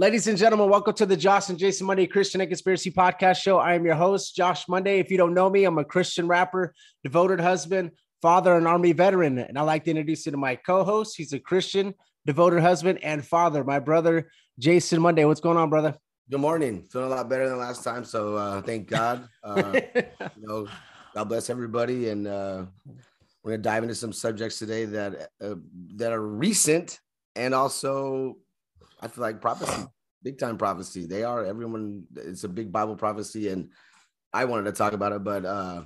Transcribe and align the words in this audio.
Ladies 0.00 0.28
and 0.28 0.38
gentlemen, 0.38 0.70
welcome 0.70 0.94
to 0.94 1.04
the 1.04 1.14
Josh 1.14 1.50
and 1.50 1.58
Jason 1.58 1.86
Monday 1.86 2.06
Christian 2.06 2.40
and 2.40 2.48
Conspiracy 2.48 2.90
Podcast 2.90 3.42
Show. 3.42 3.58
I 3.58 3.74
am 3.74 3.84
your 3.84 3.96
host, 3.96 4.34
Josh 4.34 4.66
Monday. 4.66 4.98
If 4.98 5.10
you 5.10 5.18
don't 5.18 5.34
know 5.34 5.50
me, 5.50 5.64
I'm 5.64 5.76
a 5.76 5.84
Christian 5.84 6.26
rapper, 6.26 6.72
devoted 7.04 7.38
husband, 7.38 7.90
father, 8.22 8.56
and 8.56 8.66
Army 8.66 8.92
veteran. 8.92 9.36
And 9.36 9.58
I'd 9.58 9.64
like 9.64 9.84
to 9.84 9.90
introduce 9.90 10.24
you 10.24 10.32
to 10.32 10.38
my 10.38 10.56
co 10.56 10.84
host. 10.84 11.18
He's 11.18 11.34
a 11.34 11.38
Christian, 11.38 11.92
devoted 12.24 12.62
husband, 12.62 13.00
and 13.04 13.22
father, 13.22 13.62
my 13.62 13.78
brother, 13.78 14.30
Jason 14.58 15.02
Monday. 15.02 15.26
What's 15.26 15.40
going 15.40 15.58
on, 15.58 15.68
brother? 15.68 15.94
Good 16.30 16.40
morning. 16.40 16.88
Feeling 16.90 17.12
a 17.12 17.16
lot 17.16 17.28
better 17.28 17.46
than 17.46 17.58
last 17.58 17.84
time. 17.84 18.06
So 18.06 18.36
uh, 18.36 18.62
thank 18.62 18.88
God. 18.88 19.28
Uh, 19.44 19.80
you 19.94 20.02
know, 20.38 20.66
God 21.14 21.24
bless 21.24 21.50
everybody. 21.50 22.08
And 22.08 22.26
uh, 22.26 22.64
we're 23.42 23.50
gonna 23.50 23.62
dive 23.62 23.82
into 23.82 23.94
some 23.94 24.14
subjects 24.14 24.58
today 24.58 24.86
that 24.86 25.28
uh, 25.44 25.56
that 25.96 26.14
are 26.14 26.26
recent 26.26 26.98
and 27.36 27.54
also 27.54 28.38
I 29.00 29.08
feel 29.08 29.22
like 29.22 29.40
prophecy, 29.40 29.86
big 30.22 30.38
time 30.38 30.58
prophecy. 30.58 31.06
They 31.06 31.24
are 31.24 31.44
everyone. 31.44 32.04
It's 32.16 32.44
a 32.44 32.48
big 32.48 32.72
Bible 32.72 32.96
prophecy, 32.96 33.48
and 33.48 33.70
I 34.32 34.44
wanted 34.44 34.64
to 34.66 34.72
talk 34.72 34.92
about 34.92 35.12
it, 35.12 35.24
but 35.24 35.44
uh, 35.44 35.82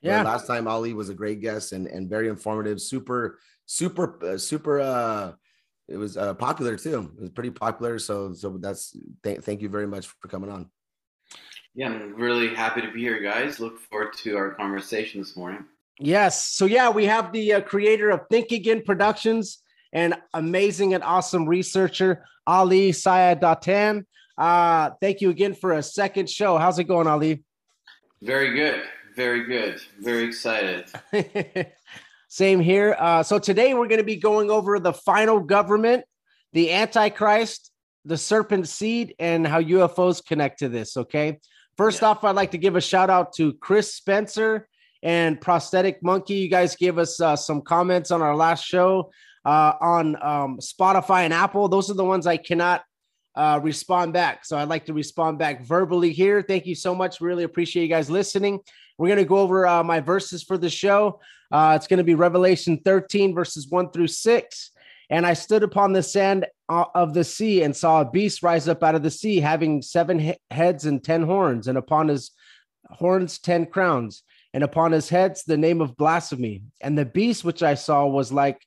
yeah. 0.00 0.22
last 0.22 0.46
time 0.46 0.66
Ali 0.66 0.94
was 0.94 1.08
a 1.08 1.14
great 1.14 1.40
guest 1.40 1.72
and 1.72 1.86
and 1.86 2.08
very 2.08 2.28
informative. 2.28 2.80
Super, 2.80 3.38
super, 3.66 4.18
uh, 4.24 4.38
super. 4.38 4.80
uh 4.80 5.32
it 5.90 5.96
was 5.96 6.16
uh, 6.16 6.34
popular 6.34 6.76
too. 6.76 7.10
It 7.16 7.20
was 7.20 7.30
pretty 7.30 7.50
popular. 7.50 7.98
So, 7.98 8.32
so 8.32 8.56
that's 8.58 8.96
th- 9.24 9.40
thank 9.40 9.60
you 9.60 9.68
very 9.68 9.88
much 9.88 10.06
for 10.06 10.28
coming 10.28 10.48
on. 10.48 10.70
Yeah, 11.74 11.88
I'm 11.88 12.14
really 12.14 12.54
happy 12.54 12.80
to 12.80 12.90
be 12.92 13.00
here, 13.00 13.20
guys. 13.20 13.58
Look 13.58 13.80
forward 13.80 14.12
to 14.18 14.36
our 14.36 14.54
conversation 14.54 15.20
this 15.20 15.36
morning. 15.36 15.64
Yes. 15.98 16.44
So, 16.44 16.66
yeah, 16.66 16.90
we 16.90 17.06
have 17.06 17.32
the 17.32 17.54
uh, 17.54 17.60
creator 17.60 18.10
of 18.10 18.20
Think 18.30 18.52
Again 18.52 18.82
Productions 18.82 19.62
and 19.92 20.14
amazing 20.34 20.94
and 20.94 21.02
awesome 21.02 21.46
researcher, 21.46 22.24
Ali 22.46 22.90
Siadatan. 22.92 24.04
Uh, 24.38 24.90
thank 25.00 25.20
you 25.20 25.30
again 25.30 25.54
for 25.54 25.72
a 25.72 25.82
second 25.82 26.30
show. 26.30 26.56
How's 26.58 26.78
it 26.78 26.84
going, 26.84 27.06
Ali? 27.06 27.44
Very 28.22 28.54
good. 28.54 28.82
Very 29.16 29.44
good. 29.44 29.80
Very 29.98 30.24
excited. 30.24 30.86
Same 32.28 32.60
here. 32.60 32.96
Uh, 32.98 33.22
so 33.22 33.38
today 33.38 33.74
we're 33.74 33.88
going 33.88 33.98
to 34.00 34.04
be 34.04 34.16
going 34.16 34.50
over 34.50 34.78
the 34.78 34.92
final 34.92 35.40
government, 35.40 36.04
the 36.52 36.72
Antichrist, 36.72 37.70
the 38.04 38.16
serpent 38.16 38.68
seed, 38.68 39.14
and 39.18 39.46
how 39.46 39.60
UFOs 39.60 40.24
connect 40.24 40.60
to 40.60 40.68
this. 40.68 40.96
Okay. 40.96 41.38
First 41.76 42.02
Yeah. 42.02 42.08
off, 42.08 42.24
I'd 42.24 42.36
like 42.36 42.52
to 42.52 42.58
give 42.58 42.76
a 42.76 42.80
shout 42.80 43.10
out 43.10 43.32
to 43.34 43.52
Chris 43.54 43.94
Spencer 43.94 44.68
and 45.02 45.40
Prosthetic 45.40 46.02
Monkey. 46.02 46.34
You 46.34 46.48
guys 46.48 46.76
gave 46.76 46.98
us 46.98 47.20
uh, 47.20 47.36
some 47.36 47.62
comments 47.62 48.10
on 48.10 48.22
our 48.22 48.36
last 48.36 48.64
show 48.64 49.10
uh, 49.44 49.72
on 49.80 50.16
um, 50.22 50.58
Spotify 50.58 51.24
and 51.24 51.34
Apple. 51.34 51.68
Those 51.68 51.90
are 51.90 51.94
the 51.94 52.04
ones 52.04 52.26
I 52.26 52.36
cannot 52.36 52.82
uh, 53.34 53.60
respond 53.62 54.12
back. 54.12 54.44
So 54.44 54.58
I'd 54.58 54.68
like 54.68 54.86
to 54.86 54.92
respond 54.92 55.38
back 55.38 55.64
verbally 55.64 56.12
here. 56.12 56.42
Thank 56.42 56.66
you 56.66 56.74
so 56.74 56.94
much. 56.94 57.20
Really 57.20 57.44
appreciate 57.44 57.84
you 57.84 57.88
guys 57.88 58.10
listening. 58.10 58.60
We're 58.98 59.08
going 59.08 59.18
to 59.18 59.24
go 59.24 59.38
over 59.38 59.66
uh, 59.66 59.82
my 59.82 60.00
verses 60.00 60.42
for 60.42 60.58
the 60.58 60.68
show. 60.68 61.20
Uh, 61.50 61.72
it's 61.76 61.86
going 61.86 61.98
to 61.98 62.04
be 62.04 62.14
Revelation 62.14 62.80
13, 62.84 63.34
verses 63.34 63.68
1 63.68 63.90
through 63.92 64.08
6. 64.08 64.70
And 65.08 65.26
I 65.26 65.34
stood 65.34 65.62
upon 65.62 65.92
the 65.92 66.02
sand 66.02 66.46
uh, 66.68 66.84
of 66.94 67.14
the 67.14 67.24
sea 67.24 67.62
and 67.62 67.76
saw 67.76 68.00
a 68.00 68.10
beast 68.10 68.42
rise 68.42 68.68
up 68.68 68.82
out 68.82 68.94
of 68.94 69.02
the 69.02 69.10
sea, 69.10 69.40
having 69.40 69.82
seven 69.82 70.20
he- 70.20 70.38
heads 70.52 70.86
and 70.86 71.02
ten 71.02 71.24
horns, 71.24 71.66
and 71.66 71.76
upon 71.76 72.06
his 72.06 72.30
horns 72.90 73.40
ten 73.40 73.66
crowns, 73.66 74.22
and 74.54 74.62
upon 74.62 74.92
his 74.92 75.08
heads 75.08 75.42
the 75.42 75.56
name 75.56 75.80
of 75.80 75.96
blasphemy. 75.96 76.62
And 76.80 76.96
the 76.96 77.04
beast 77.04 77.44
which 77.44 77.64
I 77.64 77.74
saw 77.74 78.06
was 78.06 78.32
like 78.32 78.64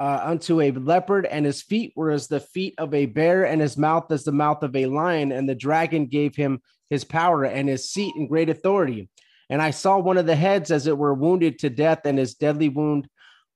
uh, 0.00 0.20
unto 0.24 0.62
a 0.62 0.70
leopard, 0.72 1.26
and 1.26 1.44
his 1.44 1.60
feet 1.60 1.92
were 1.94 2.10
as 2.10 2.26
the 2.26 2.40
feet 2.40 2.74
of 2.78 2.94
a 2.94 3.04
bear, 3.04 3.44
and 3.44 3.60
his 3.60 3.76
mouth 3.76 4.10
as 4.10 4.24
the 4.24 4.32
mouth 4.32 4.62
of 4.62 4.74
a 4.74 4.86
lion. 4.86 5.30
And 5.30 5.46
the 5.46 5.54
dragon 5.54 6.06
gave 6.06 6.34
him 6.34 6.60
his 6.88 7.04
power 7.04 7.44
and 7.44 7.68
his 7.68 7.90
seat 7.90 8.14
and 8.16 8.28
great 8.28 8.48
authority. 8.48 9.10
And 9.50 9.60
I 9.60 9.72
saw 9.72 9.98
one 9.98 10.16
of 10.16 10.26
the 10.26 10.36
heads 10.36 10.70
as 10.70 10.86
it 10.86 10.96
were 10.96 11.12
wounded 11.12 11.58
to 11.58 11.70
death, 11.70 12.00
and 12.06 12.18
his 12.18 12.34
deadly 12.34 12.70
wound 12.70 13.08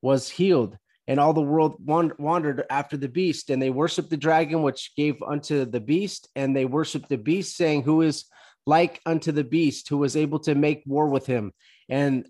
was 0.02 0.28
healed. 0.28 0.76
And 1.06 1.18
all 1.18 1.32
the 1.32 1.40
world 1.40 1.76
wandered 1.78 2.64
after 2.68 2.96
the 2.96 3.08
beast, 3.08 3.48
and 3.48 3.60
they 3.60 3.70
worshiped 3.70 4.10
the 4.10 4.16
dragon, 4.16 4.62
which 4.62 4.92
gave 4.96 5.22
unto 5.22 5.64
the 5.64 5.80
beast, 5.80 6.28
and 6.36 6.54
they 6.54 6.66
worshiped 6.66 7.08
the 7.08 7.18
beast, 7.18 7.56
saying, 7.56 7.84
Who 7.84 8.02
is 8.02 8.24
like 8.66 9.00
unto 9.06 9.32
the 9.32 9.44
beast, 9.44 9.88
who 9.88 9.98
was 9.98 10.16
able 10.16 10.40
to 10.40 10.54
make 10.54 10.82
war 10.86 11.08
with 11.08 11.26
him? 11.26 11.52
And 11.88 12.28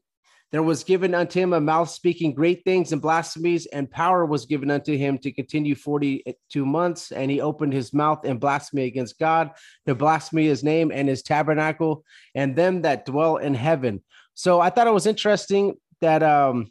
there 0.54 0.62
was 0.62 0.84
given 0.84 1.16
unto 1.16 1.41
him 1.41 1.53
a 1.53 1.60
mouth 1.60 1.91
speaking 1.91 2.32
great 2.32 2.62
things 2.62 2.92
and 2.92 3.03
blasphemies, 3.03 3.66
and 3.66 3.91
power 3.91 4.25
was 4.25 4.47
given 4.47 4.70
unto 4.70 4.97
him 4.97 5.19
to 5.19 5.32
continue 5.32 5.75
42 5.75 6.65
months. 6.65 7.10
And 7.10 7.28
he 7.28 7.41
opened 7.41 7.72
his 7.72 7.92
mouth 7.92 8.24
in 8.24 8.39
blasphemy 8.39 8.84
against 8.84 9.18
God, 9.18 9.51
to 9.84 9.97
blaspheme 9.97 10.45
his 10.45 10.62
name 10.62 10.92
and 10.95 11.09
his 11.09 11.24
tabernacle, 11.24 12.04
and 12.36 12.54
them 12.54 12.83
that 12.83 13.04
dwell 13.04 13.39
in 13.39 13.53
heaven. 13.53 14.04
So 14.34 14.60
I 14.60 14.71
thought 14.71 14.86
it 14.86 14.95
was 14.95 15.09
interesting 15.09 15.74
that 16.01 16.22
um, 16.22 16.71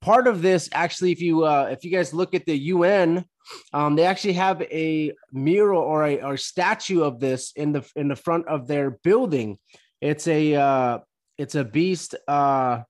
part 0.00 0.28
of 0.28 0.40
this 0.40 0.68
actually, 0.72 1.10
if 1.10 1.20
you 1.20 1.42
uh, 1.42 1.70
if 1.72 1.82
you 1.82 1.90
guys 1.90 2.14
look 2.14 2.36
at 2.36 2.46
the 2.46 2.56
UN, 2.56 3.24
um, 3.72 3.96
they 3.96 4.04
actually 4.04 4.34
have 4.34 4.62
a 4.62 5.12
mural 5.32 5.82
or 5.82 6.04
a 6.04 6.20
or 6.20 6.36
statue 6.36 7.02
of 7.02 7.18
this 7.18 7.50
in 7.56 7.72
the 7.72 7.84
in 7.96 8.06
the 8.06 8.14
front 8.14 8.46
of 8.46 8.68
their 8.68 8.92
building. 9.02 9.58
It's 10.00 10.28
a 10.28 10.54
uh, 10.54 10.98
it's 11.36 11.56
a 11.56 11.64
beast. 11.64 12.14
Uh, 12.28 12.82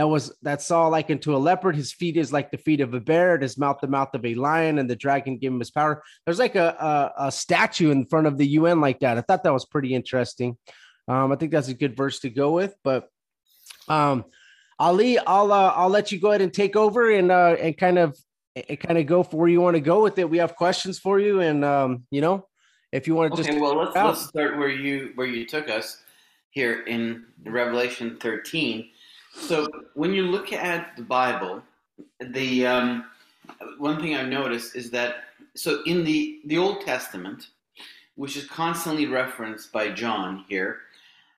that 0.00 0.08
was 0.08 0.32
that 0.40 0.62
saw 0.62 0.86
like 0.86 1.10
into 1.10 1.36
a 1.36 1.38
leopard. 1.38 1.76
His 1.76 1.92
feet 1.92 2.16
is 2.16 2.32
like 2.32 2.50
the 2.50 2.56
feet 2.56 2.80
of 2.80 2.94
a 2.94 3.00
bear, 3.00 3.34
and 3.34 3.42
his 3.42 3.58
mouth 3.58 3.80
the 3.82 3.86
mouth 3.86 4.08
of 4.14 4.24
a 4.24 4.34
lion, 4.34 4.78
and 4.78 4.88
the 4.88 4.96
dragon 4.96 5.36
gave 5.36 5.52
him 5.52 5.58
his 5.58 5.70
power. 5.70 6.02
There's 6.24 6.38
like 6.38 6.54
a, 6.54 7.12
a, 7.18 7.26
a 7.26 7.30
statue 7.30 7.90
in 7.90 8.06
front 8.06 8.26
of 8.26 8.38
the 8.38 8.46
UN 8.46 8.80
like 8.80 9.00
that. 9.00 9.18
I 9.18 9.20
thought 9.20 9.44
that 9.44 9.52
was 9.52 9.66
pretty 9.66 9.94
interesting. 9.94 10.56
Um, 11.06 11.32
I 11.32 11.36
think 11.36 11.52
that's 11.52 11.68
a 11.68 11.74
good 11.74 11.98
verse 11.98 12.20
to 12.20 12.30
go 12.30 12.52
with. 12.52 12.74
But 12.82 13.10
um, 13.88 14.24
Ali, 14.78 15.18
I'll 15.18 15.52
uh, 15.52 15.74
I'll 15.76 15.90
let 15.90 16.10
you 16.12 16.18
go 16.18 16.30
ahead 16.30 16.40
and 16.40 16.54
take 16.54 16.76
over 16.76 17.10
and 17.10 17.30
uh, 17.30 17.56
and 17.60 17.76
kind 17.76 17.98
of 17.98 18.16
and 18.56 18.80
kind 18.80 18.96
of 18.96 19.04
go 19.04 19.22
for 19.22 19.36
where 19.36 19.48
you 19.48 19.60
want 19.60 19.74
to 19.74 19.82
go 19.82 20.02
with 20.02 20.18
it. 20.18 20.30
We 20.30 20.38
have 20.38 20.56
questions 20.56 20.98
for 20.98 21.20
you, 21.20 21.40
and 21.40 21.62
um, 21.62 22.06
you 22.10 22.22
know, 22.22 22.46
if 22.90 23.06
you 23.06 23.14
want 23.14 23.34
to 23.34 23.40
Okay, 23.42 23.50
just 23.50 23.60
well 23.60 23.76
let's 23.76 23.94
let's 23.94 24.28
start 24.28 24.56
where 24.56 24.70
you 24.70 25.12
where 25.14 25.26
you 25.26 25.44
took 25.44 25.68
us 25.68 25.98
here 26.52 26.84
in 26.86 27.26
Revelation 27.44 28.16
13. 28.18 28.88
So 29.32 29.68
when 29.94 30.12
you 30.12 30.24
look 30.24 30.52
at 30.52 30.96
the 30.96 31.02
Bible, 31.02 31.62
the 32.20 32.66
um, 32.66 33.04
one 33.78 34.00
thing 34.00 34.14
I've 34.14 34.28
noticed 34.28 34.76
is 34.76 34.90
that 34.90 35.24
so 35.54 35.82
in 35.84 36.04
the 36.04 36.40
the 36.44 36.58
Old 36.58 36.80
Testament, 36.82 37.48
which 38.16 38.36
is 38.36 38.46
constantly 38.46 39.06
referenced 39.06 39.72
by 39.72 39.90
John 39.90 40.44
here, 40.48 40.80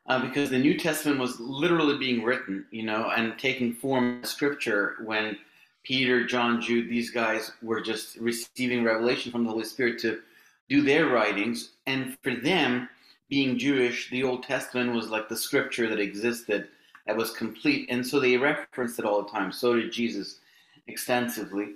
uh, 0.07 0.21
because 0.21 0.51
the 0.51 0.59
New 0.59 0.79
Testament 0.79 1.21
was 1.21 1.39
literally 1.39 1.99
being 1.99 2.25
written, 2.25 2.67
you 2.71 2.83
know, 2.83 3.11
and 3.17 3.39
taking 3.39 3.75
form 3.75 4.21
of 4.23 4.29
scripture 4.29 4.97
when 5.05 5.37
Peter, 5.85 6.25
John, 6.27 6.61
Jude, 6.61 6.89
these 6.89 7.11
guys 7.11 7.53
were 7.63 7.81
just 7.81 8.17
receiving 8.17 8.85
revelation 8.85 9.33
from 9.33 9.45
the 9.45 9.51
Holy 9.51 9.65
Spirit 9.65 9.99
to 10.01 10.21
do 10.69 10.83
their 10.83 11.07
writings. 11.07 11.73
And 11.87 12.17
for 12.23 12.35
them, 12.35 12.89
being 13.29 13.59
Jewish, 13.59 14.11
the 14.11 14.23
Old 14.23 14.43
Testament 14.43 14.93
was 14.93 15.09
like 15.09 15.29
the 15.29 15.37
scripture 15.37 15.89
that 15.89 16.01
existed 16.01 16.69
that 17.07 17.17
was 17.17 17.31
complete. 17.31 17.89
And 17.91 18.07
so 18.07 18.21
they 18.21 18.37
referenced 18.37 18.99
it 18.99 19.05
all 19.05 19.23
the 19.23 19.31
time. 19.31 19.53
So 19.53 19.75
did 19.75 19.93
Jesus 19.93 20.41
extensively. 20.87 21.75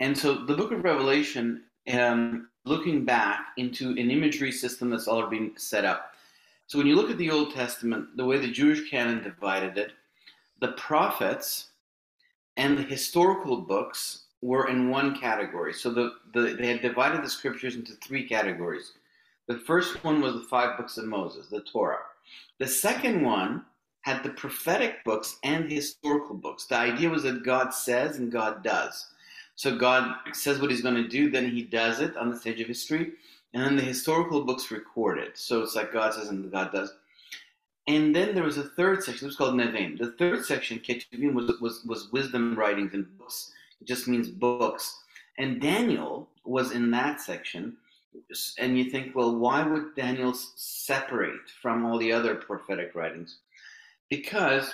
And 0.00 0.16
so 0.16 0.34
the 0.34 0.56
book 0.56 0.72
of 0.72 0.84
Revelation, 0.84 1.62
um, 1.92 2.48
looking 2.64 3.04
back 3.04 3.48
into 3.56 3.90
an 3.90 4.10
imagery 4.10 4.52
system 4.52 4.90
that's 4.90 5.08
already 5.08 5.38
been 5.38 5.56
set 5.56 5.84
up. 5.84 6.12
So 6.66 6.78
when 6.78 6.86
you 6.86 6.96
look 6.96 7.10
at 7.10 7.18
the 7.18 7.30
Old 7.30 7.54
Testament, 7.54 8.16
the 8.16 8.24
way 8.24 8.38
the 8.38 8.50
Jewish 8.50 8.90
canon 8.90 9.22
divided 9.22 9.76
it, 9.76 9.92
the 10.60 10.72
prophets 10.72 11.68
and 12.56 12.78
the 12.78 12.82
historical 12.82 13.58
books 13.58 14.24
were 14.40 14.68
in 14.68 14.90
one 14.90 15.18
category. 15.18 15.72
So 15.72 15.90
the, 15.90 16.12
the 16.32 16.56
they 16.58 16.68
had 16.68 16.82
divided 16.82 17.22
the 17.22 17.30
scriptures 17.30 17.76
into 17.76 17.92
three 17.94 18.26
categories. 18.26 18.92
The 19.46 19.58
first 19.58 20.02
one 20.04 20.20
was 20.20 20.34
the 20.34 20.48
five 20.48 20.78
books 20.78 20.96
of 20.96 21.04
Moses, 21.04 21.48
the 21.48 21.60
Torah. 21.60 21.98
The 22.58 22.66
second 22.66 23.22
one 23.22 23.64
had 24.04 24.22
the 24.22 24.28
prophetic 24.28 25.02
books 25.02 25.38
and 25.44 25.66
the 25.66 25.76
historical 25.76 26.34
books. 26.34 26.66
The 26.66 26.76
idea 26.76 27.08
was 27.08 27.22
that 27.22 27.42
God 27.42 27.72
says 27.72 28.18
and 28.18 28.30
God 28.30 28.62
does. 28.62 29.06
So 29.56 29.78
God 29.78 30.16
says 30.34 30.60
what 30.60 30.70
he's 30.70 30.82
going 30.82 31.02
to 31.02 31.08
do, 31.08 31.30
then 31.30 31.50
he 31.50 31.62
does 31.62 32.00
it 32.00 32.14
on 32.18 32.28
the 32.28 32.36
stage 32.36 32.60
of 32.60 32.66
history, 32.66 33.12
and 33.54 33.64
then 33.64 33.76
the 33.76 33.82
historical 33.82 34.44
books 34.44 34.70
record 34.70 35.18
it. 35.18 35.38
So 35.38 35.62
it's 35.62 35.74
like 35.74 35.90
God 35.90 36.12
says 36.12 36.28
and 36.28 36.52
God 36.52 36.70
does. 36.70 36.92
And 37.86 38.14
then 38.14 38.34
there 38.34 38.44
was 38.44 38.58
a 38.58 38.64
third 38.64 39.02
section, 39.02 39.24
it 39.24 39.28
was 39.28 39.36
called 39.36 39.54
Nevi'im. 39.54 39.98
The 39.98 40.12
third 40.12 40.44
section, 40.44 40.80
Ketuvim, 40.80 41.32
was, 41.32 41.58
was, 41.62 41.82
was 41.86 42.12
wisdom 42.12 42.54
writings 42.54 42.92
and 42.92 43.06
books. 43.16 43.52
It 43.80 43.86
just 43.86 44.06
means 44.06 44.28
books. 44.28 45.00
And 45.38 45.62
Daniel 45.62 46.28
was 46.44 46.72
in 46.72 46.90
that 46.90 47.22
section. 47.22 47.78
And 48.58 48.76
you 48.76 48.90
think, 48.90 49.16
well, 49.16 49.34
why 49.34 49.62
would 49.62 49.94
Daniel 49.96 50.34
separate 50.34 51.48
from 51.62 51.86
all 51.86 51.96
the 51.96 52.12
other 52.12 52.34
prophetic 52.34 52.94
writings? 52.94 53.38
Because 54.16 54.72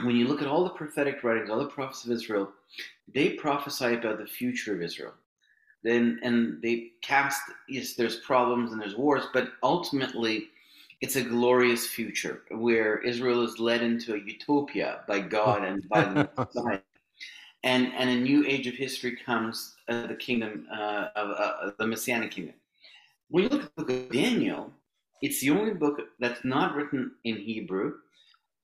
when 0.00 0.16
you 0.16 0.26
look 0.26 0.42
at 0.42 0.48
all 0.48 0.64
the 0.64 0.70
prophetic 0.70 1.22
writings, 1.22 1.50
all 1.50 1.60
the 1.60 1.66
prophets 1.66 2.04
of 2.04 2.10
Israel, 2.10 2.50
they 3.14 3.30
prophesy 3.30 3.94
about 3.94 4.18
the 4.18 4.26
future 4.26 4.74
of 4.74 4.82
Israel. 4.82 5.14
Then 5.84 6.18
and 6.22 6.60
they 6.60 6.92
cast 7.00 7.40
yes, 7.68 7.94
there's 7.94 8.16
problems 8.20 8.72
and 8.72 8.80
there's 8.80 8.96
wars, 8.96 9.24
but 9.32 9.52
ultimately 9.62 10.48
it's 11.00 11.14
a 11.16 11.22
glorious 11.22 11.86
future 11.86 12.42
where 12.50 12.98
Israel 13.02 13.44
is 13.44 13.60
led 13.60 13.82
into 13.82 14.14
a 14.14 14.18
utopia 14.18 15.02
by 15.06 15.20
God 15.20 15.64
and 15.64 15.88
by 15.88 16.04
the 16.04 16.28
Messiah. 16.38 16.80
And, 17.62 17.92
and 17.96 18.10
a 18.10 18.16
new 18.16 18.44
age 18.46 18.66
of 18.66 18.74
history 18.74 19.16
comes, 19.24 19.76
uh, 19.88 20.06
the 20.06 20.14
kingdom 20.14 20.66
uh, 20.72 21.08
of 21.14 21.30
uh, 21.30 21.70
the 21.78 21.86
Messianic 21.86 22.32
kingdom. 22.32 22.54
When 23.28 23.44
you 23.44 23.48
look 23.50 23.64
at 23.64 23.76
the 23.76 23.82
book 23.82 23.90
of 23.90 24.12
Daniel, 24.12 24.72
it's 25.22 25.40
the 25.40 25.50
only 25.50 25.72
book 25.72 26.00
that's 26.20 26.44
not 26.44 26.74
written 26.74 27.12
in 27.24 27.36
Hebrew. 27.36 27.94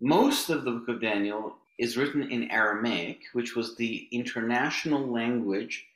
Most 0.01 0.51
of 0.51 0.65
the 0.65 0.73
book 0.73 0.89
of 0.89 1.01
Daniel 1.01 1.57
is 1.79 1.97
written 1.97 2.23
in 2.31 2.51
Aramaic, 2.51 3.21
which 3.33 3.55
was 3.57 3.77
the 3.77 4.09
international 4.13 5.07
language 5.07 5.87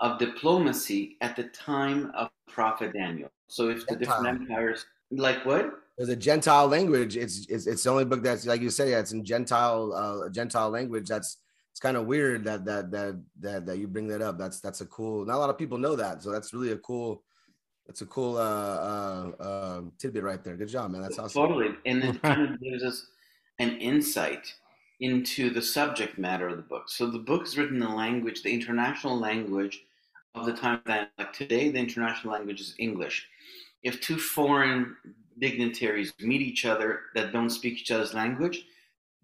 of 0.00 0.18
diplomacy 0.18 1.16
at 1.20 1.36
the 1.36 1.44
time 1.44 2.10
of 2.14 2.30
Prophet 2.48 2.92
Daniel. 2.92 3.30
So 3.48 3.68
if 3.68 3.86
the 3.86 3.96
different 3.96 4.26
empires, 4.26 4.86
like 5.10 5.44
what? 5.44 5.72
There's 5.96 6.08
a 6.08 6.16
Gentile 6.16 6.66
language. 6.66 7.16
It's 7.16 7.46
it's, 7.48 7.66
it's 7.66 7.82
the 7.82 7.90
only 7.90 8.04
book 8.06 8.22
that's 8.22 8.46
like 8.46 8.62
you 8.62 8.70
say, 8.70 8.92
yeah, 8.92 9.00
it's 9.00 9.12
in 9.12 9.24
Gentile 9.24 9.92
uh, 9.92 10.28
Gentile 10.30 10.70
language. 10.70 11.08
That's 11.08 11.36
it's 11.70 11.80
kind 11.80 11.96
of 11.96 12.06
weird 12.06 12.44
that 12.44 12.64
that 12.64 12.90
that 12.90 13.22
that 13.40 13.66
that 13.66 13.78
you 13.78 13.86
bring 13.86 14.08
that 14.08 14.22
up. 14.22 14.38
That's 14.38 14.60
that's 14.60 14.80
a 14.80 14.86
cool. 14.86 15.24
Not 15.26 15.36
a 15.36 15.38
lot 15.38 15.50
of 15.50 15.58
people 15.58 15.78
know 15.78 15.96
that, 15.96 16.22
so 16.22 16.30
that's 16.30 16.54
really 16.54 16.72
a 16.72 16.78
cool. 16.78 17.22
That's 17.86 18.02
a 18.02 18.06
cool 18.06 18.36
uh, 18.36 18.40
uh, 18.40 19.30
uh, 19.40 19.80
tidbit 19.98 20.22
right 20.22 20.42
there. 20.44 20.56
Good 20.56 20.68
job, 20.68 20.92
man. 20.92 21.02
That's 21.02 21.18
awesome. 21.18 21.42
Totally. 21.42 21.74
And 21.86 22.00
then 22.00 22.14
it 22.14 22.22
kind 22.22 22.42
of 22.42 22.60
gives 22.60 22.84
us 22.84 23.06
an 23.60 23.78
insight 23.78 24.54
into 25.00 25.50
the 25.50 25.62
subject 25.62 26.18
matter 26.18 26.48
of 26.48 26.56
the 26.56 26.62
book. 26.62 26.88
So 26.88 27.10
the 27.10 27.18
book 27.18 27.44
is 27.44 27.56
written 27.56 27.76
in 27.76 27.88
the 27.88 27.94
language, 27.94 28.42
the 28.42 28.52
international 28.52 29.18
language 29.18 29.84
of 30.34 30.46
the 30.46 30.54
time 30.54 30.80
that 30.86 31.10
like 31.18 31.32
today, 31.34 31.70
the 31.70 31.78
international 31.78 32.32
language 32.32 32.60
is 32.60 32.74
English. 32.78 33.28
If 33.82 34.00
two 34.00 34.16
foreign 34.16 34.96
dignitaries 35.38 36.12
meet 36.20 36.40
each 36.40 36.64
other 36.64 37.00
that 37.14 37.32
don't 37.32 37.50
speak 37.50 37.80
each 37.80 37.90
other's 37.90 38.14
language, 38.14 38.64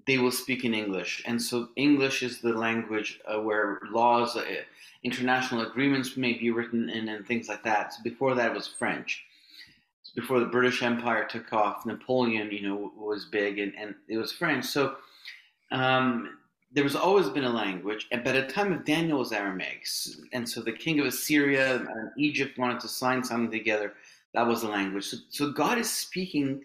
they 0.07 0.19
will 0.19 0.31
speak 0.31 0.65
in 0.65 0.75
English. 0.75 1.23
And 1.27 1.41
so 1.41 1.71
English 1.77 2.23
is 2.23 2.41
the 2.41 2.53
language 2.53 3.21
uh, 3.27 3.41
where 3.41 3.81
laws, 3.91 4.37
uh, 4.37 4.45
international 5.03 5.63
agreements 5.63 6.17
may 6.17 6.35
be 6.35 6.51
written 6.51 6.91
in 6.91 7.09
and 7.09 7.27
things 7.27 7.49
like 7.49 7.65
that. 7.65 7.95
So 7.95 8.03
before 8.03 8.35
that 8.35 8.53
it 8.53 8.55
was 8.55 8.69
French 8.69 9.25
before 10.17 10.41
the 10.41 10.47
British 10.47 10.83
Empire 10.83 11.27
took 11.29 11.53
off, 11.53 11.85
Napoleon, 11.85 12.51
you 12.51 12.67
know, 12.67 12.93
was 12.97 13.27
big, 13.27 13.59
and, 13.59 13.73
and 13.79 13.95
it 14.09 14.17
was 14.17 14.33
French. 14.33 14.65
So 14.65 14.97
um, 15.71 16.39
there 16.73 16.83
was 16.83 16.97
always 16.97 17.29
been 17.29 17.45
a 17.45 17.51
language, 17.51 18.09
and 18.11 18.25
by 18.25 18.33
the 18.33 18.47
time 18.47 18.73
of 18.73 18.85
Daniel 18.87 19.19
was 19.19 19.31
Aramaic, 19.31 19.87
and 20.33 20.49
so 20.49 20.63
the 20.63 20.73
king 20.73 20.99
of 20.99 21.07
Assyria 21.07 21.77
and 21.77 22.11
Egypt 22.17 22.59
wanted 22.59 22.81
to 22.81 22.89
sign 22.89 23.23
something 23.23 23.51
together. 23.51 23.93
That 24.33 24.47
was 24.47 24.63
the 24.63 24.69
language. 24.69 25.05
So, 25.05 25.19
so 25.29 25.51
God 25.53 25.79
is 25.79 25.91
speaking 25.91 26.65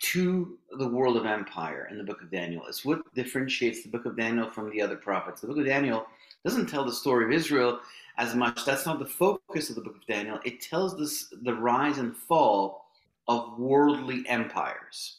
to 0.00 0.58
the 0.78 0.88
world 0.88 1.16
of 1.16 1.26
empire 1.26 1.88
in 1.90 1.98
the 1.98 2.04
book 2.04 2.20
of 2.22 2.30
Daniel. 2.30 2.64
It's 2.68 2.84
what 2.84 3.02
differentiates 3.14 3.82
the 3.82 3.90
book 3.90 4.06
of 4.06 4.16
Daniel 4.16 4.50
from 4.50 4.70
the 4.70 4.82
other 4.82 4.96
prophets. 4.96 5.40
The 5.40 5.48
book 5.48 5.58
of 5.58 5.66
Daniel 5.66 6.06
doesn't 6.44 6.66
tell 6.66 6.84
the 6.84 6.92
story 6.92 7.24
of 7.24 7.32
Israel 7.32 7.80
as 8.16 8.34
much. 8.34 8.64
That's 8.64 8.86
not 8.86 8.98
the 8.98 9.06
focus 9.06 9.70
of 9.70 9.76
the 9.76 9.82
book 9.82 9.96
of 9.96 10.06
Daniel. 10.06 10.38
It 10.44 10.60
tells 10.60 10.96
this 10.96 11.32
the 11.42 11.54
rise 11.54 11.98
and 11.98 12.16
fall 12.16 12.87
of 13.28 13.58
worldly 13.58 14.24
empires. 14.28 15.18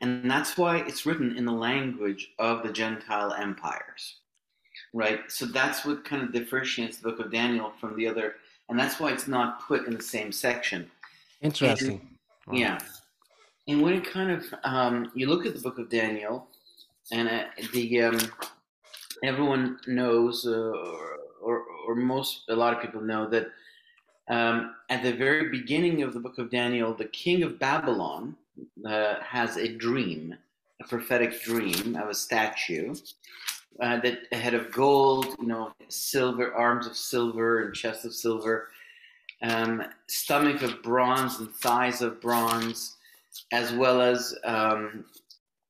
And 0.00 0.30
that's 0.30 0.56
why 0.56 0.78
it's 0.78 1.06
written 1.06 1.36
in 1.36 1.44
the 1.46 1.52
language 1.52 2.30
of 2.38 2.62
the 2.62 2.72
Gentile 2.72 3.32
empires. 3.32 4.16
Right? 4.92 5.20
So 5.28 5.46
that's 5.46 5.84
what 5.84 6.04
kind 6.04 6.22
of 6.22 6.32
differentiates 6.32 6.98
the 6.98 7.10
book 7.10 7.20
of 7.20 7.32
Daniel 7.32 7.72
from 7.80 7.96
the 7.96 8.06
other 8.06 8.36
and 8.68 8.78
that's 8.78 9.00
why 9.00 9.12
it's 9.12 9.28
not 9.28 9.66
put 9.66 9.86
in 9.86 9.94
the 9.94 10.02
same 10.02 10.30
section. 10.30 10.90
Interesting. 11.40 12.00
Wow. 12.46 12.54
Yeah. 12.54 12.78
And 13.66 13.82
when 13.82 13.94
it 13.94 14.10
kind 14.10 14.30
of 14.30 14.44
um, 14.64 15.10
you 15.14 15.28
look 15.28 15.46
at 15.46 15.54
the 15.54 15.60
book 15.60 15.78
of 15.78 15.88
Daniel, 15.90 16.46
and 17.12 17.28
uh, 17.28 17.44
the 17.72 18.02
um, 18.02 18.18
everyone 19.24 19.78
knows, 19.86 20.46
uh, 20.46 20.50
or, 20.50 21.18
or 21.42 21.62
or 21.86 21.94
most 21.94 22.42
a 22.48 22.56
lot 22.56 22.74
of 22.74 22.82
people 22.82 23.00
know 23.00 23.28
that 23.28 23.48
um, 24.28 24.74
at 24.88 25.02
the 25.02 25.12
very 25.12 25.48
beginning 25.48 26.02
of 26.02 26.12
the 26.12 26.20
book 26.20 26.38
of 26.38 26.50
Daniel, 26.50 26.94
the 26.94 27.06
king 27.06 27.42
of 27.42 27.58
Babylon 27.58 28.36
uh, 28.84 29.14
has 29.20 29.56
a 29.56 29.68
dream, 29.68 30.34
a 30.82 30.86
prophetic 30.86 31.42
dream 31.42 31.96
of 31.96 32.08
a 32.08 32.14
statue. 32.14 32.94
Uh, 33.80 34.00
that 34.00 34.22
a 34.32 34.36
head 34.36 34.54
of 34.54 34.72
gold, 34.72 35.36
you 35.40 35.46
know, 35.46 35.70
silver, 35.88 36.52
arms 36.52 36.88
of 36.88 36.96
silver, 36.96 37.62
and 37.62 37.72
chest 37.72 38.04
of 38.04 38.12
silver, 38.12 38.70
um, 39.42 39.84
stomach 40.08 40.62
of 40.62 40.82
bronze 40.82 41.38
and 41.38 41.54
thighs 41.54 42.02
of 42.02 42.20
bronze, 42.20 42.96
as 43.52 43.72
well 43.72 44.00
as 44.00 44.34
um, 44.42 45.04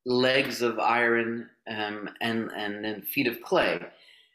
legs 0.07 0.63
of 0.63 0.79
iron 0.79 1.47
um, 1.69 2.09
and, 2.21 2.49
and 2.55 2.83
then 2.83 3.01
feet 3.03 3.27
of 3.27 3.43
clay, 3.43 3.79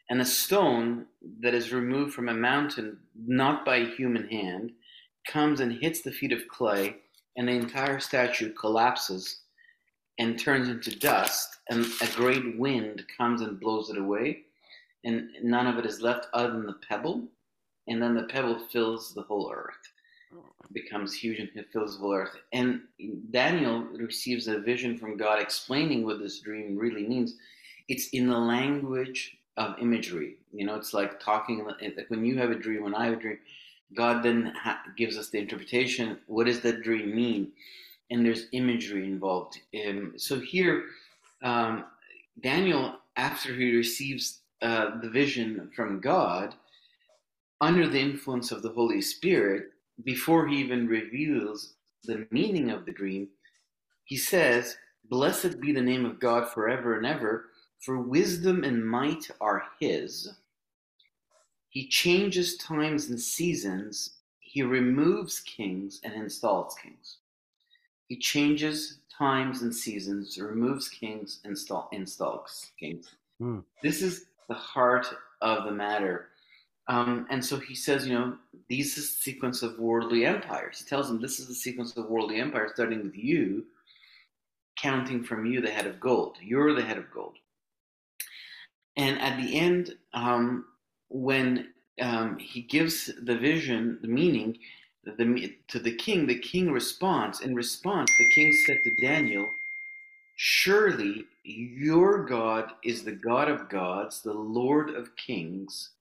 and 0.09 0.21
a 0.21 0.25
stone 0.25 1.05
that 1.41 1.53
is 1.53 1.73
removed 1.73 2.13
from 2.13 2.29
a 2.29 2.33
mountain, 2.33 2.97
not 3.17 3.65
by 3.65 3.85
human 3.85 4.27
hand, 4.27 4.71
comes 5.27 5.59
and 5.59 5.71
hits 5.81 6.01
the 6.01 6.11
feet 6.11 6.31
of 6.31 6.47
clay, 6.47 6.97
and 7.35 7.47
the 7.47 7.53
entire 7.53 7.99
statue 7.99 8.53
collapses 8.53 9.41
and 10.17 10.39
turns 10.39 10.69
into 10.69 10.97
dust, 10.97 11.57
and 11.69 11.85
a 12.01 12.07
great 12.15 12.57
wind 12.57 13.03
comes 13.17 13.41
and 13.41 13.59
blows 13.59 13.89
it 13.89 13.97
away, 13.97 14.43
and 15.03 15.29
none 15.43 15.67
of 15.67 15.77
it 15.77 15.85
is 15.85 16.01
left 16.01 16.27
other 16.33 16.53
than 16.53 16.65
the 16.65 16.79
pebble, 16.87 17.27
and 17.87 18.01
then 18.01 18.15
the 18.15 18.23
pebble 18.23 18.59
fills 18.71 19.13
the 19.13 19.21
whole 19.21 19.51
earth 19.53 19.73
oh. 20.33 20.43
becomes 20.73 21.13
huge 21.13 21.39
and 21.39 21.49
it 21.55 21.67
fills 21.71 21.95
the 21.95 22.01
whole 22.01 22.13
earth. 22.13 22.35
And 22.53 22.81
Daniel 23.31 23.81
receives 23.81 24.47
a 24.47 24.59
vision 24.59 24.97
from 24.97 25.17
God 25.17 25.39
explaining 25.39 26.05
what 26.05 26.19
this 26.19 26.39
dream 26.39 26.77
really 26.77 27.05
means. 27.07 27.35
It's 27.87 28.09
in 28.09 28.27
the 28.27 28.37
language 28.37 29.37
of 29.57 29.75
imagery. 29.79 30.37
You 30.55 30.65
know, 30.65 30.75
it's 30.75 30.93
like 30.93 31.19
talking 31.19 31.65
like 31.65 32.09
when 32.09 32.25
you 32.25 32.37
have 32.37 32.51
a 32.51 32.55
dream, 32.55 32.83
when 32.83 32.95
I 32.95 33.05
have 33.05 33.13
a 33.13 33.21
dream, 33.21 33.39
God 33.93 34.23
then 34.23 34.53
ha- 34.55 34.81
gives 34.97 35.17
us 35.17 35.29
the 35.29 35.39
interpretation. 35.39 36.19
What 36.27 36.47
does 36.47 36.61
that 36.61 36.83
dream 36.83 37.15
mean? 37.15 37.51
And 38.09 38.25
there's 38.25 38.47
imagery 38.51 39.05
involved. 39.05 39.59
Um, 39.87 40.13
so 40.17 40.39
here, 40.39 40.85
um, 41.43 41.85
Daniel, 42.41 42.95
after 43.15 43.53
he 43.53 43.75
receives 43.75 44.39
uh, 44.61 44.99
the 45.01 45.09
vision 45.09 45.71
from 45.75 45.99
God, 45.99 46.55
under 47.61 47.87
the 47.87 47.99
influence 47.99 48.51
of 48.51 48.61
the 48.61 48.69
Holy 48.69 49.01
Spirit, 49.01 49.71
before 50.03 50.47
he 50.47 50.57
even 50.57 50.87
reveals 50.87 51.73
the 52.03 52.27
meaning 52.31 52.69
of 52.69 52.85
the 52.85 52.91
dream, 52.91 53.29
he 54.03 54.17
says, 54.17 54.77
Blessed 55.09 55.59
be 55.61 55.71
the 55.71 55.81
name 55.81 56.05
of 56.05 56.19
God 56.19 56.49
forever 56.49 56.97
and 56.97 57.05
ever, 57.05 57.45
for 57.79 57.99
wisdom 57.99 58.63
and 58.63 58.87
might 58.87 59.29
are 59.39 59.63
his. 59.79 60.33
He 61.75 61.89
changes 61.89 62.55
times 62.55 63.09
and 63.09 63.19
seasons. 63.19 64.19
He 64.39 64.63
removes 64.63 65.41
kings 65.41 65.99
and 66.05 66.13
installs 66.13 66.73
kings. 66.81 67.17
He 68.07 68.17
changes 68.17 68.99
times 69.15 69.61
and 69.61 69.75
seasons, 69.75 70.39
removes 70.39 70.87
kings, 70.87 71.41
install, 71.43 71.89
installs 71.91 72.71
kings. 72.79 73.09
Hmm. 73.39 73.59
This 73.83 74.01
is 74.01 74.27
the 74.47 74.53
heart 74.53 75.05
of 75.41 75.65
the 75.65 75.71
matter. 75.71 76.29
Um, 76.87 77.27
and 77.29 77.43
so 77.43 77.59
he 77.59 77.75
says, 77.75 78.07
you 78.07 78.13
know, 78.13 78.37
this 78.69 78.97
is 78.97 79.09
the 79.09 79.17
sequence 79.17 79.61
of 79.61 79.77
worldly 79.77 80.25
empires. 80.25 80.79
He 80.79 80.85
tells 80.85 81.09
them 81.09 81.19
this 81.19 81.39
is 81.39 81.49
the 81.49 81.53
sequence 81.53 81.97
of 81.97 82.05
worldly 82.05 82.39
empires, 82.39 82.71
starting 82.73 83.03
with 83.03 83.17
you, 83.17 83.65
counting 84.77 85.25
from 85.25 85.45
you 85.45 85.59
the 85.59 85.71
head 85.71 85.87
of 85.87 85.99
gold. 85.99 86.37
You're 86.41 86.73
the 86.73 86.85
head 86.85 86.97
of 86.97 87.11
gold. 87.11 87.35
And 88.95 89.19
at 89.19 89.35
the 89.41 89.59
end, 89.59 89.97
um, 90.13 90.67
when 91.09 91.73
um, 92.01 92.37
he 92.37 92.61
gives 92.61 93.11
the 93.21 93.37
vision, 93.37 93.99
the 94.01 94.07
meaning 94.07 94.57
the, 95.03 95.55
to 95.67 95.79
the 95.79 95.95
king, 95.95 96.25
the 96.25 96.39
king 96.39 96.71
responds. 96.71 97.41
In 97.41 97.55
response, 97.55 98.11
the 98.17 98.31
king 98.33 98.51
said 98.65 98.77
to 98.83 99.01
Daniel, 99.01 99.47
Surely 100.37 101.25
your 101.43 102.25
God 102.25 102.71
is 102.83 103.03
the 103.03 103.11
God 103.13 103.49
of 103.49 103.69
gods, 103.69 104.21
the 104.21 104.33
Lord 104.33 104.89
of 104.89 105.15
kings, 105.15 105.91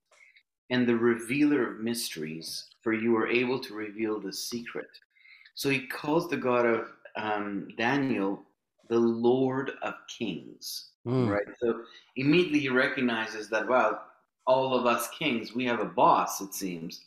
and 0.70 0.88
the 0.88 0.96
revealer 0.96 1.70
of 1.70 1.80
mysteries, 1.80 2.70
for 2.82 2.92
you 2.92 3.16
are 3.16 3.28
able 3.28 3.60
to 3.60 3.74
reveal 3.74 4.20
the 4.20 4.32
secret. 4.32 4.88
So 5.54 5.70
he 5.70 5.86
calls 5.86 6.28
the 6.28 6.36
God 6.36 6.66
of 6.66 6.88
um, 7.16 7.68
Daniel 7.76 8.42
the 8.88 8.98
Lord 8.98 9.72
of 9.82 9.94
kings, 10.08 10.90
Hmm. 11.04 11.28
right? 11.28 11.46
So 11.60 11.84
immediately 12.16 12.60
he 12.60 12.68
recognizes 12.70 13.48
that, 13.50 13.68
well, 13.68 14.02
all 14.46 14.74
of 14.78 14.86
us 14.86 15.08
kings, 15.18 15.54
we 15.54 15.64
have 15.64 15.80
a 15.80 15.84
boss, 15.84 16.40
it 16.40 16.54
seems, 16.54 17.02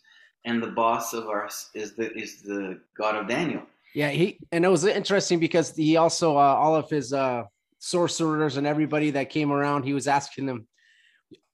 and 0.46 0.62
the 0.62 0.68
boss 0.68 1.14
of 1.14 1.28
ours 1.28 1.70
is 1.74 1.94
the 1.94 2.14
is 2.14 2.42
the 2.42 2.80
God 2.98 3.16
of 3.16 3.28
Daniel. 3.28 3.64
Yeah, 3.94 4.10
he 4.10 4.40
and 4.52 4.66
it 4.66 4.70
was 4.70 4.86
interesting 4.86 5.40
because 5.40 5.76
he 5.76 5.98
also 5.98 6.38
uh, 6.38 6.56
all 6.56 6.76
of 6.76 6.90
his 6.90 7.14
uh 7.14 7.44
sorcerers 7.80 8.58
and 8.58 8.66
everybody 8.66 9.12
that 9.12 9.30
came 9.30 9.52
around, 9.52 9.84
he 9.84 9.94
was 9.94 10.08
asking 10.08 10.46
them, 10.46 10.68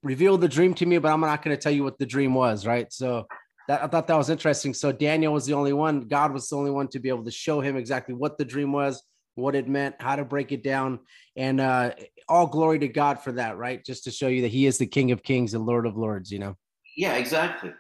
reveal 0.02 0.38
the 0.38 0.48
dream 0.48 0.74
to 0.76 0.86
me, 0.86 0.98
but 0.98 1.12
I'm 1.12 1.22
not 1.22 1.44
going 1.44 1.56
to 1.56 1.62
tell 1.62 1.72
you 1.72 1.84
what 1.84 1.98
the 2.00 2.06
dream 2.06 2.34
was, 2.34 2.66
right? 2.66 2.92
So 2.92 3.28
that 3.68 3.84
I 3.84 3.88
thought 3.88 4.08
that 4.08 4.18
was 4.18 4.30
interesting. 4.30 4.74
So 4.74 4.92
Daniel 4.92 5.34
was 5.34 5.46
the 5.46 5.54
only 5.54 5.74
one, 5.74 6.02
God 6.02 6.34
was 6.34 6.50
the 6.50 6.58
only 6.58 6.72
one 6.72 6.88
to 6.90 7.00
be 7.00 7.10
able 7.10 7.24
to 7.26 7.32
show 7.32 7.62
him 7.62 7.78
exactly 7.78 8.14
what 8.14 8.38
the 8.38 8.46
dream 8.46 8.72
was, 8.72 9.02
what 9.36 9.56
it 9.56 9.68
meant, 9.68 9.96
how 10.00 10.16
to 10.16 10.26
break 10.26 10.52
it 10.52 10.64
down, 10.64 11.00
and 11.36 11.60
uh 11.60 11.92
all 12.30 12.48
glory 12.48 12.80
to 12.80 12.88
God 12.88 13.20
for 13.20 13.32
that, 13.34 13.58
right? 13.58 13.84
Just 13.84 14.04
to 14.06 14.12
show 14.12 14.28
you 14.28 14.42
that 14.44 14.52
He 14.52 14.66
is 14.66 14.78
the 14.78 14.86
King 14.86 15.12
of 15.12 15.24
Kings 15.24 15.54
and 15.54 15.66
Lord 15.66 15.86
of 15.86 15.98
Lords, 15.98 16.32
you 16.32 16.40
know. 16.40 16.56
Yeah, 16.96 17.16
exactly. 17.16 17.74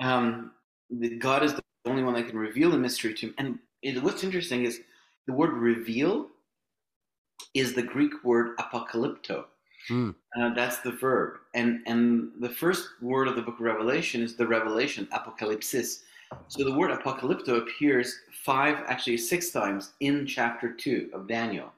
Um, 0.00 0.52
the, 0.90 1.16
God 1.16 1.42
is 1.42 1.54
the 1.54 1.62
only 1.86 2.02
one 2.02 2.14
that 2.14 2.28
can 2.28 2.38
reveal 2.38 2.70
the 2.70 2.78
mystery 2.78 3.14
to 3.14 3.26
him. 3.26 3.34
And 3.38 3.58
it, 3.82 4.02
what's 4.02 4.24
interesting 4.24 4.64
is 4.64 4.80
the 5.26 5.32
word 5.32 5.52
reveal 5.52 6.28
is 7.54 7.74
the 7.74 7.82
Greek 7.82 8.24
word 8.24 8.56
apocalypto. 8.58 9.44
Hmm. 9.88 10.10
Uh, 10.38 10.54
that's 10.54 10.78
the 10.78 10.92
verb. 10.92 11.38
And, 11.54 11.80
and 11.86 12.30
the 12.40 12.50
first 12.50 12.88
word 13.00 13.28
of 13.28 13.36
the 13.36 13.42
book 13.42 13.54
of 13.54 13.60
Revelation 13.60 14.22
is 14.22 14.36
the 14.36 14.46
revelation, 14.46 15.08
apocalypsis. 15.12 16.02
So 16.48 16.64
the 16.64 16.74
word 16.74 16.90
apocalypto 16.90 17.58
appears 17.58 18.20
five, 18.44 18.84
actually 18.86 19.16
six 19.16 19.50
times 19.50 19.92
in 20.00 20.26
chapter 20.26 20.72
two 20.72 21.10
of 21.12 21.28
Daniel. 21.28 21.72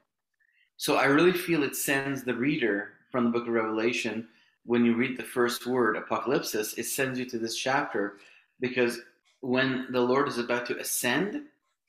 So 0.76 0.96
I 0.96 1.04
really 1.04 1.32
feel 1.32 1.62
it 1.62 1.76
sends 1.76 2.24
the 2.24 2.34
reader 2.34 2.92
from 3.10 3.24
the 3.24 3.30
book 3.30 3.46
of 3.46 3.52
Revelation 3.52 4.28
when 4.64 4.84
you 4.84 4.94
read 4.94 5.16
the 5.16 5.22
first 5.24 5.66
word, 5.66 5.96
apocalypsis, 5.96 6.78
it 6.78 6.84
sends 6.84 7.18
you 7.18 7.24
to 7.26 7.38
this 7.38 7.56
chapter 7.56 8.18
because 8.60 9.00
when 9.40 9.86
the 9.90 10.00
Lord 10.00 10.28
is 10.28 10.38
about 10.38 10.66
to 10.66 10.78
ascend 10.78 11.42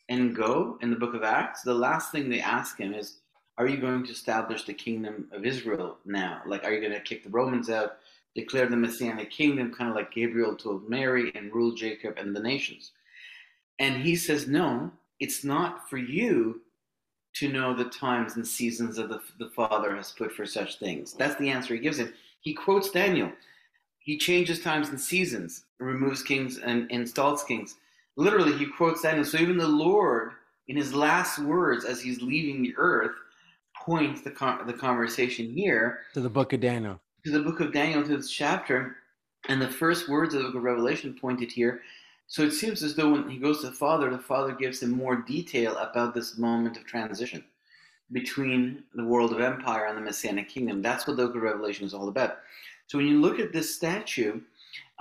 and 0.09 0.35
go 0.35 0.77
in 0.81 0.89
the 0.89 0.95
book 0.95 1.13
of 1.13 1.23
Acts, 1.23 1.61
the 1.61 1.73
last 1.73 2.11
thing 2.11 2.29
they 2.29 2.39
ask 2.39 2.77
him 2.77 2.93
is, 2.93 3.17
Are 3.57 3.67
you 3.67 3.77
going 3.77 4.03
to 4.05 4.11
establish 4.11 4.63
the 4.63 4.73
kingdom 4.73 5.27
of 5.31 5.45
Israel 5.45 5.97
now? 6.05 6.41
Like, 6.45 6.63
are 6.63 6.71
you 6.71 6.79
going 6.79 6.93
to 6.93 7.01
kick 7.01 7.23
the 7.23 7.29
Romans 7.29 7.69
out, 7.69 7.97
declare 8.35 8.67
the 8.67 8.77
Messianic 8.77 9.29
kingdom, 9.31 9.73
kind 9.73 9.89
of 9.89 9.95
like 9.95 10.13
Gabriel 10.13 10.55
told 10.55 10.89
Mary, 10.89 11.31
and 11.35 11.53
rule 11.53 11.73
Jacob 11.73 12.17
and 12.17 12.35
the 12.35 12.39
nations? 12.39 12.91
And 13.79 14.01
he 14.01 14.15
says, 14.15 14.47
No, 14.47 14.91
it's 15.19 15.43
not 15.43 15.89
for 15.89 15.97
you 15.97 16.61
to 17.33 17.51
know 17.51 17.73
the 17.73 17.85
times 17.85 18.35
and 18.35 18.45
seasons 18.45 18.97
that 18.97 19.09
the, 19.09 19.21
the 19.39 19.49
Father 19.51 19.95
has 19.95 20.11
put 20.11 20.31
for 20.31 20.45
such 20.45 20.79
things. 20.79 21.13
That's 21.13 21.39
the 21.39 21.49
answer 21.49 21.73
he 21.73 21.79
gives 21.79 21.97
him. 21.97 22.13
He 22.41 22.53
quotes 22.53 22.89
Daniel. 22.89 23.31
He 23.99 24.17
changes 24.17 24.61
times 24.61 24.89
and 24.89 24.99
seasons, 24.99 25.63
removes 25.79 26.23
kings 26.23 26.57
and 26.57 26.89
installs 26.91 27.43
kings. 27.43 27.75
Literally, 28.17 28.57
he 28.57 28.65
quotes 28.65 29.01
Daniel. 29.01 29.23
So 29.23 29.37
even 29.37 29.57
the 29.57 29.67
Lord, 29.67 30.31
in 30.67 30.75
his 30.75 30.93
last 30.93 31.39
words 31.39 31.85
as 31.85 32.01
he's 32.01 32.21
leaving 32.21 32.61
the 32.61 32.73
earth, 32.77 33.15
points 33.75 34.21
the, 34.21 34.31
con- 34.31 34.65
the 34.67 34.73
conversation 34.73 35.51
here 35.51 35.99
To 36.13 36.21
the 36.21 36.29
book 36.29 36.53
of 36.53 36.59
Daniel. 36.59 36.99
To 37.23 37.31
the 37.31 37.39
book 37.39 37.59
of 37.59 37.73
Daniel, 37.73 38.03
to 38.03 38.17
this 38.17 38.31
chapter, 38.31 38.97
and 39.47 39.61
the 39.61 39.67
first 39.67 40.09
words 40.09 40.33
of 40.33 40.41
the 40.41 40.47
book 40.47 40.55
of 40.55 40.63
Revelation 40.63 41.17
pointed 41.19 41.51
here. 41.51 41.81
So 42.27 42.43
it 42.43 42.51
seems 42.51 42.81
as 42.83 42.95
though 42.95 43.11
when 43.11 43.29
he 43.29 43.37
goes 43.37 43.61
to 43.61 43.67
the 43.67 43.73
Father, 43.73 44.09
the 44.09 44.17
Father 44.17 44.53
gives 44.53 44.81
him 44.81 44.91
more 44.91 45.17
detail 45.17 45.77
about 45.77 46.13
this 46.13 46.37
moment 46.37 46.77
of 46.77 46.85
transition 46.85 47.43
between 48.11 48.83
the 48.95 49.03
world 49.03 49.31
of 49.31 49.41
empire 49.41 49.85
and 49.85 49.97
the 49.97 50.01
Messianic 50.01 50.49
kingdom. 50.49 50.81
That's 50.81 51.07
what 51.07 51.17
the 51.17 51.27
book 51.27 51.35
of 51.35 51.41
Revelation 51.41 51.85
is 51.85 51.93
all 51.93 52.07
about. 52.07 52.39
So 52.87 52.97
when 52.97 53.07
you 53.07 53.21
look 53.21 53.39
at 53.39 53.53
this 53.53 53.75
statue, 53.75 54.41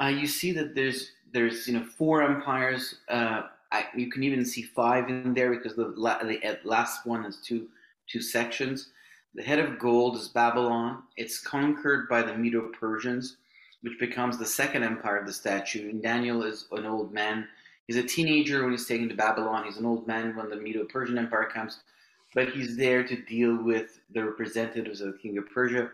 uh, 0.01 0.07
you 0.07 0.27
see 0.27 0.53
that 0.53 0.75
there's 0.75 1.13
there's 1.33 1.67
you 1.67 1.75
know 1.75 1.85
four 1.85 2.23
empires. 2.23 2.97
Uh, 3.09 3.43
I, 3.73 3.87
you 3.95 4.11
can 4.11 4.23
even 4.23 4.45
see 4.45 4.63
five 4.63 5.09
in 5.09 5.33
there 5.35 5.51
because 5.51 5.77
the, 5.77 5.93
la- 5.97 6.23
the 6.23 6.45
uh, 6.45 6.57
last 6.65 7.07
one 7.07 7.25
has 7.25 7.37
two 7.37 7.69
two 8.09 8.21
sections. 8.21 8.89
The 9.35 9.43
head 9.43 9.59
of 9.61 9.79
gold 9.79 10.17
is 10.17 10.29
Babylon. 10.29 11.05
It's 11.17 11.39
conquered 11.39 12.09
by 12.09 12.23
the 12.23 12.37
Medo-Persians, 12.37 13.37
which 13.83 13.99
becomes 13.99 14.37
the 14.37 14.47
second 14.47 14.83
empire 14.83 15.19
of 15.19 15.27
the 15.27 15.33
statue. 15.33 15.89
And 15.89 16.03
Daniel 16.03 16.43
is 16.43 16.67
an 16.73 16.85
old 16.85 17.13
man. 17.13 17.47
He's 17.87 17.97
a 17.97 18.03
teenager 18.03 18.63
when 18.63 18.73
he's 18.73 18.87
taken 18.87 19.09
to 19.09 19.15
Babylon. 19.15 19.65
He's 19.65 19.77
an 19.79 19.87
old 19.87 20.07
man 20.07 20.37
when 20.37 20.51
the 20.51 20.57
Medo-Persian 20.57 21.19
Empire 21.19 21.49
comes, 21.53 21.81
but 22.35 22.51
he's 22.51 22.77
there 22.77 23.05
to 23.05 23.23
deal 23.23 23.57
with 23.63 24.01
the 24.11 24.25
representatives 24.25 25.01
of 25.01 25.13
the 25.13 25.19
king 25.19 25.39
of 25.39 25.51
Persia. 25.51 25.91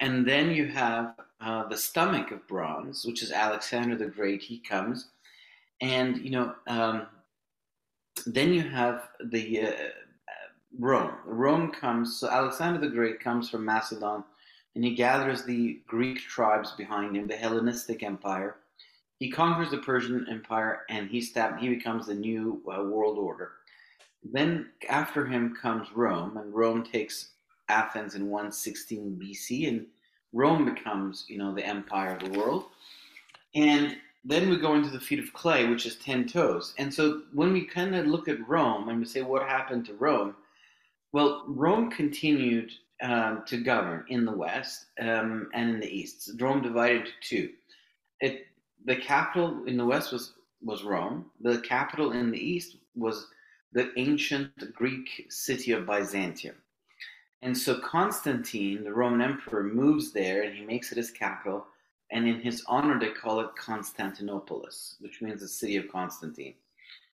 And 0.00 0.26
then 0.26 0.50
you 0.50 0.66
have 0.68 1.14
uh, 1.40 1.68
the 1.68 1.76
stomach 1.76 2.30
of 2.30 2.46
bronze, 2.48 3.04
which 3.04 3.22
is 3.22 3.30
Alexander 3.30 3.96
the 3.96 4.06
Great. 4.06 4.42
He 4.42 4.58
comes, 4.58 5.08
and 5.80 6.18
you 6.18 6.30
know, 6.30 6.54
um, 6.66 7.06
then 8.26 8.54
you 8.54 8.62
have 8.62 9.08
the 9.24 9.60
uh, 9.60 9.72
Rome. 10.78 11.14
Rome 11.24 11.70
comes. 11.70 12.18
So 12.18 12.28
Alexander 12.28 12.80
the 12.80 12.88
Great 12.88 13.20
comes 13.20 13.50
from 13.50 13.64
Macedon, 13.64 14.24
and 14.74 14.84
he 14.84 14.94
gathers 14.94 15.44
the 15.44 15.80
Greek 15.86 16.18
tribes 16.20 16.72
behind 16.72 17.16
him, 17.16 17.26
the 17.26 17.36
Hellenistic 17.36 18.02
Empire. 18.02 18.56
He 19.18 19.30
conquers 19.30 19.70
the 19.70 19.78
Persian 19.78 20.26
Empire, 20.28 20.82
and 20.90 21.08
he 21.08 21.20
stab- 21.20 21.58
He 21.58 21.68
becomes 21.68 22.06
the 22.06 22.14
new 22.14 22.62
uh, 22.66 22.82
world 22.82 23.18
order. 23.18 23.52
Then 24.22 24.70
after 24.88 25.26
him 25.26 25.54
comes 25.54 25.88
Rome, 25.94 26.36
and 26.36 26.52
Rome 26.52 26.82
takes 26.82 27.30
Athens 27.68 28.14
in 28.14 28.28
116 28.28 29.20
BC, 29.22 29.68
and 29.68 29.86
Rome 30.32 30.64
becomes, 30.64 31.24
you 31.28 31.38
know, 31.38 31.54
the 31.54 31.64
empire 31.64 32.16
of 32.16 32.24
the 32.32 32.38
world. 32.38 32.64
And 33.54 33.96
then 34.24 34.48
we 34.50 34.56
go 34.56 34.74
into 34.74 34.90
the 34.90 35.00
feet 35.00 35.20
of 35.20 35.32
clay, 35.32 35.66
which 35.66 35.86
is 35.86 35.96
10 35.96 36.26
toes. 36.26 36.74
And 36.78 36.92
so 36.92 37.22
when 37.32 37.52
we 37.52 37.64
kind 37.64 37.94
of 37.94 38.06
look 38.06 38.26
at 38.26 38.48
Rome 38.48 38.88
and 38.88 38.98
we 38.98 39.04
say, 39.04 39.22
what 39.22 39.48
happened 39.48 39.86
to 39.86 39.94
Rome? 39.94 40.34
Well, 41.14 41.44
Rome 41.46 41.92
continued 41.92 42.72
um, 43.00 43.44
to 43.46 43.58
govern 43.58 44.04
in 44.08 44.24
the 44.24 44.32
West 44.32 44.86
um, 45.00 45.48
and 45.54 45.70
in 45.70 45.78
the 45.78 45.86
East. 45.86 46.32
Rome 46.40 46.60
divided 46.60 47.02
into 47.02 47.12
two. 47.20 47.50
It, 48.20 48.48
the 48.84 48.96
capital 48.96 49.64
in 49.66 49.76
the 49.76 49.84
West 49.84 50.10
was, 50.10 50.32
was 50.60 50.82
Rome. 50.82 51.26
The 51.40 51.60
capital 51.60 52.10
in 52.10 52.32
the 52.32 52.44
East 52.44 52.78
was 52.96 53.28
the 53.72 53.92
ancient 53.96 54.74
Greek 54.74 55.26
city 55.28 55.70
of 55.70 55.86
Byzantium. 55.86 56.56
And 57.42 57.56
so 57.56 57.78
Constantine, 57.78 58.82
the 58.82 58.92
Roman 58.92 59.20
emperor, 59.20 59.62
moves 59.62 60.10
there 60.10 60.42
and 60.42 60.52
he 60.52 60.64
makes 60.64 60.90
it 60.90 60.98
his 60.98 61.12
capital. 61.12 61.64
And 62.10 62.26
in 62.26 62.40
his 62.40 62.64
honor, 62.66 62.98
they 62.98 63.10
call 63.10 63.38
it 63.38 63.50
Constantinopolis, 63.56 64.96
which 65.00 65.22
means 65.22 65.42
the 65.42 65.46
city 65.46 65.76
of 65.76 65.92
Constantine. 65.92 66.54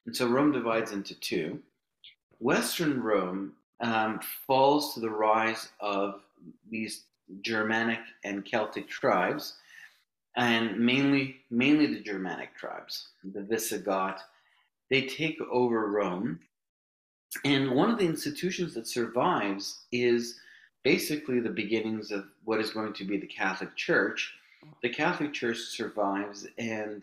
And 0.08 0.16
so 0.16 0.28
Rome 0.28 0.52
divides 0.52 0.92
into 0.92 1.14
two. 1.20 1.62
Western 2.40 3.00
Rome 3.04 3.54
um, 3.82 4.20
falls 4.48 4.94
to 4.94 5.00
the 5.00 5.10
rise 5.10 5.70
of 5.80 6.22
these 6.70 7.04
Germanic 7.42 8.00
and 8.24 8.46
Celtic 8.46 8.88
tribes, 8.88 9.56
and 10.38 10.80
mainly 10.80 11.38
mainly 11.50 11.88
the 11.88 12.00
Germanic 12.00 12.56
tribes, 12.56 13.10
the 13.24 13.42
Visigoth. 13.42 14.22
They 14.90 15.04
take 15.04 15.40
over 15.52 15.88
Rome, 15.88 16.40
and 17.46 17.72
one 17.72 17.90
of 17.90 17.98
the 17.98 18.06
institutions 18.06 18.74
that 18.74 18.88
survives 18.88 19.86
is 19.92 20.40
basically 20.84 21.40
the 21.40 21.50
beginnings 21.50 22.12
of 22.12 22.26
what 22.44 22.60
is 22.60 22.72
going 22.72 22.94
to 22.94 23.06
be 23.06 23.18
the 23.18 23.28
Catholic 23.28 23.76
Church. 23.76 24.34
The 24.84 24.90
Catholic 24.90 25.34
Church 25.34 25.58
survives, 25.58 26.48
and 26.58 27.02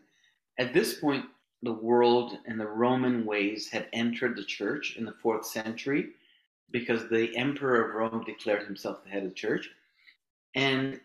at 0.58 0.74
this 0.74 0.94
point, 1.00 1.24
the 1.62 1.72
world 1.72 2.38
and 2.46 2.60
the 2.60 2.66
Roman 2.66 3.24
ways 3.24 3.68
had 3.68 3.88
entered 3.92 4.36
the 4.36 4.44
church 4.44 4.96
in 4.96 5.04
the 5.04 5.14
fourth 5.20 5.44
century 5.44 6.10
because 6.70 7.08
the 7.08 7.36
emperor 7.36 7.88
of 7.88 7.94
Rome 7.94 8.24
declared 8.24 8.64
himself 8.64 9.02
the 9.04 9.10
head 9.10 9.24
of 9.24 9.30
the 9.30 9.34
church. 9.34 9.70
And 10.54 11.00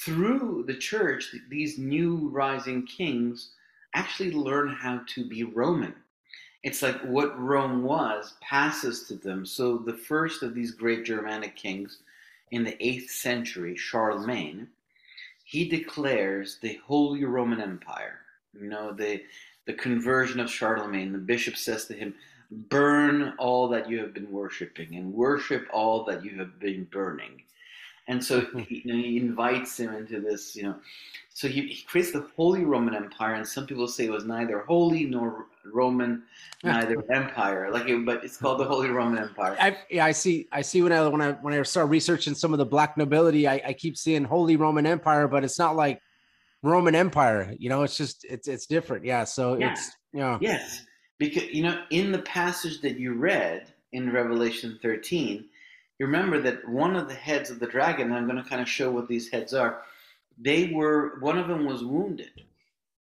through 0.00 0.64
the 0.66 0.74
church, 0.74 1.34
these 1.48 1.78
new 1.78 2.28
rising 2.30 2.86
kings 2.86 3.52
actually 3.94 4.32
learn 4.32 4.68
how 4.68 5.02
to 5.14 5.28
be 5.28 5.44
Roman. 5.44 5.94
It's 6.62 6.82
like 6.82 7.00
what 7.02 7.38
Rome 7.38 7.82
was 7.82 8.34
passes 8.40 9.04
to 9.08 9.14
them. 9.14 9.44
So 9.44 9.78
the 9.78 9.94
first 9.94 10.42
of 10.42 10.54
these 10.54 10.70
great 10.70 11.04
Germanic 11.04 11.56
kings 11.56 11.98
in 12.52 12.64
the 12.64 12.72
8th 12.72 13.10
century, 13.10 13.76
Charlemagne, 13.76 14.68
he 15.44 15.68
declares 15.68 16.58
the 16.62 16.78
Holy 16.86 17.24
Roman 17.24 17.60
Empire. 17.60 18.20
You 18.54 18.68
know, 18.68 18.92
the 18.92 19.22
the 19.66 19.72
conversion 19.74 20.40
of 20.40 20.50
Charlemagne. 20.50 21.12
The 21.12 21.18
bishop 21.18 21.56
says 21.56 21.86
to 21.86 21.94
him, 21.94 22.14
Burn 22.68 23.34
all 23.38 23.68
that 23.68 23.88
you 23.88 23.98
have 24.00 24.12
been 24.12 24.30
worshiping 24.30 24.96
and 24.96 25.12
worship 25.12 25.66
all 25.72 26.04
that 26.04 26.24
you 26.24 26.36
have 26.38 26.58
been 26.58 26.84
burning. 26.84 27.42
And 28.08 28.22
so 28.22 28.40
he, 28.68 28.82
you 28.84 28.92
know, 28.92 29.02
he 29.02 29.16
invites 29.18 29.78
him 29.78 29.94
into 29.94 30.20
this, 30.20 30.56
you 30.56 30.64
know. 30.64 30.76
So 31.34 31.48
he, 31.48 31.62
he, 31.62 31.82
creates 31.84 32.12
the 32.12 32.26
Holy 32.36 32.64
Roman 32.64 32.94
Empire, 32.94 33.34
and 33.34 33.46
some 33.46 33.66
people 33.66 33.88
say 33.88 34.04
it 34.04 34.10
was 34.10 34.26
neither 34.26 34.60
holy 34.60 35.04
nor 35.04 35.46
Roman, 35.64 36.24
neither 36.64 37.02
empire. 37.10 37.70
Like, 37.72 37.88
it, 37.88 38.04
but 38.04 38.22
it's 38.22 38.36
called 38.36 38.60
the 38.60 38.64
Holy 38.64 38.90
Roman 38.90 39.18
Empire. 39.18 39.56
I, 39.58 39.78
yeah, 39.90 40.04
I 40.04 40.12
see. 40.12 40.46
I 40.52 40.60
see 40.60 40.82
when 40.82 40.92
I 40.92 41.06
when 41.08 41.22
I 41.22 41.32
when 41.32 41.54
I 41.54 41.62
start 41.62 41.88
researching 41.88 42.34
some 42.34 42.52
of 42.52 42.58
the 42.58 42.66
black 42.66 42.96
nobility, 42.98 43.48
I, 43.48 43.62
I 43.66 43.72
keep 43.72 43.96
seeing 43.96 44.24
Holy 44.24 44.56
Roman 44.56 44.84
Empire, 44.84 45.26
but 45.26 45.42
it's 45.42 45.58
not 45.58 45.74
like 45.74 46.00
Roman 46.62 46.94
Empire. 46.94 47.54
You 47.58 47.70
know, 47.70 47.82
it's 47.82 47.96
just 47.96 48.26
it's 48.28 48.46
it's 48.46 48.66
different. 48.66 49.04
Yeah. 49.04 49.24
So 49.24 49.56
Yeah. 49.56 49.72
it's 49.72 49.90
yeah. 50.12 50.38
Yes, 50.40 50.84
because 51.22 51.50
you 51.52 51.62
know, 51.62 51.84
in 51.90 52.10
the 52.10 52.18
passage 52.18 52.80
that 52.80 52.98
you 52.98 53.14
read 53.14 53.68
in 53.92 54.10
Revelation 54.10 54.76
13, 54.82 55.44
you 56.00 56.06
remember 56.06 56.40
that 56.40 56.68
one 56.68 56.96
of 56.96 57.08
the 57.08 57.14
heads 57.14 57.48
of 57.48 57.60
the 57.60 57.66
dragon, 57.68 58.08
and 58.08 58.16
I'm 58.16 58.26
going 58.26 58.42
to 58.42 58.48
kind 58.48 58.60
of 58.60 58.68
show 58.68 58.90
what 58.90 59.06
these 59.06 59.30
heads 59.30 59.54
are. 59.54 59.82
They 60.36 60.72
were 60.74 61.20
one 61.20 61.38
of 61.38 61.46
them 61.46 61.64
was 61.64 61.84
wounded, 61.84 62.42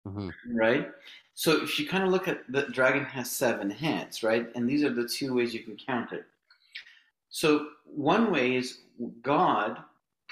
Mhm. 0.07 0.33
right? 0.47 0.91
So 1.35 1.61
if 1.61 1.77
you 1.77 1.87
kind 1.87 2.03
of 2.03 2.09
look 2.09 2.27
at 2.27 2.51
the 2.51 2.63
dragon 2.63 3.05
has 3.05 3.29
seven 3.29 3.69
heads, 3.69 4.23
right? 4.23 4.49
And 4.55 4.67
these 4.67 4.83
are 4.83 4.89
the 4.89 5.07
two 5.07 5.35
ways 5.35 5.53
you 5.53 5.59
can 5.59 5.77
count 5.77 6.11
it. 6.11 6.25
So 7.29 7.69
one 7.83 8.31
way 8.31 8.55
is 8.55 8.79
God 9.21 9.83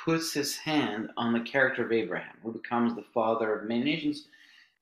puts 0.03 0.33
his 0.33 0.57
hand 0.57 1.11
on 1.17 1.33
the 1.33 1.41
character 1.41 1.85
of 1.85 1.91
Abraham, 1.91 2.37
who 2.41 2.51
becomes 2.51 2.95
the 2.95 3.05
father 3.13 3.53
of 3.53 3.67
many 3.67 3.83
nations 3.83 4.27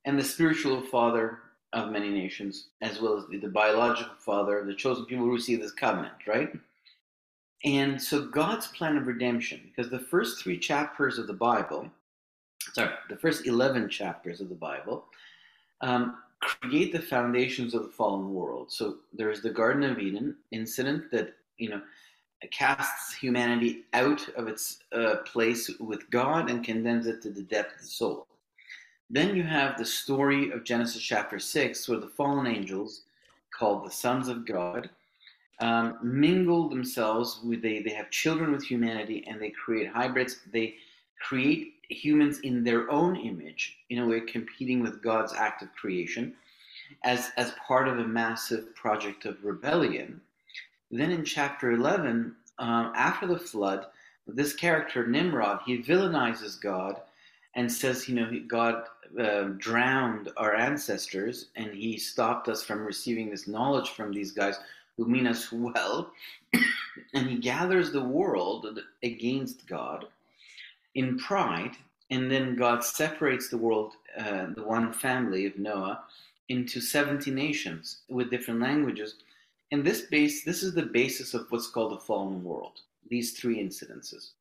and 0.05 0.17
the 0.17 0.23
spiritual 0.23 0.81
father 0.81 1.41
of 1.73 1.91
many 1.91 2.09
nations, 2.09 2.67
as 2.81 3.01
well 3.01 3.17
as 3.17 3.25
the, 3.27 3.37
the 3.37 3.47
biological 3.47 4.13
father 4.19 4.63
the 4.63 4.73
chosen 4.73 5.05
people 5.05 5.25
who 5.25 5.33
receive 5.33 5.59
this 5.59 5.71
covenant, 5.71 6.13
right? 6.27 6.51
And 7.65 8.01
so 8.01 8.25
God's 8.27 8.67
plan 8.67 8.97
of 8.97 9.07
redemption, 9.07 9.61
because 9.63 9.89
the 9.89 9.99
first 9.99 10.41
three 10.41 10.57
chapters 10.57 11.17
of 11.17 11.27
the 11.27 11.33
Bible, 11.33 11.89
sorry, 12.73 12.91
the 13.09 13.17
first 13.17 13.47
11 13.47 13.89
chapters 13.89 14.41
of 14.41 14.49
the 14.49 14.55
Bible, 14.55 15.05
um, 15.81 16.17
create 16.39 16.91
the 16.91 17.01
foundations 17.01 17.73
of 17.73 17.83
the 17.83 17.89
fallen 17.89 18.33
world. 18.33 18.71
So 18.71 18.97
there's 19.13 19.41
the 19.41 19.49
Garden 19.49 19.83
of 19.83 19.99
Eden 19.99 20.35
incident 20.51 21.09
that, 21.11 21.35
you 21.57 21.69
know, 21.69 21.81
casts 22.51 23.13
humanity 23.13 23.85
out 23.93 24.27
of 24.35 24.49
its 24.49 24.79
uh, 24.91 25.17
place 25.25 25.69
with 25.79 26.09
God 26.09 26.49
and 26.49 26.63
condemns 26.63 27.07
it 27.07 27.21
to 27.21 27.29
the 27.29 27.43
depth 27.43 27.75
of 27.75 27.81
the 27.81 27.87
soul. 27.87 28.27
Then 29.09 29.35
you 29.35 29.43
have 29.43 29.77
the 29.77 29.85
story 29.85 30.51
of 30.51 30.63
Genesis 30.63 31.01
chapter 31.01 31.39
6, 31.39 31.87
where 31.87 31.99
the 31.99 32.07
fallen 32.07 32.47
angels, 32.47 33.03
called 33.51 33.85
the 33.85 33.91
sons 33.91 34.27
of 34.27 34.45
God, 34.45 34.89
um, 35.59 35.97
mingle 36.01 36.69
themselves 36.69 37.39
with, 37.43 37.61
they, 37.61 37.81
they 37.81 37.93
have 37.93 38.09
children 38.09 38.51
with 38.51 38.63
humanity 38.63 39.23
and 39.27 39.41
they 39.41 39.51
create 39.51 39.87
hybrids. 39.87 40.39
They 40.51 40.75
create 41.19 41.75
humans 41.89 42.39
in 42.39 42.63
their 42.63 42.89
own 42.89 43.15
image, 43.15 43.77
in 43.89 43.99
a 43.99 44.07
way 44.07 44.21
competing 44.21 44.81
with 44.81 45.03
God's 45.03 45.33
act 45.33 45.61
of 45.61 45.73
creation 45.75 46.33
as, 47.03 47.31
as 47.37 47.53
part 47.67 47.87
of 47.87 47.99
a 47.99 48.07
massive 48.07 48.75
project 48.75 49.25
of 49.25 49.43
rebellion. 49.43 50.21
Then 50.91 51.11
in 51.11 51.23
chapter 51.23 51.71
11, 51.71 52.35
um, 52.59 52.93
after 52.95 53.27
the 53.27 53.39
flood, 53.39 53.87
this 54.27 54.53
character, 54.53 55.05
Nimrod, 55.05 55.59
he 55.65 55.81
villainizes 55.81 56.59
God 56.59 57.01
and 57.55 57.71
says, 57.71 58.07
you 58.07 58.15
know, 58.15 58.31
God 58.47 58.83
uh, 59.19 59.49
drowned 59.57 60.29
our 60.37 60.55
ancestors 60.55 61.47
and 61.55 61.73
he 61.73 61.97
stopped 61.97 62.49
us 62.49 62.63
from 62.63 62.85
receiving 62.85 63.29
this 63.29 63.47
knowledge 63.47 63.89
from 63.89 64.11
these 64.11 64.31
guys 64.31 64.57
who 64.97 65.07
mean 65.07 65.27
us 65.27 65.51
well. 65.51 66.11
and 67.13 67.29
he 67.29 67.37
gathers 67.37 67.91
the 67.91 68.03
world 68.03 68.79
against 69.03 69.67
God 69.67 70.05
in 70.95 71.17
pride. 71.17 71.75
And 72.09 72.29
then 72.29 72.55
God 72.55 72.83
separates 72.83 73.49
the 73.49 73.57
world, 73.57 73.93
uh, 74.17 74.47
the 74.55 74.63
one 74.63 74.93
family 74.93 75.45
of 75.45 75.57
Noah, 75.57 76.03
into 76.49 76.81
70 76.81 77.31
nations 77.31 77.99
with 78.09 78.29
different 78.29 78.59
languages. 78.59 79.15
And 79.71 79.83
this 79.83 80.01
base, 80.01 80.43
this 80.43 80.61
is 80.61 80.73
the 80.73 80.83
basis 80.83 81.33
of 81.33 81.47
what's 81.49 81.67
called 81.67 81.93
the 81.93 81.97
fallen 81.97 82.43
world. 82.43 82.81
These 83.09 83.31
three 83.33 83.57
incidences. 83.57 84.31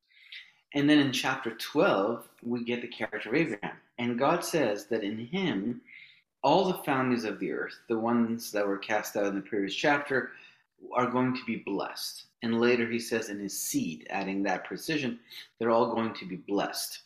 And 0.74 0.88
then 0.88 0.98
in 0.98 1.12
chapter 1.12 1.50
12, 1.50 2.28
we 2.42 2.64
get 2.64 2.80
the 2.80 2.88
character 2.88 3.28
of 3.28 3.34
Abraham. 3.34 3.76
And 3.98 4.18
God 4.18 4.44
says 4.44 4.86
that 4.86 5.04
in 5.04 5.18
him, 5.18 5.80
all 6.42 6.64
the 6.64 6.82
families 6.84 7.24
of 7.24 7.38
the 7.38 7.52
earth, 7.52 7.78
the 7.88 7.98
ones 7.98 8.50
that 8.52 8.66
were 8.66 8.78
cast 8.78 9.16
out 9.16 9.26
in 9.26 9.34
the 9.34 9.42
previous 9.42 9.74
chapter, 9.74 10.32
are 10.92 11.06
going 11.06 11.34
to 11.34 11.44
be 11.44 11.56
blessed. 11.56 12.24
And 12.42 12.60
later 12.60 12.88
he 12.88 12.98
says 12.98 13.28
in 13.28 13.38
his 13.38 13.56
seed, 13.56 14.06
adding 14.10 14.42
that 14.42 14.64
precision, 14.64 15.20
they're 15.58 15.70
all 15.70 15.94
going 15.94 16.14
to 16.14 16.26
be 16.26 16.36
blessed. 16.36 17.02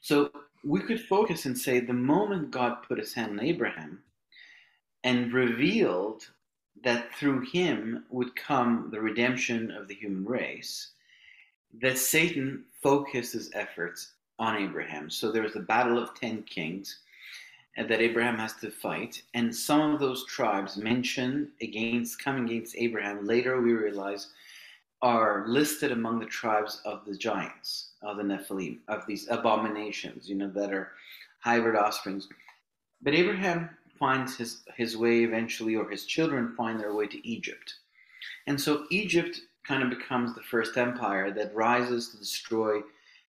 So 0.00 0.30
we 0.64 0.80
could 0.80 1.00
focus 1.00 1.46
and 1.46 1.58
say 1.58 1.80
the 1.80 1.92
moment 1.92 2.50
God 2.50 2.82
put 2.86 2.98
his 2.98 3.14
hand 3.14 3.32
on 3.32 3.44
Abraham 3.44 4.02
and 5.02 5.32
revealed 5.32 6.28
that 6.84 7.12
through 7.14 7.40
him 7.40 8.04
would 8.10 8.36
come 8.36 8.88
the 8.92 9.00
redemption 9.00 9.70
of 9.70 9.88
the 9.88 9.94
human 9.94 10.24
race, 10.24 10.92
that 11.80 11.98
Satan 11.98 12.64
focused 12.82 13.32
his 13.32 13.50
efforts 13.54 14.12
on 14.38 14.56
Abraham. 14.56 15.10
So 15.10 15.30
there's 15.30 15.54
the 15.54 15.60
battle 15.60 15.98
of 15.98 16.14
10 16.14 16.42
kings 16.44 17.00
that 17.76 18.00
Abraham 18.00 18.38
has 18.38 18.54
to 18.54 18.70
fight, 18.70 19.22
and 19.34 19.54
some 19.54 19.92
of 19.92 20.00
those 20.00 20.24
tribes 20.26 20.78
mentioned 20.78 21.48
against 21.60 22.22
coming 22.22 22.46
against 22.46 22.76
Abraham 22.76 23.26
later 23.26 23.60
we 23.60 23.72
realize 23.72 24.28
are 25.02 25.44
listed 25.46 25.92
among 25.92 26.18
the 26.18 26.26
tribes 26.26 26.80
of 26.86 27.04
the 27.04 27.16
giants, 27.16 27.90
of 28.02 28.16
the 28.16 28.22
Nephilim, 28.22 28.78
of 28.88 29.04
these 29.06 29.28
abominations, 29.28 30.28
you 30.28 30.34
know, 30.34 30.48
that 30.48 30.72
are 30.72 30.92
hybrid 31.40 31.76
offsprings. 31.76 32.28
But 33.02 33.14
Abraham 33.14 33.68
finds 33.98 34.36
his, 34.36 34.62
his 34.74 34.96
way 34.96 35.22
eventually, 35.22 35.76
or 35.76 35.88
his 35.88 36.06
children 36.06 36.54
find 36.56 36.80
their 36.80 36.94
way 36.94 37.06
to 37.08 37.28
Egypt. 37.28 37.74
And 38.46 38.58
so 38.58 38.86
Egypt 38.90 39.40
kind 39.66 39.82
of 39.82 39.90
becomes 39.90 40.34
the 40.34 40.42
first 40.42 40.76
empire 40.76 41.30
that 41.32 41.54
rises 41.54 42.08
to 42.08 42.18
destroy 42.18 42.80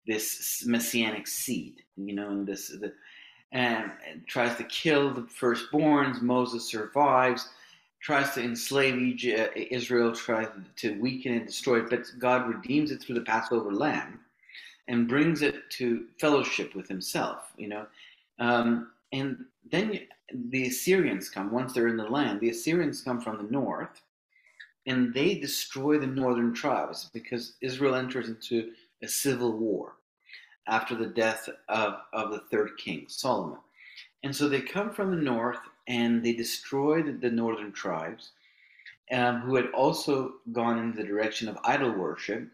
this 0.08 0.64
messianic 0.66 1.28
seed, 1.28 1.82
you 1.96 2.14
know, 2.14 2.30
and 2.30 2.48
this 2.48 2.70
the, 2.70 2.94
and, 3.52 3.92
tries 4.28 4.56
to 4.58 4.64
kill 4.64 5.12
the 5.14 5.22
firstborns. 5.22 6.22
Moses 6.22 6.66
survives, 6.66 7.50
tries 8.02 8.34
to 8.34 8.42
enslave 8.42 8.98
Egypt, 8.98 9.56
Israel, 9.56 10.14
tries 10.14 10.48
to 10.78 11.00
weaken 11.00 11.34
and 11.34 11.46
destroy 11.46 11.80
it, 11.80 11.90
but 11.90 12.06
God 12.18 12.48
redeems 12.48 12.92
it 12.92 13.02
through 13.02 13.16
the 13.16 13.22
Passover 13.22 13.74
lamb 13.74 14.20
and 14.88 15.08
brings 15.08 15.42
it 15.42 15.70
to 15.72 16.06
fellowship 16.20 16.76
with 16.76 16.88
Himself, 16.88 17.52
you 17.58 17.68
know. 17.68 17.86
Um, 18.40 18.92
and 19.12 19.46
then 19.72 20.00
the 20.34 20.68
Assyrians 20.68 21.30
come 21.30 21.52
once 21.52 21.74
they're 21.74 21.90
in 21.90 21.98
the 21.98 22.04
land. 22.06 22.40
The 22.40 22.50
Assyrians 22.50 23.02
come 23.02 23.22
from 23.22 23.38
the 23.38 23.52
north 23.52 24.02
and 24.88 25.14
they 25.14 25.36
destroy 25.36 25.98
the 25.98 26.08
northern 26.08 26.54
tribes 26.54 27.10
because 27.14 27.54
Israel 27.62 27.96
enters 27.96 28.30
into 28.30 28.72
a 29.04 29.08
civil 29.08 29.58
war 29.58 29.94
after 30.68 30.96
the 30.96 31.08
death 31.08 31.50
of, 31.70 31.96
of 32.14 32.32
the 32.32 32.40
third 32.52 32.72
king, 32.78 33.06
Solomon. 33.08 33.60
And 34.24 34.36
so 34.36 34.48
they 34.48 34.62
come 34.62 34.92
from 34.92 35.12
the 35.12 35.22
north 35.22 35.60
and 35.88 36.24
they 36.24 36.34
destroy 36.34 37.02
the, 37.02 37.12
the 37.12 37.30
northern 37.30 37.72
tribes 37.72 38.32
um, 39.12 39.42
who 39.42 39.56
had 39.56 39.70
also 39.72 40.36
gone 40.52 40.78
in 40.78 40.94
the 40.94 41.04
direction 41.04 41.48
of 41.48 41.58
idol 41.64 41.92
worship. 41.92 42.48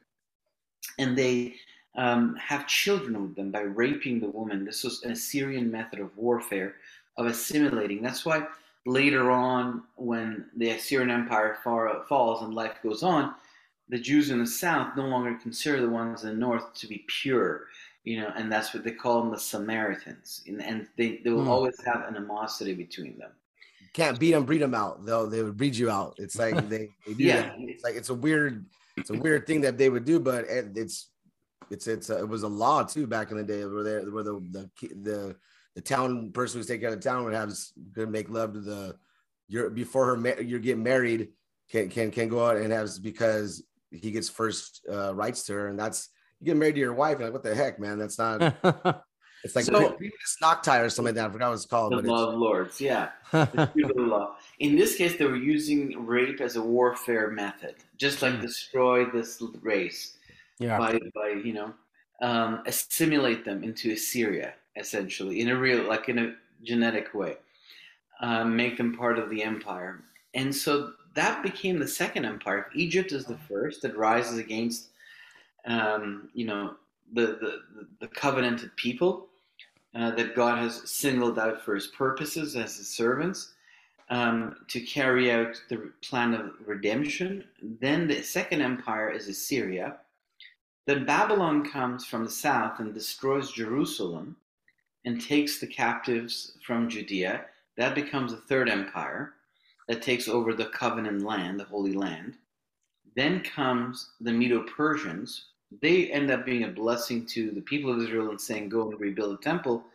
And 0.97 1.17
they 1.17 1.55
um, 1.95 2.35
have 2.35 2.67
children 2.67 3.21
with 3.21 3.35
them 3.35 3.51
by 3.51 3.61
raping 3.61 4.19
the 4.19 4.29
woman. 4.29 4.65
This 4.65 4.83
was 4.83 5.03
an 5.03 5.11
Assyrian 5.11 5.69
method 5.69 5.99
of 5.99 6.15
warfare, 6.17 6.75
of 7.17 7.25
assimilating. 7.25 8.01
That's 8.01 8.25
why 8.25 8.47
later 8.88 9.30
on, 9.32 9.84
when 9.95 10.50
the 10.56 10.69
Assyrian 10.71 11.12
Empire 11.12 11.58
far, 11.63 12.06
falls 12.08 12.41
and 12.41 12.54
life 12.54 12.78
goes 12.82 13.04
on, 13.04 13.36
the 13.89 14.00
Jews 14.00 14.30
in 14.30 14.39
the 14.39 14.47
south 14.47 14.95
no 14.95 15.06
longer 15.08 15.38
consider 15.41 15.82
the 15.82 15.89
ones 15.89 16.23
in 16.23 16.30
the 16.30 16.36
north 16.36 16.73
to 16.76 16.88
be 16.88 17.06
pure, 17.08 17.67
you 18.06 18.19
know, 18.19 18.32
and 18.36 18.52
that's 18.52 18.73
what 18.73 18.84
they 18.84 18.91
call 18.91 19.21
them 19.21 19.32
the 19.32 19.39
Samaritans, 19.39 20.43
and, 20.47 20.62
and 20.62 20.88
they, 20.97 21.17
they 21.23 21.30
will 21.30 21.43
Hmm. 21.43 21.50
always 21.50 21.76
have 21.86 22.04
animosity 22.08 22.73
between 22.73 23.17
them. 23.17 23.32
Can't 23.93 24.19
beat 24.19 24.32
them, 24.32 24.45
breed 24.45 24.62
them 24.62 24.73
out. 24.73 25.06
Though 25.06 25.26
they 25.26 25.43
would 25.43 25.58
breed 25.58 25.76
you 25.76 25.89
out. 25.89 26.15
It's 26.17 26.38
like 26.38 26.56
they, 26.69 26.89
they 27.06 27.13
do 27.13 27.23
Yeah. 27.23 27.41
that. 27.41 27.56
It's 27.60 27.84
like 27.84 27.95
it's 27.95 28.10
a 28.10 28.13
weird, 28.13 28.65
it's 28.95 29.10
a 29.10 29.15
weird 29.15 29.45
thing 29.47 29.62
that 29.62 29.78
they 29.78 29.89
would 29.89 30.06
do, 30.06 30.19
but 30.19 30.45
it, 30.45 30.78
it's 30.78 31.10
it's 31.71 31.88
it's 31.88 32.10
a, 32.10 32.19
it 32.19 32.28
was 32.28 32.43
a 32.43 32.47
law 32.47 32.84
too 32.84 33.08
back 33.08 33.32
in 33.32 33.38
the 33.38 33.43
day 33.43 33.65
where 33.65 33.84
they 33.84 34.06
where 34.10 34.23
the 34.23 34.39
the 34.52 34.69
the 35.02 35.36
the 35.77 35.81
town 35.81 36.31
person 36.31 36.57
who's 36.57 36.65
taking 36.65 36.81
care 36.81 36.89
of 36.89 36.95
the 36.99 37.07
town 37.07 37.23
would 37.23 37.35
have 37.35 37.49
s- 37.51 37.71
could 37.93 38.09
make 38.09 38.31
love 38.31 38.51
to 38.53 38.59
the 38.61 38.95
your 39.47 39.69
before 39.69 40.07
her 40.07 40.41
you're 40.41 40.59
getting 40.59 40.81
married 40.81 41.29
can 41.69 41.87
can 41.87 42.09
can 42.09 42.27
go 42.27 42.43
out 42.43 42.57
and 42.57 42.73
have 42.73 42.89
because 43.03 43.63
he 43.91 44.09
gets 44.09 44.27
first 44.27 44.81
uh, 44.91 45.13
rights 45.13 45.43
to 45.43 45.53
her 45.53 45.67
and 45.67 45.77
that's 45.79 46.09
you 46.39 46.47
get 46.47 46.57
married 46.57 46.73
to 46.73 46.81
your 46.81 46.95
wife 46.95 47.17
and 47.17 47.25
like 47.25 47.33
what 47.33 47.43
the 47.43 47.53
heck 47.53 47.79
man 47.79 47.99
that's 47.99 48.17
not 48.17 48.41
it's 49.43 49.55
like 49.55 49.65
So- 49.65 49.89
pre- 49.89 49.97
previous 49.97 50.37
knock 50.41 50.63
tie 50.63 50.79
or 50.79 50.89
something 50.89 51.13
like 51.13 51.21
that 51.21 51.29
I 51.29 51.33
forgot 51.33 51.49
what 51.49 51.53
it's 51.53 51.65
called 51.67 51.91
The 51.91 51.97
but 51.97 52.05
law 52.05 52.23
it's, 52.23 52.33
of 52.33 52.39
lords, 52.39 52.81
yeah. 52.81 53.09
the 53.31 53.69
feudal. 53.75 54.33
In 54.57 54.75
this 54.75 54.95
case, 54.95 55.15
they 55.15 55.25
were 55.25 55.35
using 55.35 56.07
rape 56.07 56.41
as 56.41 56.55
a 56.55 56.61
warfare 56.61 57.29
method, 57.29 57.75
just 57.97 58.23
like 58.23 58.41
destroy 58.41 59.05
this 59.05 59.39
race 59.61 60.17
yeah. 60.57 60.79
by, 60.79 60.99
by 61.13 61.39
you 61.43 61.53
know, 61.53 61.71
um, 62.23 62.63
assimilate 62.65 63.45
them 63.45 63.63
into 63.63 63.91
Assyria, 63.91 64.55
essentially, 64.77 65.41
in 65.41 65.49
a 65.49 65.57
real, 65.57 65.83
like 65.83 66.09
in 66.09 66.19
a 66.19 66.35
genetic 66.63 67.13
way, 67.13 67.37
um, 68.21 68.55
make 68.55 68.77
them 68.77 68.97
part 68.97 69.19
of 69.19 69.29
the 69.29 69.43
empire. 69.43 70.03
And 70.33 70.55
so 70.55 70.93
that 71.15 71.43
became 71.43 71.79
the 71.79 71.87
second 71.87 72.25
empire. 72.25 72.67
Egypt 72.75 73.11
is 73.11 73.25
the 73.25 73.37
first 73.37 73.81
that 73.81 73.97
rises 73.97 74.37
against, 74.37 74.89
um, 75.65 76.29
you 76.33 76.45
know, 76.45 76.75
the, 77.13 77.37
the, 77.41 77.61
the 77.99 78.07
covenanted 78.07 78.75
people 78.75 79.27
uh, 79.95 80.11
that 80.11 80.35
God 80.35 80.59
has 80.59 80.89
singled 80.89 81.39
out 81.39 81.61
for 81.61 81.73
his 81.73 81.87
purposes 81.87 82.55
as 82.55 82.77
his 82.77 82.89
servants 82.89 83.53
um, 84.09 84.57
to 84.67 84.79
carry 84.81 85.31
out 85.31 85.61
the 85.69 85.91
plan 86.01 86.33
of 86.33 86.51
redemption. 86.65 87.43
Then 87.61 88.07
the 88.07 88.21
second 88.21 88.61
empire 88.61 89.09
is 89.09 89.27
Assyria. 89.27 89.97
Then 90.85 91.05
Babylon 91.05 91.69
comes 91.69 92.05
from 92.05 92.23
the 92.23 92.31
south 92.31 92.79
and 92.79 92.93
destroys 92.93 93.51
Jerusalem 93.51 94.37
and 95.07 95.21
takes 95.21 95.57
the 95.57 95.65
captives 95.65 96.57
from 96.65 96.89
Judea. 96.89 97.45
That 97.77 97.95
becomes 97.95 98.33
the 98.33 98.41
third 98.41 98.67
empire 98.67 99.35
that 99.87 100.01
takes 100.01 100.27
over 100.27 100.53
the 100.53 100.65
covenant 100.65 101.21
land, 101.21 101.57
the 101.57 101.63
Holy 101.63 101.93
Land. 101.93 102.35
Then 103.15 103.39
comes 103.39 104.11
the 104.19 104.33
Medo 104.33 104.63
Persians. 104.63 105.45
They 105.81 106.11
end 106.11 106.29
up 106.29 106.45
being 106.45 106.65
a 106.65 106.67
blessing 106.67 107.25
to 107.27 107.51
the 107.51 107.61
people 107.61 107.89
of 107.89 108.01
Israel 108.01 108.31
and 108.31 108.39
saying, 108.39 108.67
Go 108.67 108.89
and 108.89 108.99
rebuild 108.99 109.39
the 109.39 109.41
temple 109.41 109.85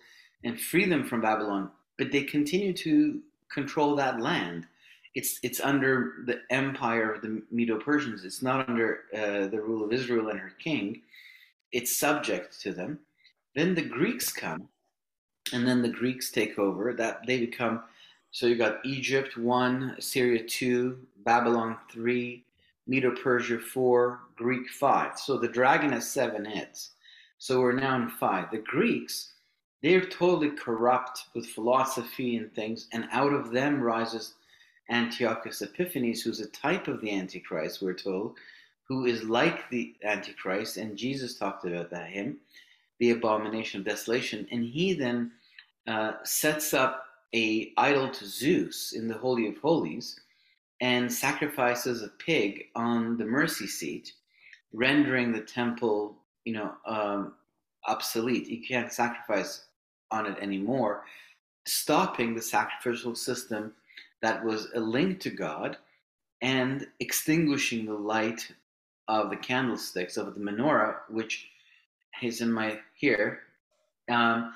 and 0.45 0.59
free 0.59 0.87
them 0.87 1.05
from 1.05 1.21
Babylon. 1.21 1.71
But 1.99 2.11
they 2.11 2.23
continue 2.23 2.73
to 2.73 3.21
control 3.53 3.95
that 3.97 4.19
land. 4.19 4.67
It's, 5.15 5.39
it's 5.43 5.61
under 5.61 6.23
the 6.25 6.41
empire 6.49 7.13
of 7.13 7.21
the 7.21 7.43
Medo 7.51 7.79
Persians. 7.79 8.25
It's 8.25 8.41
not 8.41 8.67
under 8.67 9.01
uh, 9.15 9.49
the 9.49 9.61
rule 9.61 9.85
of 9.85 9.93
Israel 9.93 10.31
and 10.31 10.41
her 10.41 10.55
king. 10.59 11.03
It's 11.71 11.99
subject 11.99 12.59
to 12.63 12.73
them. 12.73 12.99
Then 13.55 13.75
the 13.75 13.83
Greeks 13.83 14.33
come, 14.33 14.69
and 15.53 15.67
then 15.67 15.83
the 15.83 15.89
Greeks 15.89 16.31
take 16.31 16.59
over. 16.59 16.93
That 16.93 17.27
they 17.27 17.39
become 17.39 17.83
so 18.31 18.47
you 18.47 18.57
got 18.57 18.85
Egypt 18.85 19.37
one, 19.37 19.97
Syria 20.01 20.43
two, 20.45 20.99
Babylon 21.25 21.77
three, 21.91 22.45
Medo 22.87 23.15
Persia 23.15 23.59
four, 23.59 24.21
Greek 24.37 24.69
five. 24.71 25.19
So 25.19 25.37
the 25.37 25.49
dragon 25.49 25.93
has 25.93 26.09
seven 26.09 26.45
heads. 26.45 26.91
So 27.39 27.61
we're 27.61 27.73
now 27.73 27.97
in 27.97 28.09
five. 28.09 28.51
The 28.51 28.59
Greeks, 28.59 29.33
they're 29.83 30.07
totally 30.07 30.51
corrupt 30.51 31.25
with 31.35 31.47
philosophy 31.47 32.37
and 32.37 32.55
things, 32.55 32.87
and 32.93 33.09
out 33.11 33.33
of 33.33 33.51
them 33.51 33.81
rises 33.83 34.35
Antiochus 34.89 35.61
Epiphanes, 35.61 36.23
who's 36.23 36.41
a 36.41 36.47
type 36.51 36.87
of 36.89 37.01
the 37.01 37.11
Antichrist, 37.11 37.83
we're 37.83 37.95
told, 37.95 38.37
who 38.85 39.07
is 39.07 39.25
like 39.25 39.69
the 39.71 39.95
Antichrist, 40.05 40.77
and 40.77 40.97
Jesus 40.97 41.39
talked 41.39 41.65
about 41.65 41.91
that 41.91 42.09
him, 42.09 42.39
the 43.03 43.11
abomination 43.11 43.81
of 43.81 43.85
desolation, 43.85 44.47
and 44.53 44.63
he 44.63 44.93
then 44.93 45.33
uh, 45.89 46.13
sets 46.23 46.73
up 46.73 47.05
a 47.35 47.73
idol 47.77 48.09
to 48.09 48.25
Zeus 48.25 48.93
in 48.93 49.09
the 49.09 49.19
Holy 49.19 49.49
of 49.49 49.59
Holies 49.59 50.21
and 50.81 51.13
sacrifices 51.13 52.05
a 52.05 52.09
pig 52.25 52.67
on 52.77 53.17
the 53.17 53.25
mercy 53.25 53.67
seat, 53.67 54.13
rendering 54.73 55.33
the 55.33 55.41
temple, 55.41 56.17
you 56.45 56.53
know, 56.53 56.75
um, 56.87 57.35
obsolete. 57.89 58.47
You 58.47 58.65
can't 58.65 58.93
sacrifice 58.93 59.65
on 60.13 60.27
it 60.27 60.39
anymore, 60.41 61.03
stopping 61.67 62.37
the 62.37 62.43
sacrificial 62.43 63.17
system 63.17 63.73
that 64.21 64.45
was 64.45 64.69
a 64.77 64.81
link 64.81 65.19
to 65.23 65.31
God 65.31 65.77
and 66.41 66.87
extinguishing 67.01 67.85
the 67.85 67.95
light 67.95 68.49
of 69.09 69.31
the 69.31 69.37
candlesticks 69.37 70.17
of 70.17 70.35
the 70.35 70.41
menorah, 70.41 70.99
which 71.09 71.49
is 72.21 72.41
in 72.41 72.53
my 72.53 72.79
here. 72.95 73.41
Um, 74.11 74.53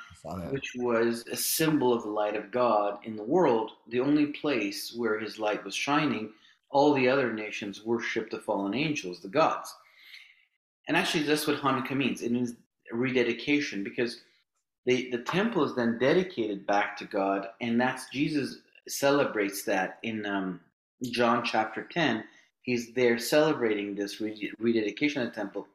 which 0.50 0.72
was 0.76 1.24
a 1.30 1.36
symbol 1.36 1.94
of 1.94 2.02
the 2.02 2.08
light 2.08 2.34
of 2.34 2.50
God 2.50 2.98
in 3.04 3.14
the 3.14 3.22
world, 3.22 3.70
the 3.88 4.00
only 4.00 4.26
place 4.26 4.92
where 4.94 5.20
his 5.20 5.38
light 5.38 5.64
was 5.64 5.74
shining, 5.74 6.32
all 6.70 6.92
the 6.92 7.08
other 7.08 7.32
nations 7.32 7.84
worshiped 7.84 8.32
the 8.32 8.40
fallen 8.40 8.74
angels, 8.74 9.20
the 9.20 9.28
gods. 9.28 9.72
And 10.88 10.96
actually, 10.96 11.22
that's 11.22 11.46
what 11.46 11.60
Hanukkah 11.60 11.96
means. 11.96 12.22
It 12.22 12.32
means 12.32 12.54
rededication 12.92 13.84
because 13.84 14.20
the, 14.84 15.10
the 15.10 15.18
temple 15.18 15.64
is 15.64 15.74
then 15.74 15.98
dedicated 15.98 16.66
back 16.66 16.96
to 16.98 17.04
God, 17.04 17.48
and 17.60 17.80
that's 17.80 18.08
Jesus 18.10 18.58
celebrates 18.88 19.64
that 19.64 19.98
in 20.02 20.24
um, 20.26 20.60
John 21.02 21.44
chapter 21.44 21.82
10. 21.82 22.24
He's 22.62 22.92
there 22.94 23.18
celebrating 23.18 23.94
this 23.94 24.20
rededication 24.58 25.22
of 25.22 25.28
the 25.28 25.34
temple. 25.34 25.66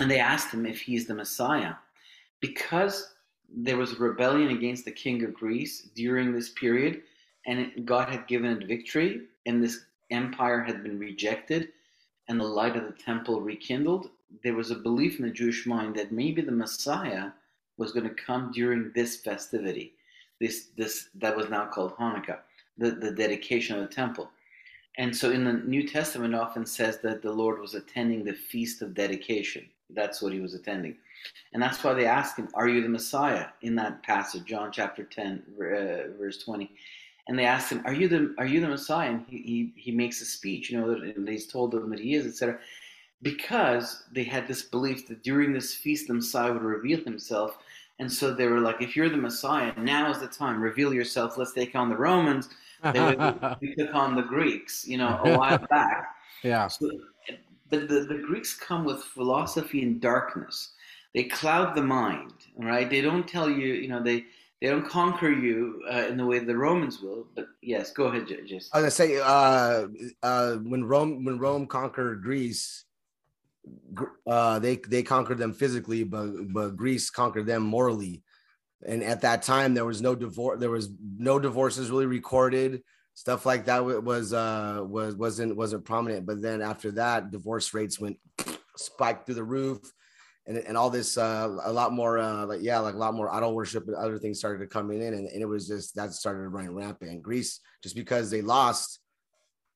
And 0.00 0.10
they 0.10 0.18
asked 0.18 0.52
him 0.52 0.66
if 0.66 0.80
he's 0.80 1.06
the 1.06 1.14
Messiah 1.14 1.74
because 2.40 3.14
there 3.48 3.76
was 3.76 3.92
a 3.92 3.96
rebellion 3.96 4.48
against 4.48 4.84
the 4.84 4.92
king 4.92 5.24
of 5.24 5.34
Greece 5.34 5.88
during 5.94 6.32
this 6.32 6.50
period, 6.50 7.02
and 7.46 7.86
God 7.86 8.08
had 8.08 8.26
given 8.26 8.50
it 8.50 8.66
victory, 8.66 9.22
and 9.46 9.62
this 9.62 9.84
empire 10.10 10.62
had 10.62 10.82
been 10.82 10.98
rejected, 10.98 11.68
and 12.28 12.38
the 12.38 12.44
light 12.44 12.76
of 12.76 12.84
the 12.84 13.02
temple 13.02 13.40
rekindled. 13.40 14.10
There 14.42 14.54
was 14.54 14.70
a 14.70 14.76
belief 14.76 15.18
in 15.18 15.24
the 15.24 15.32
Jewish 15.32 15.66
mind 15.66 15.94
that 15.96 16.12
maybe 16.12 16.42
the 16.42 16.52
Messiah 16.52 17.30
was 17.78 17.92
going 17.92 18.08
to 18.08 18.14
come 18.14 18.50
during 18.52 18.92
this 18.94 19.16
festivity, 19.16 19.94
this 20.40 20.68
this 20.76 21.08
that 21.14 21.36
was 21.36 21.48
now 21.48 21.66
called 21.66 21.96
Hanukkah, 21.96 22.40
the, 22.76 22.90
the 22.90 23.12
dedication 23.12 23.76
of 23.76 23.88
the 23.88 23.94
temple. 23.94 24.30
And 24.98 25.14
so 25.14 25.30
in 25.30 25.44
the 25.44 25.52
New 25.52 25.86
Testament 25.86 26.34
often 26.34 26.66
says 26.66 26.98
that 27.00 27.22
the 27.22 27.32
Lord 27.32 27.60
was 27.60 27.74
attending 27.74 28.24
the 28.24 28.32
feast 28.32 28.82
of 28.82 28.94
dedication. 28.94 29.68
That's 29.90 30.20
what 30.20 30.32
he 30.32 30.40
was 30.40 30.54
attending. 30.54 30.96
And 31.52 31.62
that's 31.62 31.82
why 31.82 31.94
they 31.94 32.06
ask 32.06 32.36
him, 32.36 32.48
Are 32.54 32.68
you 32.68 32.82
the 32.82 32.88
Messiah? 32.88 33.46
in 33.62 33.74
that 33.76 34.02
passage, 34.02 34.44
John 34.44 34.70
chapter 34.72 35.04
10, 35.04 35.42
uh, 35.58 36.18
verse 36.18 36.38
20. 36.42 36.70
And 37.28 37.38
they 37.38 37.44
ask 37.44 37.70
him, 37.70 37.82
Are 37.84 37.94
you 37.94 38.08
the 38.08 38.34
are 38.38 38.46
you 38.46 38.60
the 38.60 38.68
Messiah? 38.68 39.10
And 39.10 39.24
he, 39.28 39.38
he, 39.38 39.72
he 39.76 39.92
makes 39.92 40.20
a 40.20 40.24
speech, 40.24 40.70
you 40.70 40.80
know, 40.80 40.90
and 40.90 41.28
he's 41.28 41.46
told 41.46 41.72
them 41.72 41.90
that 41.90 41.98
he 41.98 42.14
is, 42.14 42.26
etc. 42.26 42.58
Because 43.22 44.04
they 44.12 44.24
had 44.24 44.46
this 44.46 44.62
belief 44.62 45.08
that 45.08 45.22
during 45.22 45.52
this 45.52 45.74
feast 45.74 46.08
the 46.08 46.14
Messiah 46.14 46.52
would 46.52 46.62
reveal 46.62 47.02
himself. 47.02 47.58
And 47.98 48.12
so 48.12 48.34
they 48.34 48.46
were 48.46 48.60
like, 48.60 48.82
If 48.82 48.94
you're 48.94 49.08
the 49.08 49.16
Messiah, 49.16 49.72
now 49.78 50.10
is 50.10 50.20
the 50.20 50.28
time, 50.28 50.60
reveal 50.60 50.92
yourself, 50.92 51.36
let's 51.38 51.52
take 51.52 51.74
on 51.74 51.88
the 51.88 51.96
Romans. 51.96 52.48
They 52.92 53.16
took 53.78 53.94
on 53.94 54.14
the 54.14 54.22
Greeks, 54.22 54.86
you 54.86 54.98
know, 54.98 55.18
a 55.24 55.38
while 55.38 55.58
back. 55.70 56.14
yeah. 56.42 56.68
So, 56.68 56.90
but 57.70 57.88
the, 57.88 58.00
the 58.00 58.22
Greeks 58.26 58.54
come 58.54 58.84
with 58.84 59.02
philosophy 59.02 59.82
and 59.82 60.00
darkness. 60.00 60.72
They 61.14 61.24
cloud 61.24 61.74
the 61.74 61.82
mind, 61.82 62.32
right? 62.56 62.88
They 62.88 63.00
don't 63.00 63.26
tell 63.26 63.48
you, 63.48 63.74
you 63.74 63.88
know, 63.88 64.02
they 64.02 64.24
they 64.60 64.68
don't 64.68 64.88
conquer 64.88 65.30
you 65.30 65.82
uh, 65.90 66.06
in 66.08 66.16
the 66.16 66.24
way 66.24 66.38
the 66.38 66.56
Romans 66.56 67.00
will. 67.00 67.26
But 67.34 67.46
yes, 67.62 67.92
go 67.92 68.04
ahead, 68.04 68.26
Jason. 68.26 68.70
I 68.72 68.80
was 68.80 68.82
gonna 68.82 68.90
say, 68.90 69.20
uh, 69.22 69.86
uh, 70.22 70.56
when 70.56 70.84
Rome 70.84 71.24
when 71.24 71.38
Rome 71.38 71.66
conquered 71.66 72.22
Greece, 72.22 72.84
uh, 74.26 74.58
they 74.58 74.76
they 74.76 75.02
conquered 75.02 75.38
them 75.38 75.52
physically, 75.52 76.04
but 76.04 76.52
but 76.52 76.76
Greece 76.76 77.10
conquered 77.10 77.46
them 77.46 77.62
morally. 77.62 78.22
And 78.86 79.02
at 79.02 79.22
that 79.22 79.42
time, 79.42 79.74
there 79.74 79.86
was 79.86 80.02
no 80.02 80.14
divorce. 80.14 80.60
There 80.60 80.70
was 80.70 80.90
no 81.18 81.38
divorces 81.38 81.90
really 81.90 82.06
recorded. 82.06 82.82
Stuff 83.16 83.46
like 83.46 83.64
that 83.64 83.82
was 83.82 84.34
uh 84.34 84.82
was 84.82 85.16
wasn't 85.16 85.56
wasn't 85.56 85.86
prominent. 85.86 86.26
But 86.26 86.42
then 86.42 86.60
after 86.60 86.90
that, 86.92 87.30
divorce 87.30 87.72
rates 87.72 87.98
went 87.98 88.18
spiked 88.76 89.24
through 89.24 89.36
the 89.36 89.44
roof. 89.44 89.80
And, 90.48 90.58
and 90.58 90.76
all 90.76 90.90
this 90.90 91.18
uh, 91.18 91.56
a 91.64 91.72
lot 91.72 91.92
more 91.92 92.18
uh, 92.18 92.46
like 92.46 92.60
yeah 92.62 92.78
like 92.78 92.94
a 92.94 92.98
lot 92.98 93.14
more 93.14 93.34
idol 93.34 93.52
worship 93.52 93.88
and 93.88 93.96
other 93.96 94.16
things 94.16 94.38
started 94.38 94.60
to 94.60 94.68
come 94.68 94.92
in 94.92 95.02
and, 95.02 95.26
and 95.26 95.42
it 95.42 95.44
was 95.44 95.66
just 95.66 95.96
that 95.96 96.12
started 96.12 96.50
running 96.50 96.72
rampant 96.72 97.20
greece 97.20 97.58
just 97.82 97.96
because 97.96 98.30
they 98.30 98.42
lost 98.42 99.00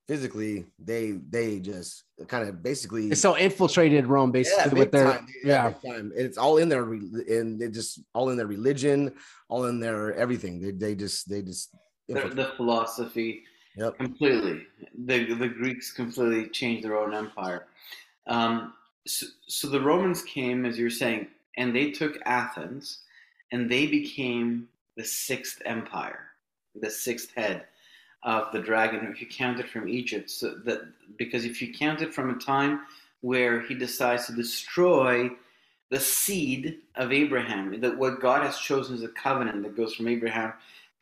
physically 0.07 0.66
they 0.79 1.18
they 1.29 1.59
just 1.59 2.05
kind 2.29 2.48
of 2.48 2.62
basically 2.62 3.12
so 3.14 3.37
infiltrated 3.37 4.07
Rome 4.07 4.31
basically 4.31 4.70
big 4.70 4.79
with 4.79 4.92
their 4.92 5.12
time. 5.12 5.26
yeah. 5.42 5.72
big 5.83 6.12
it's 6.14 6.38
all 6.38 6.59
in 6.59 6.68
their 6.68 6.83
and 6.83 7.61
it 7.61 7.72
just 7.72 8.00
all 8.14 8.31
in 8.31 8.37
their 8.37 8.46
religion 8.46 9.12
all 9.48 9.66
in 9.66 9.81
their 9.81 10.14
everything 10.14 10.61
they, 10.61 10.70
they 10.70 10.94
just 10.94 11.29
they 11.29 11.42
just 11.42 11.74
The, 12.14 12.28
the 12.28 12.52
philosophy 12.56 13.44
Yep. 13.76 13.98
completely. 13.98 14.66
The 15.06 15.34
the 15.34 15.48
Greeks 15.48 15.92
completely 15.92 16.48
changed 16.48 16.84
their 16.84 16.98
own 16.98 17.14
empire. 17.14 17.66
Um, 18.26 18.74
so, 19.06 19.26
so 19.46 19.68
the 19.68 19.80
Romans 19.80 20.22
came, 20.22 20.66
as 20.66 20.78
you're 20.78 20.90
saying, 20.90 21.28
and 21.56 21.74
they 21.74 21.90
took 21.90 22.18
Athens, 22.26 23.00
and 23.52 23.70
they 23.70 23.86
became 23.86 24.68
the 24.96 25.04
sixth 25.04 25.62
empire, 25.64 26.26
the 26.74 26.90
sixth 26.90 27.32
head 27.34 27.64
of 28.22 28.52
the 28.52 28.60
dragon. 28.60 29.06
If 29.10 29.20
you 29.20 29.26
count 29.26 29.60
it 29.60 29.68
from 29.68 29.88
Egypt, 29.88 30.30
so 30.30 30.56
that 30.64 30.82
because 31.16 31.44
if 31.44 31.62
you 31.62 31.72
count 31.72 32.02
it 32.02 32.12
from 32.12 32.30
a 32.30 32.38
time 32.38 32.80
where 33.20 33.60
he 33.60 33.74
decides 33.74 34.26
to 34.26 34.32
destroy 34.32 35.30
the 35.90 36.00
seed 36.00 36.78
of 36.96 37.12
Abraham, 37.12 37.80
that 37.80 37.96
what 37.96 38.20
God 38.20 38.42
has 38.42 38.58
chosen 38.58 38.94
as 38.94 39.02
a 39.02 39.08
covenant 39.08 39.62
that 39.62 39.76
goes 39.76 39.94
from 39.94 40.08
Abraham 40.08 40.52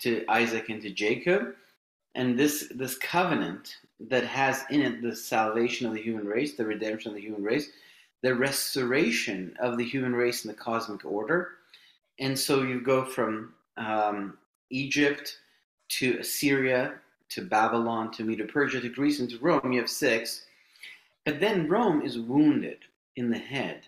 to 0.01 0.25
Isaac 0.29 0.69
and 0.69 0.83
to 0.83 0.91
Jacob, 0.91 1.55
and 2.15 2.39
this 2.39 2.69
this 2.75 2.97
covenant 2.97 3.77
that 4.01 4.25
has 4.25 4.65
in 4.71 4.83
it 4.83 5.03
the 5.03 5.15
salvation 5.15 5.87
of 5.87 5.95
the 5.95 6.03
human 6.03 6.27
race, 6.27 6.55
the 6.55 6.65
redemption 6.65 7.11
of 7.11 7.17
the 7.17 7.23
human 7.23 7.43
race, 7.43 7.71
the 8.23 8.35
restoration 8.35 9.57
of 9.61 9.77
the 9.77 9.85
human 9.85 10.15
race 10.15 10.45
in 10.45 10.49
the 10.49 10.57
cosmic 10.57 11.05
order, 11.05 11.51
and 12.19 12.39
so 12.39 12.63
you 12.63 12.81
go 12.81 13.05
from 13.05 13.55
um, 13.77 14.39
Egypt 14.71 15.39
to 15.89 16.19
Assyria 16.19 16.95
to 17.31 17.43
Babylon 17.43 18.11
to 18.13 18.25
Medo-Persia 18.25 18.81
to 18.81 18.89
Greece 18.89 19.21
and 19.21 19.29
to 19.31 19.39
Rome. 19.39 19.73
You 19.73 19.81
have 19.81 19.91
six, 19.91 20.47
but 21.25 21.41
then 21.41 21.69
Rome 21.69 22.03
is 22.03 22.19
wounded 22.19 22.79
in 23.17 23.31
the 23.31 23.39
head 23.39 23.83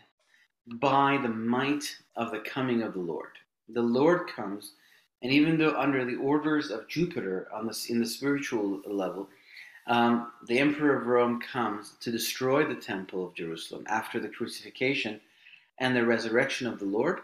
by 0.66 1.18
the 1.22 1.28
might 1.28 1.96
of 2.16 2.30
the 2.30 2.40
coming 2.40 2.82
of 2.82 2.92
the 2.92 3.00
Lord. 3.00 3.30
The 3.68 3.82
Lord 3.82 4.28
comes, 4.28 4.72
and 5.22 5.32
even 5.32 5.58
though 5.58 5.78
under 5.78 6.04
the 6.04 6.16
orders 6.16 6.70
of 6.70 6.88
Jupiter 6.88 7.48
on 7.52 7.66
this 7.66 7.90
in 7.90 8.00
the 8.00 8.06
spiritual 8.06 8.80
level, 8.86 9.28
um, 9.86 10.32
the 10.46 10.58
Emperor 10.58 10.96
of 10.96 11.06
Rome 11.06 11.40
comes 11.40 11.94
to 12.00 12.10
destroy 12.10 12.64
the 12.64 12.80
Temple 12.80 13.26
of 13.26 13.34
Jerusalem 13.34 13.84
after 13.88 14.20
the 14.20 14.28
crucifixion 14.28 15.20
and 15.78 15.96
the 15.96 16.04
resurrection 16.04 16.66
of 16.66 16.78
the 16.78 16.84
Lord. 16.84 17.20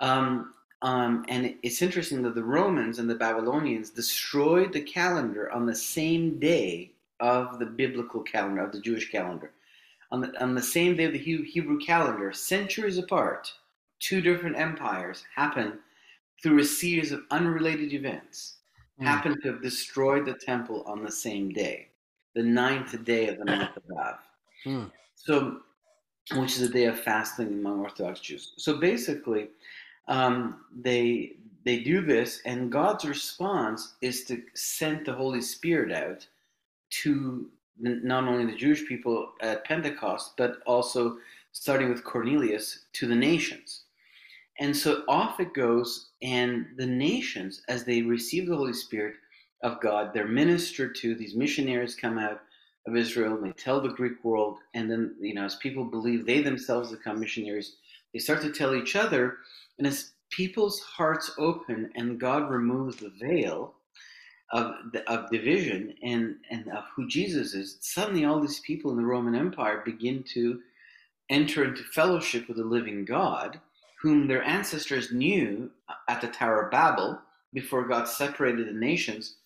Um, 0.00 0.54
um, 0.82 1.24
and 1.28 1.56
it's 1.62 1.82
interesting 1.82 2.22
that 2.22 2.34
the 2.34 2.44
Romans 2.44 2.98
and 2.98 3.10
the 3.10 3.14
Babylonians 3.14 3.90
destroyed 3.90 4.72
the 4.72 4.80
calendar 4.80 5.50
on 5.50 5.66
the 5.66 5.74
same 5.74 6.38
day 6.38 6.92
of 7.20 7.58
the 7.58 7.66
biblical 7.66 8.20
calendar, 8.20 8.62
of 8.62 8.72
the 8.72 8.80
Jewish 8.80 9.10
calendar. 9.10 9.50
On 10.10 10.20
the, 10.20 10.42
on 10.42 10.54
the 10.54 10.62
same 10.62 10.96
day 10.96 11.04
of 11.04 11.12
the 11.12 11.18
Hebrew 11.18 11.78
calendar, 11.80 12.32
centuries 12.32 12.96
apart, 12.96 13.52
two 13.98 14.20
different 14.20 14.56
empires 14.56 15.24
happen 15.34 15.80
through 16.42 16.60
a 16.60 16.64
series 16.64 17.12
of 17.12 17.22
unrelated 17.30 17.92
events, 17.92 18.58
Hmm. 18.98 19.04
happen 19.04 19.40
to 19.40 19.52
have 19.52 19.62
destroyed 19.62 20.26
the 20.26 20.34
temple 20.34 20.82
on 20.86 21.02
the 21.04 21.10
same 21.12 21.50
day, 21.50 21.88
the 22.34 22.42
ninth 22.42 23.04
day 23.04 23.28
of 23.28 23.38
the 23.38 23.44
month 23.44 23.76
of 23.76 23.82
Av. 23.96 24.18
Hmm. 24.64 24.84
So, 25.14 25.62
which 26.34 26.56
is 26.56 26.62
a 26.62 26.68
day 26.68 26.86
of 26.86 26.98
fasting 27.00 27.48
among 27.48 27.80
Orthodox 27.80 28.20
Jews. 28.20 28.54
So 28.56 28.76
basically, 28.78 29.50
um, 30.08 30.64
they 30.74 31.36
they 31.64 31.80
do 31.80 32.00
this, 32.00 32.40
and 32.44 32.72
God's 32.72 33.04
response 33.04 33.94
is 34.00 34.24
to 34.24 34.42
send 34.54 35.04
the 35.06 35.12
Holy 35.12 35.42
Spirit 35.42 35.92
out 35.92 36.26
to 37.02 37.50
not 37.78 38.24
only 38.24 38.46
the 38.50 38.56
Jewish 38.56 38.86
people 38.86 39.34
at 39.40 39.64
Pentecost, 39.64 40.36
but 40.36 40.60
also 40.66 41.18
starting 41.52 41.88
with 41.90 42.04
Cornelius 42.04 42.86
to 42.94 43.06
the 43.06 43.14
nations. 43.14 43.84
And 44.60 44.76
so 44.76 45.04
off 45.08 45.38
it 45.40 45.54
goes, 45.54 46.10
and 46.22 46.66
the 46.76 46.86
nations, 46.86 47.62
as 47.68 47.84
they 47.84 48.02
receive 48.02 48.48
the 48.48 48.56
Holy 48.56 48.72
Spirit 48.72 49.14
of 49.62 49.80
God, 49.80 50.12
they're 50.12 50.26
ministered 50.26 50.94
to. 50.96 51.14
These 51.14 51.36
missionaries 51.36 51.94
come 51.94 52.18
out 52.18 52.40
of 52.86 52.96
Israel 52.96 53.34
and 53.34 53.44
they 53.44 53.52
tell 53.52 53.80
the 53.80 53.88
Greek 53.88 54.24
world, 54.24 54.58
and 54.74 54.90
then 54.90 55.14
you 55.20 55.34
know, 55.34 55.44
as 55.44 55.56
people 55.56 55.84
believe 55.84 56.26
they 56.26 56.42
themselves 56.42 56.90
become 56.90 57.20
missionaries, 57.20 57.76
they 58.12 58.18
start 58.18 58.40
to 58.42 58.52
tell 58.52 58.74
each 58.74 58.96
other, 58.96 59.38
and 59.78 59.86
as 59.86 60.12
people's 60.30 60.80
hearts 60.80 61.30
open 61.38 61.90
and 61.94 62.20
God 62.20 62.50
removes 62.50 62.96
the 62.96 63.12
veil 63.20 63.74
of 64.52 64.74
of 65.06 65.30
division 65.30 65.94
and 66.02 66.36
and 66.50 66.68
of 66.68 66.84
who 66.96 67.06
Jesus 67.06 67.54
is, 67.54 67.78
suddenly 67.80 68.24
all 68.24 68.40
these 68.40 68.60
people 68.60 68.90
in 68.90 68.96
the 68.96 69.04
Roman 69.04 69.34
Empire 69.34 69.82
begin 69.84 70.24
to 70.34 70.60
enter 71.30 71.64
into 71.64 71.82
fellowship 71.82 72.48
with 72.48 72.56
the 72.56 72.64
living 72.64 73.04
God, 73.04 73.60
whom 74.00 74.26
their 74.26 74.42
ancestors 74.42 75.12
knew 75.12 75.70
at 76.08 76.20
the 76.20 76.28
Tower 76.28 76.62
of 76.62 76.70
Babel 76.70 77.20
before 77.52 77.88
God 77.88 78.06
separated 78.06 78.68
the 78.68 78.72
nations 78.72 79.36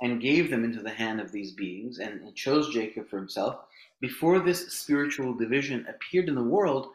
and 0.00 0.20
gave 0.20 0.50
them 0.50 0.64
into 0.64 0.82
the 0.82 0.90
hand 0.90 1.20
of 1.20 1.32
these 1.32 1.52
beings 1.52 1.98
and, 1.98 2.34
chose 2.34 2.72
Jacob 2.74 3.08
for 3.08 3.16
himself. 3.16 3.60
Before 4.00 4.40
this 4.40 4.72
spiritual 4.72 5.32
division 5.32 5.86
appeared 5.88 6.28
in 6.28 6.34
the 6.34 6.42
world, 6.42 6.88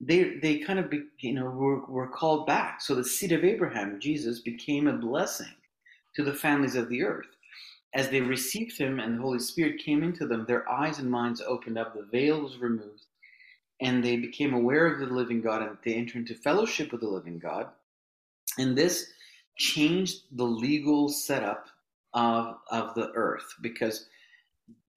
they 0.00 0.38
they 0.38 0.58
kind 0.58 0.78
of 0.78 0.90
be, 0.90 1.04
you 1.18 1.34
know 1.34 1.46
were, 1.50 1.84
were 1.86 2.08
called 2.08 2.46
back. 2.46 2.80
So 2.80 2.94
the 2.94 3.04
seed 3.04 3.32
of 3.32 3.44
Abraham, 3.44 4.00
Jesus, 4.00 4.40
became 4.40 4.86
a 4.86 4.92
blessing 4.92 5.54
to 6.14 6.22
the 6.22 6.34
families 6.34 6.76
of 6.76 6.88
the 6.88 7.02
earth. 7.02 7.26
As 7.94 8.08
they 8.08 8.20
received 8.20 8.78
him 8.78 9.00
and 9.00 9.18
the 9.18 9.22
Holy 9.22 9.40
Spirit 9.40 9.82
came 9.82 10.02
into 10.02 10.26
them, 10.26 10.44
their 10.46 10.70
eyes 10.70 10.98
and 10.98 11.10
minds 11.10 11.40
opened 11.40 11.78
up, 11.78 11.94
the 11.94 12.02
veil 12.02 12.40
was 12.40 12.58
removed, 12.58 13.04
and 13.80 14.04
they 14.04 14.16
became 14.16 14.52
aware 14.52 14.86
of 14.86 15.00
the 15.00 15.14
living 15.14 15.40
God 15.40 15.62
and 15.62 15.76
they 15.84 15.94
entered 15.94 16.16
into 16.16 16.34
fellowship 16.34 16.92
with 16.92 17.00
the 17.00 17.08
living 17.08 17.38
God. 17.38 17.68
And 18.58 18.76
this 18.76 19.12
changed 19.56 20.22
the 20.32 20.44
legal 20.44 21.08
setup 21.08 21.68
of, 22.12 22.56
of 22.70 22.94
the 22.94 23.10
earth 23.14 23.54
because 23.60 24.06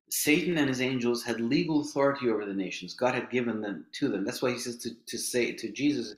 Satan 0.10 0.58
and 0.58 0.68
his 0.68 0.82
angels 0.82 1.24
had 1.24 1.40
legal 1.40 1.82
authority 1.82 2.30
over 2.30 2.46
the 2.46 2.54
nations. 2.54 2.94
God 2.94 3.16
had 3.16 3.30
given 3.30 3.62
them 3.62 3.86
to 3.94 4.10
them. 4.10 4.24
That's 4.24 4.42
why 4.42 4.52
he 4.52 4.60
says 4.60 4.78
to, 4.78 4.92
to 5.08 5.18
say 5.18 5.54
to 5.54 5.72
Jesus, 5.72 6.16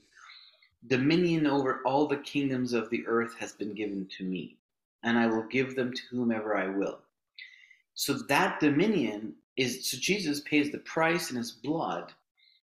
dominion 0.88 1.47
over 1.47 1.82
all 1.86 2.08
the 2.08 2.17
kingdoms 2.17 2.73
of 2.73 2.89
the 2.89 3.06
earth 3.08 3.36
has 3.39 3.54
been 3.54 3.73
given 3.73 4.08
to 4.17 4.23
me, 4.23 4.58
and 5.04 5.17
I 5.17 5.28
will 5.28 5.43
give 5.43 5.75
them 5.75 5.93
to 5.93 6.01
whomever 6.12 6.56
I 6.56 6.67
will. 6.67 6.99
So 7.93 8.13
that 8.28 8.60
dominion 8.60 9.36
is 9.56 9.89
so 9.89 9.97
Jesus 9.97 10.41
pays 10.41 10.71
the 10.71 10.80
price 10.80 11.32
in 11.32 11.38
his 11.38 11.51
blood 11.51 12.13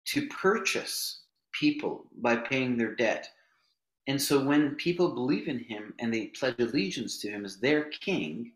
to 0.06 0.26
purchase 0.28 1.22
people 1.52 2.06
by 2.18 2.36
paying 2.36 2.76
their 2.76 2.94
debt. 2.94 3.28
And 4.06 4.20
so 4.20 4.44
when 4.44 4.76
people 4.76 5.14
believe 5.14 5.48
in 5.48 5.58
him 5.58 5.94
and 5.98 6.12
they 6.12 6.26
pledge 6.28 6.58
allegiance 6.58 7.18
to 7.18 7.30
him 7.30 7.44
as 7.44 7.58
their 7.58 7.84
king, 7.84 8.52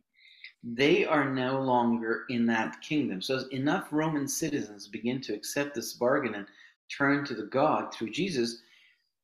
they 0.63 1.05
are 1.05 1.29
no 1.29 1.61
longer 1.61 2.25
in 2.29 2.47
that 2.47 2.81
kingdom. 2.83 3.21
So 3.23 3.37
as 3.37 3.49
enough 3.49 3.89
Roman 3.91 4.29
citizens 4.29 4.87
begin 4.87 5.21
to 5.23 5.35
accept 5.35 5.75
this 5.75 5.95
bargain 5.95 6.35
and 6.35 6.47
turn 6.97 7.25
to 7.25 7.35
the 7.35 7.47
God 7.47 7.93
through 7.93 8.11
Jesus, 8.11 8.63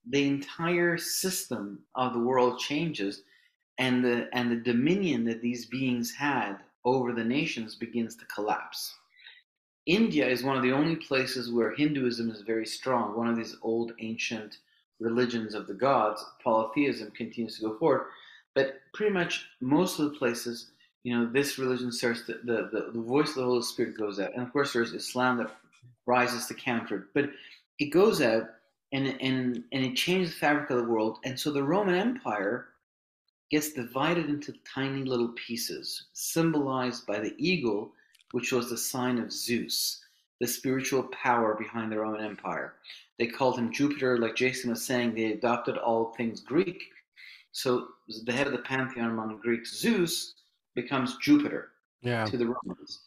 the 0.09 0.27
entire 0.27 0.97
system 0.97 1.81
of 1.95 2.13
the 2.13 2.21
world 2.21 2.59
changes 2.59 3.23
and 3.79 4.03
the 4.05 4.29
and 4.33 4.51
the 4.51 4.57
dominion 4.57 5.25
that 5.25 5.43
these 5.43 5.67
beings 5.67 6.13
had 6.13 6.57
over 6.85 7.13
the 7.13 7.25
nations 7.25 7.75
begins 7.75 8.17
to 8.17 8.25
collapse. 8.27 8.95
India 9.87 10.27
is 10.27 10.43
one 10.43 10.57
of 10.57 10.63
the 10.65 10.73
only 10.73 10.97
places 10.97 11.51
where 11.51 11.75
Hinduism 11.75 12.31
is 12.31 12.41
very 12.41 12.67
strong, 12.67 13.17
one 13.17 13.29
of 13.29 13.37
these 13.37 13.57
old 13.63 13.93
ancient 14.01 14.59
religions 14.99 15.55
of 15.55 15.69
the 15.69 15.75
gods. 15.75 16.25
Polytheism 16.43 17.13
continues 17.13 17.57
to 17.57 17.69
go 17.69 17.79
forward, 17.79 18.07
but 18.55 18.81
pretty 18.93 19.13
much 19.13 19.47
most 19.61 20.01
of 20.01 20.11
the 20.11 20.19
places, 20.19 20.71
you 21.05 21.17
know, 21.17 21.31
this 21.31 21.57
religion 21.57 21.93
starts 21.93 22.27
to, 22.27 22.35
the, 22.45 22.69
the, 22.73 22.91
the 22.93 23.01
voice 23.01 23.29
of 23.31 23.37
the 23.37 23.45
Holy 23.45 23.63
Spirit 23.63 23.97
goes 23.97 24.19
out. 24.19 24.35
And 24.35 24.43
of 24.43 24.53
course, 24.53 24.73
there's 24.73 24.93
Islam 24.93 25.39
that 25.39 25.55
rises 26.05 26.47
to 26.47 26.55
counter 26.55 26.97
it, 26.97 27.05
but 27.15 27.31
it 27.79 27.87
goes 27.87 28.21
out 28.21 28.49
and, 28.93 29.07
and, 29.21 29.63
and 29.73 29.85
it 29.85 29.95
changes 29.95 30.31
the 30.31 30.41
fabric 30.41 30.71
of 30.71 30.79
the 30.79 30.91
world. 30.91 31.19
And 31.25 31.39
so 31.39 31.53
the 31.53 31.63
Roman 31.63 31.95
Empire 31.95 32.69
gets 33.51 33.73
divided 33.73 34.29
into 34.29 34.53
tiny 34.75 35.05
little 35.05 35.33
pieces, 35.37 36.07
symbolized 36.13 37.07
by 37.07 37.21
the 37.21 37.35
eagle, 37.39 37.93
which 38.33 38.53
was 38.53 38.71
the 38.71 38.77
sign 38.77 39.19
of 39.19 39.33
Zeus, 39.33 40.03
the 40.41 40.47
spiritual 40.47 41.05
power 41.05 41.55
behind 41.55 41.91
their 41.91 42.05
own 42.05 42.21
Empire. 42.21 42.75
They 43.19 43.27
called 43.27 43.59
him 43.59 43.73
Jupiter, 43.73 44.19
like 44.19 44.35
Jason 44.37 44.71
was 44.71 44.85
saying, 44.85 45.15
they 45.15 45.33
adopted 45.33 45.79
all 45.79 46.13
things 46.17 46.41
Greek. 46.41 46.83
So 47.53 47.89
the 48.25 48.33
head 48.33 48.47
of 48.47 48.53
the 48.53 48.59
pantheon 48.59 49.11
among 49.11 49.39
Greeks, 49.39 49.79
Zeus, 49.79 50.35
becomes 50.75 51.17
Jupiter 51.23 51.71
Yeah. 52.03 52.25
to 52.27 52.37
the 52.37 52.47
Romans. 52.47 53.05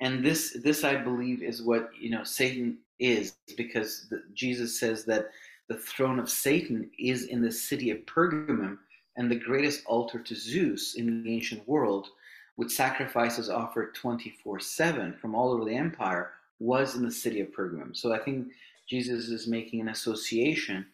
And 0.00 0.24
this, 0.24 0.56
this 0.62 0.84
I 0.84 0.96
believe, 0.96 1.42
is 1.42 1.62
what 1.62 1.90
you 1.98 2.10
know 2.10 2.24
Satan 2.24 2.78
is, 2.98 3.36
because 3.56 4.08
the, 4.10 4.22
Jesus 4.34 4.78
says 4.78 5.04
that 5.06 5.30
the 5.68 5.76
throne 5.78 6.18
of 6.18 6.28
Satan 6.28 6.90
is 6.98 7.24
in 7.26 7.40
the 7.40 7.50
city 7.50 7.90
of 7.90 7.98
Pergamum, 8.06 8.78
and 9.16 9.30
the 9.30 9.36
greatest 9.36 9.84
altar 9.86 10.18
to 10.20 10.34
Zeus 10.34 10.94
in 10.94 11.22
the 11.22 11.34
ancient 11.34 11.66
world, 11.68 12.08
with 12.56 12.70
sacrifices 12.70 13.48
offered 13.48 13.94
24/7 13.94 15.18
from 15.18 15.34
all 15.34 15.52
over 15.52 15.64
the 15.64 15.74
empire, 15.74 16.32
was 16.58 16.94
in 16.94 17.02
the 17.02 17.10
city 17.10 17.40
of 17.40 17.48
Pergamum. 17.48 17.96
So 17.96 18.12
I 18.12 18.18
think 18.18 18.52
Jesus 18.88 19.28
is 19.28 19.46
making 19.46 19.80
an 19.80 19.88
association 19.88 20.86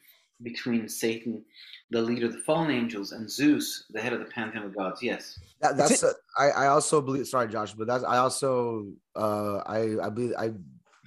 between 0.42 0.88
Satan, 0.88 1.44
the 1.90 2.00
leader 2.00 2.26
of 2.26 2.32
the 2.32 2.38
fallen 2.38 2.70
angels, 2.70 3.12
and 3.12 3.28
Zeus, 3.28 3.84
the 3.90 4.00
head 4.00 4.12
of 4.12 4.20
the 4.20 4.26
pantheon 4.26 4.64
of 4.64 4.74
gods. 4.74 5.02
Yes. 5.02 5.38
That, 5.60 5.72
It's 5.72 6.00
that's 6.00 6.02
a, 6.04 6.12
I, 6.36 6.50
I 6.50 6.66
also 6.68 7.00
believe 7.00 7.26
sorry 7.26 7.48
Josh 7.48 7.72
but 7.74 7.88
that's 7.88 8.04
I 8.04 8.18
also 8.18 8.92
uh 9.16 9.56
I 9.66 9.96
I 10.00 10.08
believe 10.10 10.34
I 10.38 10.52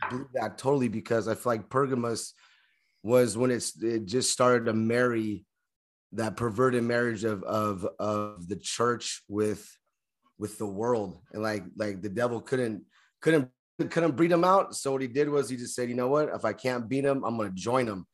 believe 0.09 0.27
that 0.33 0.57
totally 0.57 0.89
because 0.89 1.27
I 1.27 1.35
feel 1.35 1.53
like 1.53 1.69
Pergamos 1.69 2.33
was 3.03 3.37
when 3.37 3.51
it's 3.51 3.81
it 3.81 4.05
just 4.05 4.31
started 4.31 4.65
to 4.65 4.73
marry 4.73 5.45
that 6.13 6.35
perverted 6.35 6.83
marriage 6.83 7.23
of 7.23 7.43
of 7.43 7.87
of 7.99 8.47
the 8.47 8.57
church 8.57 9.23
with 9.29 9.65
with 10.41 10.57
the 10.57 10.65
world. 10.65 11.19
And 11.31 11.43
like 11.43 11.63
like 11.77 12.01
the 12.01 12.09
devil 12.09 12.41
couldn't 12.41 12.83
couldn't 13.21 13.47
couldn't 13.89 14.17
beat 14.17 14.31
him 14.31 14.43
out. 14.43 14.75
So 14.75 14.91
what 14.91 15.01
he 15.01 15.07
did 15.07 15.29
was 15.29 15.47
he 15.49 15.55
just 15.55 15.75
said 15.75 15.87
you 15.87 15.95
know 15.95 16.09
what? 16.09 16.29
If 16.33 16.43
I 16.43 16.51
can't 16.51 16.89
beat 16.89 17.05
him 17.05 17.23
I'm 17.23 17.37
gonna 17.37 17.51
join 17.51 17.87
him. 17.87 18.05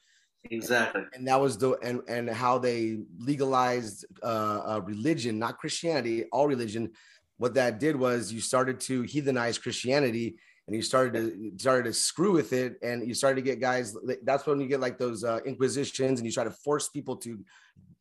Exactly. 0.51 1.01
and 1.13 1.27
that 1.27 1.39
was 1.41 1.57
the 1.57 1.71
and 1.83 2.01
and 2.07 2.29
how 2.29 2.57
they 2.57 2.99
legalized 3.17 4.05
uh, 4.23 4.59
uh 4.71 4.81
religion 4.85 5.39
not 5.39 5.57
christianity 5.57 6.25
all 6.31 6.47
religion. 6.47 6.91
What 7.37 7.53
that 7.55 7.79
did 7.79 7.95
was 7.95 8.31
you 8.31 8.41
started 8.41 8.79
to 8.81 9.03
heathenize 9.03 9.59
christianity 9.61 10.37
and 10.67 10.75
you 10.75 10.81
started 10.81 11.13
to 11.13 11.51
started 11.57 11.85
to 11.85 11.93
screw 11.93 12.33
with 12.33 12.51
it. 12.51 12.75
And 12.81 13.07
you 13.07 13.13
started 13.13 13.37
to 13.37 13.41
get 13.49 13.61
guys 13.61 13.95
that's 14.23 14.45
when 14.45 14.59
you 14.59 14.67
get 14.67 14.81
like 14.81 14.97
those 14.99 15.23
uh, 15.23 15.39
inquisitions 15.45 16.19
and 16.19 16.25
you 16.25 16.33
try 16.33 16.43
to 16.43 16.57
force 16.65 16.89
people 16.89 17.15
to 17.17 17.39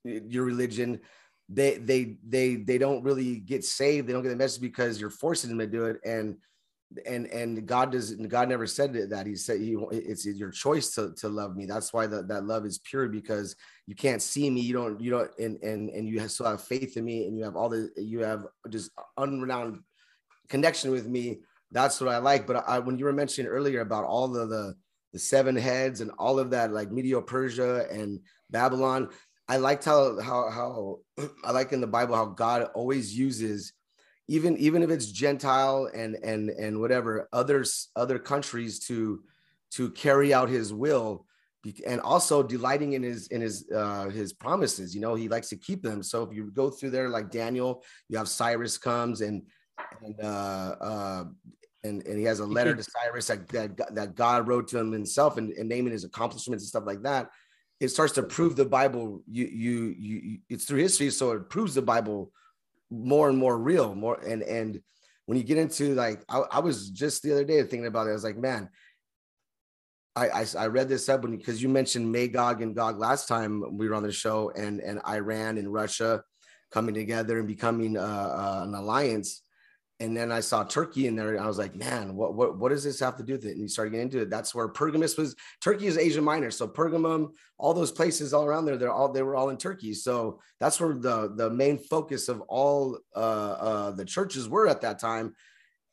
your 0.04 0.44
religion 0.44 1.00
they 1.48 1.78
they 1.78 2.16
they 2.26 2.56
they 2.56 2.78
don't 2.78 3.04
really 3.04 3.37
get 3.37 3.64
saved. 3.64 4.09
They 4.09 4.12
don't 4.12 4.22
get 4.22 4.30
the 4.30 4.37
message 4.37 4.61
because 4.61 5.00
you're 5.00 5.11
forcing 5.11 5.50
them 5.50 5.59
to 5.61 5.66
do 5.66 5.87
it. 5.87 5.98
And 6.04 6.37
and 7.04 7.26
and 7.26 7.66
God 7.66 7.92
does 7.92 8.14
God 8.14 8.48
never 8.48 8.66
said 8.66 9.11
that 9.11 9.26
he 9.26 9.37
said 9.37 9.61
he 9.61 9.76
it's 9.90 10.26
your 10.26 10.50
choice 10.50 10.90
to 10.94 11.12
to 11.14 11.28
love 11.28 11.56
me. 11.56 11.66
That's 11.66 11.92
why 11.92 12.06
that 12.06 12.28
that 12.28 12.46
love 12.46 12.64
is 12.64 12.78
pure 12.78 13.09
because 13.09 13.54
you 13.87 13.94
can't 13.94 14.22
see 14.22 14.50
me. 14.50 14.61
You 14.61 14.74
don't 14.74 15.00
you 15.00 15.11
don't 15.11 15.30
and 15.38 15.62
and 15.62 15.90
and 15.90 16.09
you 16.09 16.20
have, 16.20 16.30
still 16.30 16.46
have 16.46 16.62
faith 16.62 16.96
in 16.96 17.04
me 17.04 17.26
and 17.26 17.37
you 17.37 17.44
have 17.44 17.56
all 17.56 17.68
the 17.68 17.90
you 17.96 18.20
have 18.20 18.46
just 18.68 18.90
unrenowned 19.18 19.80
connection 20.48 20.90
with 20.90 21.06
me. 21.06 21.40
That's 21.70 22.00
what 22.00 22.11
I 22.11 22.18
like. 22.18 22.46
But 22.46 22.68
I 22.68 22.78
when 22.80 22.98
you 22.98 23.04
were 23.04 23.12
mentioning 23.12 23.50
earlier 23.50 23.80
about 23.80 24.04
all 24.04 24.28
the 24.28 24.46
the 24.46 24.74
the 25.12 25.18
seven 25.18 25.56
heads 25.56 26.00
and 26.00 26.11
all 26.18 26.38
of 26.38 26.50
that 26.50 26.72
like 26.72 26.92
Medio 26.92 27.20
Persia 27.20 27.87
and 27.90 28.20
Babylon 28.50 29.09
I 29.48 29.59
liked 29.59 29.85
how 29.85 30.20
how 30.20 30.50
how 30.50 30.98
I 31.44 31.52
like 31.52 31.72
in 31.72 31.80
the 31.80 31.87
Bible 31.87 32.16
how 32.16 32.26
God 32.26 32.68
always 32.74 33.16
uses 33.16 33.72
even 34.28 34.56
even 34.56 34.82
if 34.82 34.90
it's 34.90 35.06
gentile 35.06 35.88
and 35.94 36.16
and 36.16 36.50
and 36.50 36.80
whatever 36.80 37.28
others 37.32 37.88
other 37.96 38.18
countries 38.18 38.80
to 38.80 39.22
to 39.72 39.90
carry 39.90 40.35
out 40.35 40.48
his 40.48 40.72
will 40.72 41.26
and 41.85 42.00
also 42.00 42.42
delighting 42.42 42.92
in 42.92 43.02
his 43.02 43.26
in 43.28 43.40
his 43.40 43.68
uh 43.74 44.09
his 44.09 44.32
promises 44.32 44.94
you 44.94 45.00
know 45.00 45.14
he 45.14 45.28
likes 45.28 45.48
to 45.48 45.56
keep 45.56 45.82
them 45.82 46.00
so 46.02 46.22
if 46.22 46.32
you 46.32 46.48
go 46.52 46.70
through 46.70 46.90
there 46.90 47.09
like 47.09 47.28
daniel 47.28 47.82
you 48.09 48.16
have 48.16 48.28
cyrus 48.28 48.78
comes 48.78 49.20
and 49.20 49.42
and 50.04 50.20
uh 50.22 50.76
uh 50.80 51.24
and, 51.87 52.04
and 52.06 52.18
he 52.18 52.24
has 52.24 52.40
a 52.40 52.46
letter 52.46 52.74
to 52.74 52.82
Cyrus 52.82 53.28
that, 53.28 53.48
that, 53.48 53.94
that 53.94 54.14
God 54.16 54.48
wrote 54.48 54.66
to 54.68 54.78
him 54.78 54.90
himself 54.90 55.37
and, 55.37 55.52
and 55.52 55.68
naming 55.68 55.92
his 55.92 56.02
accomplishments 56.02 56.64
and 56.64 56.68
stuff 56.68 56.82
like 56.85 57.02
that. 57.02 57.30
It 57.78 57.88
starts 57.88 58.14
to 58.14 58.22
prove 58.22 58.56
the 58.56 58.64
Bible. 58.64 59.22
You, 59.30 59.44
you, 59.44 59.94
you, 59.98 60.38
it's 60.48 60.64
through 60.64 60.80
history, 60.80 61.10
so 61.10 61.32
it 61.32 61.50
proves 61.50 61.74
the 61.74 61.82
Bible 61.82 62.32
more 62.90 63.28
and 63.28 63.38
more 63.38 63.58
real 63.58 63.94
more 63.94 64.20
and 64.20 64.42
and 64.42 64.80
when 65.26 65.36
you 65.36 65.44
get 65.44 65.58
into 65.58 65.94
like 65.94 66.24
I, 66.28 66.38
I 66.52 66.60
was 66.60 66.90
just 66.90 67.22
the 67.22 67.32
other 67.32 67.44
day 67.44 67.60
thinking 67.62 67.86
about 67.86 68.06
it 68.06 68.10
i 68.10 68.14
was 68.14 68.24
like 68.24 68.36
man 68.36 68.68
i 70.14 70.28
i, 70.28 70.46
I 70.56 70.66
read 70.68 70.88
this 70.88 71.08
up 71.08 71.22
because 71.22 71.62
you 71.62 71.68
mentioned 71.68 72.10
magog 72.10 72.62
and 72.62 72.76
gog 72.76 72.98
last 72.98 73.26
time 73.26 73.76
we 73.76 73.88
were 73.88 73.94
on 73.94 74.04
the 74.04 74.12
show 74.12 74.50
and 74.50 74.80
and 74.80 75.00
iran 75.06 75.58
and 75.58 75.72
russia 75.72 76.22
coming 76.70 76.94
together 76.94 77.38
and 77.38 77.48
becoming 77.48 77.96
uh, 77.96 78.00
uh, 78.00 78.64
an 78.64 78.74
alliance 78.74 79.42
and 79.98 80.14
then 80.14 80.30
I 80.30 80.40
saw 80.40 80.62
Turkey 80.62 81.06
in 81.06 81.16
there. 81.16 81.35
And 81.35 81.40
I 81.40 81.46
was 81.46 81.56
like, 81.56 81.74
man, 81.74 82.14
what, 82.14 82.35
what, 82.35 82.59
what 82.59 82.68
does 82.68 82.85
this 82.85 83.00
have 83.00 83.16
to 83.16 83.22
do 83.22 83.32
with 83.32 83.46
it? 83.46 83.52
And 83.52 83.62
you 83.62 83.68
started 83.68 83.92
getting 83.92 84.06
into 84.06 84.20
it. 84.20 84.28
That's 84.28 84.54
where 84.54 84.68
Pergamus 84.68 85.16
was. 85.16 85.35
Turkey 85.62 85.87
is 85.87 85.96
Asia 85.96 86.20
Minor. 86.20 86.50
So 86.50 86.68
Pergamum, 86.68 87.30
all 87.56 87.72
those 87.72 87.92
places 87.92 88.35
all 88.35 88.44
around 88.44 88.66
there, 88.66 88.76
they're 88.76 88.92
all, 88.92 89.11
they 89.11 89.22
were 89.22 89.35
all 89.35 89.48
in 89.48 89.56
Turkey. 89.56 89.94
So 89.94 90.40
that's 90.61 90.78
where 90.78 90.94
the, 90.94 91.32
the 91.35 91.48
main 91.48 91.78
focus 91.78 92.28
of 92.28 92.42
all 92.42 92.98
uh, 93.14 93.18
uh, 93.18 93.90
the 93.92 94.04
churches 94.04 94.50
were 94.50 94.68
at 94.68 94.82
that 94.82 94.98
time. 94.98 95.35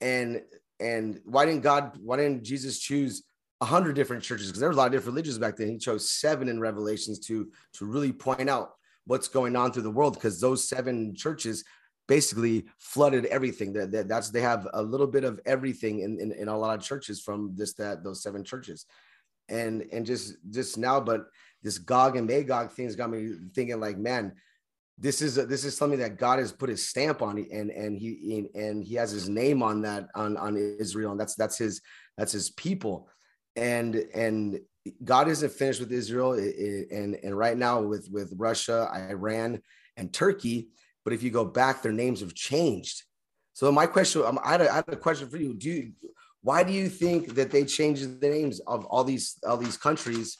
And, 0.01 0.41
and 0.81 1.21
why 1.23 1.45
didn't 1.45 1.61
God, 1.61 1.97
why 2.03 2.17
didn't 2.17 2.43
Jesus 2.43 2.79
choose 2.79 3.23
a 3.61 3.65
hundred 3.65 3.95
different 3.95 4.23
churches? 4.23 4.47
Because 4.47 4.59
there 4.59 4.67
were 4.67 4.73
a 4.73 4.77
lot 4.77 4.87
of 4.87 4.91
different 4.91 5.13
religions 5.13 5.37
back 5.37 5.55
then. 5.55 5.69
He 5.69 5.77
chose 5.77 6.09
seven 6.09 6.49
in 6.49 6.59
Revelations 6.59 7.19
to, 7.27 7.49
to 7.75 7.85
really 7.85 8.11
point 8.11 8.49
out 8.49 8.71
what's 9.05 9.29
going 9.29 9.55
on 9.55 9.71
through 9.71 9.83
the 9.83 9.91
world. 9.91 10.15
Because 10.15 10.41
those 10.41 10.67
seven 10.67 11.15
churches 11.15 11.63
basically 12.07 12.65
flooded 12.79 13.25
everything. 13.25 13.73
That, 13.73 13.91
that 13.91 14.07
that's 14.07 14.29
they 14.29 14.41
have 14.41 14.67
a 14.73 14.81
little 14.81 15.07
bit 15.07 15.23
of 15.23 15.39
everything 15.45 15.99
in, 15.99 16.19
in 16.19 16.31
in 16.31 16.47
a 16.47 16.57
lot 16.57 16.77
of 16.77 16.85
churches 16.85 17.21
from 17.21 17.53
this 17.55 17.73
that 17.75 18.03
those 18.03 18.21
seven 18.21 18.43
churches. 18.43 18.85
And 19.49 19.85
and 19.91 20.05
just 20.05 20.35
just 20.49 20.77
now 20.77 20.99
but 20.99 21.25
this 21.63 21.77
gog 21.77 22.15
and 22.15 22.27
magog 22.27 22.71
thing's 22.71 22.95
got 22.95 23.09
me 23.09 23.33
thinking 23.53 23.79
like 23.79 23.97
man 23.97 24.33
this 24.97 25.21
is 25.21 25.37
a, 25.37 25.45
this 25.45 25.65
is 25.65 25.75
something 25.75 25.99
that 25.99 26.19
god 26.19 26.39
has 26.39 26.51
put 26.51 26.69
his 26.69 26.87
stamp 26.87 27.21
on 27.21 27.37
and 27.51 27.71
and 27.71 27.97
he 27.97 28.47
and 28.53 28.83
he 28.83 28.95
has 28.95 29.11
his 29.11 29.27
name 29.27 29.63
on 29.63 29.81
that 29.81 30.07
on 30.15 30.37
on 30.37 30.55
israel 30.55 31.11
and 31.11 31.19
that's 31.19 31.35
that's 31.35 31.57
his 31.57 31.81
that's 32.17 32.31
his 32.31 32.51
people. 32.51 33.09
And 33.55 33.95
and 34.13 34.59
god 35.03 35.27
isn't 35.27 35.51
finished 35.51 35.79
with 35.79 35.91
israel 35.91 36.33
and 36.33 37.15
and 37.15 37.37
right 37.37 37.57
now 37.57 37.81
with 37.81 38.09
with 38.11 38.33
russia 38.35 38.89
iran 39.09 39.61
and 39.95 40.11
turkey 40.11 40.67
but 41.03 41.13
if 41.13 41.23
you 41.23 41.29
go 41.29 41.45
back, 41.45 41.81
their 41.81 41.91
names 41.91 42.21
have 42.21 42.33
changed. 42.33 43.03
So 43.53 43.71
my 43.71 43.85
question, 43.85 44.23
um, 44.25 44.39
I 44.43 44.51
had, 44.51 44.61
a, 44.61 44.71
I 44.71 44.75
had 44.75 44.89
a 44.89 44.95
question 44.95 45.29
for 45.29 45.37
you. 45.37 45.53
Do 45.53 45.69
you, 45.69 45.91
why 46.41 46.63
do 46.63 46.73
you 46.73 46.89
think 46.89 47.35
that 47.35 47.51
they 47.51 47.63
changed 47.63 48.19
the 48.19 48.29
names 48.29 48.59
of 48.61 48.85
all 48.85 49.03
these 49.03 49.37
all 49.47 49.57
these 49.57 49.77
countries? 49.77 50.37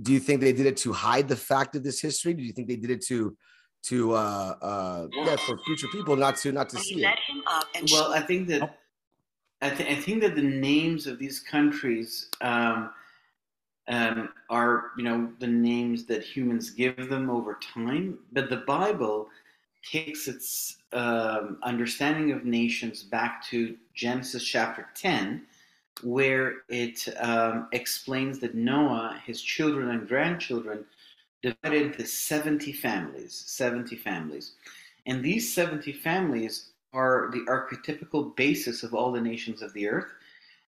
Do 0.00 0.12
you 0.12 0.20
think 0.20 0.40
they 0.40 0.52
did 0.52 0.66
it 0.66 0.76
to 0.78 0.92
hide 0.92 1.28
the 1.28 1.36
fact 1.36 1.76
of 1.76 1.84
this 1.84 2.00
history? 2.00 2.34
Do 2.34 2.42
you 2.42 2.52
think 2.52 2.68
they 2.68 2.76
did 2.76 2.90
it 2.90 3.04
to 3.06 3.36
to 3.84 4.12
uh 4.12 4.54
uh 4.60 5.06
yeah 5.12 5.36
for 5.36 5.56
future 5.64 5.86
people 5.92 6.16
not 6.16 6.36
to 6.38 6.50
not 6.50 6.68
to 6.70 6.76
When 6.76 6.84
see 6.84 7.00
you 7.02 7.06
it? 7.06 7.18
him 7.28 7.42
up 7.46 7.66
and 7.76 7.88
Well, 7.92 8.12
I 8.12 8.20
think 8.20 8.48
that 8.48 8.78
I, 9.60 9.70
th- 9.70 9.90
I 9.90 10.00
think 10.00 10.20
that 10.22 10.34
the 10.34 10.42
names 10.42 11.06
of 11.06 11.18
these 11.18 11.40
countries 11.40 12.28
um, 12.40 12.90
um, 13.88 14.30
are 14.50 14.92
you 14.96 15.04
know 15.04 15.32
the 15.38 15.46
names 15.46 16.06
that 16.06 16.22
humans 16.22 16.70
give 16.70 17.08
them 17.08 17.30
over 17.30 17.58
time, 17.74 18.18
but 18.32 18.50
the 18.50 18.58
Bible 18.58 19.28
takes 19.90 20.28
its 20.28 20.78
um, 20.92 21.58
understanding 21.62 22.32
of 22.32 22.44
nations 22.44 23.02
back 23.02 23.44
to 23.46 23.76
Genesis 23.94 24.44
chapter 24.44 24.86
ten, 24.94 25.42
where 26.02 26.56
it 26.68 27.08
um, 27.18 27.68
explains 27.72 28.38
that 28.40 28.54
Noah, 28.54 29.20
his 29.24 29.42
children 29.42 29.90
and 29.90 30.08
grandchildren, 30.08 30.84
divided 31.42 31.92
into 31.92 32.06
seventy 32.06 32.72
families. 32.72 33.34
Seventy 33.46 33.96
families, 33.96 34.52
and 35.06 35.22
these 35.22 35.52
seventy 35.52 35.92
families 35.92 36.70
are 36.92 37.30
the 37.32 37.44
archetypical 37.50 38.34
basis 38.36 38.82
of 38.82 38.94
all 38.94 39.12
the 39.12 39.20
nations 39.20 39.62
of 39.62 39.72
the 39.72 39.88
earth. 39.88 40.12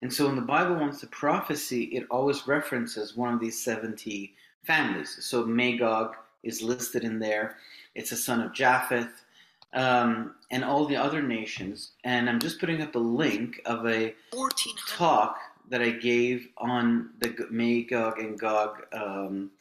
And 0.02 0.14
so 0.14 0.28
when 0.28 0.36
the 0.36 0.42
Bible 0.42 0.76
wants 0.76 1.02
to 1.02 1.08
prophecy, 1.08 1.84
it 1.86 2.06
always 2.10 2.48
references 2.48 3.18
one 3.18 3.34
of 3.34 3.40
these 3.40 3.62
70 3.62 4.34
families. 4.64 5.18
So 5.22 5.46
Magog 5.46 6.16
is 6.44 6.62
listed 6.62 7.04
in 7.04 7.20
there. 7.20 7.58
It's 8.00 8.14
a 8.14 8.18
son 8.18 8.42
of 8.42 8.54
Japheth, 8.54 9.26
um, 9.74 10.36
and 10.52 10.64
all 10.64 10.86
the 10.86 10.96
other 10.96 11.22
nations. 11.22 11.92
And 12.06 12.30
I'm 12.30 12.40
just 12.40 12.58
putting 12.58 12.82
up 12.82 12.96
a 12.96 13.00
link 13.00 13.62
of 13.66 13.86
a 13.86 14.16
1400 14.32 14.98
talk 14.98 15.38
that 15.68 15.82
I 15.82 15.90
gave 15.90 16.48
on 16.58 17.10
the 17.20 17.36
Magog 17.52 18.20
and 18.20 18.40
Gog 18.40 18.86
um, 18.94 19.52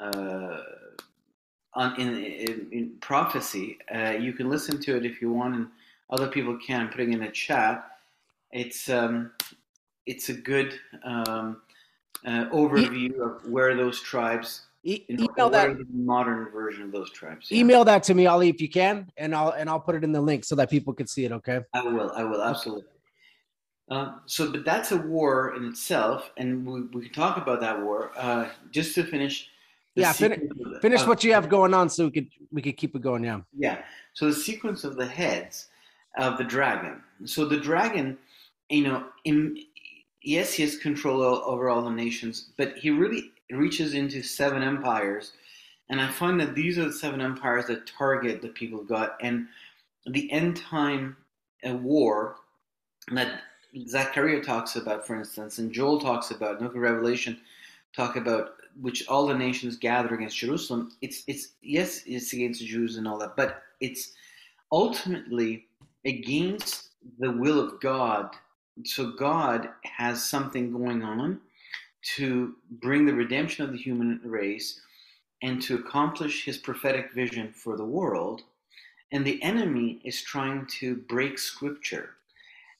uh, 0.00 0.60
on 1.74 2.00
in, 2.00 2.24
in, 2.24 2.68
in 2.70 2.92
prophecy. 3.00 3.78
Uh, 3.92 4.12
you 4.12 4.34
can 4.34 4.48
listen 4.48 4.80
to 4.82 4.96
it 4.96 5.04
if 5.04 5.20
you 5.20 5.32
want, 5.32 5.56
and 5.56 5.66
other 6.10 6.28
people 6.28 6.56
can. 6.64 6.82
I'm 6.82 6.90
putting 6.90 7.12
in 7.12 7.24
a 7.24 7.30
chat. 7.32 7.90
It's 8.52 8.88
um, 8.88 9.32
it's 10.06 10.28
a 10.28 10.34
good 10.34 10.78
um, 11.02 11.60
uh, 12.24 12.46
overview 12.52 13.18
of 13.18 13.50
where 13.50 13.74
those 13.76 14.00
tribes. 14.00 14.62
E- 14.82 15.04
email 15.10 15.50
that 15.50 15.76
modern 15.92 16.50
version 16.50 16.84
of 16.84 16.92
those 16.92 17.10
tribes. 17.10 17.50
yeah. 17.50 17.58
email 17.60 17.84
that 17.84 18.02
to 18.04 18.14
me, 18.14 18.26
Ali, 18.26 18.48
if 18.48 18.60
you 18.60 18.68
can, 18.68 19.10
and 19.18 19.34
I'll 19.34 19.50
and 19.50 19.68
I'll 19.68 19.80
put 19.80 19.94
it 19.94 20.04
in 20.04 20.12
the 20.12 20.20
link 20.20 20.44
so 20.44 20.54
that 20.56 20.70
people 20.70 20.94
can 20.94 21.06
see 21.06 21.24
it. 21.26 21.32
Okay. 21.32 21.60
I 21.74 21.82
will. 21.82 22.10
I 22.12 22.24
will 22.24 22.42
absolutely. 22.42 22.84
Uh, 23.90 24.12
so, 24.26 24.50
but 24.52 24.64
that's 24.64 24.92
a 24.92 24.96
war 24.96 25.54
in 25.56 25.66
itself, 25.66 26.30
and 26.36 26.64
we, 26.64 26.82
we 26.92 27.02
can 27.06 27.12
talk 27.12 27.36
about 27.36 27.60
that 27.60 27.82
war. 27.82 28.12
Uh, 28.16 28.48
just 28.70 28.94
to 28.94 29.04
finish. 29.04 29.48
Yeah, 29.96 30.12
fin- 30.12 30.48
Finish 30.80 31.02
of- 31.02 31.08
what 31.08 31.24
you 31.24 31.34
have 31.34 31.48
going 31.48 31.74
on, 31.74 31.90
so 31.90 32.04
we 32.06 32.10
could 32.12 32.28
we 32.52 32.62
could 32.62 32.76
keep 32.76 32.94
it 32.94 33.02
going. 33.02 33.24
Yeah. 33.24 33.40
Yeah. 33.58 33.82
So 34.14 34.26
the 34.26 34.34
sequence 34.34 34.84
of 34.84 34.96
the 34.96 35.06
heads 35.06 35.68
of 36.16 36.38
the 36.38 36.44
dragon. 36.44 37.02
So 37.24 37.44
the 37.44 37.58
dragon, 37.58 38.16
you 38.70 38.84
know, 38.84 39.06
in, 39.24 39.58
yes, 40.22 40.54
he 40.54 40.62
has 40.62 40.76
control 40.78 41.22
over 41.22 41.68
all 41.68 41.82
the 41.82 41.90
nations, 41.90 42.50
but 42.56 42.76
he 42.78 42.90
really 42.90 43.32
reaches 43.54 43.94
into 43.94 44.22
seven 44.22 44.62
empires. 44.62 45.32
And 45.88 46.00
I 46.00 46.10
find 46.10 46.40
that 46.40 46.54
these 46.54 46.78
are 46.78 46.84
the 46.84 46.92
seven 46.92 47.20
empires 47.20 47.66
that 47.66 47.86
target 47.86 48.42
the 48.42 48.48
people 48.48 48.80
of 48.80 48.88
God. 48.88 49.10
And 49.20 49.46
the 50.06 50.30
end 50.30 50.56
time 50.56 51.16
war 51.64 52.36
that 53.12 53.42
Zachariah 53.86 54.42
talks 54.42 54.76
about, 54.76 55.06
for 55.06 55.16
instance, 55.16 55.58
and 55.58 55.72
Joel 55.72 56.00
talks 56.00 56.30
about, 56.30 56.60
Book 56.60 56.74
of 56.74 56.80
Revelation 56.80 57.40
talk 57.94 58.16
about, 58.16 58.54
which 58.80 59.06
all 59.08 59.26
the 59.26 59.34
nations 59.34 59.76
gather 59.76 60.14
against 60.14 60.36
Jerusalem. 60.36 60.92
It's 61.02 61.24
it's 61.26 61.48
yes, 61.62 62.02
it's 62.06 62.32
against 62.32 62.60
the 62.60 62.66
Jews 62.66 62.96
and 62.96 63.06
all 63.06 63.18
that, 63.18 63.36
but 63.36 63.62
it's 63.80 64.12
ultimately 64.72 65.66
against 66.04 66.90
the 67.18 67.30
will 67.30 67.58
of 67.60 67.80
God. 67.80 68.30
So 68.84 69.10
God 69.12 69.70
has 69.82 70.24
something 70.24 70.72
going 70.72 71.02
on 71.02 71.40
to 72.16 72.54
bring 72.70 73.06
the 73.06 73.14
redemption 73.14 73.64
of 73.64 73.72
the 73.72 73.78
human 73.78 74.20
race 74.24 74.80
and 75.42 75.60
to 75.62 75.76
accomplish 75.76 76.44
his 76.44 76.58
prophetic 76.58 77.12
vision 77.12 77.52
for 77.52 77.76
the 77.76 77.84
world. 77.84 78.42
And 79.12 79.24
the 79.24 79.42
enemy 79.42 80.00
is 80.04 80.22
trying 80.22 80.66
to 80.78 80.96
break 80.96 81.38
scripture 81.38 82.10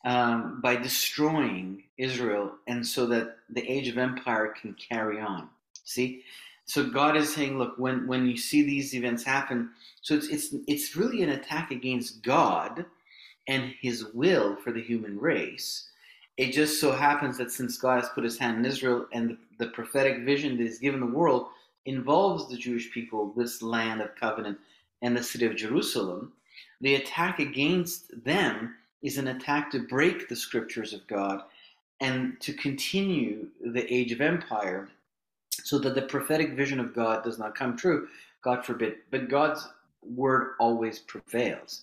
um, 0.05 0.61
by 0.63 0.77
destroying 0.77 1.83
Israel, 1.99 2.53
and 2.67 2.87
so 2.87 3.07
that 3.07 3.37
the 3.51 3.69
age 3.69 3.89
of 3.89 3.99
empire 3.99 4.55
can 4.61 4.75
carry 4.75 5.21
on. 5.21 5.49
See, 5.85 6.23
so 6.65 6.89
God 6.89 7.17
is 7.17 7.35
saying, 7.35 7.59
look, 7.59 7.75
when 7.79 8.07
when 8.07 8.27
you 8.27 8.37
see 8.37 8.63
these 8.63 8.95
events 8.95 9.25
happen, 9.25 9.71
so 10.01 10.15
it's 10.15 10.29
it's 10.29 10.55
it's 10.67 10.97
really 10.97 11.23
an 11.23 11.31
attack 11.31 11.71
against 11.71 12.23
God 12.23 12.87
and 13.49 13.75
His 13.81 14.07
will 14.15 14.57
for 14.57 14.73
the 14.73 14.81
human 14.81 15.19
race. 15.19 15.90
It 16.41 16.55
just 16.55 16.81
so 16.81 16.93
happens 16.93 17.37
that 17.37 17.53
since 17.53 17.77
God 17.77 18.01
has 18.01 18.09
put 18.09 18.25
His 18.25 18.39
hand 18.39 18.57
in 18.57 18.65
Israel, 18.65 19.05
and 19.13 19.29
the, 19.29 19.37
the 19.59 19.71
prophetic 19.73 20.21
vision 20.25 20.57
that 20.57 20.63
He's 20.63 20.79
given 20.79 21.01
the 21.01 21.07
world 21.07 21.49
involves 21.85 22.49
the 22.49 22.57
Jewish 22.57 22.91
people, 22.91 23.35
this 23.37 23.61
land 23.61 24.01
of 24.01 24.17
covenant, 24.17 24.57
and 25.03 25.15
the 25.15 25.23
city 25.23 25.45
of 25.45 25.55
Jerusalem, 25.55 26.33
the 26.81 26.95
attack 26.95 27.41
against 27.41 28.25
them 28.25 28.75
is 29.03 29.19
an 29.19 29.29
attack 29.29 29.71
to 29.73 29.81
break 29.81 30.31
the 30.31 30.35
scriptures 30.35 30.95
of 30.95 31.07
God 31.09 31.43
and 32.01 32.41
to 32.41 32.55
continue 32.55 33.49
the 33.63 33.85
age 33.93 34.11
of 34.11 34.23
empire 34.23 34.89
so 35.51 35.79
that 35.81 35.95
the 35.95 36.01
prophetic 36.01 36.55
vision 36.55 36.81
of 36.81 36.95
God 36.95 37.23
does 37.23 37.39
not 37.39 37.55
come 37.55 37.77
true. 37.77 38.09
God 38.41 38.65
forbid. 38.65 38.95
But 39.11 39.29
God's 39.29 39.69
word 40.03 40.53
always 40.59 41.01
prevails. 41.01 41.83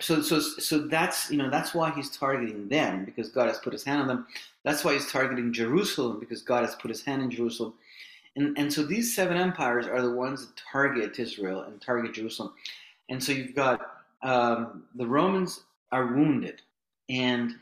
So, 0.00 0.22
so, 0.22 0.40
so 0.40 0.78
that's 0.78 1.30
you 1.30 1.36
know 1.36 1.50
that's 1.50 1.74
why 1.74 1.90
he's 1.90 2.16
targeting 2.16 2.68
them 2.68 3.04
because 3.04 3.28
God 3.28 3.48
has 3.48 3.58
put 3.58 3.72
His 3.72 3.84
hand 3.84 4.00
on 4.00 4.08
them. 4.08 4.26
That's 4.64 4.84
why 4.84 4.94
he's 4.94 5.10
targeting 5.10 5.52
Jerusalem 5.52 6.18
because 6.18 6.42
God 6.42 6.64
has 6.64 6.74
put 6.76 6.90
His 6.90 7.04
hand 7.04 7.22
in 7.22 7.30
Jerusalem. 7.30 7.74
And 8.36 8.56
and 8.58 8.72
so 8.72 8.82
these 8.82 9.14
seven 9.14 9.36
empires 9.36 9.86
are 9.86 10.00
the 10.00 10.12
ones 10.12 10.46
that 10.46 10.56
target 10.70 11.18
Israel 11.18 11.62
and 11.62 11.80
target 11.80 12.14
Jerusalem. 12.14 12.54
And 13.10 13.22
so 13.22 13.32
you've 13.32 13.54
got 13.54 14.02
um, 14.22 14.84
the 14.94 15.06
Romans 15.06 15.64
are 15.90 16.06
wounded, 16.06 16.62
and 17.10 17.54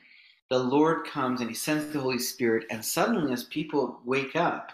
the 0.51 0.59
Lord 0.59 1.07
comes 1.07 1.41
and 1.41 1.51
He 1.51 1.57
sends 1.57 1.93
the 1.93 1.99
Holy 1.99 2.21
Spirit, 2.21 2.67
and 2.71 2.85
suddenly, 2.85 3.33
as 3.33 3.45
people 3.45 3.99
wake 4.05 4.37
up 4.37 4.73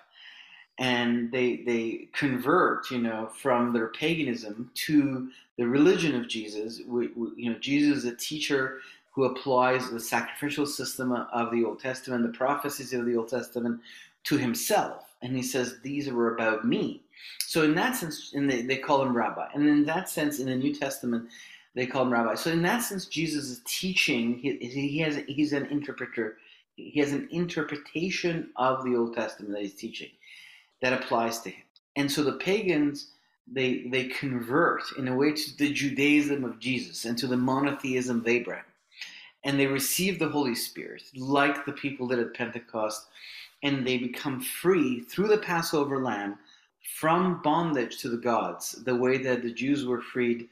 and 0.78 1.32
they 1.32 1.62
they 1.66 2.08
convert, 2.12 2.90
you 2.90 2.98
know, 2.98 3.28
from 3.34 3.72
their 3.72 3.88
paganism 3.88 4.70
to 4.74 5.30
the 5.56 5.66
religion 5.66 6.14
of 6.14 6.28
Jesus, 6.28 6.80
we, 6.86 7.08
we, 7.08 7.28
you 7.36 7.50
know, 7.50 7.58
Jesus 7.58 7.98
is 7.98 8.04
a 8.04 8.16
teacher 8.16 8.80
who 9.12 9.24
applies 9.24 9.90
the 9.90 9.98
sacrificial 9.98 10.66
system 10.66 11.12
of 11.12 11.50
the 11.50 11.64
Old 11.64 11.80
Testament, 11.80 12.22
the 12.22 12.36
prophecies 12.36 12.92
of 12.92 13.06
the 13.06 13.16
Old 13.16 13.28
Testament, 13.28 13.80
to 14.24 14.36
himself, 14.36 15.14
and 15.22 15.34
he 15.34 15.42
says 15.42 15.78
these 15.82 16.10
were 16.10 16.34
about 16.34 16.66
me. 16.66 17.02
So 17.38 17.62
in 17.62 17.74
that 17.76 17.96
sense, 17.96 18.32
and 18.34 18.50
they, 18.50 18.62
they 18.62 18.76
call 18.76 19.02
him 19.02 19.16
rabbi, 19.16 19.48
and 19.54 19.66
in 19.66 19.84
that 19.86 20.10
sense, 20.10 20.38
in 20.38 20.46
the 20.46 20.56
New 20.56 20.74
Testament, 20.74 21.28
they 21.74 21.86
call 21.86 22.02
him 22.02 22.12
rabbi. 22.12 22.34
So 22.34 22.50
in 22.50 22.62
that 22.62 22.82
sense, 22.82 23.06
Jesus 23.06 23.46
is 23.50 23.62
teaching. 23.64 24.38
He, 24.38 24.56
he 24.56 24.98
has 24.98 25.20
he's 25.28 25.52
an 25.52 25.66
interpreter. 25.66 26.38
He 26.74 27.00
has 27.00 27.12
an 27.12 27.28
interpretation 27.30 28.50
of 28.56 28.84
the 28.84 28.96
Old 28.96 29.14
Testament 29.14 29.52
that 29.52 29.62
he's 29.62 29.74
teaching 29.74 30.10
that 30.82 30.92
applies 30.92 31.40
to 31.40 31.50
him. 31.50 31.62
And 31.96 32.10
so 32.10 32.22
the 32.22 32.34
pagans 32.34 33.12
they 33.46 33.86
they 33.90 34.04
convert 34.06 34.82
in 34.98 35.08
a 35.08 35.14
way 35.14 35.32
to 35.32 35.56
the 35.56 35.72
Judaism 35.72 36.44
of 36.44 36.58
Jesus 36.58 37.04
and 37.04 37.16
to 37.18 37.26
the 37.26 37.36
monotheism 37.36 38.20
of 38.20 38.28
Abraham. 38.28 38.64
And 39.44 39.58
they 39.58 39.66
receive 39.66 40.18
the 40.18 40.28
Holy 40.28 40.56
Spirit, 40.56 41.04
like 41.14 41.64
the 41.64 41.72
people 41.72 42.08
did 42.08 42.18
at 42.18 42.34
Pentecost, 42.34 43.06
and 43.62 43.86
they 43.86 43.98
become 43.98 44.40
free 44.40 45.00
through 45.00 45.28
the 45.28 45.38
Passover 45.38 46.02
lamb 46.02 46.38
from 46.96 47.40
bondage 47.42 47.98
to 47.98 48.08
the 48.08 48.16
gods, 48.16 48.72
the 48.84 48.94
way 48.94 49.18
that 49.18 49.42
the 49.42 49.52
Jews 49.52 49.84
were 49.86 50.00
freed, 50.00 50.48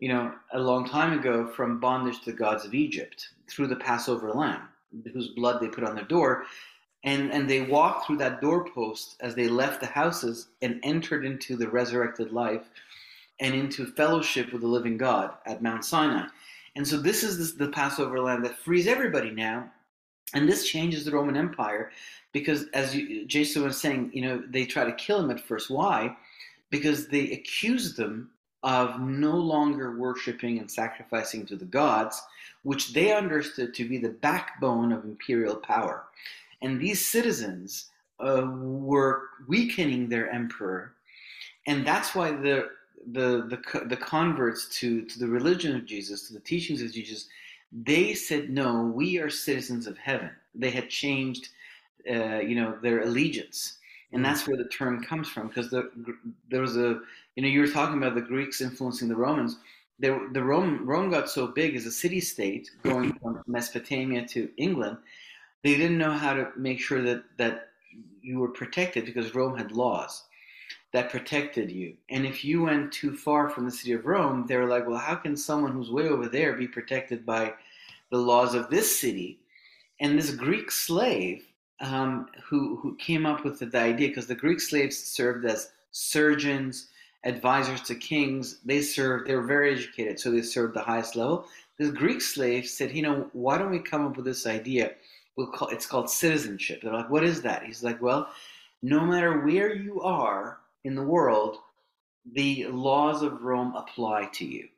you 0.00 0.08
know, 0.08 0.32
a 0.52 0.58
long 0.58 0.88
time 0.88 1.18
ago 1.18 1.46
from 1.46 1.80
bondage 1.80 2.20
to 2.20 2.32
the 2.32 2.36
gods 2.36 2.64
of 2.64 2.74
Egypt 2.74 3.28
through 3.48 3.68
the 3.68 3.76
Passover 3.76 4.32
lamb, 4.32 4.62
whose 5.12 5.28
blood 5.28 5.60
they 5.60 5.68
put 5.68 5.84
on 5.84 5.94
their 5.94 6.04
door. 6.04 6.44
And, 7.04 7.32
and 7.32 7.50
they 7.50 7.62
walked 7.62 8.06
through 8.06 8.18
that 8.18 8.40
doorpost 8.40 9.16
as 9.20 9.34
they 9.34 9.48
left 9.48 9.80
the 9.80 9.86
houses 9.86 10.48
and 10.60 10.78
entered 10.82 11.24
into 11.24 11.56
the 11.56 11.68
resurrected 11.68 12.32
life 12.32 12.62
and 13.40 13.54
into 13.54 13.86
fellowship 13.86 14.52
with 14.52 14.62
the 14.62 14.68
living 14.68 14.96
God 14.96 15.32
at 15.46 15.62
Mount 15.62 15.84
Sinai. 15.84 16.26
And 16.76 16.86
so 16.86 16.96
this 16.96 17.22
is 17.22 17.56
the 17.56 17.68
Passover 17.68 18.20
lamb 18.20 18.42
that 18.44 18.56
frees 18.56 18.86
everybody 18.86 19.30
now. 19.30 19.70
And 20.34 20.48
this 20.48 20.66
changes 20.66 21.04
the 21.04 21.10
Roman 21.10 21.36
Empire 21.36 21.90
because, 22.32 22.66
as 22.72 22.94
you, 22.96 23.26
Jason 23.26 23.64
was 23.64 23.78
saying, 23.78 24.10
you 24.14 24.22
know, 24.22 24.42
they 24.48 24.64
try 24.64 24.84
to 24.84 24.92
kill 24.92 25.20
him 25.20 25.30
at 25.30 25.40
first. 25.40 25.68
Why? 25.68 26.16
Because 26.70 27.08
they 27.08 27.32
accuse 27.32 27.94
them 27.94 28.30
of 28.62 29.00
no 29.00 29.36
longer 29.36 29.98
worshiping 29.98 30.58
and 30.58 30.70
sacrificing 30.70 31.44
to 31.46 31.56
the 31.56 31.64
gods, 31.64 32.22
which 32.62 32.94
they 32.94 33.12
understood 33.12 33.74
to 33.74 33.86
be 33.86 33.98
the 33.98 34.08
backbone 34.08 34.92
of 34.92 35.04
imperial 35.04 35.56
power. 35.56 36.04
And 36.62 36.80
these 36.80 37.04
citizens 37.04 37.90
uh, 38.20 38.46
were 38.48 39.28
weakening 39.48 40.08
their 40.08 40.30
emperor, 40.30 40.94
and 41.66 41.86
that's 41.86 42.14
why 42.14 42.30
the 42.30 42.70
the 43.10 43.48
the, 43.48 43.84
the 43.86 43.96
converts 43.96 44.68
to, 44.78 45.04
to 45.06 45.18
the 45.18 45.26
religion 45.26 45.74
of 45.74 45.86
Jesus, 45.86 46.28
to 46.28 46.34
the 46.34 46.40
teachings 46.40 46.82
of 46.82 46.92
Jesus, 46.92 47.28
they 47.72 48.14
said, 48.14 48.50
"No, 48.50 48.82
we 48.82 49.18
are 49.18 49.28
citizens 49.28 49.86
of 49.86 49.98
heaven." 49.98 50.30
They 50.54 50.70
had 50.70 50.88
changed, 50.88 51.48
uh, 52.08 52.38
you 52.38 52.54
know, 52.54 52.78
their 52.80 53.00
allegiance, 53.02 53.78
and 54.12 54.24
that's 54.24 54.46
where 54.46 54.56
the 54.56 54.68
term 54.68 55.02
comes 55.02 55.28
from. 55.28 55.48
Because 55.48 55.70
the, 55.70 55.90
there 56.48 56.60
was 56.60 56.76
a, 56.76 57.00
you 57.34 57.42
know, 57.42 57.48
you 57.48 57.60
were 57.60 57.66
talking 57.66 57.98
about 57.98 58.14
the 58.14 58.20
Greeks 58.20 58.60
influencing 58.60 59.08
the 59.08 59.16
Romans. 59.16 59.56
There, 59.98 60.28
the 60.32 60.42
Rome 60.42 60.86
Rome 60.86 61.10
got 61.10 61.30
so 61.30 61.46
big 61.48 61.74
as 61.74 61.86
a 61.86 61.90
city 61.90 62.20
state, 62.20 62.70
going 62.82 63.14
from 63.14 63.42
Mesopotamia 63.46 64.26
to 64.28 64.50
England. 64.56 64.98
They 65.62 65.76
didn't 65.76 65.98
know 65.98 66.12
how 66.12 66.34
to 66.34 66.50
make 66.56 66.80
sure 66.80 67.02
that 67.02 67.24
that 67.38 67.68
you 68.20 68.38
were 68.38 68.48
protected 68.48 69.04
because 69.04 69.34
Rome 69.34 69.56
had 69.56 69.72
laws 69.72 70.24
that 70.92 71.10
protected 71.10 71.70
you. 71.70 71.94
And 72.10 72.26
if 72.26 72.44
you 72.44 72.62
went 72.62 72.92
too 72.92 73.16
far 73.16 73.48
from 73.48 73.64
the 73.64 73.70
city 73.70 73.92
of 73.92 74.06
Rome, 74.06 74.46
they 74.46 74.56
were 74.56 74.66
like, 74.66 74.86
well, 74.86 74.98
how 74.98 75.14
can 75.14 75.36
someone 75.36 75.72
who's 75.72 75.90
way 75.90 76.08
over 76.08 76.28
there 76.28 76.52
be 76.52 76.68
protected 76.68 77.24
by 77.24 77.54
the 78.10 78.18
laws 78.18 78.54
of 78.54 78.68
this 78.68 79.00
city? 79.00 79.38
And 80.00 80.18
this 80.18 80.30
Greek 80.30 80.70
slave 80.70 81.46
um, 81.80 82.28
who, 82.44 82.76
who 82.76 82.94
came 82.96 83.26
up 83.26 83.44
with 83.44 83.58
the 83.58 83.78
idea, 83.78 84.08
because 84.08 84.26
the 84.26 84.34
Greek 84.34 84.60
slaves 84.60 84.96
served 84.96 85.44
as 85.44 85.72
surgeons, 85.90 86.88
advisors 87.24 87.80
to 87.82 87.94
kings, 87.94 88.58
they 88.64 88.82
served, 88.82 89.28
they 89.28 89.34
were 89.34 89.42
very 89.42 89.72
educated, 89.72 90.18
so 90.18 90.30
they 90.30 90.42
served 90.42 90.74
the 90.74 90.80
highest 90.80 91.16
level. 91.16 91.46
This 91.78 91.90
Greek 91.90 92.20
slave 92.20 92.66
said, 92.66 92.92
you 92.92 93.02
know, 93.02 93.30
why 93.32 93.58
don't 93.58 93.70
we 93.70 93.78
come 93.78 94.06
up 94.06 94.16
with 94.16 94.24
this 94.24 94.46
idea? 94.46 94.92
We'll 95.36 95.48
call, 95.48 95.68
it's 95.68 95.86
called 95.86 96.10
citizenship. 96.10 96.80
They're 96.82 96.92
like, 96.92 97.10
what 97.10 97.24
is 97.24 97.42
that? 97.42 97.64
He's 97.64 97.82
like, 97.82 98.02
well, 98.02 98.28
no 98.82 99.00
matter 99.00 99.40
where 99.40 99.74
you 99.74 100.02
are, 100.02 100.58
in 100.84 100.94
the 100.94 101.02
world, 101.02 101.58
the 102.32 102.66
laws 102.66 103.22
of 103.22 103.42
Rome 103.42 103.74
apply 103.76 104.26
to 104.34 104.44
you, 104.44 104.68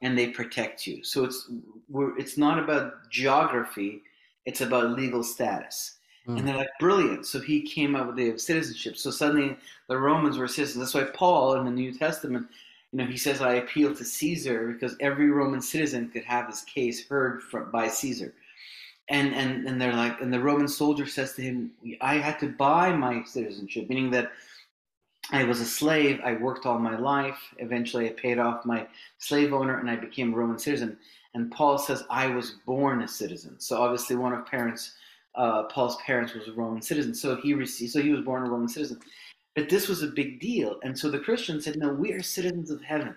and 0.00 0.16
they 0.16 0.28
protect 0.28 0.86
you. 0.86 1.04
So 1.04 1.24
it's 1.24 1.50
we're, 1.88 2.18
it's 2.18 2.36
not 2.36 2.58
about 2.58 3.08
geography; 3.10 4.02
it's 4.44 4.60
about 4.60 4.96
legal 4.96 5.22
status. 5.22 5.96
Mm. 6.26 6.38
And 6.38 6.48
they're 6.48 6.56
like, 6.56 6.68
brilliant. 6.78 7.26
So 7.26 7.40
he 7.40 7.62
came 7.62 7.96
up 7.96 8.06
with 8.06 8.16
the 8.16 8.38
citizenship. 8.38 8.96
So 8.96 9.10
suddenly 9.10 9.56
the 9.88 9.98
Romans 9.98 10.38
were 10.38 10.48
citizens. 10.48 10.78
That's 10.78 10.94
why 10.94 11.10
Paul 11.12 11.54
in 11.54 11.64
the 11.64 11.70
New 11.70 11.92
Testament, 11.92 12.46
you 12.92 12.98
know, 12.98 13.06
he 13.06 13.16
says, 13.16 13.40
I 13.40 13.54
appeal 13.54 13.94
to 13.94 14.04
Caesar 14.04 14.72
because 14.72 14.96
every 15.00 15.30
Roman 15.30 15.60
citizen 15.60 16.10
could 16.10 16.24
have 16.24 16.46
his 16.46 16.62
case 16.62 17.08
heard 17.08 17.42
from, 17.42 17.72
by 17.72 17.88
Caesar. 17.88 18.34
And, 19.08 19.34
and, 19.34 19.66
and 19.66 19.80
they're 19.80 19.92
like, 19.92 20.20
and 20.20 20.32
the 20.32 20.40
Roman 20.40 20.68
soldier 20.68 21.06
says 21.06 21.34
to 21.34 21.42
him, 21.42 21.72
I 22.00 22.16
had 22.16 22.38
to 22.40 22.48
buy 22.48 22.92
my 22.92 23.24
citizenship, 23.24 23.88
meaning 23.88 24.10
that 24.12 24.32
I 25.30 25.44
was 25.44 25.60
a 25.60 25.66
slave. 25.66 26.20
I 26.24 26.34
worked 26.34 26.66
all 26.66 26.78
my 26.78 26.96
life. 26.96 27.38
Eventually, 27.58 28.08
I 28.08 28.12
paid 28.12 28.38
off 28.38 28.64
my 28.64 28.86
slave 29.18 29.52
owner 29.52 29.78
and 29.78 29.90
I 29.90 29.96
became 29.96 30.32
a 30.32 30.36
Roman 30.36 30.58
citizen. 30.58 30.96
And 31.34 31.50
Paul 31.50 31.78
says, 31.78 32.04
I 32.10 32.28
was 32.28 32.52
born 32.66 33.02
a 33.02 33.08
citizen. 33.08 33.58
So 33.58 33.82
obviously, 33.82 34.16
one 34.16 34.32
of 34.32 34.46
parents 34.46 34.94
uh, 35.34 35.64
Paul's 35.64 35.96
parents 36.02 36.34
was 36.34 36.48
a 36.48 36.52
Roman 36.52 36.82
citizen, 36.82 37.14
so 37.14 37.36
he 37.36 37.54
received, 37.54 37.92
so 37.92 38.02
he 38.02 38.10
was 38.10 38.24
born 38.24 38.46
a 38.46 38.50
Roman 38.50 38.68
citizen. 38.68 39.00
But 39.54 39.68
this 39.68 39.88
was 39.88 40.02
a 40.02 40.08
big 40.08 40.40
deal, 40.40 40.78
and 40.82 40.98
so 40.98 41.10
the 41.10 41.18
Christians 41.18 41.64
said, 41.64 41.76
"No, 41.76 41.92
we 41.92 42.12
are 42.12 42.22
citizens 42.22 42.70
of 42.70 42.82
heaven," 42.82 43.14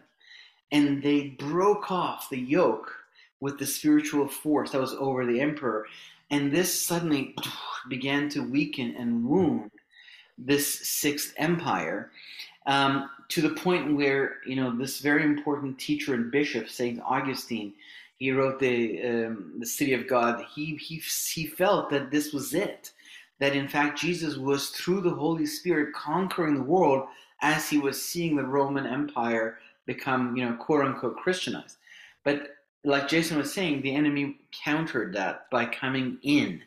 and 0.72 1.02
they 1.02 1.30
broke 1.30 1.92
off 1.92 2.30
the 2.30 2.40
yoke 2.40 2.94
with 3.40 3.60
the 3.60 3.66
spiritual 3.66 4.28
force 4.28 4.72
that 4.72 4.82
was 4.82 4.94
over 4.94 5.26
the 5.26 5.42
emperor, 5.42 5.86
and 6.32 6.52
this 6.52 6.80
suddenly 6.80 7.36
began 7.90 8.30
to 8.30 8.40
weaken 8.42 8.96
and 8.98 9.26
wound 9.26 9.72
this 10.38 10.88
sixth 10.88 11.34
empire. 11.38 12.12
Um, 12.66 13.10
to 13.30 13.42
the 13.42 13.56
point 13.56 13.96
where 13.96 14.38
you 14.46 14.56
know 14.56 14.76
this 14.76 15.00
very 15.00 15.24
important 15.24 15.80
teacher 15.80 16.14
and 16.14 16.32
bishop, 16.32 16.70
Saint 16.70 17.02
Augustine, 17.04 17.74
he 18.18 18.32
wrote 18.32 18.60
the 18.60 19.04
um, 19.04 19.54
the 19.60 19.66
City 19.66 19.94
of 19.94 20.08
God. 20.08 20.46
He 20.54 20.76
he 20.76 21.02
he 21.34 21.46
felt 21.46 21.90
that 21.90 22.12
this 22.12 22.34
was 22.34 22.54
it. 22.54 22.92
That 23.40 23.56
in 23.56 23.68
fact 23.68 24.00
Jesus 24.00 24.38
was 24.38 24.70
through 24.70 25.02
the 25.02 25.14
Holy 25.14 25.46
Spirit 25.46 25.94
conquering 25.94 26.56
the 26.56 26.64
world 26.64 27.08
as 27.42 27.70
he 27.70 27.78
was 27.78 28.02
seeing 28.02 28.36
the 28.36 28.44
Roman 28.44 28.86
Empire 28.86 29.60
become 29.86 30.36
you 30.36 30.46
know 30.46 30.56
quote 30.56 30.86
unquote 30.86 31.18
Christianized. 31.18 31.78
But 32.24 32.55
like 32.86 33.08
Jason 33.08 33.38
was 33.38 33.54
saying, 33.54 33.82
the 33.82 33.96
enemy 33.96 34.38
countered 34.64 35.14
that 35.14 35.50
by 35.50 35.66
coming 35.66 36.18
in 36.22 36.62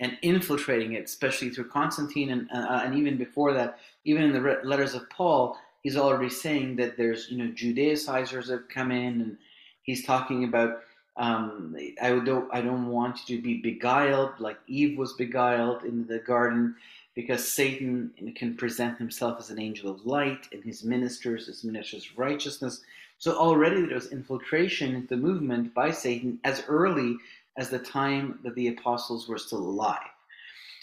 and 0.00 0.16
infiltrating 0.22 0.94
it, 0.94 1.04
especially 1.04 1.50
through 1.50 1.68
Constantine 1.68 2.30
and 2.30 2.50
uh, 2.52 2.82
and 2.84 2.94
even 2.94 3.16
before 3.16 3.52
that, 3.54 3.78
even 4.04 4.22
in 4.22 4.32
the 4.32 4.60
letters 4.64 4.94
of 4.94 5.08
Paul, 5.10 5.56
he's 5.82 5.96
already 5.96 6.30
saying 6.30 6.76
that 6.76 6.96
there's 6.96 7.30
you 7.30 7.38
know 7.38 7.52
Judaicizers 7.52 8.50
have 8.50 8.68
come 8.68 8.90
in 8.90 9.20
and 9.20 9.36
he's 9.82 10.04
talking 10.04 10.44
about 10.44 10.82
um, 11.16 11.76
I 12.02 12.10
don't 12.18 12.48
I 12.52 12.60
don't 12.60 12.88
want 12.88 13.28
you 13.28 13.36
to 13.36 13.42
be 13.42 13.58
beguiled 13.58 14.32
like 14.38 14.58
Eve 14.66 14.98
was 14.98 15.12
beguiled 15.14 15.84
in 15.84 16.06
the 16.06 16.18
garden 16.18 16.76
because 17.14 17.52
Satan 17.52 18.12
can 18.36 18.56
present 18.56 18.96
himself 18.96 19.38
as 19.38 19.50
an 19.50 19.60
angel 19.60 19.90
of 19.90 20.06
light 20.06 20.46
and 20.52 20.64
his 20.64 20.84
ministers 20.84 21.48
as 21.48 21.64
ministers 21.64 22.08
of 22.10 22.18
righteousness. 22.18 22.82
So 23.20 23.36
already 23.36 23.82
there 23.82 23.96
was 23.96 24.10
infiltration 24.12 24.94
into 24.94 25.08
the 25.08 25.16
movement 25.18 25.74
by 25.74 25.90
Satan 25.90 26.40
as 26.44 26.64
early 26.68 27.16
as 27.58 27.68
the 27.68 27.78
time 27.78 28.38
that 28.42 28.54
the 28.54 28.68
apostles 28.68 29.28
were 29.28 29.36
still 29.36 29.58
alive. 29.58 29.98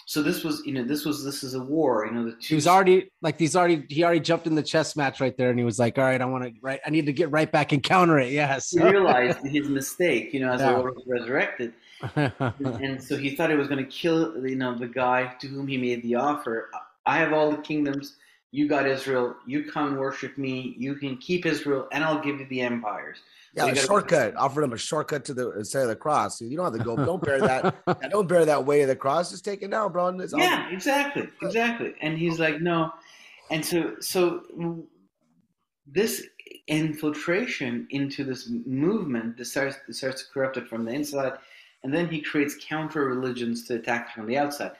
So 0.06 0.22
this 0.22 0.44
was, 0.44 0.62
you 0.64 0.72
know, 0.72 0.84
this 0.84 1.04
was 1.04 1.24
this 1.24 1.42
is 1.42 1.54
a 1.54 1.60
war. 1.62 2.06
You 2.06 2.12
know, 2.12 2.24
the 2.26 2.30
two. 2.30 2.38
He 2.40 2.54
was 2.54 2.68
already 2.68 3.10
like 3.22 3.40
he's 3.40 3.56
already 3.56 3.84
he 3.88 4.04
already 4.04 4.20
jumped 4.20 4.46
in 4.46 4.54
the 4.54 4.62
chess 4.62 4.94
match 4.94 5.20
right 5.20 5.36
there, 5.36 5.50
and 5.50 5.58
he 5.58 5.64
was 5.64 5.80
like, 5.80 5.98
"All 5.98 6.04
right, 6.04 6.20
I 6.20 6.24
want 6.26 6.44
to 6.44 6.52
right, 6.62 6.80
I 6.86 6.90
need 6.90 7.06
to 7.06 7.12
get 7.12 7.30
right 7.32 7.50
back 7.50 7.72
and 7.72 7.82
counter 7.82 8.20
it." 8.20 8.32
Yes, 8.32 8.70
he 8.70 8.80
realized 8.80 9.44
his 9.44 9.68
mistake. 9.80 10.32
You 10.32 10.40
know, 10.40 10.52
as 10.52 10.60
Yeah. 10.60 10.72
the 10.72 10.78
Lord 10.78 10.94
was 10.94 11.04
resurrected, 11.08 11.74
and 12.16 13.02
so 13.02 13.16
he 13.18 13.34
thought 13.34 13.50
he 13.50 13.56
was 13.56 13.68
going 13.68 13.84
to 13.84 13.90
kill, 13.90 14.46
you 14.46 14.56
know, 14.56 14.78
the 14.78 14.86
guy 14.86 15.34
to 15.40 15.48
whom 15.48 15.66
he 15.66 15.76
made 15.76 16.02
the 16.04 16.14
offer. 16.14 16.70
I 17.04 17.18
have 17.18 17.32
all 17.34 17.50
the 17.50 17.58
kingdoms. 17.58 18.16
You 18.50 18.66
got 18.68 18.86
Israel. 18.86 19.36
You 19.46 19.70
come 19.70 19.96
worship 19.96 20.38
me. 20.38 20.74
You 20.78 20.94
can 20.94 21.18
keep 21.18 21.44
Israel, 21.44 21.86
and 21.92 22.02
I'll 22.02 22.20
give 22.20 22.40
you 22.40 22.46
the 22.46 22.62
empires. 22.62 23.18
Yeah, 23.54 23.64
You 23.66 23.72
a 23.72 23.74
gotta- 23.74 23.86
shortcut. 23.86 24.36
Offered 24.36 24.62
him 24.64 24.72
a 24.72 24.78
shortcut 24.78 25.24
to 25.26 25.34
the 25.34 25.48
uh, 25.48 25.58
instead 25.58 25.82
of 25.82 25.88
the 25.88 25.96
cross. 25.96 26.40
You 26.40 26.56
don't 26.56 26.64
have 26.72 26.78
to 26.78 26.84
go. 26.84 26.96
Don't 26.96 27.22
bear 27.22 27.40
that. 27.40 28.10
don't 28.10 28.26
bear 28.28 28.44
that 28.46 28.64
way 28.64 28.82
of 28.82 28.88
the 28.88 28.96
cross. 28.96 29.30
Just 29.30 29.44
take 29.44 29.62
it 29.62 29.68
now, 29.68 29.88
bro. 29.88 30.06
and 30.08 30.20
It's 30.20 30.32
all- 30.32 30.40
Yeah, 30.40 30.68
exactly, 30.70 31.28
exactly. 31.42 31.94
And 32.00 32.16
he's 32.16 32.38
like, 32.38 32.60
no. 32.62 32.92
And 33.50 33.64
so, 33.64 33.96
so 34.00 34.84
this 35.86 36.26
infiltration 36.66 37.86
into 37.90 38.24
this 38.24 38.50
movement 38.66 39.36
this 39.38 39.50
starts, 39.50 39.76
this 39.86 39.98
starts 39.98 40.22
to 40.24 40.32
corrupt 40.32 40.56
it 40.56 40.68
from 40.68 40.84
the 40.84 40.92
inside, 40.92 41.32
and 41.82 41.92
then 41.92 42.08
he 42.08 42.20
creates 42.20 42.56
counter 42.62 43.04
religions 43.06 43.66
to 43.68 43.74
attack 43.76 44.08
it 44.10 44.14
from 44.14 44.26
the 44.26 44.36
outside. 44.38 44.72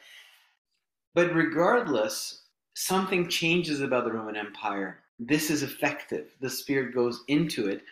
But 1.14 1.35
regardless, 1.35 2.43
something 2.79 3.29
changes 3.29 3.81
about 3.81 4.05
the 4.05 4.12
Roman 4.12 4.37
Empire. 4.37 5.01
This 5.18 5.51
is 5.51 5.62
effective. 5.62 6.31
The 6.41 6.51
spirit 6.51 6.95
goes 6.95 7.24
into 7.29 7.68
it, 7.68 7.83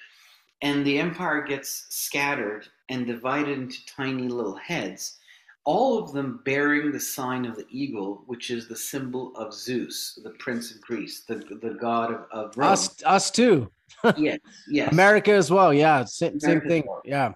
and 0.62 0.86
the 0.86 0.98
empire 0.98 1.42
gets 1.42 1.86
scattered 1.88 2.68
and 2.88 3.06
divided 3.06 3.58
into 3.58 3.84
tiny 3.86 4.28
little 4.28 4.56
heads 4.56 5.18
all 5.66 5.98
of 5.98 6.12
them 6.12 6.40
bearing 6.44 6.92
the 6.92 7.00
sign 7.00 7.44
of 7.44 7.56
the 7.56 7.66
eagle, 7.70 8.22
which 8.26 8.50
is 8.50 8.68
the 8.68 8.76
symbol 8.76 9.36
of 9.36 9.52
Zeus, 9.52 10.18
the 10.22 10.30
prince 10.30 10.70
of 10.70 10.80
Greece, 10.80 11.24
the, 11.24 11.34
the 11.34 11.76
god 11.80 12.14
of, 12.14 12.26
of 12.30 12.56
Rome. 12.56 12.70
us 12.70 13.02
us 13.04 13.30
too, 13.32 13.68
yes, 14.16 14.38
yes. 14.68 14.92
America 14.92 15.32
as 15.32 15.50
well. 15.50 15.74
Yeah, 15.74 16.04
same, 16.04 16.38
same 16.38 16.60
thing. 16.62 16.84
well. 16.86 17.02
Yeah, 17.04 17.32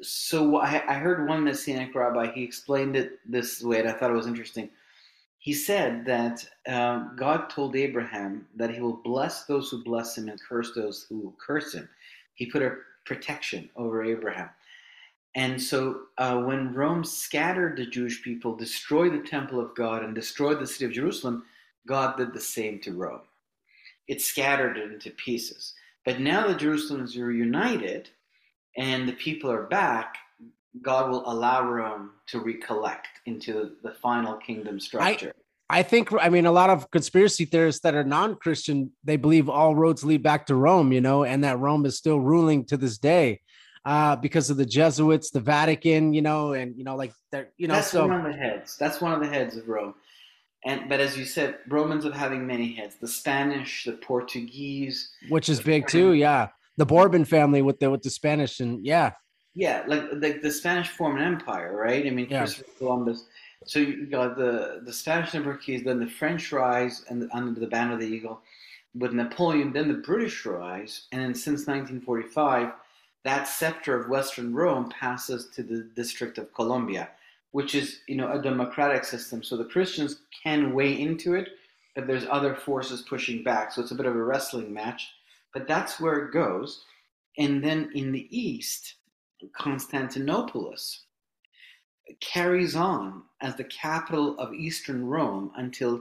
So 0.00 0.56
I, 0.56 0.82
I 0.88 0.94
heard 0.94 1.28
one 1.28 1.44
Messianic 1.44 1.94
rabbi, 1.94 2.32
he 2.32 2.42
explained 2.42 2.96
it 2.96 3.18
this 3.26 3.62
way, 3.62 3.80
and 3.80 3.90
I 3.90 3.92
thought 3.92 4.10
it 4.10 4.14
was 4.14 4.26
interesting. 4.26 4.70
He 5.46 5.52
said 5.52 6.04
that 6.06 6.44
um, 6.66 7.12
God 7.14 7.48
told 7.50 7.76
Abraham 7.76 8.48
that 8.56 8.74
he 8.74 8.80
will 8.80 9.00
bless 9.04 9.44
those 9.44 9.70
who 9.70 9.84
bless 9.84 10.18
him 10.18 10.28
and 10.28 10.40
curse 10.42 10.72
those 10.74 11.06
who 11.08 11.32
curse 11.38 11.72
him. 11.72 11.88
He 12.34 12.46
put 12.46 12.62
a 12.62 12.78
protection 13.04 13.70
over 13.76 14.02
Abraham. 14.02 14.50
And 15.36 15.62
so 15.62 16.00
uh, 16.18 16.38
when 16.38 16.74
Rome 16.74 17.04
scattered 17.04 17.76
the 17.76 17.86
Jewish 17.86 18.24
people, 18.24 18.56
destroyed 18.56 19.12
the 19.12 19.28
temple 19.28 19.60
of 19.60 19.76
God, 19.76 20.02
and 20.02 20.16
destroyed 20.16 20.58
the 20.58 20.66
city 20.66 20.86
of 20.86 20.90
Jerusalem, 20.90 21.44
God 21.86 22.16
did 22.16 22.32
the 22.32 22.40
same 22.40 22.80
to 22.80 22.94
Rome. 22.94 23.20
It 24.08 24.20
scattered 24.20 24.76
it 24.76 24.90
into 24.90 25.10
pieces. 25.10 25.74
But 26.04 26.18
now 26.18 26.48
that 26.48 26.58
Jerusalem's 26.58 27.16
reunited 27.16 28.10
and 28.76 29.08
the 29.08 29.12
people 29.12 29.52
are 29.52 29.68
back, 29.68 30.16
God 30.82 31.10
will 31.10 31.28
allow 31.30 31.68
Rome 31.68 32.10
to 32.28 32.40
recollect 32.40 33.08
into 33.26 33.72
the 33.82 33.92
final 33.92 34.34
kingdom 34.34 34.80
structure. 34.80 35.32
I 35.68 35.82
think 35.82 36.10
I 36.20 36.28
mean 36.28 36.46
a 36.46 36.52
lot 36.52 36.70
of 36.70 36.90
conspiracy 36.90 37.44
theorists 37.44 37.82
that 37.82 37.94
are 37.94 38.04
non-Christian 38.04 38.92
they 39.02 39.16
believe 39.16 39.48
all 39.48 39.74
roads 39.74 40.04
lead 40.04 40.22
back 40.22 40.46
to 40.46 40.54
Rome, 40.54 40.92
you 40.92 41.00
know, 41.00 41.24
and 41.24 41.42
that 41.42 41.58
Rome 41.58 41.86
is 41.86 41.96
still 41.96 42.20
ruling 42.20 42.64
to 42.66 42.76
this 42.76 42.98
day 42.98 43.40
uh, 43.84 44.16
because 44.16 44.50
of 44.50 44.56
the 44.56 44.66
Jesuits, 44.66 45.30
the 45.30 45.40
Vatican, 45.40 46.12
you 46.12 46.22
know, 46.22 46.52
and 46.52 46.76
you 46.76 46.84
know, 46.84 46.96
like 46.96 47.12
they're 47.32 47.50
you 47.56 47.68
know, 47.68 47.74
That's 47.74 47.90
so 47.90 48.06
one 48.06 48.26
of 48.26 48.32
the 48.32 48.38
heads. 48.38 48.76
That's 48.76 49.00
one 49.00 49.12
of 49.12 49.20
the 49.20 49.28
heads 49.28 49.56
of 49.56 49.68
Rome. 49.68 49.94
And 50.64 50.88
but 50.88 51.00
as 51.00 51.16
you 51.16 51.24
said, 51.24 51.58
Romans 51.68 52.04
of 52.04 52.12
having 52.12 52.46
many 52.46 52.72
heads: 52.72 52.96
the 53.00 53.08
Spanish, 53.08 53.84
the 53.84 53.92
Portuguese. 53.92 55.10
which 55.28 55.48
is 55.48 55.60
big 55.60 55.86
too. 55.86 56.12
Yeah, 56.12 56.48
the 56.76 56.86
Bourbon 56.86 57.24
family 57.24 57.62
with 57.62 57.78
the 57.80 57.90
with 57.90 58.02
the 58.02 58.10
Spanish 58.10 58.60
and 58.60 58.84
yeah, 58.84 59.12
Yeah, 59.56 59.84
like 59.86 60.04
like 60.12 60.42
the 60.42 60.52
Spanish 60.52 60.90
form 60.90 61.16
an 61.16 61.22
empire, 61.22 61.74
right? 61.74 62.06
I 62.06 62.10
mean, 62.10 62.28
Yeah. 62.28 62.40
Christopher 62.40 62.70
Columbus. 62.76 63.24
So 63.64 63.78
you 63.78 64.06
got 64.06 64.36
the 64.36 64.82
the 64.84 64.92
Spanish 64.92 65.32
Portuguese, 65.32 65.82
then 65.82 65.98
the 65.98 66.10
French 66.10 66.52
rise 66.52 67.04
and 67.08 67.28
under 67.32 67.58
the 67.58 67.66
banner 67.66 67.94
of 67.94 68.00
the 68.00 68.06
eagle, 68.06 68.42
with 68.94 69.14
Napoleon, 69.14 69.72
then 69.72 69.88
the 69.88 70.02
British 70.10 70.44
rise, 70.44 71.06
and 71.10 71.22
then 71.22 71.34
since 71.34 71.66
1945, 71.66 72.72
that 73.24 73.48
scepter 73.48 73.98
of 73.98 74.10
Western 74.10 74.54
Rome 74.54 74.90
passes 74.90 75.48
to 75.54 75.62
the 75.62 75.84
District 75.96 76.36
of 76.36 76.52
Columbia, 76.52 77.08
which 77.52 77.74
is 77.74 78.00
you 78.08 78.16
know 78.16 78.30
a 78.32 78.42
democratic 78.42 79.04
system. 79.04 79.42
So 79.42 79.56
the 79.56 79.64
Christians 79.64 80.20
can 80.42 80.74
weigh 80.74 81.00
into 81.00 81.34
it, 81.34 81.48
but 81.94 82.06
there's 82.06 82.26
other 82.30 82.54
forces 82.54 83.00
pushing 83.08 83.42
back. 83.42 83.72
So 83.72 83.80
it's 83.80 83.90
a 83.92 84.00
bit 84.00 84.06
of 84.06 84.14
a 84.14 84.22
wrestling 84.22 84.70
match. 84.72 85.08
But 85.54 85.66
that's 85.66 85.98
where 85.98 86.18
it 86.26 86.32
goes. 86.32 86.84
And 87.38 87.64
then 87.64 87.90
in 87.94 88.12
the 88.12 88.28
east, 88.30 88.96
Constantinopolis 89.58 91.00
carries 92.20 92.76
on 92.76 93.22
as 93.40 93.56
the 93.56 93.64
capital 93.64 94.38
of 94.38 94.54
Eastern 94.54 95.06
Rome 95.06 95.50
until 95.56 96.00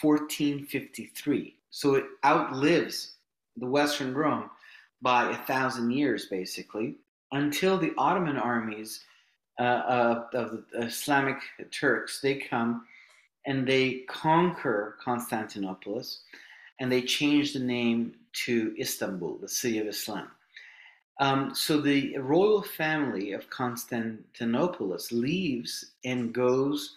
1453. 0.00 1.56
So 1.70 1.94
it 1.94 2.04
outlives 2.24 3.14
the 3.56 3.66
Western 3.66 4.14
Rome 4.14 4.50
by 5.02 5.30
a 5.30 5.36
thousand 5.46 5.90
years, 5.92 6.26
basically, 6.26 6.96
until 7.32 7.78
the 7.78 7.92
Ottoman 7.98 8.36
armies 8.36 9.04
uh, 9.60 9.82
of, 9.86 10.34
of 10.34 10.64
the 10.72 10.86
Islamic 10.86 11.36
Turks 11.70 12.20
they 12.20 12.34
come 12.36 12.86
and 13.46 13.66
they 13.66 14.04
conquer 14.08 14.96
Constantinopolis, 15.04 16.20
and 16.80 16.90
they 16.90 17.02
change 17.02 17.52
the 17.52 17.60
name 17.60 18.14
to 18.32 18.74
Istanbul, 18.80 19.38
the 19.38 19.48
city 19.48 19.78
of 19.78 19.86
Islam. 19.86 20.28
Um, 21.20 21.54
so 21.54 21.80
the 21.80 22.18
royal 22.18 22.62
family 22.62 23.32
of 23.32 23.48
Constantinople 23.50 24.96
leaves 25.12 25.92
and 26.04 26.32
goes 26.32 26.96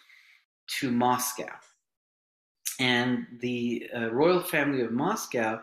to 0.80 0.92
Moscow. 0.92 1.54
And 2.80 3.26
the 3.40 3.90
uh, 3.96 4.12
royal 4.12 4.42
family 4.42 4.82
of 4.82 4.92
Moscow 4.92 5.62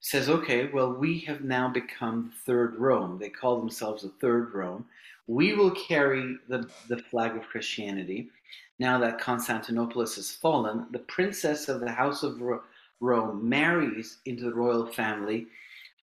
says, 0.00 0.28
okay, 0.28 0.68
well, 0.72 0.92
we 0.92 1.20
have 1.20 1.42
now 1.42 1.68
become 1.68 2.32
third 2.44 2.76
Rome. 2.76 3.18
They 3.18 3.28
call 3.28 3.58
themselves 3.58 4.02
the 4.02 4.12
third 4.20 4.54
Rome. 4.54 4.84
We 5.26 5.54
will 5.54 5.72
carry 5.72 6.36
the, 6.48 6.68
the 6.88 6.98
flag 6.98 7.36
of 7.36 7.42
Christianity. 7.42 8.30
Now 8.78 8.98
that 8.98 9.20
Constantinople 9.20 10.02
has 10.02 10.30
fallen, 10.30 10.86
the 10.92 11.00
princess 11.00 11.68
of 11.68 11.80
the 11.80 11.90
House 11.90 12.22
of 12.22 12.40
Rome 13.00 13.48
marries 13.48 14.18
into 14.26 14.44
the 14.44 14.54
royal 14.54 14.86
family 14.86 15.46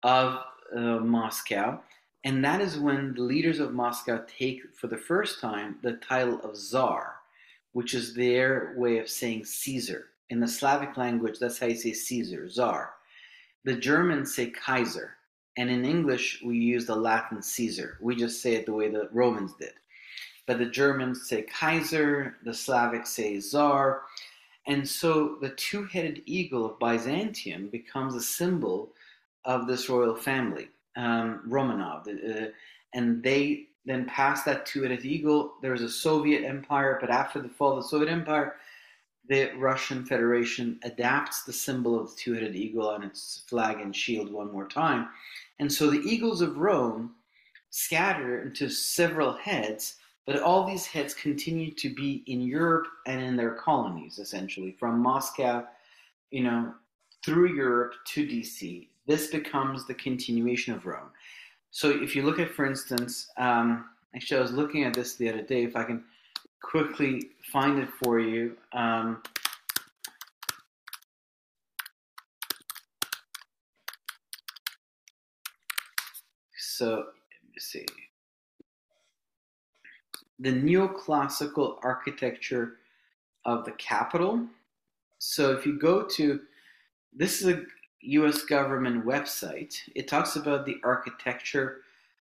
of 0.04 0.40
uh, 0.76 1.00
Moscow. 1.00 1.82
And 2.24 2.44
that 2.44 2.62
is 2.62 2.78
when 2.78 3.14
the 3.14 3.22
leaders 3.22 3.60
of 3.60 3.74
Moscow 3.74 4.24
take, 4.26 4.62
for 4.76 4.88
the 4.88 4.98
first 4.98 5.40
time, 5.40 5.78
the 5.84 5.94
title 5.98 6.40
of 6.42 6.56
Tsar, 6.56 7.16
which 7.74 7.94
is 7.94 8.14
their 8.14 8.74
way 8.78 8.98
of 8.98 9.10
saying 9.10 9.46
Caesar. 9.46 10.08
In 10.30 10.40
the 10.40 10.48
Slavic 10.48 10.98
language, 10.98 11.38
that's 11.40 11.60
how 11.60 11.68
you 11.68 11.76
say 11.76 11.94
Caesar, 11.94 12.50
Tsar. 12.50 12.94
The 13.64 13.76
Germans 13.76 14.36
say 14.36 14.50
Kaiser, 14.50 15.18
and 15.58 15.70
in 15.70 15.86
English, 15.86 16.42
we 16.44 16.58
use 16.58 16.86
the 16.86 16.96
Latin 16.96 17.42
Caesar. 17.42 17.98
We 18.02 18.16
just 18.16 18.42
say 18.42 18.56
it 18.56 18.66
the 18.66 18.74
way 18.74 18.90
the 18.90 19.08
Romans 19.12 19.54
did. 19.54 19.74
But 20.48 20.60
the 20.60 20.66
Germans 20.66 21.30
say 21.30 21.44
Kaiser, 21.44 22.38
the 22.44 22.52
Slavics 22.52 23.08
say 23.08 23.40
Tsar. 23.40 24.02
And 24.68 24.88
so 24.88 25.38
the 25.42 25.50
two 25.50 25.86
headed 25.86 26.24
eagle 26.26 26.66
of 26.66 26.80
Byzantium 26.80 27.68
becomes 27.68 28.16
a 28.16 28.22
symbol 28.22 28.92
of 29.46 29.68
this 29.68 29.90
royal 29.90 30.16
family, 30.16 30.70
um, 30.96 31.42
Romanov. 31.48 32.08
Uh, 32.08 32.50
and 32.94 33.24
they 33.24 33.68
then 33.86 34.06
pass 34.06 34.44
that 34.44 34.66
two 34.66 34.82
headed 34.82 35.06
eagle. 35.06 35.56
There 35.62 35.72
was 35.72 35.82
a 35.82 35.90
Soviet 35.90 36.44
empire, 36.44 36.98
but 37.00 37.12
after 37.12 37.42
the 37.42 37.50
fall 37.50 37.78
of 37.78 37.84
the 37.84 37.90
Soviet 37.90 38.10
empire, 38.10 38.56
the 39.28 39.52
Russian 39.58 40.06
Federation 40.06 40.80
adapts 40.84 41.44
the 41.44 41.54
symbol 41.54 42.00
of 42.00 42.10
the 42.10 42.16
two 42.16 42.34
headed 42.34 42.56
eagle 42.56 42.88
on 42.88 43.04
its 43.04 43.44
flag 43.48 43.80
and 43.80 43.96
shield 43.96 44.32
one 44.32 44.52
more 44.52 44.68
time. 44.68 45.10
And 45.60 45.72
so 45.72 45.90
the 45.90 46.02
eagles 46.02 46.42
of 46.42 46.58
Rome 46.58 47.16
scatter 47.70 48.42
into 48.42 48.70
several 48.70 49.34
heads, 49.34 49.96
but 50.26 50.42
all 50.42 50.66
these 50.66 50.86
heads 50.86 51.14
continue 51.14 51.72
to 51.72 51.94
be 51.94 52.24
in 52.28 52.42
Europe 52.42 52.88
and 53.06 53.22
in 53.22 53.36
their 53.36 53.56
colonies, 53.56 54.20
essentially, 54.20 54.76
from 54.80 55.00
Moscow, 55.00 55.66
you 56.32 56.44
know, 56.44 56.74
through 57.24 57.54
Europe 57.54 57.94
to 58.06 58.26
DC. 58.26 58.88
This 59.08 59.28
becomes 59.28 59.86
the 59.86 59.94
continuation 59.94 60.74
of 60.74 60.86
Rome. 60.86 61.10
So 61.72 61.90
if 61.90 62.16
you 62.16 62.24
look 62.24 62.40
at, 62.40 62.52
for 62.52 62.66
instance, 62.66 63.30
um, 63.38 63.86
actually, 64.16 64.40
I 64.40 64.42
was 64.42 64.52
looking 64.52 64.84
at 64.84 64.94
this 64.94 65.16
the 65.16 65.30
other 65.30 65.42
day, 65.42 65.64
if 65.64 65.76
I 65.76 65.84
can 65.84 66.04
quickly 66.62 67.30
find 67.52 67.78
it 67.80 67.90
for 68.04 68.20
you. 68.20 68.58
Um, 68.74 69.22
so 76.58 76.96
let 76.96 77.06
me 77.06 77.60
see. 77.60 77.86
The 80.40 80.52
neoclassical 80.52 81.78
architecture 81.84 82.78
of 83.46 83.64
the 83.66 83.72
Capitol. 83.74 84.48
So 85.20 85.52
if 85.52 85.66
you 85.66 85.78
go 85.78 86.04
to 86.04 86.40
this 87.18 87.42
is 87.42 87.48
a 87.48 87.64
US 88.08 88.44
government 88.44 89.06
website, 89.06 89.78
it 89.96 90.08
talks 90.08 90.36
about 90.36 90.66
the 90.66 90.78
architecture 90.84 91.82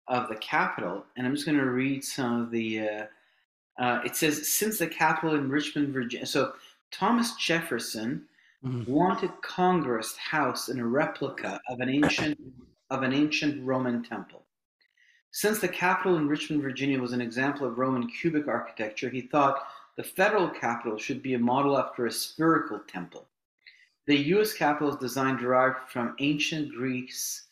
of 0.08 0.30
the 0.30 0.36
Capitol, 0.36 1.06
and 1.16 1.26
I'm 1.26 1.34
just 1.34 1.46
going 1.46 1.58
to 1.58 1.70
read 1.70 2.04
some 2.04 2.42
of 2.42 2.52
the 2.52 2.82
uh, 2.82 3.06
uh, 3.78 4.02
it 4.06 4.16
says 4.16 4.54
since 4.54 4.78
the 4.78 4.88
Capitol 4.88 5.36
in 5.36 5.50
Richmond, 5.50 5.94
Virginia. 5.94 6.26
So 6.26 6.54
Thomas 6.92 7.36
Jefferson 7.36 8.24
mm-hmm. 8.64 8.92
wanted 8.92 9.32
Congress 9.42 10.16
House 10.16 10.70
in 10.70 10.80
a 10.80 10.86
replica 10.86 11.60
of 11.70 11.80
an 11.80 11.90
ancient 11.90 12.40
of 12.90 13.04
an 13.04 13.14
ancient 13.14 13.66
Roman 13.66 14.04
temple. 14.04 14.44
Since 15.32 15.60
the 15.60 15.68
Capitol 15.68 16.18
in 16.18 16.30
Richmond, 16.30 16.62
Virginia 16.62 17.02
was 17.02 17.12
an 17.12 17.20
example 17.20 17.68
of 17.68 17.78
Roman 17.78 18.08
cubic 18.08 18.48
architecture, 18.48 19.10
he 19.10 19.22
thought 19.22 19.68
the 19.98 20.04
federal 20.04 20.50
Capitol 20.50 20.98
should 20.98 21.22
be 21.22 21.34
a 21.34 21.40
model 21.40 21.78
after 21.78 22.06
a 22.06 22.12
spherical 22.12 22.80
temple. 22.88 23.28
The 24.08 24.18
U.S. 24.18 24.54
Capitol's 24.54 24.98
design 24.98 25.38
derived 25.38 25.90
from 25.90 26.16
ancient 26.20 26.74
Greece 26.74 27.44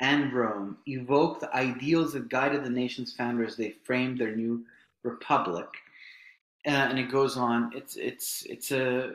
and 0.00 0.32
Rome, 0.32 0.76
evoked 0.86 1.40
the 1.40 1.54
ideals 1.54 2.12
that 2.12 2.28
guided 2.28 2.64
the 2.64 2.70
nation's 2.70 3.12
founders 3.12 3.52
as 3.52 3.56
they 3.56 3.74
framed 3.84 4.18
their 4.18 4.36
new 4.36 4.64
republic. 5.02 5.66
Uh, 6.66 6.70
and 6.70 6.98
it 6.98 7.10
goes 7.10 7.36
on. 7.36 7.72
It's 7.74 7.96
it's 7.96 8.44
it's 8.48 8.72
a 8.72 9.12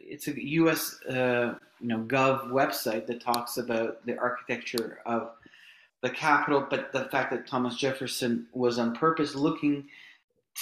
it's 0.00 0.26
a 0.28 0.44
U.S. 0.48 1.00
Uh, 1.04 1.54
you 1.80 1.88
know 1.88 2.00
Gov 2.00 2.48
website 2.50 3.06
that 3.06 3.20
talks 3.20 3.56
about 3.56 4.04
the 4.04 4.18
architecture 4.18 4.98
of 5.06 5.30
the 6.02 6.10
Capitol, 6.10 6.66
but 6.68 6.92
the 6.92 7.04
fact 7.06 7.30
that 7.32 7.46
Thomas 7.46 7.76
Jefferson 7.76 8.46
was 8.52 8.78
on 8.78 8.94
purpose 8.94 9.34
looking 9.34 9.88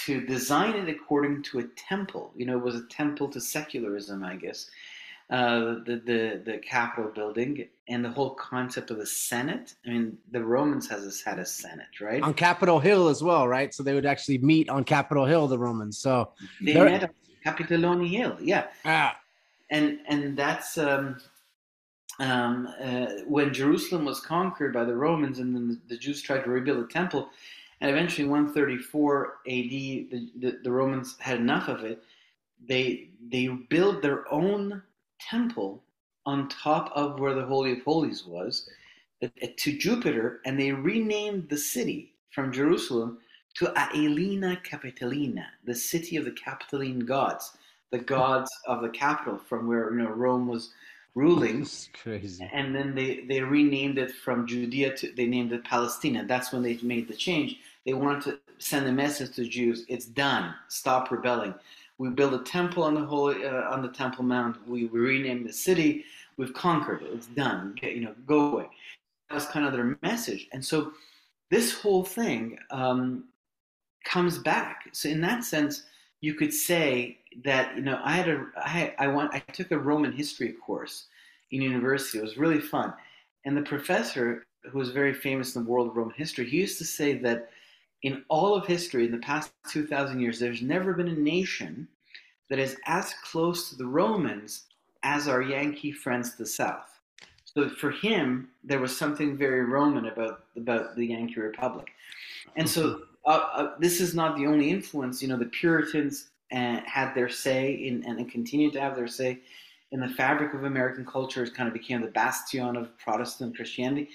to 0.04 0.20
design 0.26 0.74
it 0.74 0.90
according 0.90 1.42
to 1.42 1.60
a 1.60 1.64
temple. 1.88 2.32
You 2.36 2.46
know, 2.46 2.58
it 2.58 2.64
was 2.64 2.74
a 2.74 2.86
temple 2.88 3.28
to 3.28 3.40
secularism, 3.40 4.22
I 4.22 4.36
guess 4.36 4.70
uh, 5.28 5.80
the, 5.84 6.02
the 6.06 6.42
the 6.52 6.58
Capitol 6.58 7.10
building 7.12 7.66
and 7.88 8.04
the 8.04 8.10
whole 8.10 8.30
concept 8.34 8.92
of 8.92 8.98
the 8.98 9.06
Senate. 9.06 9.74
I 9.84 9.90
mean, 9.90 10.18
the 10.30 10.44
Romans 10.44 10.88
has 10.88 11.20
had 11.20 11.40
a 11.40 11.44
Senate, 11.44 12.00
right? 12.00 12.22
On 12.22 12.32
Capitol 12.32 12.78
Hill 12.78 13.08
as 13.08 13.22
well, 13.22 13.48
right? 13.48 13.74
So 13.74 13.82
they 13.82 13.94
would 13.94 14.06
actually 14.06 14.38
meet 14.38 14.68
on 14.68 14.84
Capitol 14.84 15.26
Hill, 15.26 15.48
the 15.48 15.58
Romans. 15.58 15.98
So 15.98 16.30
they 16.62 16.74
met 16.74 17.02
on 17.02 17.10
Capitoline 17.42 18.06
Hill, 18.06 18.36
yeah. 18.40 18.66
Ah. 18.84 19.18
And 19.70 19.98
and 20.08 20.36
that's 20.36 20.78
um, 20.78 21.16
um, 22.20 22.68
uh, 22.80 23.06
when 23.26 23.52
Jerusalem 23.52 24.04
was 24.04 24.20
conquered 24.20 24.72
by 24.72 24.84
the 24.84 24.94
Romans, 24.94 25.40
and 25.40 25.54
then 25.54 25.80
the, 25.88 25.96
Jews 25.96 26.22
tried 26.22 26.44
to 26.44 26.50
rebuild 26.50 26.84
the 26.84 26.92
temple. 26.92 27.30
And 27.80 27.90
eventually, 27.90 28.26
134 28.26 29.38
AD, 29.46 29.52
the, 29.52 30.30
the, 30.38 30.58
the 30.62 30.70
Romans 30.70 31.16
had 31.18 31.38
enough 31.38 31.68
of 31.68 31.84
it. 31.84 32.02
They 32.66 33.10
they 33.28 33.48
built 33.48 34.02
their 34.02 34.32
own 34.32 34.82
temple 35.20 35.82
on 36.24 36.48
top 36.48 36.90
of 36.94 37.20
where 37.20 37.34
the 37.34 37.44
Holy 37.44 37.72
of 37.72 37.82
Holies 37.82 38.24
was 38.24 38.68
uh, 39.22 39.28
to 39.56 39.78
Jupiter, 39.78 40.40
and 40.44 40.58
they 40.58 40.72
renamed 40.72 41.48
the 41.48 41.58
city 41.58 42.12
from 42.30 42.52
Jerusalem 42.52 43.18
to 43.54 43.66
Aelia 43.76 44.62
Capitolina, 44.62 45.46
the 45.64 45.74
city 45.74 46.16
of 46.16 46.24
the 46.24 46.32
Capitoline 46.32 47.00
gods, 47.00 47.56
the 47.90 47.98
hmm. 47.98 48.04
gods 48.04 48.50
of 48.66 48.82
the 48.82 48.90
capital 48.90 49.38
from 49.38 49.66
where 49.66 49.90
you 49.92 50.02
know 50.02 50.10
Rome 50.10 50.46
was 50.46 50.72
ruling. 51.14 51.60
That's 51.60 51.88
crazy. 51.94 52.48
And 52.52 52.74
then 52.74 52.94
they, 52.94 53.24
they 53.26 53.40
renamed 53.40 53.98
it 53.98 54.12
from 54.12 54.46
Judea 54.46 54.96
to 54.98 55.12
they 55.12 55.26
named 55.26 55.52
it 55.52 55.64
Palestina. 55.64 56.24
That's 56.26 56.52
when 56.52 56.62
they 56.62 56.78
made 56.82 57.08
the 57.08 57.14
change. 57.14 57.58
They 57.84 57.94
wanted 57.94 58.22
to 58.24 58.38
send 58.58 58.86
a 58.86 58.92
message 58.92 59.34
to 59.36 59.48
Jews: 59.48 59.84
it's 59.88 60.06
done. 60.06 60.54
Stop 60.68 61.10
rebelling. 61.10 61.54
We 61.98 62.10
build 62.10 62.34
a 62.34 62.44
temple 62.44 62.82
on 62.82 62.94
the 62.94 63.04
holy 63.04 63.44
uh, 63.44 63.70
on 63.70 63.82
the 63.82 63.88
Temple 63.88 64.24
Mount. 64.24 64.56
We, 64.68 64.86
rename 64.86 65.46
the 65.46 65.52
city. 65.52 66.04
We've 66.36 66.52
conquered 66.52 67.02
it. 67.02 67.10
It's 67.12 67.26
done. 67.28 67.74
You 67.82 68.02
know, 68.02 68.14
go 68.26 68.52
away. 68.52 68.66
That 69.28 69.36
was 69.36 69.46
kind 69.46 69.66
of 69.66 69.72
their 69.72 69.96
message. 70.02 70.48
And 70.52 70.64
so 70.64 70.92
this 71.50 71.72
whole 71.72 72.04
thing 72.04 72.58
um, 72.70 73.24
comes 74.04 74.38
back. 74.38 74.88
So 74.92 75.08
in 75.08 75.20
that 75.22 75.44
sense, 75.44 75.84
you 76.20 76.34
could 76.34 76.52
say 76.52 77.18
that 77.44 77.76
you 77.76 77.82
know 77.82 78.00
I 78.04 78.12
had 78.12 78.28
a 78.28 78.46
I 78.56 78.94
I 78.98 79.06
want 79.08 79.34
I 79.34 79.40
took 79.40 79.70
a 79.70 79.78
Roman 79.78 80.12
history 80.12 80.52
course 80.52 81.06
in 81.50 81.62
university. 81.62 82.18
It 82.18 82.24
was 82.24 82.36
really 82.36 82.60
fun, 82.60 82.92
and 83.44 83.56
the 83.56 83.62
professor 83.62 84.46
who 84.70 84.78
was 84.78 84.90
very 84.90 85.14
famous 85.14 85.54
in 85.54 85.62
the 85.62 85.70
world 85.70 85.88
of 85.88 85.96
Roman 85.96 86.14
history, 86.14 86.44
he 86.44 86.58
used 86.58 86.78
to 86.78 86.84
say 86.84 87.14
that 87.18 87.50
in 88.02 88.24
all 88.28 88.54
of 88.54 88.66
history, 88.66 89.06
in 89.06 89.12
the 89.12 89.18
past 89.18 89.52
2,000 89.70 90.20
years, 90.20 90.38
there's 90.38 90.62
never 90.62 90.92
been 90.92 91.08
a 91.08 91.12
nation 91.12 91.88
that 92.48 92.58
is 92.58 92.76
as 92.86 93.14
close 93.24 93.70
to 93.70 93.76
the 93.76 93.86
Romans 93.86 94.64
as 95.02 95.28
our 95.28 95.42
Yankee 95.42 95.92
friends 95.92 96.32
to 96.32 96.38
the 96.38 96.46
South. 96.46 97.00
So 97.44 97.68
for 97.68 97.90
him, 97.90 98.48
there 98.62 98.80
was 98.80 98.96
something 98.96 99.36
very 99.36 99.64
Roman 99.64 100.06
about, 100.06 100.44
about 100.56 100.94
the 100.94 101.06
Yankee 101.06 101.40
Republic. 101.40 101.88
And 102.56 102.68
so 102.68 103.02
uh, 103.24 103.48
uh, 103.52 103.74
this 103.78 104.00
is 104.00 104.14
not 104.14 104.36
the 104.36 104.46
only 104.46 104.70
influence. 104.70 105.22
You 105.22 105.28
know, 105.28 105.38
the 105.38 105.46
Puritans 105.46 106.28
uh, 106.52 106.80
had 106.86 107.14
their 107.14 107.28
say 107.28 107.72
in, 107.72 108.04
and 108.04 108.30
continued 108.30 108.72
to 108.74 108.80
have 108.80 108.94
their 108.94 109.08
say 109.08 109.40
in 109.90 110.00
the 110.00 110.08
fabric 110.08 110.54
of 110.54 110.64
American 110.64 111.04
culture. 111.04 111.42
It 111.44 111.54
kind 111.54 111.66
of 111.66 111.72
became 111.72 112.02
the 112.02 112.08
bastion 112.08 112.76
of 112.76 112.96
Protestant 112.98 113.56
Christianity 113.56 114.10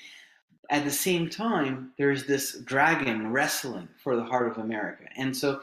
at 0.72 0.86
the 0.86 0.92
same 0.92 1.30
time, 1.30 1.92
there's 1.98 2.26
this 2.26 2.60
dragon 2.60 3.32
wrestling 3.32 3.88
for 4.02 4.16
the 4.16 4.24
heart 4.24 4.48
of 4.50 4.58
America. 4.58 5.04
And 5.18 5.36
so 5.36 5.62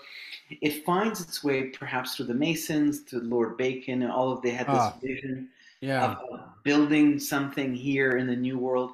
it 0.51 0.85
finds 0.85 1.21
its 1.21 1.43
way 1.43 1.65
perhaps 1.65 2.15
through 2.15 2.27
the 2.27 2.35
Masons, 2.35 3.03
to 3.05 3.19
Lord 3.19 3.57
Bacon, 3.57 4.03
and 4.03 4.13
all 4.13 4.31
of 4.31 4.43
they 4.43 4.51
had 4.51 4.67
this 4.67 4.77
ah. 4.77 4.95
vision 5.03 5.49
Yeah. 5.81 6.13
of 6.13 6.41
building 6.63 7.19
something 7.19 7.75
here 7.75 8.19
in 8.19 8.27
the 8.27 8.37
new 8.37 8.59
world 8.59 8.93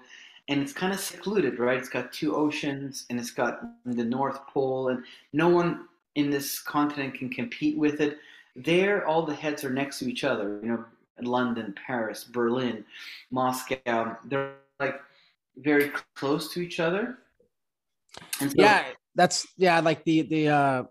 and 0.49 0.61
it's 0.61 0.73
kind 0.73 0.93
of 0.93 1.01
secluded 1.01 1.59
right 1.59 1.79
it's 1.79 1.89
got 1.89 2.13
two 2.13 2.37
oceans 2.37 3.07
and 3.09 3.19
it's 3.19 3.31
got 3.31 3.63
the 3.87 4.05
north 4.05 4.47
pole 4.49 4.89
and 4.89 5.03
no 5.33 5.49
one 5.49 5.87
in 6.17 6.31
this 6.31 6.61
continent 6.61 7.15
can 7.15 7.29
compete 7.31 7.79
with 7.79 8.01
it 8.01 8.19
there 8.55 9.07
all 9.07 9.25
the 9.25 9.35
heads 9.35 9.65
are 9.65 9.71
next 9.71 9.99
to 9.99 10.09
each 10.09 10.25
other 10.25 10.61
you 10.63 10.69
know 10.69 10.85
london 11.23 11.75
paris 11.87 12.25
berlin 12.25 12.85
moscow 13.31 14.17
they're 14.27 14.53
like 14.81 15.01
very 15.57 15.91
close 16.15 16.53
to 16.55 16.61
each 16.61 16.81
other. 16.81 17.19
So, 18.39 18.51
yeah 18.55 18.85
that's 19.15 19.47
yeah 19.57 19.81
like 19.81 20.05
the 20.05 20.23
the 20.23 20.49
uh 20.49 20.83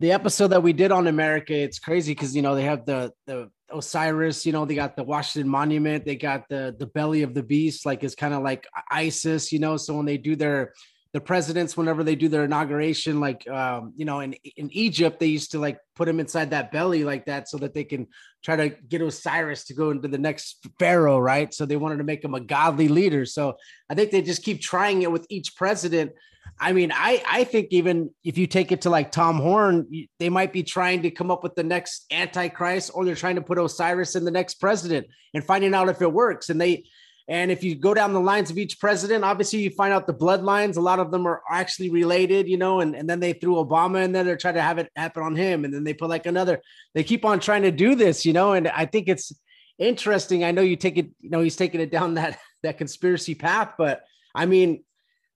the 0.00 0.12
episode 0.12 0.48
that 0.48 0.62
we 0.62 0.72
did 0.72 0.92
on 0.92 1.06
america 1.06 1.54
it's 1.54 1.78
crazy 1.78 2.12
because 2.12 2.34
you 2.34 2.42
know 2.42 2.54
they 2.54 2.64
have 2.64 2.84
the 2.86 3.12
the 3.26 3.50
osiris 3.70 4.46
you 4.46 4.52
know 4.52 4.64
they 4.64 4.74
got 4.74 4.96
the 4.96 5.02
washington 5.02 5.50
monument 5.50 6.04
they 6.04 6.16
got 6.16 6.48
the 6.48 6.74
the 6.78 6.86
belly 6.86 7.22
of 7.22 7.34
the 7.34 7.42
beast 7.42 7.84
like 7.84 8.04
it's 8.04 8.14
kind 8.14 8.32
of 8.32 8.42
like 8.42 8.66
isis 8.90 9.52
you 9.52 9.58
know 9.58 9.76
so 9.76 9.94
when 9.94 10.06
they 10.06 10.16
do 10.16 10.36
their 10.36 10.72
the 11.16 11.20
presidents 11.22 11.78
whenever 11.78 12.04
they 12.04 12.14
do 12.14 12.28
their 12.28 12.44
inauguration 12.44 13.20
like 13.20 13.48
um 13.48 13.94
you 13.96 14.04
know 14.04 14.20
in 14.20 14.34
in 14.58 14.68
egypt 14.72 15.18
they 15.18 15.32
used 15.38 15.50
to 15.52 15.58
like 15.58 15.78
put 15.94 16.06
him 16.06 16.20
inside 16.20 16.50
that 16.50 16.70
belly 16.70 17.04
like 17.04 17.24
that 17.24 17.48
so 17.48 17.56
that 17.56 17.72
they 17.72 17.84
can 17.84 18.06
try 18.44 18.54
to 18.54 18.68
get 18.86 19.00
osiris 19.00 19.64
to 19.64 19.72
go 19.72 19.88
into 19.92 20.08
the 20.08 20.18
next 20.18 20.66
pharaoh 20.78 21.18
right? 21.18 21.54
So 21.54 21.64
they 21.64 21.76
wanted 21.76 21.96
to 21.96 22.04
make 22.04 22.22
him 22.22 22.34
a 22.34 22.40
godly 22.40 22.88
leader. 22.88 23.24
So 23.24 23.56
i 23.88 23.94
think 23.94 24.10
they 24.10 24.20
just 24.20 24.42
keep 24.42 24.60
trying 24.60 25.00
it 25.00 25.10
with 25.10 25.26
each 25.30 25.56
president. 25.56 26.12
I 26.60 26.72
mean, 26.72 26.92
I 26.94 27.22
I 27.26 27.44
think 27.44 27.68
even 27.70 28.10
if 28.22 28.38
you 28.38 28.46
take 28.46 28.70
it 28.70 28.82
to 28.82 28.90
like 28.90 29.10
Tom 29.10 29.36
Horn, 29.38 29.74
they 30.20 30.28
might 30.28 30.52
be 30.52 30.62
trying 30.62 31.02
to 31.02 31.10
come 31.10 31.30
up 31.30 31.42
with 31.42 31.54
the 31.54 31.64
next 31.64 32.06
Antichrist, 32.10 32.90
or 32.94 33.04
they're 33.04 33.22
trying 33.24 33.34
to 33.36 33.42
put 33.42 33.58
Osiris 33.58 34.16
in 34.16 34.24
the 34.24 34.30
next 34.30 34.54
president 34.54 35.06
and 35.34 35.44
finding 35.44 35.74
out 35.74 35.88
if 35.88 36.00
it 36.00 36.12
works. 36.12 36.48
And 36.48 36.60
they, 36.60 36.84
and 37.28 37.50
if 37.50 37.64
you 37.64 37.74
go 37.74 37.92
down 37.92 38.12
the 38.12 38.20
lines 38.20 38.50
of 38.50 38.58
each 38.58 38.78
president, 38.78 39.24
obviously 39.24 39.60
you 39.60 39.70
find 39.70 39.92
out 39.92 40.06
the 40.06 40.14
bloodlines. 40.14 40.76
A 40.76 40.80
lot 40.80 41.00
of 41.00 41.10
them 41.10 41.26
are 41.26 41.42
actually 41.50 41.90
related, 41.90 42.48
you 42.48 42.56
know. 42.56 42.80
And 42.80 42.94
and 42.94 43.10
then 43.10 43.18
they 43.18 43.32
threw 43.32 43.56
Obama 43.56 44.04
in 44.04 44.12
there. 44.12 44.22
They're 44.22 44.36
trying 44.36 44.54
to 44.54 44.62
have 44.62 44.78
it 44.78 44.90
happen 44.94 45.24
on 45.24 45.34
him, 45.34 45.64
and 45.64 45.74
then 45.74 45.82
they 45.82 45.92
put 45.94 46.08
like 46.08 46.26
another. 46.26 46.62
They 46.94 47.02
keep 47.02 47.24
on 47.24 47.40
trying 47.40 47.62
to 47.62 47.72
do 47.72 47.96
this, 47.96 48.24
you 48.24 48.32
know. 48.32 48.52
And 48.52 48.68
I 48.68 48.86
think 48.86 49.08
it's 49.08 49.32
interesting. 49.78 50.44
I 50.44 50.52
know 50.52 50.62
you 50.62 50.76
take 50.76 50.98
it, 50.98 51.10
you 51.20 51.30
know, 51.30 51.40
he's 51.40 51.56
taking 51.56 51.80
it 51.80 51.90
down 51.90 52.14
that 52.20 52.38
that 52.62 52.78
conspiracy 52.78 53.34
path, 53.34 53.74
but 53.76 54.02
I 54.34 54.46
mean 54.46 54.84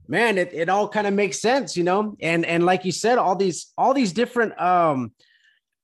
man 0.09 0.39
it, 0.39 0.53
it 0.53 0.69
all 0.69 0.89
kind 0.89 1.07
of 1.07 1.15
makes 1.15 1.41
sense 1.41 1.77
you 1.77 1.85
know 1.85 2.17
and 2.21 2.45
and 2.45 2.67
like 2.67 2.85
you 2.85 2.91
said 2.91 3.17
all 3.17 3.37
these 3.37 3.73
all 3.79 3.95
these 3.95 4.13
different 4.13 4.61
um 4.61 5.13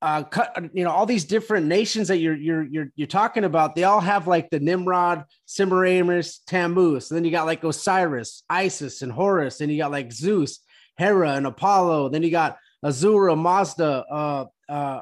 uh 0.03 0.23
cut 0.25 0.55
you 0.75 0.85
know 0.85 0.91
all 0.91 1.07
these 1.07 1.25
different 1.25 1.67
nations 1.67 2.09
that 2.09 2.19
you're 2.19 2.37
you're 2.37 2.63
you're 2.65 2.93
you're 2.97 3.07
talking 3.07 3.45
about 3.45 3.75
they 3.75 3.85
all 3.85 4.01
have 4.01 4.27
like 4.27 4.51
the 4.51 4.61
nimrod 4.61 5.25
semiramis 5.47 6.41
tammuz. 6.47 7.11
And 7.11 7.17
then 7.17 7.25
you 7.25 7.31
got 7.31 7.47
like 7.47 7.65
osiris 7.65 8.43
isis 8.51 9.03
and 9.03 9.11
horus. 9.11 9.61
And 9.61 9.73
you 9.73 9.79
got 9.79 9.91
like 9.91 10.13
zeus 10.13 10.61
hera 10.99 11.33
and 11.33 11.47
apollo. 11.47 12.11
Then 12.11 12.23
you 12.23 12.31
got 12.31 12.59
ahura 12.83 13.35
mazda 13.37 14.05
uh 14.11 14.45
uh 14.69 15.01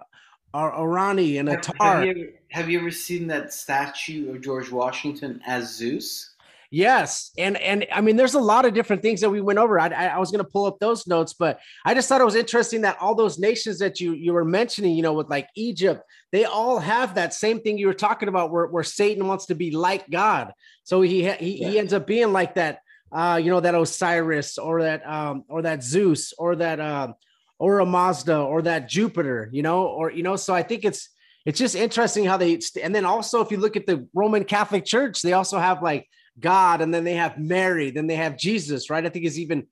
Ar- 0.53 0.73
Arani 0.73 1.41
and 1.41 1.49
Atar. 1.49 1.75
have, 1.81 2.07
you 2.07 2.33
have 2.51 2.71
you 2.71 2.79
ever 2.79 2.91
seen 2.91 3.27
that 3.27 3.53
statue 3.53 4.31
of 4.31 4.41
george 4.41 4.71
washington 4.71 5.41
as 5.47 5.75
zeus 5.75 6.34
Yes, 6.75 7.31
and 7.39 7.57
and 7.59 7.87
I 7.93 8.01
mean, 8.01 8.16
there's 8.16 8.35
a 8.35 8.41
lot 8.41 8.64
of 8.64 8.75
different 8.75 9.01
things 9.01 9.20
that 9.20 9.31
we 9.31 9.41
went 9.41 9.61
over. 9.61 9.79
I, 9.79 9.87
I, 9.87 10.18
was 10.18 10.33
going 10.33 10.45
to 10.45 10.51
pull 10.51 10.64
up 10.64 10.81
those 10.81 11.07
notes, 11.07 11.33
but 11.33 11.61
I 11.85 11.95
just 11.95 12.09
thought 12.09 12.20
it 12.20 12.25
was 12.25 12.35
interesting 12.35 12.81
that 12.81 12.99
all 13.01 13.14
those 13.14 13.39
nations 13.39 13.79
that 13.79 14.01
you 14.01 14.12
you 14.12 14.33
were 14.33 14.45
mentioning, 14.45 14.97
you 14.97 15.03
know, 15.03 15.12
with 15.12 15.31
like 15.31 15.49
Egypt, 15.55 16.03
they 16.33 16.47
all 16.47 16.81
have 16.81 17.14
that 17.14 17.33
same 17.33 17.61
thing 17.61 17.79
you 17.79 17.87
were 17.87 17.95
talking 17.95 18.29
about, 18.29 18.51
where 18.51 18.66
where 18.66 18.83
Satan 18.83 19.29
wants 19.29 19.47
to 19.47 19.55
be 19.55 19.70
like 19.70 20.11
God, 20.11 20.53
so 20.83 21.01
he 21.01 21.31
he, 21.35 21.59
he 21.59 21.79
ends 21.79 21.93
up 21.93 22.09
being 22.09 22.33
like 22.33 22.57
that, 22.57 22.81
uh, 23.12 23.41
you 23.41 23.51
know, 23.51 23.61
that 23.61 23.77
Osiris 23.77 24.59
or 24.59 24.83
that 24.83 25.09
um 25.09 25.45
or 25.49 25.62
that 25.62 25.85
Zeus 25.85 26.33
or 26.37 26.57
that 26.57 26.81
um 26.81 27.14
Ahura 27.61 27.87
Mazda 27.87 28.37
or 28.37 28.62
that 28.62 28.89
Jupiter, 28.89 29.49
you 29.53 29.62
know, 29.62 29.87
or 29.87 30.11
you 30.11 30.25
know, 30.25 30.35
so 30.35 30.53
I 30.53 30.64
think 30.64 30.85
it's 30.85 31.09
it's 31.47 31.61
just 31.61 31.77
interesting 31.77 32.25
how 32.25 32.37
they 32.37 32.59
and 32.83 32.93
then 32.93 33.05
also 33.05 33.43
if 33.43 33.53
you 33.53 33.59
look 33.59 33.77
at 33.77 33.87
the 33.87 34.09
Roman 34.12 34.43
Catholic 34.43 34.85
Church, 34.85 35.22
they 35.22 35.35
also 35.35 35.61
have 35.61 35.81
like 35.81 36.09
God, 36.41 36.80
and 36.80 36.93
then 36.93 37.05
they 37.05 37.14
have 37.14 37.39
Mary, 37.39 37.91
then 37.91 38.07
they 38.07 38.16
have 38.16 38.37
Jesus, 38.37 38.91
right? 38.91 39.05
I 39.05 39.09
think 39.09 39.24
it's 39.24 39.39
even 39.39 39.66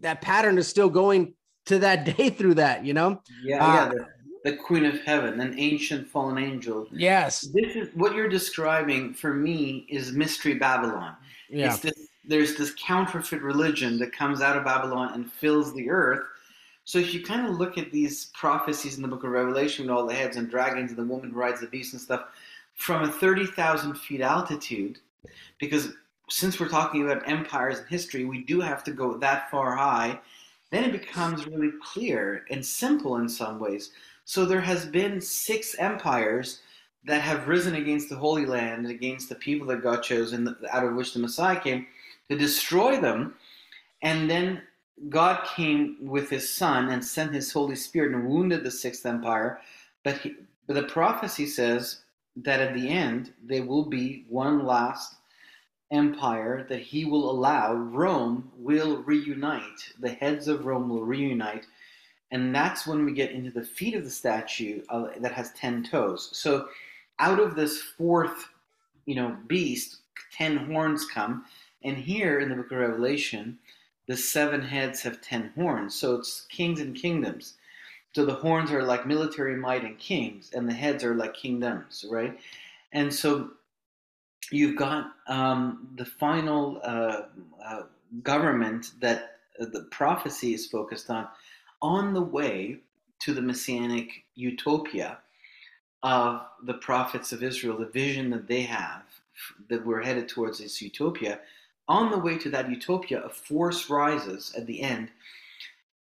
that 0.00 0.20
pattern 0.20 0.58
is 0.58 0.68
still 0.68 0.88
going 0.90 1.34
to 1.66 1.78
that 1.80 2.04
day 2.16 2.30
through 2.30 2.54
that, 2.54 2.84
you 2.84 2.94
know? 2.94 3.20
yeah 3.42 3.64
Uh, 3.64 3.74
yeah 3.74 3.88
the, 3.88 4.50
the 4.50 4.56
queen 4.56 4.84
of 4.84 5.00
heaven 5.02 5.40
an 5.40 5.58
ancient 5.58 6.08
fallen 6.08 6.38
angel 6.38 6.86
Yes. 6.92 7.40
this 7.52 7.74
is 7.76 7.88
what 7.94 8.14
you're 8.14 8.28
describing 8.28 9.12
for 9.12 9.34
me 9.34 9.86
is 9.90 10.12
mystery 10.12 10.54
babylon 10.54 11.16
Yeah. 11.50 11.66
It's 11.74 11.80
this, 11.80 12.08
there's 12.24 12.56
this 12.56 12.74
counterfeit 12.78 13.42
religion 13.42 13.98
that 13.98 14.12
comes 14.12 14.40
out 14.42 14.56
of 14.56 14.64
Babylon 14.64 15.14
and 15.14 15.32
fills 15.32 15.72
the 15.74 15.88
earth. 15.88 16.24
So 16.84 16.98
if 16.98 17.14
you 17.14 17.22
kind 17.22 17.46
of 17.46 17.56
look 17.58 17.78
at 17.78 17.90
these 17.90 18.26
prophecies 18.34 18.96
in 18.96 19.02
the 19.02 19.08
book 19.08 19.24
of 19.24 19.30
Revelation 19.30 19.86
with 19.86 19.94
all 19.96 20.06
the 20.06 20.14
heads 20.14 20.36
and 20.36 20.50
dragons 20.50 20.90
and 20.90 20.98
the 20.98 21.04
woman 21.04 21.30
who 21.30 21.36
rides 21.38 21.60
the 21.62 21.68
beast 21.68 21.94
and 21.94 22.02
stuff 22.02 22.24
from 22.74 23.02
a 23.04 23.08
30,000 23.10 23.94
feet 23.94 24.20
altitude, 24.20 24.98
because 25.58 25.92
since 26.28 26.60
we're 26.60 26.68
talking 26.68 27.04
about 27.04 27.28
empires 27.28 27.78
and 27.78 27.88
history, 27.88 28.24
we 28.24 28.44
do 28.44 28.60
have 28.60 28.84
to 28.84 28.90
go 28.90 29.16
that 29.18 29.50
far 29.50 29.74
high, 29.74 30.18
then 30.70 30.84
it 30.84 30.92
becomes 30.92 31.46
really 31.46 31.72
clear 31.82 32.44
and 32.50 32.64
simple 32.64 33.16
in 33.16 33.28
some 33.28 33.58
ways. 33.58 33.92
So 34.24 34.44
there 34.44 34.60
has 34.60 34.84
been 34.84 35.20
six 35.20 35.74
empires 35.78 36.60
that 37.04 37.22
have 37.22 37.48
risen 37.48 37.76
against 37.76 38.10
the 38.10 38.16
Holy 38.16 38.44
Land 38.44 38.84
and 38.84 38.90
against 38.90 39.30
the 39.30 39.34
people 39.34 39.66
that 39.68 39.82
God 39.82 40.02
chose 40.02 40.34
and 40.34 40.54
out 40.70 40.84
of 40.84 40.94
which 40.94 41.14
the 41.14 41.20
Messiah 41.20 41.58
came 41.58 41.86
to 42.28 42.36
destroy 42.36 43.00
them. 43.00 43.34
And 44.02 44.28
then 44.28 44.62
God 45.08 45.46
came 45.46 45.96
with 46.02 46.28
his 46.28 46.52
son 46.52 46.90
and 46.90 47.02
sent 47.02 47.32
his 47.32 47.50
Holy 47.50 47.76
Spirit 47.76 48.14
and 48.14 48.28
wounded 48.28 48.64
the 48.64 48.70
sixth 48.70 49.06
empire. 49.06 49.60
But, 50.02 50.18
he, 50.18 50.34
but 50.66 50.74
the 50.74 50.82
prophecy 50.82 51.46
says 51.46 52.00
that 52.36 52.60
at 52.60 52.74
the 52.74 52.88
end, 52.88 53.32
there 53.42 53.64
will 53.64 53.84
be 53.84 54.24
one 54.28 54.64
last 54.64 55.16
empire 55.90 56.66
that 56.68 56.80
he 56.80 57.04
will 57.04 57.30
allow. 57.30 57.74
Rome 57.74 58.50
will 58.56 59.02
reunite. 59.02 59.92
The 59.98 60.10
heads 60.10 60.48
of 60.48 60.66
Rome 60.66 60.88
will 60.88 61.04
reunite. 61.04 61.66
And 62.30 62.54
that's 62.54 62.86
when 62.86 63.04
we 63.04 63.12
get 63.12 63.30
into 63.30 63.50
the 63.50 63.64
feet 63.64 63.94
of 63.94 64.04
the 64.04 64.10
statue 64.10 64.82
uh, 64.90 65.08
that 65.20 65.32
has 65.32 65.52
10 65.52 65.84
toes. 65.84 66.28
So 66.32 66.68
out 67.18 67.40
of 67.40 67.56
this 67.56 67.80
fourth, 67.80 68.48
you 69.06 69.14
know, 69.14 69.36
beast, 69.46 69.96
10 70.36 70.70
horns 70.70 71.06
come. 71.06 71.44
And 71.82 71.96
here 71.96 72.40
in 72.40 72.50
the 72.50 72.56
book 72.56 72.70
of 72.70 72.78
Revelation, 72.78 73.58
the 74.06 74.16
seven 74.16 74.62
heads 74.62 75.02
have 75.02 75.20
10 75.22 75.52
horns. 75.54 75.94
So 75.94 76.16
it's 76.16 76.46
kings 76.50 76.80
and 76.80 76.94
kingdoms. 76.94 77.54
So 78.14 78.24
the 78.24 78.34
horns 78.34 78.70
are 78.72 78.82
like 78.82 79.06
military 79.06 79.56
might 79.56 79.84
and 79.84 79.98
kings, 79.98 80.50
and 80.54 80.68
the 80.68 80.72
heads 80.72 81.04
are 81.04 81.14
like 81.14 81.34
kingdoms, 81.34 82.04
right? 82.10 82.38
And 82.92 83.12
so 83.12 83.50
you've 84.50 84.76
got 84.76 85.12
um, 85.26 85.88
the 85.96 86.04
final 86.04 86.80
uh, 86.82 87.22
uh, 87.64 87.82
government 88.22 88.92
that 89.00 89.38
uh, 89.60 89.66
the 89.72 89.82
prophecy 89.90 90.54
is 90.54 90.66
focused 90.66 91.10
on 91.10 91.28
on 91.80 92.12
the 92.14 92.22
way 92.22 92.78
to 93.20 93.34
the 93.34 93.42
messianic 93.42 94.24
utopia 94.34 95.18
of 96.02 96.42
the 96.64 96.74
prophets 96.74 97.32
of 97.32 97.42
Israel, 97.42 97.76
the 97.76 97.86
vision 97.86 98.30
that 98.30 98.48
they 98.48 98.62
have 98.62 99.02
that 99.68 99.84
we're 99.84 100.02
headed 100.02 100.28
towards 100.28 100.58
this 100.58 100.80
utopia. 100.80 101.40
On 101.88 102.10
the 102.10 102.18
way 102.18 102.36
to 102.38 102.50
that 102.50 102.68
utopia, 102.68 103.22
a 103.22 103.28
force 103.28 103.88
rises 103.88 104.52
at 104.56 104.66
the 104.66 104.82
end 104.82 105.10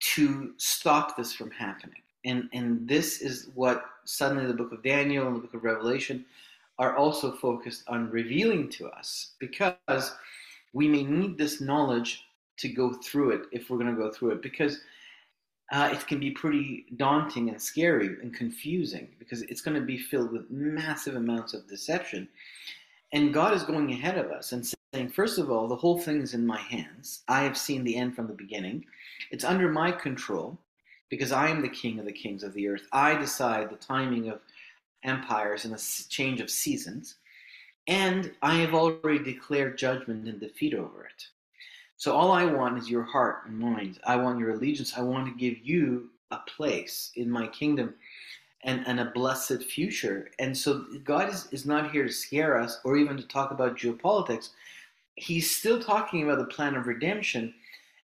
to 0.00 0.52
stop 0.56 1.16
this 1.16 1.32
from 1.32 1.50
happening. 1.50 2.02
And, 2.24 2.48
and 2.52 2.86
this 2.88 3.20
is 3.20 3.48
what 3.54 3.84
suddenly 4.04 4.46
the 4.46 4.54
book 4.54 4.72
of 4.72 4.82
Daniel 4.82 5.26
and 5.26 5.36
the 5.36 5.40
book 5.40 5.54
of 5.54 5.64
Revelation 5.64 6.24
are 6.78 6.96
also 6.96 7.32
focused 7.32 7.84
on 7.88 8.10
revealing 8.10 8.68
to 8.70 8.88
us 8.88 9.32
because 9.38 10.14
we 10.72 10.88
may 10.88 11.02
need 11.02 11.36
this 11.36 11.60
knowledge 11.60 12.24
to 12.58 12.68
go 12.68 12.92
through 12.92 13.30
it 13.30 13.42
if 13.52 13.70
we're 13.70 13.78
going 13.78 13.94
to 13.94 14.00
go 14.00 14.10
through 14.10 14.30
it 14.30 14.42
because 14.42 14.80
uh, 15.72 15.90
it 15.92 16.06
can 16.06 16.18
be 16.18 16.30
pretty 16.30 16.86
daunting 16.96 17.50
and 17.50 17.60
scary 17.60 18.16
and 18.22 18.34
confusing 18.34 19.08
because 19.18 19.42
it's 19.42 19.60
going 19.60 19.78
to 19.78 19.84
be 19.84 19.98
filled 19.98 20.32
with 20.32 20.50
massive 20.50 21.16
amounts 21.16 21.52
of 21.52 21.68
deception. 21.68 22.28
And 23.12 23.34
God 23.34 23.54
is 23.54 23.64
going 23.64 23.90
ahead 23.92 24.16
of 24.18 24.30
us 24.30 24.52
and 24.52 24.64
saying, 24.94 25.10
first 25.10 25.38
of 25.38 25.50
all, 25.50 25.68
the 25.68 25.76
whole 25.76 25.98
thing 25.98 26.22
is 26.22 26.34
in 26.34 26.46
my 26.46 26.58
hands. 26.58 27.22
I 27.28 27.42
have 27.42 27.58
seen 27.58 27.84
the 27.84 27.96
end 27.96 28.14
from 28.16 28.26
the 28.26 28.32
beginning. 28.34 28.86
It's 29.30 29.44
under 29.44 29.70
my 29.70 29.92
control 29.92 30.58
because 31.10 31.32
I 31.32 31.48
am 31.48 31.62
the 31.62 31.68
king 31.68 31.98
of 31.98 32.06
the 32.06 32.12
kings 32.12 32.42
of 32.42 32.54
the 32.54 32.68
earth. 32.68 32.86
I 32.92 33.14
decide 33.16 33.70
the 33.70 33.76
timing 33.76 34.28
of 34.28 34.40
empires 35.04 35.64
and 35.64 35.74
the 35.74 36.04
change 36.08 36.40
of 36.40 36.50
seasons. 36.50 37.16
And 37.86 38.32
I 38.42 38.56
have 38.56 38.74
already 38.74 39.18
declared 39.18 39.78
judgment 39.78 40.28
and 40.28 40.40
defeat 40.40 40.74
over 40.74 41.04
it. 41.04 41.26
So 41.96 42.14
all 42.14 42.32
I 42.32 42.44
want 42.44 42.78
is 42.78 42.90
your 42.90 43.02
heart 43.04 43.46
and 43.46 43.58
mind. 43.58 43.98
I 44.06 44.16
want 44.16 44.38
your 44.38 44.50
allegiance. 44.50 44.94
I 44.96 45.02
want 45.02 45.26
to 45.26 45.34
give 45.38 45.58
you 45.66 46.10
a 46.30 46.38
place 46.56 47.12
in 47.16 47.30
my 47.30 47.46
kingdom. 47.48 47.94
and, 48.64 48.86
and 48.86 49.00
a 49.00 49.06
blessed 49.06 49.62
future. 49.64 50.30
And 50.38 50.56
so 50.56 50.84
God 51.04 51.28
is, 51.32 51.48
is 51.52 51.64
not 51.66 51.92
here 51.92 52.04
to 52.06 52.12
scare 52.12 52.58
us 52.58 52.80
or 52.84 52.96
even 52.96 53.16
to 53.16 53.22
talk 53.22 53.52
about 53.52 53.78
geopolitics. 53.78 54.50
He's 55.18 55.54
still 55.54 55.82
talking 55.82 56.22
about 56.22 56.38
the 56.38 56.44
plan 56.44 56.74
of 56.74 56.86
redemption 56.86 57.54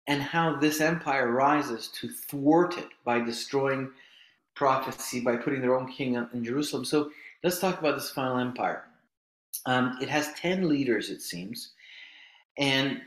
and 0.07 0.22
how 0.22 0.57
this 0.57 0.82
empire 0.82 1.32
rises 1.32 1.88
to 1.99 2.09
thwart 2.09 2.78
it 2.78 2.89
by 3.05 3.20
destroying 3.20 3.91
prophecy, 4.55 5.22
by 5.22 5.38
putting 5.38 5.61
their 5.61 5.76
own 5.76 5.91
king 5.91 6.16
in 6.34 6.43
Jerusalem. 6.43 6.86
So 6.86 7.11
let's 7.43 7.59
talk 7.59 7.80
about 7.80 7.95
this 7.95 8.09
final 8.09 8.38
empire. 8.38 8.84
Um, 9.66 9.97
it 10.01 10.09
has 10.09 10.34
10 10.34 10.68
leaders, 10.68 11.09
it 11.09 11.22
seems. 11.22 11.72
And 12.57 13.01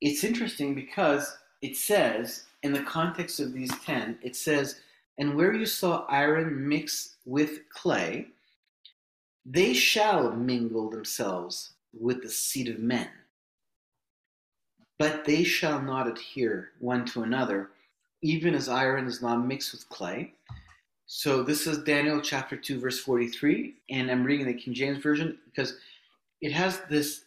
it's 0.00 0.24
interesting 0.24 0.74
because 0.74 1.36
it 1.60 1.76
says, 1.76 2.44
in 2.62 2.72
the 2.72 2.82
context 2.82 3.40
of 3.40 3.52
these 3.52 3.72
10, 3.84 4.18
it 4.22 4.36
says, 4.36 4.80
and 5.18 5.36
where 5.36 5.52
you 5.52 5.66
saw 5.66 6.06
iron 6.08 6.68
mix 6.68 7.16
with 7.24 7.68
clay, 7.68 8.28
they 9.44 9.74
shall 9.74 10.32
mingle 10.32 10.88
themselves 10.90 11.72
with 11.92 12.22
the 12.22 12.30
seed 12.30 12.68
of 12.68 12.78
men. 12.78 13.08
But 15.02 15.24
they 15.24 15.42
shall 15.42 15.82
not 15.82 16.06
adhere 16.06 16.70
one 16.78 17.04
to 17.06 17.24
another, 17.24 17.70
even 18.22 18.54
as 18.54 18.68
iron 18.68 19.08
is 19.08 19.20
not 19.20 19.44
mixed 19.44 19.72
with 19.72 19.88
clay. 19.88 20.34
So 21.06 21.42
this 21.42 21.66
is 21.66 21.78
Daniel 21.78 22.20
chapter 22.20 22.56
2, 22.56 22.78
verse 22.78 23.00
43, 23.00 23.74
and 23.90 24.08
I'm 24.08 24.22
reading 24.22 24.46
the 24.46 24.54
King 24.54 24.74
James 24.74 25.02
Version 25.02 25.38
because 25.44 25.76
it 26.40 26.52
has 26.52 26.82
this 26.88 27.24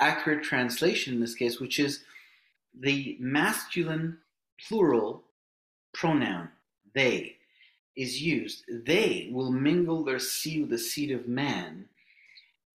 accurate 0.00 0.42
translation 0.42 1.14
in 1.14 1.20
this 1.20 1.36
case, 1.36 1.60
which 1.60 1.78
is 1.78 2.02
the 2.76 3.16
masculine 3.20 4.18
plural 4.66 5.22
pronoun, 5.92 6.48
they, 6.96 7.36
is 7.94 8.20
used. 8.20 8.64
They 8.68 9.28
will 9.30 9.52
mingle 9.52 10.02
their 10.02 10.18
seed 10.18 10.62
with 10.62 10.70
the 10.70 10.78
seed 10.78 11.12
of 11.12 11.28
man, 11.28 11.84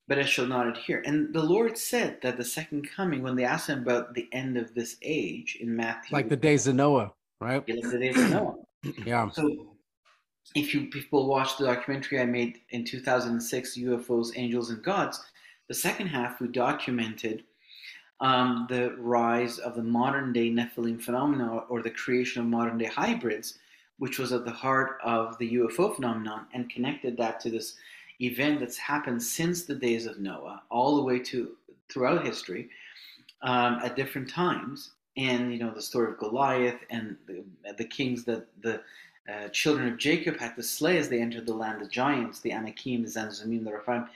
but 0.10 0.18
I 0.18 0.26
shall 0.26 0.48
not 0.48 0.68
adhere. 0.68 1.04
And 1.06 1.32
the 1.34 1.44
Lord 1.44 1.78
said 1.78 2.18
that 2.24 2.36
the 2.36 2.44
second 2.44 2.90
coming, 2.90 3.22
when 3.22 3.36
they 3.36 3.44
asked 3.46 3.70
him 3.70 3.84
about 3.84 4.16
the 4.16 4.28
end 4.34 4.58
of 4.58 4.74
this 4.74 4.98
age 5.04 5.60
in 5.62 5.74
Matthew, 5.74 6.16
Like 6.16 6.28
the 6.28 6.36
days 6.36 6.66
of 6.66 6.76
Noah, 6.76 7.14
right? 7.40 7.64
like 7.70 7.92
the 7.92 8.00
days 8.00 8.18
of 8.18 8.30
Noah. 8.32 8.56
Yeah. 9.06 9.30
So, 9.30 9.76
if 10.56 10.74
you 10.74 10.86
people 10.88 11.28
watch 11.28 11.58
the 11.58 11.66
documentary 11.66 12.22
I 12.22 12.26
made 12.26 12.60
in 12.70 12.86
2006, 12.86 13.78
UFOs, 13.78 14.32
Angels, 14.38 14.70
and 14.70 14.82
Gods, 14.82 15.22
the 15.68 15.74
second 15.74 16.08
half 16.08 16.40
we 16.40 16.48
documented 16.48 17.44
um, 18.22 18.68
the 18.70 18.96
rise 18.98 19.60
of 19.60 19.76
the 19.76 19.84
modern 19.84 20.32
day 20.32 20.50
Nephilim 20.50 21.02
phenomena 21.02 21.58
or 21.70 21.82
the 21.82 21.92
creation 21.92 22.42
of 22.42 22.48
modern 22.48 22.78
day 22.78 22.86
hybrids, 22.86 23.60
which 23.98 24.18
was 24.18 24.32
at 24.32 24.46
the 24.46 24.52
heart 24.52 24.98
of 25.04 25.38
the 25.40 25.56
UFO 25.56 25.94
phenomenon, 25.94 26.48
and 26.54 26.70
connected 26.70 27.18
that 27.18 27.42
to 27.42 27.52
this 27.52 27.76
event 28.22 28.60
that's 28.60 28.78
happened 28.78 29.22
since 29.22 29.64
the 29.64 29.76
days 29.76 30.06
of 30.06 30.20
Noah, 30.20 30.64
all 30.70 30.98
the 30.98 31.04
way 31.04 31.20
to 31.20 31.56
throughout 31.90 32.26
history 32.26 32.70
um, 33.42 33.80
at 33.84 33.96
different 33.96 34.30
times. 34.30 34.92
And 35.18 35.52
you 35.52 35.60
know 35.60 35.74
the 35.74 35.82
story 35.82 36.12
of 36.12 36.18
Goliath 36.18 36.80
and 36.90 37.18
the, 37.28 37.44
the 37.78 37.86
kings 37.86 38.24
that 38.26 38.48
the 38.62 38.82
uh, 39.30 39.50
children 39.50 39.88
of 39.88 39.98
Jacob 39.98 40.40
had 40.40 40.56
to 40.56 40.64
slay 40.64 40.98
as 40.98 41.10
they 41.10 41.22
entered 41.22 41.46
the 41.46 41.54
land 41.54 41.82
of 41.82 41.90
giants, 41.90 42.40
the 42.40 42.52
Anakim, 42.52 43.04
the 43.04 43.10
Zamzummim, 43.10 43.64
the 43.64 43.72
Raphaim, 43.72 44.08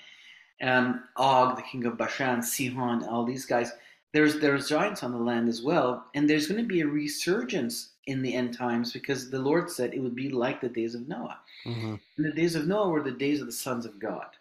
um, 0.62 1.04
Og, 1.18 1.56
the 1.56 1.62
king 1.62 1.86
of 1.86 1.98
Bashan, 1.98 2.42
Sihon, 2.42 3.04
all 3.04 3.26
these 3.26 3.46
guys. 3.46 3.72
There's 4.14 4.40
there's 4.40 4.70
giants 4.70 5.04
on 5.04 5.12
the 5.12 5.18
land 5.18 5.50
as 5.50 5.62
well, 5.62 6.06
and 6.14 6.30
there's 6.30 6.48
going 6.48 6.62
to 6.62 6.68
be 6.68 6.82
a 6.82 6.88
resurgence 6.88 7.90
in 8.08 8.22
the 8.22 8.34
end 8.34 8.54
times 8.54 8.92
because 8.92 9.30
the 9.30 9.40
Lord 9.40 9.70
said 9.70 9.94
it 9.94 10.02
would 10.02 10.16
be 10.16 10.30
like 10.30 10.62
the 10.62 10.70
days 10.70 10.96
of 10.96 11.08
Noah. 11.08 11.40
Mhm. 11.66 12.00
And 12.18 12.26
the 12.26 12.32
days 12.32 12.56
of 12.56 12.68
Noah 12.68 12.90
were 12.90 13.04
the 13.04 13.12
days 13.12 13.40
of 13.40 13.48
the 13.48 13.54
sons 13.54 13.86
of 13.86 14.00
God. 14.00 14.36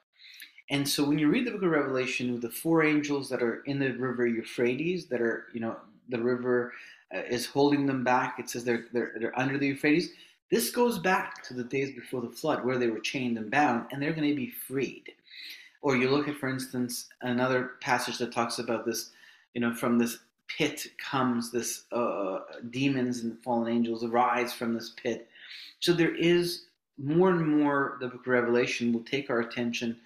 And 0.71 0.89
so 0.89 1.05
when 1.05 1.19
you 1.19 1.29
read 1.29 1.47
the 1.47 1.51
book 1.51 1.63
of 1.63 1.71
Revelation 1.71 2.33
with 2.33 2.43
the 2.43 2.51
four 2.51 2.83
angels 2.83 3.29
that 3.29 3.43
are 3.43 3.63
in 3.65 3.79
the 3.79 3.93
river 3.93 4.27
Euphrates, 4.27 5.07
that 5.07 5.21
are, 5.21 5.47
you 5.53 5.61
know, 5.61 5.77
the 6.09 6.21
river 6.21 6.73
uh, 7.15 7.19
is 7.19 7.47
holding 7.47 7.87
them 7.87 8.03
back, 8.03 8.39
it 8.39 8.49
says 8.49 8.65
they're, 8.65 8.87
they're, 8.93 9.13
they're 9.19 9.39
under 9.39 9.59
the 9.59 9.69
Euphrates. 9.69 10.13
This 10.51 10.71
goes 10.71 10.99
back 10.99 11.43
to 11.45 11.55
the 11.55 11.65
days 11.65 11.95
before 11.95 12.21
the 12.21 12.31
flood 12.31 12.65
where 12.65 12.79
they 12.79 12.89
were 12.89 13.01
chained 13.01 13.39
and 13.39 13.51
bound 13.51 13.87
and 13.91 14.03
they're 14.03 14.13
going 14.13 14.29
to 14.29 14.37
be 14.37 14.51
freed. 14.51 15.13
Or 15.83 15.97
you 15.97 16.09
look 16.11 16.29
at, 16.29 16.37
for 16.37 16.49
instance, 16.49 17.09
another 17.23 17.73
passage 17.81 18.19
that 18.19 18.33
talks 18.33 18.59
about 18.59 18.85
this, 18.87 19.11
you 19.55 19.61
know, 19.61 19.75
from 19.75 19.99
this 19.99 20.19
pit 20.57 20.87
comes 20.99 21.51
this 21.51 21.85
uh, 21.93 22.41
demons 22.71 23.21
and 23.21 23.39
fallen 23.43 23.73
angels 23.73 24.05
arise 24.05 24.53
from 24.53 24.75
this 24.75 24.93
pit. 25.03 25.29
So 25.81 25.93
there 25.93 26.15
is 26.15 26.67
more 26.99 27.31
and 27.31 27.47
more 27.47 27.97
the 28.01 28.09
book 28.09 28.21
of 28.21 28.27
Revelation 28.27 28.93
will 28.93 29.03
take 29.03 29.31
our 29.31 29.41
attention 29.41 29.97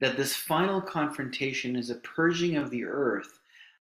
that 0.00 0.16
this 0.16 0.34
final 0.34 0.80
confrontation 0.80 1.76
is 1.76 1.90
a 1.90 1.96
purging 1.96 2.56
of 2.56 2.70
the 2.70 2.84
earth 2.84 3.38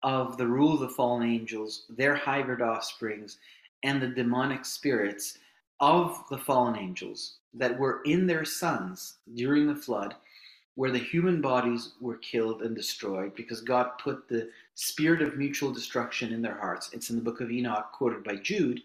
of 0.04 0.38
the 0.38 0.46
rule 0.46 0.74
of 0.74 0.82
the 0.82 0.90
fallen 0.90 1.28
angels, 1.28 1.86
their 1.90 2.16
hybrid 2.16 2.62
offsprings, 2.62 3.38
and 3.84 4.02
the 4.02 4.08
demonic 4.08 4.66
spirits 4.66 5.38
of 5.80 6.24
the 6.30 6.38
fallen 6.38 6.78
angels 6.78 7.36
that 7.54 7.78
were 7.80 8.02
in 8.06 8.28
their 8.28 8.46
sons 8.46 9.16
during 9.36 9.68
the 9.68 9.76
flood, 9.76 10.16
where 10.76 10.92
the 10.92 11.00
human 11.00 11.42
bodies 11.42 11.94
were 12.02 12.18
killed 12.18 12.62
and 12.62 12.76
destroyed 12.76 13.34
because 13.36 13.62
God 13.62 13.92
put 13.98 14.28
the 14.28 14.50
spirit 14.76 15.22
of 15.22 15.38
mutual 15.38 15.72
destruction 15.72 16.34
in 16.34 16.42
their 16.42 16.58
hearts. 16.58 16.90
It's 16.94 17.10
in 17.10 17.16
the 17.16 17.22
book 17.22 17.42
of 17.42 17.52
Enoch, 17.52 17.92
quoted 17.92 18.24
by 18.24 18.36
Jude. 18.38 18.82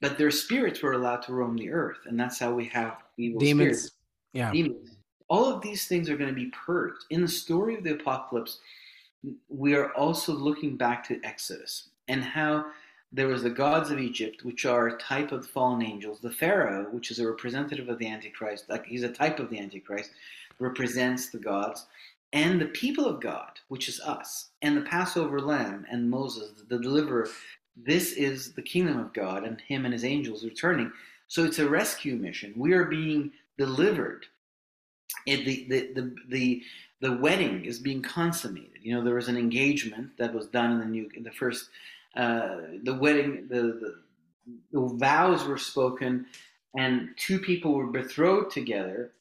But 0.00 0.16
their 0.16 0.30
spirits 0.30 0.82
were 0.82 0.92
allowed 0.92 1.22
to 1.22 1.32
roam 1.32 1.56
the 1.56 1.70
earth, 1.70 1.98
and 2.06 2.18
that's 2.18 2.38
how 2.38 2.54
we 2.54 2.66
have 2.66 2.98
evil 3.16 3.40
Demons. 3.40 3.78
spirits 3.78 3.96
Yeah. 4.32 4.52
demons. 4.52 4.96
All 5.28 5.46
of 5.46 5.60
these 5.60 5.86
things 5.86 6.08
are 6.08 6.16
going 6.16 6.30
to 6.30 6.34
be 6.34 6.50
purged. 6.50 7.04
In 7.10 7.20
the 7.20 7.28
story 7.28 7.74
of 7.74 7.82
the 7.82 7.94
apocalypse, 7.94 8.60
we 9.48 9.74
are 9.74 9.92
also 9.94 10.32
looking 10.32 10.76
back 10.76 11.04
to 11.08 11.20
Exodus 11.24 11.88
and 12.06 12.22
how 12.22 12.70
there 13.12 13.26
was 13.26 13.42
the 13.42 13.50
gods 13.50 13.90
of 13.90 13.98
Egypt, 13.98 14.44
which 14.44 14.66
are 14.66 14.88
a 14.88 14.98
type 14.98 15.32
of 15.32 15.46
fallen 15.46 15.82
angels. 15.82 16.20
The 16.20 16.30
Pharaoh, 16.30 16.84
which 16.90 17.10
is 17.10 17.18
a 17.18 17.26
representative 17.26 17.88
of 17.88 17.98
the 17.98 18.06
Antichrist, 18.06 18.68
like 18.68 18.86
he's 18.86 19.02
a 19.02 19.12
type 19.12 19.38
of 19.40 19.50
the 19.50 19.58
Antichrist, 19.58 20.10
represents 20.58 21.30
the 21.30 21.38
gods. 21.38 21.86
And 22.32 22.60
the 22.60 22.66
people 22.66 23.06
of 23.06 23.20
God, 23.20 23.52
which 23.68 23.88
is 23.88 24.00
us, 24.00 24.50
and 24.60 24.76
the 24.76 24.82
Passover 24.82 25.40
lamb 25.40 25.86
and 25.90 26.10
Moses, 26.10 26.62
the 26.68 26.78
deliverer, 26.78 27.28
this 27.76 28.12
is 28.12 28.52
the 28.52 28.62
kingdom 28.62 28.98
of 28.98 29.12
God 29.12 29.44
and 29.44 29.60
him 29.62 29.84
and 29.84 29.94
his 29.94 30.04
angels 30.04 30.44
returning. 30.44 30.92
So 31.26 31.44
it's 31.44 31.58
a 31.58 31.68
rescue 31.68 32.16
mission. 32.16 32.52
We 32.56 32.72
are 32.72 32.84
being 32.84 33.32
delivered 33.56 34.26
it, 35.26 35.44
the, 35.44 35.66
the, 35.68 35.92
the, 35.94 36.14
the, 36.28 36.62
the 37.00 37.12
wedding 37.16 37.64
is 37.64 37.78
being 37.78 38.02
consummated. 38.02 38.78
You 38.82 38.94
know, 38.94 39.04
there 39.04 39.14
was 39.14 39.28
an 39.28 39.36
engagement 39.36 40.10
that 40.18 40.34
was 40.34 40.46
done 40.46 40.72
in 40.72 40.78
the 40.80 40.86
new, 40.86 41.08
in 41.14 41.22
the 41.22 41.30
first, 41.30 41.70
uh, 42.16 42.56
the 42.82 42.94
wedding, 42.94 43.46
the, 43.48 43.62
the, 43.62 43.94
the 44.72 44.80
vows 44.96 45.44
were 45.44 45.58
spoken, 45.58 46.26
and 46.76 47.10
two 47.16 47.38
people 47.38 47.74
were 47.74 47.86
betrothed 47.86 48.50
together. 48.50 49.12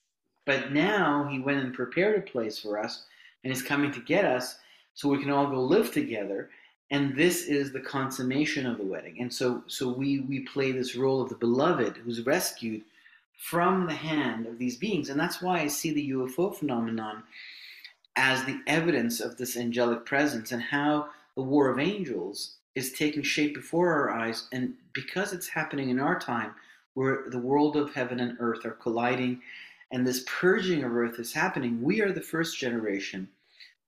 But 0.48 0.72
now 0.72 1.28
he 1.30 1.40
went 1.40 1.60
and 1.60 1.74
prepared 1.74 2.18
a 2.18 2.32
place 2.32 2.58
for 2.58 2.80
us, 2.80 3.04
and 3.44 3.52
is 3.52 3.62
coming 3.62 3.92
to 3.92 4.00
get 4.00 4.24
us, 4.24 4.58
so 4.96 5.10
we 5.10 5.22
can 5.22 5.30
all 5.30 5.48
go 5.48 5.62
live 5.62 5.92
together. 5.92 6.50
And 6.90 7.16
this 7.18 7.44
is 7.44 7.74
the 7.74 7.82
consummation 7.82 8.66
of 8.66 8.78
the 8.78 8.86
wedding. 8.86 9.18
And 9.20 9.32
so, 9.32 9.62
so 9.68 9.90
we 9.90 10.22
we 10.22 10.40
play 10.40 10.72
this 10.72 10.96
role 10.96 11.22
of 11.22 11.28
the 11.28 11.36
beloved 11.36 11.98
who's 11.98 12.26
rescued 12.26 12.84
from 13.38 13.86
the 13.86 13.94
hand 13.94 14.48
of 14.48 14.58
these 14.58 14.78
beings. 14.78 15.10
And 15.10 15.20
that's 15.20 15.42
why 15.42 15.60
I 15.60 15.68
see 15.68 15.92
the 15.92 16.12
UFO 16.12 16.56
phenomenon 16.56 17.24
as 18.16 18.44
the 18.46 18.60
evidence 18.68 19.20
of 19.20 19.38
this 19.38 19.58
angelic 19.58 20.06
presence 20.06 20.54
and 20.54 20.62
how 20.62 21.10
the 21.36 21.44
war 21.44 21.70
of 21.70 21.78
angels 21.78 22.56
is 22.74 22.94
taking 22.94 23.22
shape 23.22 23.54
before 23.54 23.92
our 23.92 24.12
eyes. 24.12 24.48
And 24.54 24.76
because 24.94 25.34
it's 25.34 25.50
happening 25.50 25.90
in 25.90 26.00
our 26.00 26.18
time, 26.18 26.56
where 26.94 27.26
the 27.28 27.38
world 27.38 27.76
of 27.76 27.94
heaven 27.94 28.22
and 28.22 28.38
earth 28.40 28.66
are 28.66 28.72
colliding 28.72 29.42
and 29.92 30.06
this 30.06 30.24
purging 30.28 30.84
of 30.84 30.96
earth 30.96 31.20
is 31.20 31.34
happening, 31.34 31.82
we 31.82 32.02
are 32.02 32.12
the 32.12 32.22
first 32.22 32.58
generation 32.58 33.28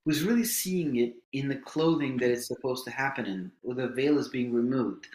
who's 0.06 0.24
really 0.24 0.46
seeing 0.46 0.96
it 0.98 1.16
in 1.34 1.48
the 1.48 1.56
clothing 1.56 2.18
that 2.18 2.32
it's 2.32 2.48
supposed 2.48 2.86
to 2.86 2.92
happen 2.92 3.26
in, 3.26 3.52
where 3.62 3.76
the 3.76 3.94
veil 3.94 4.18
is 4.18 4.30
being 4.30 4.54
removed. 4.54 5.08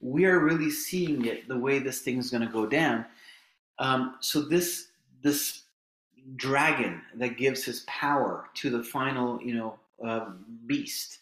We 0.00 0.26
are 0.26 0.40
really 0.40 0.70
seeing 0.70 1.24
it 1.26 1.48
the 1.48 1.58
way 1.58 1.78
this 1.78 2.00
thing 2.00 2.18
is 2.18 2.30
going 2.30 2.46
to 2.46 2.52
go 2.52 2.66
down. 2.66 3.06
Um, 3.78 4.16
so 4.20 4.40
this 4.42 4.88
this 5.22 5.62
dragon 6.36 7.00
that 7.14 7.36
gives 7.36 7.64
his 7.64 7.80
power 7.86 8.50
to 8.54 8.70
the 8.70 8.82
final, 8.82 9.40
you 9.42 9.54
know, 9.54 9.78
uh, 10.04 10.30
beast. 10.66 11.18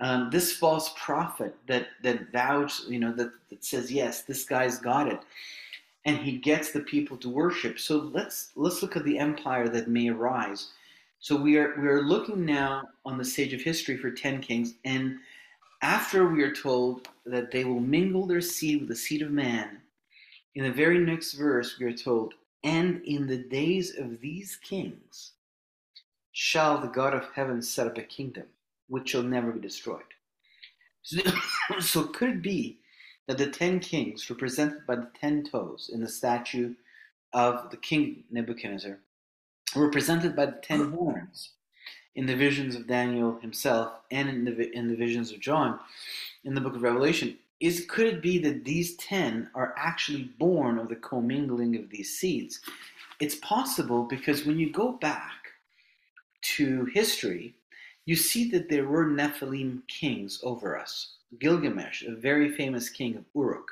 Um, 0.00 0.28
this 0.30 0.52
false 0.56 0.92
prophet 0.96 1.54
that 1.66 1.88
that 2.02 2.30
vows, 2.32 2.84
you 2.88 2.98
know, 2.98 3.12
that, 3.12 3.32
that 3.48 3.64
says 3.64 3.90
yes, 3.90 4.22
this 4.22 4.44
guy's 4.44 4.78
got 4.78 5.08
it, 5.08 5.20
and 6.04 6.18
he 6.18 6.38
gets 6.38 6.72
the 6.72 6.80
people 6.80 7.16
to 7.18 7.28
worship. 7.28 7.78
So 7.78 8.10
let's 8.12 8.50
let's 8.56 8.82
look 8.82 8.96
at 8.96 9.04
the 9.04 9.18
empire 9.18 9.68
that 9.68 9.88
may 9.88 10.08
arise. 10.08 10.68
So 11.20 11.36
we 11.36 11.56
are 11.56 11.74
we 11.80 11.88
are 11.88 12.02
looking 12.02 12.44
now 12.44 12.88
on 13.04 13.18
the 13.18 13.24
stage 13.24 13.52
of 13.52 13.60
history 13.60 13.96
for 13.96 14.10
ten 14.10 14.40
kings, 14.40 14.74
and 14.84 15.18
after 15.82 16.26
we 16.26 16.42
are 16.42 16.54
told 16.54 17.08
that 17.26 17.50
they 17.50 17.64
will 17.64 17.80
mingle 17.80 18.26
their 18.26 18.40
seed 18.40 18.80
with 18.80 18.88
the 18.88 18.96
seed 18.96 19.22
of 19.22 19.30
man, 19.30 19.80
in 20.54 20.64
the 20.64 20.72
very 20.72 20.98
next 20.98 21.34
verse, 21.34 21.78
we 21.78 21.86
are 21.86 21.96
told, 21.96 22.34
And 22.62 23.02
in 23.04 23.26
the 23.26 23.36
days 23.36 23.96
of 23.98 24.20
these 24.20 24.56
kings 24.56 25.32
shall 26.32 26.80
the 26.80 26.88
God 26.88 27.14
of 27.14 27.28
heaven 27.34 27.60
set 27.60 27.86
up 27.86 27.98
a 27.98 28.02
kingdom 28.02 28.44
which 28.88 29.10
shall 29.10 29.22
never 29.22 29.52
be 29.52 29.60
destroyed. 29.60 30.02
So, 31.02 31.20
so 31.80 32.04
could 32.04 32.30
it 32.30 32.42
be 32.42 32.78
that 33.26 33.38
the 33.38 33.50
ten 33.50 33.80
kings 33.80 34.28
represented 34.28 34.86
by 34.86 34.96
the 34.96 35.10
ten 35.18 35.44
toes 35.44 35.90
in 35.92 36.00
the 36.00 36.08
statue 36.08 36.74
of 37.32 37.70
the 37.70 37.76
king 37.76 38.24
Nebuchadnezzar 38.30 38.98
were 39.74 39.86
represented 39.86 40.36
by 40.36 40.46
the 40.46 40.60
ten 40.62 40.92
horns 40.96 41.50
in 42.14 42.26
the 42.26 42.36
visions 42.36 42.74
of 42.74 42.86
Daniel 42.86 43.38
himself 43.40 43.92
and 44.10 44.28
in 44.28 44.44
the, 44.44 44.70
in 44.72 44.88
the 44.88 44.96
visions 44.96 45.32
of 45.32 45.40
John 45.40 45.80
in 46.44 46.54
the 46.54 46.60
book 46.60 46.76
of 46.76 46.82
Revelation? 46.82 47.36
Is 47.60 47.86
could 47.88 48.06
it 48.06 48.22
be 48.22 48.38
that 48.38 48.64
these 48.64 48.96
ten 48.96 49.48
are 49.54 49.74
actually 49.76 50.24
born 50.38 50.78
of 50.78 50.88
the 50.88 50.96
commingling 50.96 51.76
of 51.76 51.90
these 51.90 52.16
seeds? 52.16 52.60
It's 53.20 53.36
possible 53.36 54.04
because 54.04 54.44
when 54.44 54.58
you 54.58 54.70
go 54.70 54.92
back 54.92 55.32
to 56.56 56.84
history, 56.86 57.54
you 58.06 58.16
see 58.16 58.50
that 58.50 58.68
there 58.68 58.86
were 58.86 59.06
Nephilim 59.06 59.86
kings 59.88 60.40
over 60.42 60.78
us. 60.78 61.14
Gilgamesh, 61.38 62.02
a 62.04 62.14
very 62.14 62.50
famous 62.50 62.88
king 62.88 63.16
of 63.16 63.24
Uruk, 63.34 63.70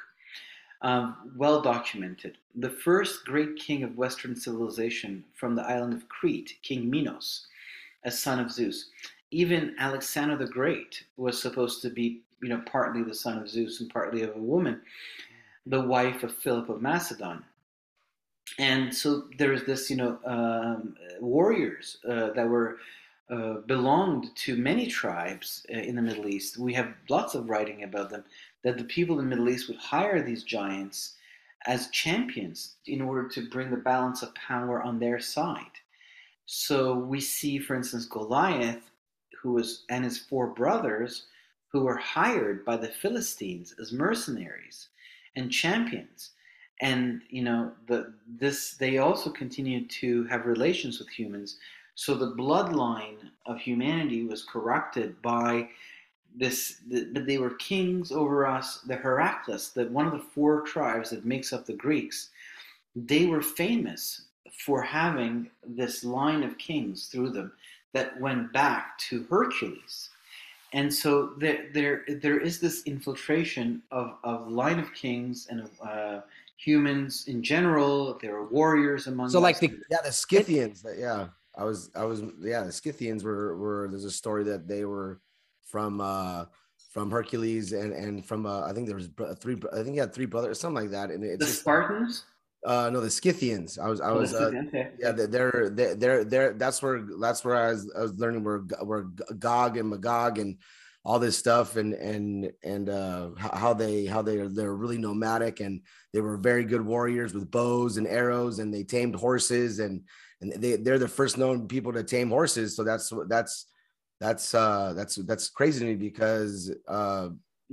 um, 0.82 1.32
well 1.36 1.62
documented. 1.62 2.38
The 2.56 2.70
first 2.70 3.24
great 3.24 3.56
king 3.56 3.82
of 3.82 3.96
Western 3.96 4.34
civilization 4.36 5.24
from 5.34 5.54
the 5.54 5.62
island 5.62 5.94
of 5.94 6.08
Crete, 6.08 6.58
King 6.62 6.90
Minos, 6.90 7.46
a 8.04 8.10
son 8.10 8.40
of 8.40 8.50
Zeus. 8.50 8.90
Even 9.30 9.74
Alexander 9.78 10.36
the 10.36 10.46
Great 10.46 11.04
was 11.16 11.40
supposed 11.40 11.80
to 11.82 11.90
be, 11.90 12.20
you 12.42 12.48
know, 12.48 12.62
partly 12.66 13.02
the 13.02 13.14
son 13.14 13.38
of 13.38 13.48
Zeus 13.48 13.80
and 13.80 13.88
partly 13.90 14.22
of 14.22 14.34
a 14.36 14.38
woman, 14.38 14.80
the 15.66 15.80
wife 15.80 16.22
of 16.22 16.34
Philip 16.34 16.68
of 16.68 16.82
Macedon. 16.82 17.44
And 18.58 18.94
so 18.94 19.28
there 19.38 19.52
is 19.52 19.64
this, 19.64 19.88
you 19.88 19.96
know, 19.96 20.18
um, 20.26 20.96
warriors 21.20 21.98
uh, 22.06 22.30
that 22.30 22.46
were 22.46 22.78
uh, 23.30 23.54
belonged 23.66 24.34
to 24.36 24.56
many 24.56 24.86
tribes 24.86 25.64
uh, 25.72 25.78
in 25.78 25.96
the 25.96 26.02
Middle 26.02 26.28
East. 26.28 26.58
We 26.58 26.74
have 26.74 26.94
lots 27.08 27.34
of 27.34 27.48
writing 27.48 27.82
about 27.82 28.10
them. 28.10 28.24
That 28.62 28.78
the 28.78 28.84
people 28.84 29.18
in 29.18 29.24
the 29.28 29.36
Middle 29.36 29.48
East 29.48 29.68
would 29.68 29.78
hire 29.78 30.22
these 30.22 30.44
giants 30.44 31.14
as 31.66 31.90
champions 31.90 32.76
in 32.86 33.00
order 33.00 33.28
to 33.28 33.48
bring 33.48 33.70
the 33.70 33.76
balance 33.76 34.22
of 34.22 34.34
power 34.34 34.82
on 34.82 34.98
their 34.98 35.20
side. 35.20 35.78
So 36.46 36.94
we 36.94 37.20
see, 37.20 37.58
for 37.58 37.74
instance, 37.74 38.06
Goliath, 38.06 38.90
who 39.40 39.52
was 39.52 39.84
and 39.88 40.04
his 40.04 40.18
four 40.18 40.48
brothers, 40.48 41.26
who 41.68 41.84
were 41.84 41.96
hired 41.96 42.64
by 42.64 42.76
the 42.76 42.88
Philistines 42.88 43.74
as 43.80 43.92
mercenaries 43.92 44.88
and 45.36 45.50
champions. 45.50 46.30
And 46.80 47.22
you 47.28 47.42
know, 47.42 47.72
the 47.86 48.12
this 48.26 48.74
they 48.74 48.98
also 48.98 49.30
continued 49.30 49.88
to 49.90 50.24
have 50.24 50.46
relations 50.46 50.98
with 50.98 51.08
humans. 51.08 51.58
So 51.94 52.14
the 52.14 52.32
bloodline 52.32 53.16
of 53.46 53.60
humanity 53.60 54.24
was 54.24 54.44
corrupted 54.44 55.20
by 55.22 55.68
this. 56.34 56.78
That 56.88 57.24
they 57.26 57.38
were 57.38 57.54
kings 57.54 58.10
over 58.12 58.46
us. 58.46 58.78
The 58.80 58.96
Heracles, 58.96 59.70
that 59.72 59.90
one 59.90 60.06
of 60.06 60.12
the 60.12 60.18
four 60.34 60.62
tribes 60.62 61.10
that 61.10 61.24
makes 61.24 61.52
up 61.52 61.66
the 61.66 61.74
Greeks, 61.74 62.30
they 62.96 63.26
were 63.26 63.42
famous 63.42 64.22
for 64.66 64.82
having 64.82 65.50
this 65.66 66.04
line 66.04 66.42
of 66.42 66.58
kings 66.58 67.06
through 67.06 67.30
them 67.30 67.52
that 67.92 68.18
went 68.20 68.52
back 68.52 68.98
to 68.98 69.24
Hercules. 69.28 70.10
And 70.72 70.92
so 70.92 71.34
there, 71.38 71.66
there, 71.74 72.04
there 72.08 72.38
is 72.40 72.58
this 72.60 72.82
infiltration 72.84 73.82
of, 73.90 74.14
of 74.24 74.48
line 74.48 74.78
of 74.78 74.94
kings 74.94 75.46
and 75.50 75.60
of 75.60 75.70
uh, 75.86 76.20
humans 76.56 77.24
in 77.28 77.42
general. 77.42 78.18
There 78.22 78.34
are 78.36 78.46
warriors 78.46 79.06
among 79.06 79.28
So, 79.28 79.38
us. 79.38 79.42
like 79.42 79.60
the 79.60 79.78
Yeah, 79.90 79.98
the 80.02 80.12
Scythians. 80.12 80.80
that- 80.82 80.98
Yeah, 80.98 81.28
I 81.56 81.64
was, 81.64 81.90
I 81.94 82.04
was, 82.04 82.22
yeah, 82.40 82.62
the 82.64 82.72
Scythians 82.72 83.24
were, 83.24 83.56
were. 83.56 83.88
There's 83.90 84.04
a 84.04 84.10
story 84.10 84.44
that 84.44 84.66
they 84.66 84.84
were 84.84 85.20
from, 85.66 86.00
uh 86.00 86.46
from 86.92 87.10
Hercules 87.10 87.72
and 87.72 87.92
and 87.94 88.24
from, 88.24 88.44
uh 88.46 88.62
I 88.68 88.72
think 88.72 88.86
there 88.86 88.96
was 88.96 89.08
three. 89.40 89.56
I 89.72 89.76
think 89.76 89.90
he 89.94 89.96
had 89.98 90.12
three 90.14 90.26
brothers, 90.26 90.60
something 90.60 90.82
like 90.82 90.90
that. 90.92 91.10
And 91.10 91.24
it's 91.24 91.38
the 91.38 91.46
just, 91.46 91.60
Spartans. 91.60 92.24
uh 92.66 92.90
no, 92.92 93.00
the 93.00 93.10
Scythians. 93.10 93.78
I 93.78 93.88
was, 93.88 94.00
I 94.00 94.12
was, 94.12 94.34
uh, 94.34 94.50
yeah, 94.98 95.12
they- 95.12 95.26
they're, 95.26 95.70
they're, 95.72 95.94
they're, 95.94 96.24
they're, 96.24 96.52
that's 96.54 96.82
where, 96.82 97.02
that's 97.20 97.44
where 97.44 97.56
I 97.56 97.70
was, 97.72 97.90
I 97.96 98.00
was 98.02 98.18
learning 98.18 98.44
where, 98.44 98.58
where 98.82 99.02
Gog 99.38 99.76
and 99.76 99.88
Magog 99.90 100.38
and 100.38 100.58
all 101.04 101.18
this 101.18 101.36
stuff 101.36 101.76
and, 101.76 101.94
and, 101.94 102.52
and, 102.62 102.88
uh, 102.88 103.30
how, 103.36 103.56
how 103.56 103.74
they, 103.74 104.06
how 104.06 104.22
they 104.22 104.38
are, 104.38 104.48
they're 104.48 104.74
really 104.74 104.98
nomadic 104.98 105.58
and 105.60 105.80
they 106.12 106.20
were 106.20 106.36
very 106.36 106.64
good 106.64 106.80
warriors 106.84 107.34
with 107.34 107.50
bows 107.50 107.96
and 107.96 108.06
arrows 108.06 108.58
and 108.60 108.72
they 108.72 108.84
tamed 108.84 109.16
horses 109.16 109.80
and, 109.80 110.02
and 110.42 110.52
they, 110.62 110.76
they're 110.76 110.98
the 110.98 111.08
first 111.08 111.38
known 111.38 111.66
people 111.68 111.92
to 111.94 112.02
tame 112.04 112.28
horses. 112.28 112.76
So 112.76 112.84
that's, 112.84 113.10
that's, 113.28 113.66
that's, 114.20 114.54
uh, 114.54 114.92
that's, 114.94 115.14
that's 115.16 115.48
crazy 115.48 115.80
to 115.80 115.86
me 115.86 115.94
because, 115.94 116.70
uh, 116.88 117.30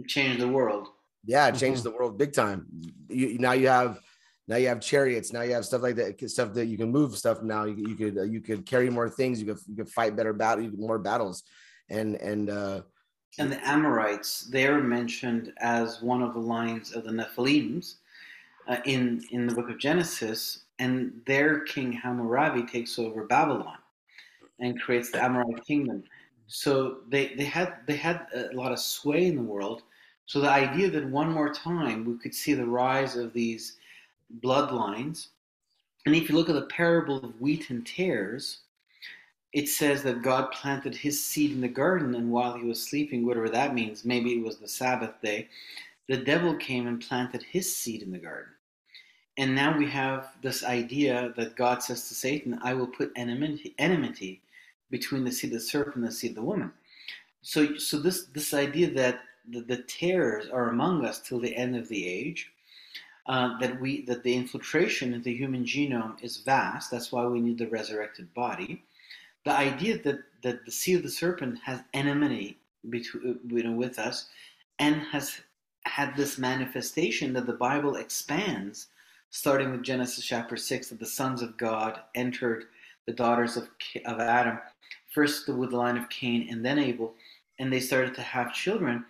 Change 0.07 0.39
the 0.39 0.47
world. 0.47 0.88
yeah, 1.26 1.47
it 1.49 1.55
changed 1.55 1.84
the 1.84 1.91
world 1.91 2.17
big 2.17 2.32
time. 2.32 2.65
You 3.09 3.38
now 3.38 3.51
you 3.51 3.67
have 3.67 3.99
now 4.47 4.55
you 4.55 4.70
have 4.70 4.80
chariots. 4.80 5.34
Now 5.34 5.41
you 5.41 5.53
have 5.55 5.65
stuff 5.65 5.82
like 5.82 5.95
that, 5.97 6.30
stuff 6.30 6.53
that 6.53 6.67
you 6.67 6.78
can 6.78 6.89
move 6.89 7.17
stuff. 7.17 7.43
Now 7.43 7.65
you, 7.65 7.76
you 7.89 7.95
could 7.95 8.17
uh, 8.17 8.24
you 8.24 8.39
could 8.39 8.65
carry 8.65 8.89
more 8.89 9.09
things. 9.09 9.41
You 9.41 9.47
could 9.47 9.59
you 9.67 9.76
could 9.76 9.89
fight 9.89 10.15
better 10.15 10.32
battle, 10.32 10.63
you 10.63 10.70
could- 10.72 10.80
more 10.80 10.99
battles, 10.99 11.43
and 11.89 12.15
and 12.15 12.49
uh, 12.49 12.82
And 13.39 13.51
the 13.51 13.59
Amorites, 13.67 14.47
they're 14.49 14.80
mentioned 14.82 15.51
as 15.59 16.01
one 16.01 16.22
of 16.22 16.34
the 16.34 16.39
lines 16.39 16.95
of 16.95 17.03
the 17.03 17.11
Nephilims 17.11 17.95
uh, 18.70 18.78
in, 18.86 19.22
in 19.32 19.47
the 19.47 19.53
book 19.53 19.70
of 19.70 19.78
Genesis, 19.80 20.63
and 20.80 21.21
their 21.25 21.61
king 21.61 21.91
Hammurabi 21.91 22.63
takes 22.63 22.97
over 22.97 23.25
Babylon 23.25 23.77
and 24.59 24.82
creates 24.82 25.11
the 25.11 25.23
Amorite 25.23 25.65
kingdom. 25.65 26.03
So 26.47 26.97
they, 27.09 27.36
they 27.36 27.45
had 27.45 27.77
they 27.86 27.95
had 27.95 28.25
a 28.34 28.55
lot 28.55 28.71
of 28.71 28.80
sway 28.80 29.27
in 29.27 29.36
the 29.36 29.41
world. 29.41 29.84
So 30.25 30.39
the 30.39 30.49
idea 30.49 30.89
that 30.91 31.05
one 31.05 31.32
more 31.32 31.53
time 31.53 32.05
we 32.05 32.17
could 32.17 32.34
see 32.34 32.53
the 32.53 32.65
rise 32.65 33.15
of 33.15 33.34
these 33.34 33.77
bloodlines, 34.41 35.27
and 36.05 36.15
if 36.15 36.30
you 36.30 36.36
look 36.36 36.49
at 36.49 36.55
the 36.55 36.67
parable 36.67 37.17
of 37.17 37.39
wheat 37.41 37.69
and 37.69 37.86
tares, 37.86 38.59
it 39.53 39.67
says 39.67 40.03
that 40.03 40.21
God 40.21 40.51
planted 40.51 40.95
his 40.95 41.23
seed 41.23 41.51
in 41.51 41.61
the 41.61 41.67
garden, 41.67 42.13
and 42.15 42.32
while 42.32 42.53
he 42.53 42.63
was 42.63 42.82
sleeping, 42.82 43.25
whatever 43.25 43.49
that 43.49 43.73
means, 43.73 44.05
maybe 44.05 44.34
it 44.34 44.43
was 44.43 44.57
the 44.57 44.67
Sabbath 44.67 45.19
day, 45.23 45.49
the 46.07 46.17
devil 46.17 46.55
came 46.55 46.88
and 46.88 47.01
planted 47.01 47.43
his 47.43 47.75
seed 47.75 48.03
in 48.03 48.11
the 48.11 48.19
garden. 48.19 48.53
And 49.39 49.55
now 49.55 49.77
we 49.77 49.89
have 49.89 50.33
this 50.41 50.65
idea 50.65 51.33
that 51.37 51.55
God 51.55 51.81
says 51.81 52.09
to 52.09 52.13
Satan, 52.13 52.59
I 52.61 52.73
will 52.73 52.87
put 52.87 53.13
enmity, 53.15 54.41
between 54.91 55.23
the 55.23 55.31
seed 55.31 55.53
of 55.53 55.59
the 55.59 55.65
serpent 55.65 55.95
and 55.95 56.07
the 56.07 56.11
seed 56.11 56.31
of 56.31 56.35
the 56.35 56.41
woman. 56.41 56.73
So, 57.41 57.77
so 57.77 57.99
this, 57.99 58.25
this 58.25 58.53
idea 58.53 58.91
that 58.95 59.21
the, 59.49 59.61
the 59.61 59.77
tares 59.77 60.49
are 60.49 60.67
among 60.67 61.05
us 61.05 61.19
till 61.19 61.39
the 61.39 61.55
end 61.55 61.77
of 61.77 61.87
the 61.87 62.05
age, 62.05 62.51
uh, 63.27 63.57
that 63.59 63.79
we 63.79 64.01
that 64.07 64.23
the 64.23 64.35
infiltration 64.35 65.13
of 65.13 65.23
the 65.23 65.33
human 65.33 65.63
genome 65.63 66.21
is 66.21 66.37
vast. 66.37 66.91
That's 66.91 67.13
why 67.13 67.25
we 67.25 67.39
need 67.39 67.59
the 67.59 67.67
resurrected 67.67 68.33
body. 68.33 68.83
The 69.45 69.55
idea 69.55 69.99
that, 69.99 70.19
that 70.43 70.65
the 70.65 70.71
seed 70.71 70.97
of 70.97 71.03
the 71.03 71.09
serpent 71.09 71.59
has 71.63 71.79
enmity 71.93 72.57
between 72.89 73.39
you 73.47 73.63
know, 73.63 73.71
with 73.71 73.99
us, 73.99 74.27
and 74.79 74.95
has 75.13 75.39
had 75.85 76.17
this 76.17 76.37
manifestation 76.37 77.31
that 77.33 77.45
the 77.45 77.53
Bible 77.53 77.95
expands, 77.95 78.87
starting 79.32 79.71
with 79.71 79.84
Genesis 79.84 80.25
chapter 80.25 80.57
six, 80.57 80.89
that 80.89 80.99
the 80.99 81.05
sons 81.05 81.41
of 81.41 81.57
God 81.57 81.99
entered 82.15 82.65
the 83.05 83.13
daughters 83.13 83.57
of 83.57 83.69
of 84.05 84.19
Adam, 84.19 84.59
first 85.13 85.47
with 85.47 85.71
the 85.71 85.77
line 85.77 85.97
of 85.97 86.09
Cain 86.09 86.47
and 86.49 86.65
then 86.65 86.80
Abel, 86.80 87.13
and 87.57 87.71
they 87.71 87.80
started 87.80 88.15
to 88.15 88.21
have 88.21 88.53
children 88.53 89.05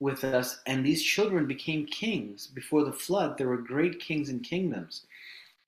with 0.00 0.24
us, 0.24 0.60
and 0.66 0.84
these 0.84 1.02
children 1.02 1.46
became 1.46 1.86
kings. 1.86 2.46
Before 2.48 2.84
the 2.84 2.92
flood, 2.92 3.38
there 3.38 3.48
were 3.48 3.56
great 3.56 4.00
kings 4.00 4.28
and 4.28 4.42
kingdoms 4.42 5.06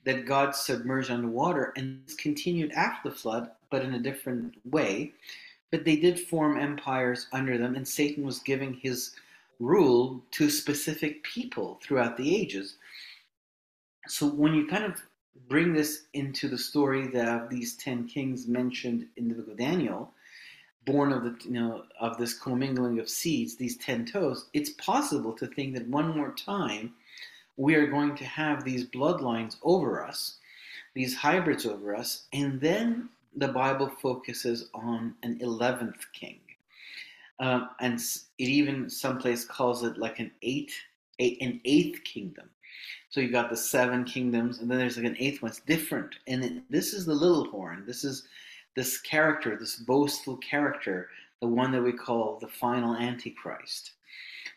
that 0.04 0.26
God 0.26 0.54
submerged 0.54 1.10
underwater, 1.10 1.72
and 1.76 2.02
this 2.06 2.14
continued 2.14 2.72
after 2.72 3.08
the 3.08 3.14
flood, 3.14 3.50
but 3.70 3.82
in 3.82 3.94
a 3.94 4.00
different 4.00 4.54
way. 4.64 5.12
But 5.70 5.84
they 5.84 5.96
did 5.96 6.18
form 6.18 6.58
empires 6.58 7.26
under 7.32 7.58
them, 7.58 7.74
and 7.74 7.86
Satan 7.86 8.24
was 8.24 8.38
giving 8.38 8.74
his 8.74 9.16
rule 9.58 10.22
to 10.32 10.50
specific 10.50 11.22
people 11.24 11.80
throughout 11.82 12.16
the 12.16 12.36
ages. 12.36 12.76
So 14.08 14.26
when 14.26 14.54
you 14.54 14.66
kind 14.66 14.84
of 14.84 15.02
bring 15.48 15.72
this 15.74 16.04
into 16.14 16.48
the 16.48 16.58
story 16.58 17.08
that 17.08 17.50
these 17.50 17.76
ten 17.76 18.06
kings 18.06 18.46
mentioned 18.46 19.06
in 19.16 19.28
the 19.28 19.34
book 19.34 19.48
of 19.48 19.58
Daniel, 19.58 20.12
born 20.84 21.12
of 21.12 21.24
the 21.24 21.36
you 21.44 21.50
know 21.50 21.84
of 22.00 22.16
this 22.16 22.34
commingling 22.38 22.98
of 22.98 23.08
seeds, 23.08 23.56
these 23.56 23.76
ten 23.76 24.06
toes, 24.06 24.48
it's 24.52 24.70
possible 24.70 25.32
to 25.32 25.46
think 25.46 25.74
that 25.74 25.88
one 25.88 26.16
more 26.16 26.32
time 26.32 26.94
we 27.56 27.74
are 27.74 27.86
going 27.86 28.14
to 28.16 28.24
have 28.24 28.64
these 28.64 28.86
bloodlines 28.86 29.56
over 29.62 30.04
us, 30.04 30.36
these 30.94 31.16
hybrids 31.16 31.66
over 31.66 31.96
us, 31.96 32.26
and 32.32 32.60
then 32.60 33.08
the 33.34 33.48
Bible 33.48 33.88
focuses 33.88 34.68
on 34.72 35.14
an 35.22 35.38
eleventh 35.40 36.06
king, 36.12 36.38
um, 37.40 37.70
and 37.80 37.98
it 38.38 38.48
even 38.48 38.88
someplace 38.88 39.44
calls 39.44 39.82
it 39.82 39.98
like 39.98 40.20
an 40.20 40.30
eight, 40.42 40.72
a, 41.18 41.36
an 41.40 41.60
eighth 41.64 42.04
kingdom. 42.04 42.48
So 43.10 43.20
you've 43.20 43.32
got 43.32 43.50
the 43.50 43.56
seven 43.56 44.04
kingdoms, 44.04 44.58
and 44.58 44.70
then 44.70 44.78
there's 44.78 44.96
like 44.96 45.06
an 45.06 45.16
eighth 45.18 45.42
one. 45.42 45.50
It's 45.50 45.60
different, 45.60 46.16
and 46.26 46.44
it, 46.44 46.62
this 46.70 46.92
is 46.92 47.06
the 47.06 47.14
little 47.14 47.44
horn. 47.46 47.84
This 47.86 48.04
is 48.04 48.26
this 48.74 49.00
character, 49.00 49.56
this 49.56 49.76
boastful 49.76 50.36
character, 50.36 51.08
the 51.40 51.48
one 51.48 51.72
that 51.72 51.82
we 51.82 51.92
call 51.92 52.38
the 52.38 52.48
final 52.48 52.94
Antichrist, 52.94 53.92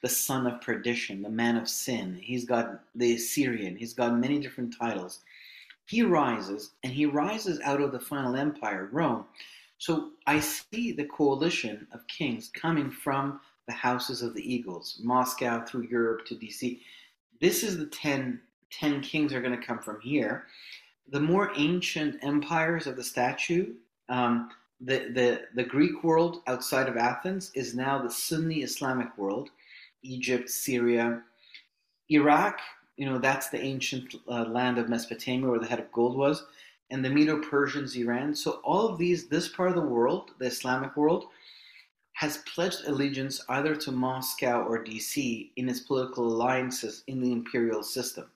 the 0.01 0.09
son 0.09 0.45
of 0.45 0.61
perdition, 0.61 1.21
the 1.21 1.29
man 1.29 1.55
of 1.55 1.69
sin. 1.69 2.19
He's 2.21 2.45
got 2.45 2.81
the 2.95 3.15
Assyrian. 3.15 3.75
He's 3.75 3.93
got 3.93 4.17
many 4.17 4.39
different 4.39 4.75
titles. 4.77 5.21
He 5.85 6.03
rises, 6.03 6.71
and 6.83 6.93
he 6.93 7.05
rises 7.05 7.59
out 7.63 7.81
of 7.81 7.91
the 7.91 7.99
final 7.99 8.35
empire, 8.35 8.89
Rome. 8.91 9.25
So 9.79 10.11
I 10.27 10.41
see 10.41 10.91
the 10.91 11.05
coalition 11.05 11.87
of 11.93 12.05
kings 12.07 12.49
coming 12.53 12.91
from 12.91 13.39
the 13.65 13.73
houses 13.73 14.21
of 14.21 14.33
the 14.33 14.53
eagles, 14.53 14.99
Moscow 15.01 15.63
through 15.63 15.87
Europe 15.89 16.25
to 16.25 16.35
DC. 16.35 16.81
This 17.39 17.63
is 17.63 17.77
the 17.77 17.85
10, 17.85 18.41
10 18.71 19.01
kings 19.01 19.33
are 19.33 19.41
going 19.41 19.57
to 19.57 19.65
come 19.65 19.79
from 19.79 19.99
here. 20.01 20.45
The 21.11 21.19
more 21.19 21.51
ancient 21.55 22.17
empires 22.21 22.85
of 22.85 22.95
the 22.95 23.03
statue, 23.03 23.73
um, 24.09 24.49
the, 24.81 25.09
the, 25.13 25.41
the 25.55 25.63
Greek 25.63 26.03
world 26.03 26.41
outside 26.47 26.87
of 26.87 26.97
Athens 26.97 27.51
is 27.55 27.75
now 27.75 28.01
the 28.01 28.11
Sunni 28.11 28.61
Islamic 28.61 29.17
world, 29.17 29.49
Egypt, 30.03 30.49
Syria, 30.49 31.21
Iraq, 32.09 32.59
you 32.97 33.05
know, 33.05 33.17
that's 33.17 33.49
the 33.49 33.61
ancient 33.61 34.13
uh, 34.27 34.43
land 34.43 34.77
of 34.77 34.89
Mesopotamia 34.89 35.49
where 35.49 35.59
the 35.59 35.67
head 35.67 35.79
of 35.79 35.91
gold 35.91 36.17
was, 36.17 36.45
and 36.91 37.03
the 37.03 37.09
Medo 37.09 37.39
Persians, 37.41 37.95
Iran. 37.95 38.35
So 38.35 38.59
all 38.63 38.87
of 38.87 38.97
these, 38.97 39.27
this 39.27 39.47
part 39.47 39.69
of 39.69 39.75
the 39.75 39.81
world, 39.81 40.31
the 40.37 40.47
Islamic 40.47 40.97
world, 40.97 41.27
has 42.19 42.39
pledged 42.39 42.83
allegiance 42.85 43.39
either 43.47 43.73
to 43.73 43.93
Moscow 43.93 44.63
or 44.63 44.83
DC 44.83 45.51
in 45.55 45.69
its 45.69 45.79
political 45.79 46.27
alliances 46.27 47.01
in 47.07 47.21
the 47.21 47.31
imperial 47.31 47.81
system. 47.81 48.29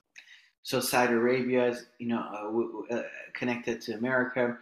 So 0.62 0.80
Saudi 0.80 1.12
Arabia 1.12 1.66
is, 1.68 1.84
you 1.98 2.06
know, 2.06 2.86
uh, 2.90 2.94
uh, 2.94 3.02
connected 3.34 3.82
to 3.82 3.92
America. 3.92 4.56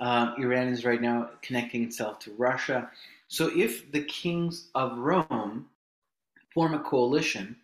Um, 0.00 0.36
Iran 0.38 0.68
is 0.68 0.82
right 0.82 1.02
now 1.02 1.28
connecting 1.42 1.82
itself 1.82 2.18
to 2.20 2.32
Russia. 2.38 2.90
So 3.28 3.50
if 3.54 3.92
the 3.92 4.04
kings 4.04 4.70
of 4.74 4.96
Rome 4.96 5.66
form 6.54 6.72
a 6.72 6.80
coalition 6.80 7.56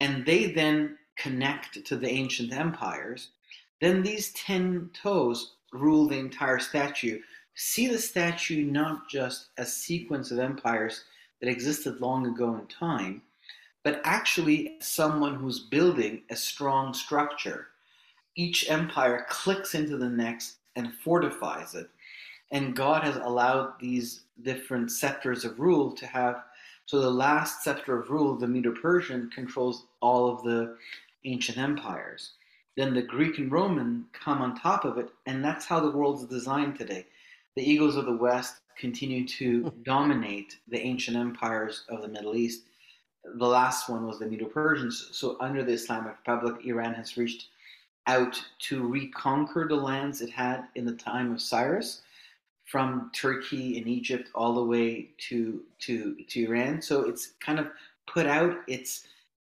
and 0.00 0.24
they 0.24 0.46
then 0.46 0.96
connect 1.18 1.84
to 1.84 1.94
the 1.94 2.08
ancient 2.08 2.54
empires, 2.54 3.32
then 3.82 4.02
these 4.02 4.32
10 4.32 4.92
toes 4.94 5.56
rule 5.74 6.08
the 6.08 6.18
entire 6.18 6.58
statue. 6.58 7.20
See 7.58 7.86
the 7.86 7.98
statue 7.98 8.66
not 8.66 9.08
just 9.08 9.46
a 9.56 9.64
sequence 9.64 10.30
of 10.30 10.38
empires 10.38 11.04
that 11.40 11.48
existed 11.48 12.02
long 12.02 12.26
ago 12.26 12.54
in 12.54 12.66
time, 12.66 13.22
but 13.82 14.02
actually 14.04 14.76
someone 14.80 15.36
who's 15.36 15.60
building 15.60 16.20
a 16.28 16.36
strong 16.36 16.92
structure. 16.92 17.68
Each 18.34 18.68
empire 18.68 19.24
clicks 19.30 19.74
into 19.74 19.96
the 19.96 20.10
next 20.10 20.56
and 20.76 20.92
fortifies 21.02 21.74
it. 21.74 21.88
And 22.50 22.76
God 22.76 23.04
has 23.04 23.16
allowed 23.16 23.80
these 23.80 24.24
different 24.42 24.90
scepters 24.90 25.46
of 25.46 25.58
rule 25.58 25.92
to 25.92 26.06
have. 26.06 26.44
So 26.84 27.00
the 27.00 27.10
last 27.10 27.64
scepter 27.64 27.98
of 27.98 28.10
rule, 28.10 28.36
the 28.36 28.46
Medo 28.46 28.72
Persian, 28.72 29.30
controls 29.34 29.86
all 30.02 30.28
of 30.30 30.42
the 30.42 30.76
ancient 31.24 31.56
empires. 31.56 32.32
Then 32.76 32.92
the 32.92 33.00
Greek 33.00 33.38
and 33.38 33.50
Roman 33.50 34.04
come 34.12 34.42
on 34.42 34.60
top 34.60 34.84
of 34.84 34.98
it, 34.98 35.08
and 35.24 35.42
that's 35.42 35.64
how 35.64 35.80
the 35.80 35.96
world 35.96 36.20
is 36.20 36.28
designed 36.28 36.76
today. 36.76 37.06
The 37.56 37.68
eagles 37.68 37.96
of 37.96 38.04
the 38.04 38.16
West 38.16 38.60
continue 38.78 39.26
to 39.26 39.72
dominate 39.82 40.58
the 40.68 40.78
ancient 40.78 41.16
empires 41.16 41.84
of 41.88 42.02
the 42.02 42.08
Middle 42.08 42.36
East. 42.36 42.62
The 43.24 43.46
last 43.46 43.88
one 43.88 44.06
was 44.06 44.18
the 44.18 44.26
Medo 44.26 44.46
Persians. 44.46 45.08
So, 45.12 45.36
under 45.40 45.64
the 45.64 45.72
Islamic 45.72 46.16
Republic, 46.18 46.64
Iran 46.64 46.94
has 46.94 47.16
reached 47.16 47.48
out 48.06 48.40
to 48.60 48.86
reconquer 48.86 49.66
the 49.68 49.74
lands 49.74 50.20
it 50.20 50.30
had 50.30 50.64
in 50.76 50.84
the 50.84 50.92
time 50.92 51.32
of 51.32 51.42
Cyrus, 51.42 52.02
from 52.66 53.10
Turkey 53.14 53.78
and 53.78 53.86
Egypt 53.86 54.28
all 54.34 54.54
the 54.54 54.64
way 54.64 55.10
to 55.28 55.62
to 55.80 56.16
to 56.28 56.44
Iran. 56.44 56.82
So 56.82 57.02
it's 57.02 57.32
kind 57.40 57.58
of 57.58 57.68
put 58.06 58.26
out 58.26 58.56
its 58.68 59.06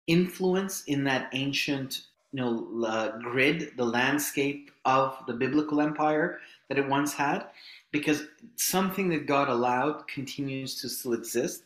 influence 0.07 0.83
in 0.83 1.03
that 1.05 1.29
ancient 1.33 2.03
you 2.31 2.41
know 2.41 2.85
uh, 2.85 3.17
grid, 3.19 3.71
the 3.77 3.85
landscape 3.85 4.71
of 4.83 5.17
the 5.27 5.33
biblical 5.33 5.81
empire 5.81 6.39
that 6.69 6.77
it 6.77 6.87
once 6.87 7.13
had, 7.13 7.47
because 7.95 8.23
something 8.57 9.07
that 9.07 9.25
God 9.25 9.47
allowed 9.47 10.05
continues 10.09 10.81
to 10.81 10.89
still 10.89 11.13
exist. 11.13 11.63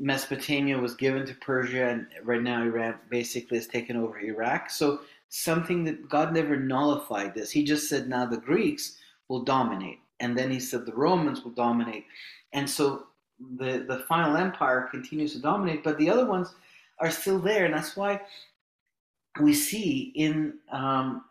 Mesopotamia 0.00 0.78
was 0.78 0.94
given 0.94 1.26
to 1.26 1.34
Persia, 1.34 1.90
and 1.90 2.06
right 2.24 2.42
now 2.42 2.62
Iran 2.62 2.94
basically 3.10 3.58
has 3.58 3.66
taken 3.66 3.94
over 3.94 4.18
Iraq. 4.18 4.70
So 4.70 5.00
something 5.28 5.84
that 5.84 6.08
God 6.08 6.32
never 6.32 6.56
nullified 6.56 7.34
this. 7.34 7.50
He 7.50 7.64
just 7.64 7.86
said 7.86 8.08
now 8.08 8.24
the 8.24 8.38
Greeks 8.38 8.96
will 9.28 9.44
dominate, 9.44 9.98
and 10.20 10.38
then 10.38 10.50
he 10.50 10.58
said 10.58 10.86
the 10.86 10.94
Romans 10.94 11.44
will 11.44 11.52
dominate, 11.52 12.06
and 12.54 12.68
so 12.68 13.08
the 13.58 13.84
the 13.86 14.04
final 14.08 14.38
empire 14.38 14.88
continues 14.90 15.34
to 15.34 15.38
dominate, 15.38 15.84
but 15.84 15.98
the 15.98 16.08
other 16.08 16.24
ones 16.24 16.54
are 16.98 17.10
still 17.10 17.38
there, 17.38 17.66
and 17.66 17.74
that's 17.74 17.94
why 17.94 18.22
we 19.38 19.52
see 19.52 20.12
in 20.14 20.54
um, 20.70 21.24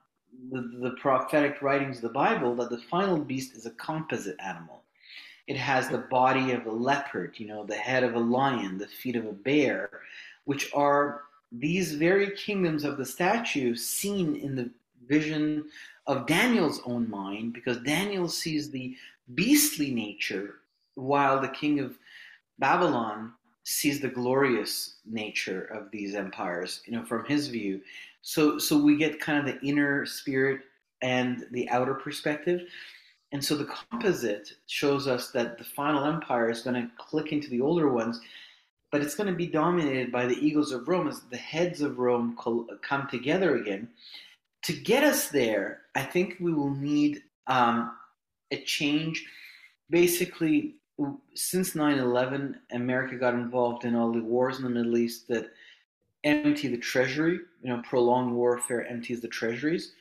the, 0.50 0.62
the 0.82 0.96
prophetic 1.02 1.62
writings 1.62 1.98
of 1.98 2.04
the 2.04 2.10
Bible 2.10 2.56
that 2.56 2.70
the 2.70 2.78
final 2.78 3.18
beast 3.18 3.56
is 3.56 3.66
a 3.66 3.72
composite 3.72 4.38
animal. 4.39 4.82
It 5.48 5.58
has 5.58 5.89
the 5.89 6.00
body 6.10 6.52
of 6.52 6.66
a 6.66 6.72
leopard, 6.72 7.36
you 7.38 7.48
know, 7.48 7.66
the 7.66 7.76
head 7.76 8.04
of 8.04 8.16
a 8.16 8.20
lion, 8.20 8.78
the 8.78 8.88
feet 8.88 9.16
of 9.16 9.26
a 9.26 9.34
bear, 9.34 9.89
which 10.46 10.72
are 10.74 11.24
these 11.52 11.94
very 11.94 12.32
kingdoms 12.32 12.84
of 12.84 12.98
the 12.98 13.06
statue 13.06 13.76
seen 13.76 14.36
in 14.36 14.56
the 14.56 14.70
vision 15.08 15.66
of 16.08 16.26
Daniel's 16.28 16.82
own 16.86 17.10
mind, 17.10 17.54
because 17.54 17.78
Daniel 17.80 18.30
sees 18.30 18.72
the 18.72 18.96
beastly 19.36 19.92
nature 19.92 20.56
while 20.96 21.42
the 21.42 21.50
king 21.50 21.80
of 21.80 21.98
Babylon 22.60 23.34
sees 23.64 24.00
the 24.00 24.08
glorious 24.08 24.96
nature 25.06 25.64
of 25.66 25.92
these 25.92 26.16
empires, 26.16 26.82
you 26.86 26.94
know, 26.94 27.04
from 27.06 27.26
his 27.26 27.48
view. 27.48 27.82
So 28.22 28.57
so 28.57 28.78
we 28.78 28.97
get 28.97 29.19
kind 29.19 29.39
of 29.39 29.45
the 29.45 29.67
inner 29.67 30.05
spirit 30.05 30.61
and 31.01 31.45
the 31.51 31.69
outer 31.69 31.95
perspective. 31.95 32.61
And 33.32 33.43
so 33.43 33.55
the 33.55 33.65
composite 33.89 34.51
shows 34.67 35.07
us 35.07 35.32
that 35.32 35.57
the 35.57 35.63
final 35.63 36.03
empire 36.03 36.49
is 36.49 36.61
going 36.61 36.76
to 36.76 36.91
click 36.97 37.32
into 37.32 37.49
the 37.49 37.61
older 37.61 37.89
ones, 37.89 38.19
but 38.91 39.01
it's 39.01 39.15
going 39.15 39.30
to 39.30 39.36
be 39.36 39.47
dominated 39.47 40.11
by 40.11 40.26
the 40.26 40.36
eagles 40.45 40.74
of 40.74 40.88
Rome 40.88 41.07
as 41.07 41.22
the 41.32 41.38
heads 41.38 41.82
of 41.82 41.97
Rome 41.97 42.38
come 42.82 43.07
together 43.09 43.55
again. 43.55 43.88
To 44.63 44.74
get 44.74 45.03
us 45.03 45.30
there, 45.30 45.84
I 45.95 46.03
think 46.03 46.38
we 46.39 46.53
will 46.53 46.76
need 46.76 47.24
um, 47.47 47.95
a 48.51 48.61
change. 48.63 49.26
Basically, 49.89 50.76
since 51.34 51.74
9-11 51.74 52.55
america 52.72 53.15
got 53.15 53.34
involved 53.34 53.86
in 53.86 53.95
all 53.95 54.11
the 54.11 54.22
wars 54.22 54.57
in 54.57 54.63
the 54.63 54.69
middle 54.69 54.97
east 54.97 55.28
that 55.28 55.51
empty 56.24 56.67
the 56.67 56.78
treasury 56.78 57.39
you 57.62 57.70
know 57.70 57.82
prolonged 57.87 58.33
warfare 58.33 58.86
empties 58.86 59.21
the 59.21 59.28
treasuries. 59.28 59.93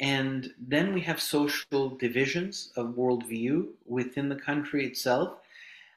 And 0.00 0.54
then 0.58 0.94
we 0.94 1.00
have 1.02 1.20
social 1.20 1.90
divisions 1.90 2.70
of 2.76 2.94
worldview 2.94 3.68
within 3.86 4.30
the 4.30 4.36
country 4.36 4.86
itself 4.86 5.40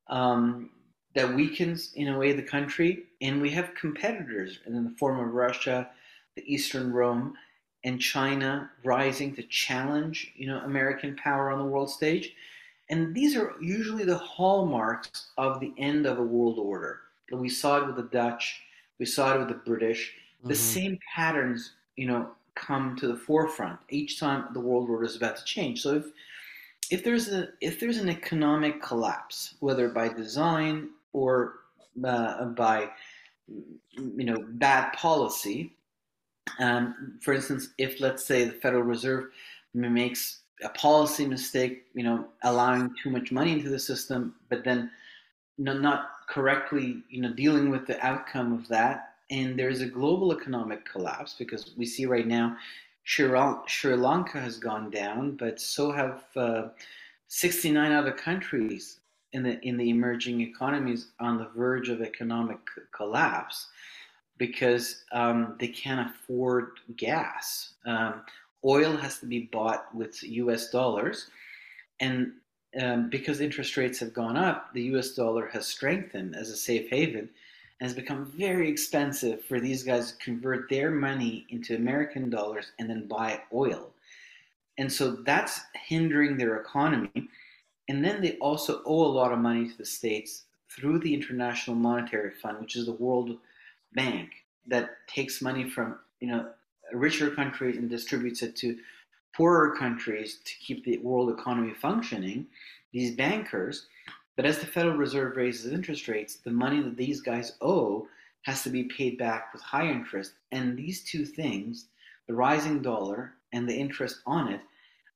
um, 0.08 0.72
that 1.16 1.34
weakens 1.34 1.94
in 1.96 2.10
a 2.10 2.18
way 2.18 2.34
the 2.34 2.42
country. 2.42 3.04
And 3.22 3.42
we 3.42 3.50
have 3.52 3.76
competitors 3.76 4.60
in 4.66 4.84
the 4.84 4.96
form 4.98 5.20
of 5.20 5.34
russia 5.34 5.90
the 6.36 6.54
eastern 6.54 6.92
rome 6.92 7.36
and 7.84 8.02
china 8.02 8.72
rising 8.84 9.36
to 9.36 9.44
challenge 9.44 10.34
you 10.36 10.48
know 10.48 10.60
american 10.62 11.16
power 11.16 11.52
on 11.52 11.60
the 11.60 11.66
world 11.66 11.90
stage. 11.90 12.34
And 12.90 13.16
these 13.16 13.36
are 13.36 13.54
usually 13.62 14.04
the 14.04 14.18
hallmarks 14.18 15.30
of 15.38 15.60
the 15.60 15.74
end 15.78 16.06
of 16.06 16.20
a 16.20 16.24
world 16.24 16.60
order. 16.60 17.00
We 17.32 17.50
saw 17.50 17.78
it 17.78 17.88
with 17.88 17.96
the 17.96 18.04
Dutch, 18.04 18.62
we 19.00 19.06
saw 19.06 19.36
it 19.36 19.40
with 19.40 19.48
the 19.50 19.56
British. 19.56 20.14
The 20.44 20.54
mm-hmm. 20.54 20.56
same 20.56 21.00
patterns, 21.16 21.74
you 21.96 22.08
know, 22.08 22.32
come 22.56 22.96
to 22.98 23.08
the 23.08 23.16
forefront 23.16 23.80
each 23.90 24.20
time 24.20 24.46
the 24.54 24.60
world 24.60 24.90
order 24.90 25.04
is 25.04 25.16
about 25.16 25.38
to 25.38 25.44
change. 25.44 25.82
So 25.82 25.96
if 25.96 26.06
if 26.92 27.04
there's 27.04 27.30
a 27.30 27.50
if 27.62 27.80
there's 27.80 27.98
an 27.98 28.10
economic 28.10 28.82
collapse, 28.82 29.56
whether 29.60 29.90
by 29.90 30.10
design 30.10 30.90
or 31.14 31.56
uh, 32.04 32.46
by 32.46 32.90
you 33.96 34.26
know 34.26 34.46
bad 34.50 34.94
policy, 34.94 35.74
um, 36.60 37.18
for 37.22 37.34
instance, 37.34 37.70
if 37.78 38.00
let's 38.00 38.26
say 38.26 38.46
the 38.46 38.54
Federal 38.54 38.84
Reserve 38.84 39.26
makes 39.74 40.42
a 40.64 40.70
policy 40.70 41.26
mistake, 41.26 41.86
you 41.94 42.04
know, 42.04 42.28
allowing 42.44 42.94
too 43.02 43.10
much 43.10 43.32
money 43.32 43.54
into 43.54 43.70
the 43.70 43.80
system, 43.80 44.36
but 44.50 44.64
then 44.64 44.92
not 45.58 46.12
correctly, 46.34 47.04
you 47.10 47.22
know, 47.22 47.34
dealing 47.34 47.70
with 47.70 47.86
the 47.86 48.04
outcome 48.06 48.54
of 48.54 48.68
that. 48.68 49.16
And 49.30 49.58
there's 49.58 49.82
a 49.82 49.86
global 49.86 50.34
economic 50.34 50.84
collapse 50.86 51.36
because 51.38 51.72
we 51.78 51.86
see 51.86 52.06
right 52.06 52.28
now 52.28 52.58
Sri 53.04 53.28
Lanka 53.96 54.40
has 54.40 54.58
gone 54.58 54.90
down, 54.90 55.36
but 55.38 55.60
so 55.60 55.92
have 55.92 56.24
uh, 56.36 56.70
69 57.28 57.92
other 57.92 58.12
countries 58.12 59.00
in 59.34 59.44
the 59.44 59.60
in 59.62 59.78
the 59.78 59.90
emerging 59.90 60.42
economies 60.42 61.12
on 61.20 61.38
the 61.38 61.50
verge 61.56 61.90
of 61.90 62.02
economic 62.02 62.60
collapse. 62.96 63.68
because 64.38 65.04
um, 65.12 65.56
they 65.60 65.68
can't 65.68 66.10
afford 66.10 66.72
gas. 66.98 67.76
Um, 67.86 68.24
oil 68.66 68.98
has 68.98 69.20
to 69.20 69.28
be 69.28 69.42
bought 69.52 69.94
with 69.96 70.22
US 70.24 70.70
dollars, 70.72 71.28
and 72.00 72.34
um, 72.82 73.10
because 73.10 73.40
interest 73.40 73.78
rates 73.78 74.00
have 74.00 74.14
gone 74.14 74.38
up, 74.38 74.74
the 74.74 74.84
US 74.96 75.12
dollar 75.12 75.48
has 75.48 75.68
strengthened 75.68 76.36
as 76.36 76.50
a 76.50 76.58
safe 76.58 76.90
haven 76.90 77.30
and 77.80 77.90
has 77.90 77.94
become 77.94 78.26
very 78.26 78.70
expensive 78.70 79.44
for 79.46 79.60
these 79.60 79.84
guys 79.84 80.12
to 80.12 80.18
convert 80.24 80.70
their 80.70 80.90
money 80.90 81.46
into 81.50 81.76
American 81.76 82.30
dollars 82.30 82.72
and 82.80 82.90
then 82.90 83.08
buy 83.08 83.42
oil. 83.54 83.92
And 84.78 84.92
so 84.92 85.12
that's 85.12 85.62
hindering 85.88 86.38
their 86.38 86.58
economy. 86.58 87.30
And 87.90 88.04
then 88.04 88.22
they 88.22 88.38
also 88.38 88.82
owe 88.86 89.06
a 89.06 89.16
lot 89.16 89.32
of 89.32 89.40
money 89.40 89.70
to 89.70 89.78
the 89.78 89.86
states 89.86 90.44
through 90.70 91.00
the 91.00 91.14
International 91.14 91.76
Monetary 91.76 92.32
Fund, 92.32 92.60
which 92.60 92.76
is 92.76 92.86
the 92.86 92.94
World 92.94 93.38
Bank 93.94 94.32
that 94.68 94.92
takes 95.08 95.42
money 95.42 95.70
from 95.70 95.98
you 96.20 96.28
know 96.28 96.50
richer 96.94 97.30
countries 97.32 97.78
and 97.78 97.90
distributes 97.90 98.42
it 98.42 98.56
to 98.58 98.78
poorer 99.34 99.76
countries 99.76 100.40
to 100.46 100.54
keep 100.62 100.84
the 100.84 100.98
world 101.00 101.30
economy 101.30 101.74
functioning. 101.74 102.48
These 102.92 103.16
bankers, 103.16 103.88
but 104.36 104.46
as 104.46 104.60
the 104.60 104.68
Federal 104.68 104.98
Reserve 104.98 105.36
raises 105.36 105.72
interest 105.74 106.08
rates, 106.08 106.36
the 106.36 106.52
money 106.52 106.82
that 106.82 106.98
these 106.98 107.22
guys 107.22 107.54
owe 107.62 108.08
has 108.44 108.64
to 108.64 108.70
be 108.70 108.84
paid 108.84 109.18
back 109.18 109.54
with 109.54 109.62
high 109.62 109.88
interest. 109.88 110.34
And 110.52 110.78
these 110.78 111.04
two 111.04 111.26
things, 111.26 111.88
the 112.28 112.34
rising 112.34 112.82
dollar 112.82 113.34
and 113.52 113.68
the 113.68 113.76
interest 113.76 114.22
on 114.26 114.52
it, 114.52 114.62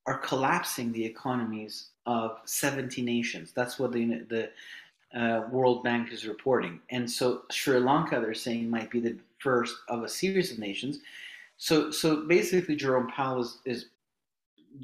are 0.06 0.18
collapsing 0.19 0.91
the 0.91 1.06
economies 1.06 1.88
of 2.06 2.39
70 2.45 3.02
nations. 3.02 3.52
That's 3.53 3.77
what 3.77 3.91
the, 3.91 4.23
the 4.30 4.49
uh, 5.14 5.48
World 5.52 5.84
Bank 5.84 6.11
is 6.11 6.26
reporting. 6.26 6.80
And 6.89 7.10
so 7.10 7.41
Sri 7.52 7.80
Lanka, 7.80 8.19
they're 8.22 8.34
saying, 8.34 8.69
might 8.69 8.89
be 8.89 9.02
the 9.02 9.18
first 9.39 9.76
of 9.89 10.03
a 10.03 10.10
series 10.10 10.52
of 10.52 10.60
nations. 10.60 10.99
So, 11.57 11.91
so 11.91 12.27
basically, 12.27 12.76
Jerome 12.76 13.07
Powell 13.07 13.41
is, 13.41 13.57
is 13.65 13.85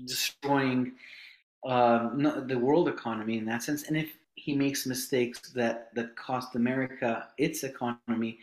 destroying 0.05 0.93
um, 1.65 2.45
the 2.47 2.57
world 2.57 2.88
economy 2.89 3.38
in 3.38 3.45
that 3.45 3.64
sense. 3.64 3.88
And 3.88 3.97
if 3.97 4.10
he 4.35 4.55
makes 4.55 4.85
mistakes 4.85 5.51
that, 5.51 5.93
that 5.95 6.15
cost 6.15 6.55
America 6.55 7.27
its 7.38 7.64
economy, 7.64 8.39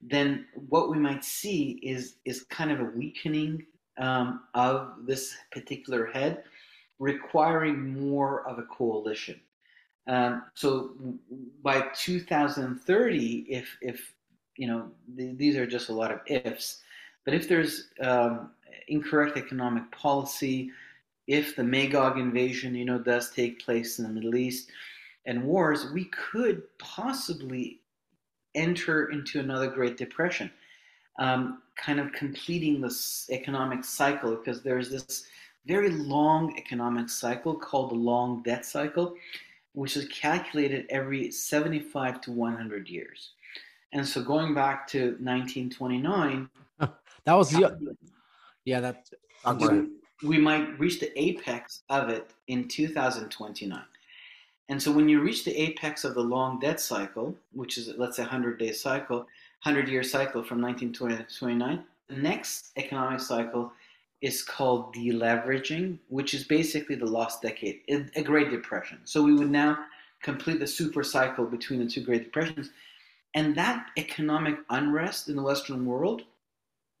then 0.00 0.46
what 0.68 0.90
we 0.90 0.98
might 0.98 1.24
see 1.24 1.80
is, 1.82 2.16
is 2.24 2.44
kind 2.44 2.70
of 2.70 2.80
a 2.80 2.84
weakening 2.84 3.66
um, 3.98 4.42
of 4.54 5.06
this 5.06 5.34
particular 5.52 6.06
head, 6.06 6.44
requiring 6.98 8.08
more 8.08 8.46
of 8.48 8.58
a 8.58 8.62
coalition. 8.62 9.40
Um, 10.06 10.44
so 10.54 10.92
by 11.62 11.88
2030, 11.94 13.46
if 13.48 13.76
if 13.80 14.14
you 14.56 14.68
know 14.68 14.90
th- 15.16 15.36
these 15.36 15.56
are 15.56 15.66
just 15.66 15.88
a 15.88 15.92
lot 15.92 16.12
of 16.12 16.20
ifs, 16.26 16.82
but 17.24 17.34
if 17.34 17.48
there's 17.48 17.88
um, 18.00 18.50
incorrect 18.88 19.36
economic 19.36 19.90
policy, 19.90 20.70
if 21.26 21.56
the 21.56 21.64
Magog 21.64 22.18
invasion 22.18 22.74
you 22.74 22.84
know 22.84 22.98
does 22.98 23.30
take 23.30 23.64
place 23.64 23.98
in 23.98 24.04
the 24.04 24.10
Middle 24.10 24.36
East 24.36 24.70
and 25.24 25.44
wars, 25.44 25.90
we 25.92 26.04
could 26.06 26.62
possibly 26.78 27.80
enter 28.54 29.10
into 29.10 29.40
another 29.40 29.68
Great 29.68 29.96
Depression, 29.96 30.50
um, 31.18 31.62
kind 31.76 32.00
of 32.00 32.12
completing 32.12 32.80
this 32.80 33.28
economic 33.30 33.84
cycle 33.84 34.36
because 34.36 34.62
there's 34.62 34.90
this 34.90 35.26
very 35.66 35.90
long 35.90 36.56
economic 36.56 37.08
cycle 37.08 37.54
called 37.54 37.90
the 37.90 37.96
long 37.96 38.42
debt 38.44 38.64
cycle 38.64 39.16
which 39.76 39.94
is 39.94 40.08
calculated 40.08 40.86
every 40.88 41.30
75 41.30 42.22
to 42.22 42.32
100 42.32 42.88
years. 42.88 43.32
And 43.92 44.06
so 44.06 44.22
going 44.22 44.54
back 44.54 44.88
to 44.88 45.16
1929, 45.20 46.48
that 46.78 47.32
was 47.34 47.50
the, 47.50 47.76
yeah, 48.66 48.80
that 48.80 49.08
we, 49.58 49.88
we 50.22 50.38
might 50.38 50.78
reach 50.78 51.00
the 51.00 51.18
apex 51.18 51.82
of 51.88 52.10
it 52.10 52.30
in 52.48 52.68
2029. 52.68 53.80
And 54.68 54.82
so 54.82 54.90
when 54.90 55.08
you 55.08 55.20
reach 55.20 55.44
the 55.44 55.56
apex 55.58 56.04
of 56.04 56.14
the 56.14 56.20
long 56.20 56.58
debt 56.58 56.80
cycle, 56.80 57.34
which 57.52 57.78
is 57.78 57.92
let's 57.96 58.16
say 58.16 58.22
100 58.24 58.58
day 58.58 58.72
cycle, 58.72 59.18
100 59.62 59.88
year 59.88 60.02
cycle 60.02 60.42
from 60.42 60.60
1920 60.60 61.16
to 61.16 61.38
29, 61.38 61.84
the 62.08 62.16
next 62.16 62.72
economic 62.76 63.20
cycle 63.20 63.72
is 64.20 64.42
called 64.42 64.94
deleveraging, 64.94 65.98
which 66.08 66.34
is 66.34 66.44
basically 66.44 66.96
the 66.96 67.06
lost 67.06 67.42
decade, 67.42 67.80
a 68.16 68.22
Great 68.22 68.50
Depression. 68.50 68.98
So 69.04 69.22
we 69.22 69.34
would 69.34 69.50
now 69.50 69.78
complete 70.22 70.58
the 70.58 70.66
super 70.66 71.04
cycle 71.04 71.44
between 71.44 71.78
the 71.78 71.86
two 71.86 72.02
Great 72.02 72.24
Depressions. 72.24 72.70
And 73.34 73.54
that 73.56 73.86
economic 73.96 74.56
unrest 74.70 75.28
in 75.28 75.36
the 75.36 75.42
Western 75.42 75.84
world 75.84 76.22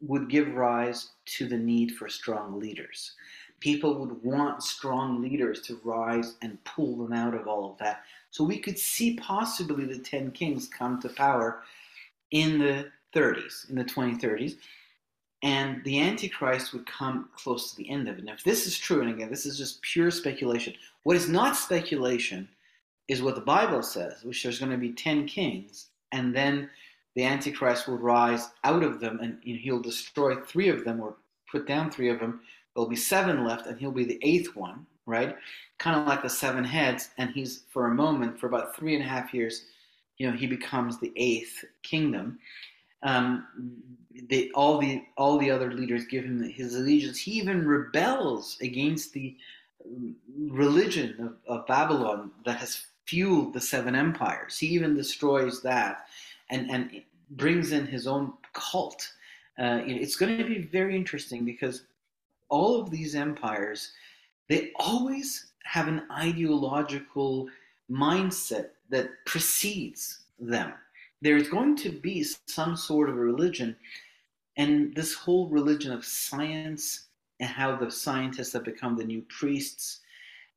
would 0.00 0.28
give 0.28 0.54
rise 0.54 1.10
to 1.24 1.46
the 1.48 1.56
need 1.56 1.92
for 1.92 2.08
strong 2.08 2.58
leaders. 2.60 3.12
People 3.60 3.98
would 3.98 4.22
want 4.22 4.62
strong 4.62 5.22
leaders 5.22 5.62
to 5.62 5.80
rise 5.82 6.34
and 6.42 6.62
pull 6.64 6.96
them 6.96 7.12
out 7.12 7.34
of 7.34 7.48
all 7.48 7.70
of 7.70 7.78
that. 7.78 8.02
So 8.30 8.44
we 8.44 8.58
could 8.58 8.78
see 8.78 9.16
possibly 9.16 9.86
the 9.86 9.98
10 9.98 10.32
kings 10.32 10.68
come 10.68 11.00
to 11.00 11.08
power 11.08 11.62
in 12.30 12.58
the 12.58 12.90
30s, 13.14 13.70
in 13.70 13.76
the 13.76 13.84
2030s 13.84 14.56
and 15.42 15.84
the 15.84 16.00
Antichrist 16.00 16.72
would 16.72 16.86
come 16.86 17.28
close 17.36 17.70
to 17.70 17.76
the 17.76 17.88
end 17.90 18.08
of 18.08 18.18
it. 18.18 18.24
Now, 18.24 18.32
if 18.32 18.44
this 18.44 18.66
is 18.66 18.78
true, 18.78 19.00
and 19.00 19.10
again, 19.10 19.30
this 19.30 19.46
is 19.46 19.58
just 19.58 19.82
pure 19.82 20.10
speculation, 20.10 20.74
what 21.02 21.16
is 21.16 21.28
not 21.28 21.56
speculation 21.56 22.48
is 23.08 23.22
what 23.22 23.34
the 23.34 23.40
Bible 23.40 23.82
says, 23.82 24.24
which 24.24 24.42
there's 24.42 24.58
going 24.58 24.72
to 24.72 24.78
be 24.78 24.92
10 24.92 25.26
kings, 25.26 25.88
and 26.10 26.34
then 26.34 26.70
the 27.16 27.24
Antichrist 27.24 27.88
will 27.88 27.98
rise 27.98 28.48
out 28.62 28.84
of 28.84 29.00
them, 29.00 29.18
and 29.20 29.38
he'll 29.42 29.82
destroy 29.82 30.36
three 30.36 30.68
of 30.68 30.84
them 30.84 31.00
or 31.00 31.16
put 31.50 31.66
down 31.66 31.90
three 31.90 32.10
of 32.10 32.20
them. 32.20 32.40
There'll 32.74 32.88
be 32.88 32.94
seven 32.94 33.44
left, 33.44 33.66
and 33.66 33.78
he'll 33.78 33.90
be 33.90 34.04
the 34.04 34.20
eighth 34.22 34.54
one, 34.54 34.86
right? 35.06 35.36
Kind 35.78 35.98
of 35.98 36.06
like 36.06 36.22
the 36.22 36.30
seven 36.30 36.62
heads, 36.62 37.10
and 37.18 37.30
he's, 37.30 37.64
for 37.70 37.86
a 37.86 37.94
moment, 37.94 38.38
for 38.38 38.46
about 38.46 38.76
three 38.76 38.94
and 38.94 39.02
a 39.02 39.08
half 39.08 39.34
years, 39.34 39.64
you 40.18 40.30
know, 40.30 40.36
he 40.36 40.46
becomes 40.46 41.00
the 41.00 41.12
eighth 41.16 41.64
kingdom 41.82 42.38
um, 43.02 43.46
they, 44.28 44.50
all 44.50 44.78
the 44.78 45.04
all 45.16 45.38
the 45.38 45.50
other 45.50 45.72
leaders 45.72 46.06
give 46.06 46.24
him 46.24 46.42
his 46.42 46.74
allegiance. 46.74 47.18
He 47.18 47.32
even 47.32 47.66
rebels 47.66 48.56
against 48.60 49.12
the 49.12 49.36
religion 50.48 51.36
of, 51.46 51.58
of 51.60 51.66
Babylon 51.66 52.32
that 52.44 52.58
has 52.58 52.86
fueled 53.06 53.52
the 53.52 53.60
seven 53.60 53.94
empires. 53.94 54.58
He 54.58 54.66
even 54.68 54.96
destroys 54.96 55.62
that 55.62 56.06
and 56.50 56.70
and 56.70 57.02
brings 57.30 57.72
in 57.72 57.86
his 57.86 58.06
own 58.06 58.32
cult. 58.52 59.12
Uh, 59.58 59.80
it's 59.86 60.16
going 60.16 60.36
to 60.36 60.44
be 60.44 60.62
very 60.62 60.94
interesting 60.94 61.44
because 61.44 61.84
all 62.48 62.80
of 62.80 62.90
these 62.90 63.14
empires 63.14 63.92
they 64.48 64.70
always 64.76 65.52
have 65.64 65.88
an 65.88 66.02
ideological 66.12 67.48
mindset 67.90 68.68
that 68.90 69.08
precedes 69.24 70.20
them 70.38 70.72
there's 71.22 71.48
going 71.48 71.76
to 71.76 71.90
be 71.90 72.24
some 72.46 72.76
sort 72.76 73.08
of 73.08 73.16
a 73.16 73.20
religion, 73.20 73.76
and 74.56 74.94
this 74.94 75.14
whole 75.14 75.48
religion 75.48 75.92
of 75.92 76.04
science 76.04 77.06
and 77.40 77.48
how 77.48 77.76
the 77.76 77.90
scientists 77.90 78.52
have 78.52 78.64
become 78.64 78.96
the 78.96 79.04
new 79.04 79.22
priests. 79.28 80.00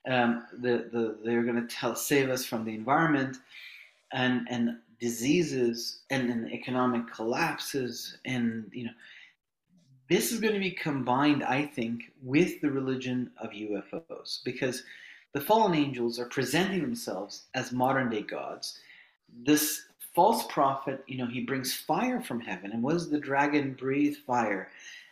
Um, 0.07 0.45
the, 0.53 0.89
the, 0.91 1.17
they're 1.23 1.43
going 1.43 1.67
to 1.67 1.75
tell 1.75 1.95
save 1.95 2.29
us 2.29 2.45
from 2.45 2.63
the 2.63 2.73
environment 2.73 3.37
and 4.13 4.47
and 4.49 4.77
diseases 4.99 5.99
and, 6.09 6.29
and 6.29 6.51
economic 6.51 7.11
collapses 7.11 8.17
and 8.25 8.69
you 8.71 8.85
know 8.85 8.91
this 10.09 10.31
is 10.31 10.39
going 10.39 10.53
to 10.53 10.59
be 10.59 10.71
combined 10.71 11.43
i 11.43 11.65
think 11.65 12.11
with 12.21 12.59
the 12.61 12.69
religion 12.69 13.31
of 13.41 13.51
ufos 13.51 14.43
because 14.43 14.83
the 15.33 15.41
fallen 15.41 15.75
angels 15.75 16.19
are 16.19 16.25
presenting 16.25 16.81
themselves 16.81 17.43
as 17.53 17.71
modern 17.71 18.09
day 18.09 18.21
gods 18.21 18.79
this 19.43 19.83
false 20.15 20.45
prophet, 20.47 21.03
you 21.07 21.17
know, 21.17 21.27
he 21.27 21.41
brings 21.41 21.73
fire 21.73 22.21
from 22.21 22.39
heaven. 22.41 22.71
And 22.71 22.83
what 22.83 22.93
does 22.93 23.09
the 23.09 23.19
dragon 23.19 23.73
breathe? 23.73 24.17
Fire. 24.27 24.69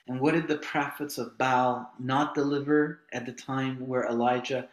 And 0.07 0.19
what 0.19 0.33
did 0.33 0.47
the 0.47 0.57
prophets 0.57 1.17
of 1.17 1.37
Baal 1.37 1.91
not 1.99 2.33
deliver 2.33 3.01
at 3.13 3.25
the 3.25 3.31
time 3.31 3.87
where 3.87 4.05
Elijah 4.05 4.67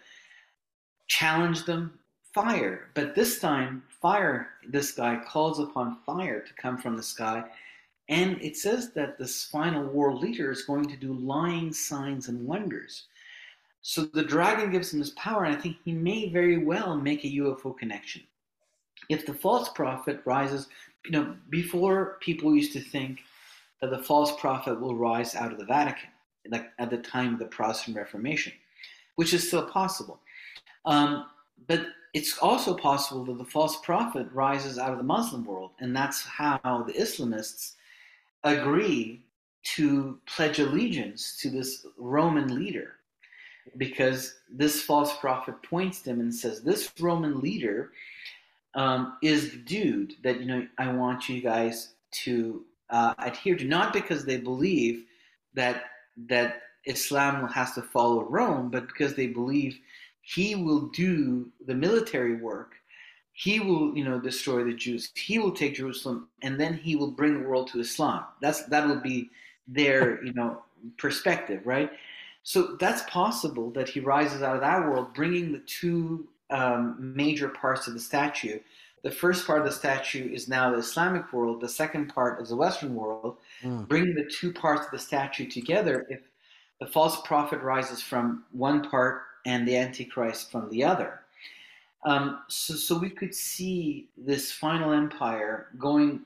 challenged 1.09 1.66
them? 1.66 1.99
Fire. 2.35 2.90
But 2.94 3.15
this 3.15 3.39
time, 3.39 3.85
fire, 3.89 4.48
this 4.69 4.93
guy 4.93 5.20
calls 5.24 5.61
upon 5.61 5.98
fire 6.05 6.40
to 6.40 6.55
come 6.55 6.77
from 6.77 6.97
the 6.97 7.02
sky. 7.02 7.44
And 8.09 8.43
it 8.43 8.56
says 8.56 8.93
that 8.93 9.19
this 9.19 9.44
final 9.44 9.86
world 9.86 10.20
leader 10.20 10.51
is 10.51 10.62
going 10.62 10.89
to 10.89 10.97
do 10.97 11.15
lying 11.15 11.73
signs 11.73 12.28
and 12.28 12.47
wonders. 12.47 13.05
So 13.81 14.05
the 14.05 14.24
dragon 14.24 14.70
gives 14.70 14.93
him 14.93 14.98
this 14.98 15.12
power, 15.16 15.44
and 15.44 15.56
I 15.56 15.61
think 15.61 15.77
he 15.85 15.93
may 15.93 16.28
very 16.28 16.59
well 16.59 16.97
make 16.97 17.24
a 17.24 17.28
UFO 17.28 17.77
connection 17.77 18.23
if 19.09 19.27
the 19.27 19.35
false 19.35 19.69
prophet 19.70 20.20
rises, 20.24 20.69
you 21.05 21.11
know, 21.11 21.36
before 21.51 22.19
people 22.20 22.55
used 22.55 22.73
to 22.73 22.81
think 22.81 23.20
that 23.81 23.90
the 23.90 24.02
false 24.02 24.32
prophet 24.40 24.81
will 24.81 24.97
rise 24.97 25.35
out 25.35 25.52
of 25.52 25.59
the 25.59 25.65
Vatican, 25.65 26.11
like 26.48 26.70
at 26.78 26.90
the 26.90 26.98
time 26.98 27.35
of 27.35 27.39
the 27.39 27.47
Protestant 27.47 27.97
Reformation, 27.97 28.52
which 29.16 29.35
is 29.35 29.47
still 29.47 29.66
possible. 29.66 30.20
Um, 30.85 31.27
but 31.66 31.86
it's 32.15 32.39
also 32.39 32.74
possible 32.74 33.24
that 33.24 33.39
the 33.39 33.45
false 33.45 33.77
prophet 33.81 34.28
rises 34.32 34.78
out 34.78 34.93
of 34.93 34.99
the 34.99 35.05
Muslim 35.05 35.45
world, 35.45 35.73
and 35.81 35.95
that's 35.95 36.23
how 36.23 36.85
the 36.86 36.93
Islamists 36.93 37.73
agree 38.45 39.24
to 39.74 40.19
pledge 40.27 40.61
allegiance 40.61 41.36
to 41.41 41.51
this 41.51 41.85
Roman 41.99 42.55
leader, 42.55 42.93
because 43.77 44.35
this 44.49 44.82
false 44.82 45.16
prophet 45.16 45.61
points 45.65 46.03
them 46.03 46.20
and 46.20 46.32
says, 46.32 46.62
"This 46.62 46.93
Roman 47.01 47.41
leader 47.41 47.91
um, 48.74 49.16
is 49.20 49.51
the 49.51 49.59
dude 49.59 50.15
that 50.23 50.41
you 50.41 50.47
know 50.47 50.66
I 50.78 50.93
want 50.93 51.28
you 51.28 51.41
guys 51.41 51.95
to 52.23 52.65
uh, 52.91 53.15
adhere 53.19 53.57
to, 53.57 53.65
not 53.65 53.93
because 53.93 54.24
they 54.24 54.36
believe 54.36 55.05
that 55.55 55.85
that 56.28 56.62
Islam 56.85 57.49
has 57.49 57.73
to 57.74 57.82
follow 57.82 58.23
Rome, 58.23 58.70
but 58.70 58.86
because 58.86 59.15
they 59.15 59.27
believe 59.27 59.81
he 60.24 60.55
will 60.55 60.88
do 60.88 61.51
the 61.66 61.74
military 61.74 62.36
work. 62.36 62.72
He 63.34 63.60
will, 63.60 63.96
you 63.96 64.05
know, 64.05 64.18
destroy 64.18 64.64
the 64.64 64.72
Jews. 64.72 65.10
He 65.14 65.38
will 65.38 65.52
take 65.52 65.74
Jerusalem, 65.74 66.28
and 66.42 66.59
then 66.59 66.74
he 66.74 66.96
will 66.96 67.10
bring 67.10 67.34
the 67.34 67.48
world 67.48 67.68
to 67.68 67.80
Islam. 67.80 68.24
That's 68.40 68.62
that 68.66 68.86
will 68.86 69.01
be 69.01 69.30
their, 69.68 70.24
you 70.24 70.32
know, 70.32 70.62
perspective, 70.96 71.62
right? 71.66 71.90
So 72.42 72.76
that's 72.80 73.02
possible 73.10 73.70
that 73.72 73.88
he 73.88 74.01
rises 74.01 74.42
out 74.42 74.55
of 74.55 74.60
that 74.62 74.80
world, 74.80 75.14
bringing 75.14 75.52
the 75.52 75.60
two 75.60 76.28
um, 76.51 76.96
major 76.98 77.48
parts 77.48 77.86
of 77.86 77.94
the 77.94 78.01
statue. 78.01 78.60
The 79.02 79.10
first 79.10 79.46
part 79.46 79.60
of 79.60 79.66
the 79.66 79.72
statue 79.72 80.32
is 80.32 80.48
now 80.48 80.70
the 80.70 80.78
Islamic 80.78 81.30
world. 81.32 81.60
The 81.60 81.68
second 81.68 82.14
part 82.14 82.40
is 82.40 82.48
the 82.48 82.56
Western 82.56 82.94
world. 82.94 83.36
Mm. 83.62 83.86
Bringing 83.88 84.14
the 84.14 84.30
two 84.30 84.52
parts 84.52 84.86
of 84.86 84.90
the 84.90 84.98
statue 84.98 85.46
together, 85.46 86.06
if 86.09 86.20
the 86.80 86.86
false 86.86 87.20
prophet 87.22 87.60
rises 87.60 88.01
from 88.01 88.44
one 88.52 88.88
part 88.88 89.22
and 89.45 89.66
the 89.66 89.77
Antichrist 89.77 90.51
from 90.51 90.71
the 90.71 90.85
other. 90.85 91.21
Um, 92.05 92.41
so, 92.49 92.75
so 92.75 92.99
we 92.99 93.11
could 93.11 93.35
see 93.35 94.09
this 94.16 94.53
final 94.53 94.93
empire 94.93 95.69
going, 95.79 96.21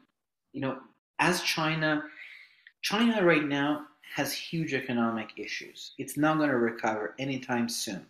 you 0.53 0.61
know, 0.61 0.79
as 1.19 1.43
China, 1.43 2.05
China 2.83 3.25
right 3.25 3.45
now 3.45 3.87
has 4.15 4.33
huge 4.33 4.75
economic 4.75 5.31
issues. 5.37 5.93
It's 5.99 6.17
not 6.17 6.39
going 6.39 6.51
to 6.51 6.57
recover 6.57 7.15
anytime 7.19 7.69
soon. 7.69 8.05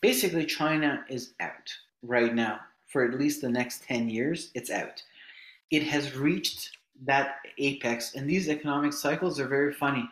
Basically, 0.00 0.44
China 0.44 1.04
is 1.08 1.34
out 1.40 1.72
right 2.02 2.34
now 2.34 2.60
for 2.86 3.04
at 3.04 3.18
least 3.18 3.40
the 3.40 3.48
next 3.48 3.84
10 3.84 4.08
years. 4.08 4.50
It's 4.54 4.70
out. 4.70 5.02
It 5.70 5.82
has 5.84 6.16
reached 6.16 6.76
that 7.04 7.36
apex, 7.58 8.14
and 8.14 8.28
these 8.28 8.48
economic 8.48 8.92
cycles 8.92 9.38
are 9.38 9.48
very 9.48 9.72
funny. 9.72 10.08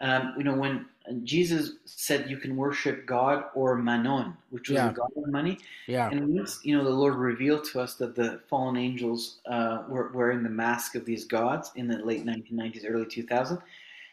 Um, 0.00 0.34
you 0.36 0.44
know, 0.44 0.54
when 0.54 0.86
Jesus 1.22 1.72
said 1.84 2.30
you 2.30 2.38
can 2.38 2.56
worship 2.56 3.04
God 3.06 3.44
or 3.54 3.76
Mammon, 3.76 4.34
which 4.50 4.68
was 4.70 4.76
Yeah. 4.76 4.88
the 4.88 4.94
god 4.94 5.10
of 5.16 5.28
money, 5.28 5.58
Yeah. 5.86 6.08
and 6.10 6.28
once 6.28 6.60
you 6.64 6.76
know 6.76 6.84
the 6.84 6.90
Lord 6.90 7.14
revealed 7.16 7.64
to 7.64 7.80
us 7.80 7.96
that 7.96 8.14
the 8.14 8.40
fallen 8.48 8.76
angels 8.76 9.40
uh, 9.46 9.84
were 9.88 10.10
wearing 10.14 10.42
the 10.42 10.48
mask 10.48 10.94
of 10.94 11.04
these 11.04 11.24
gods 11.24 11.70
in 11.76 11.88
the 11.88 11.98
late 11.98 12.24
1990s, 12.24 12.84
early 12.88 13.04
2000s, 13.04 13.62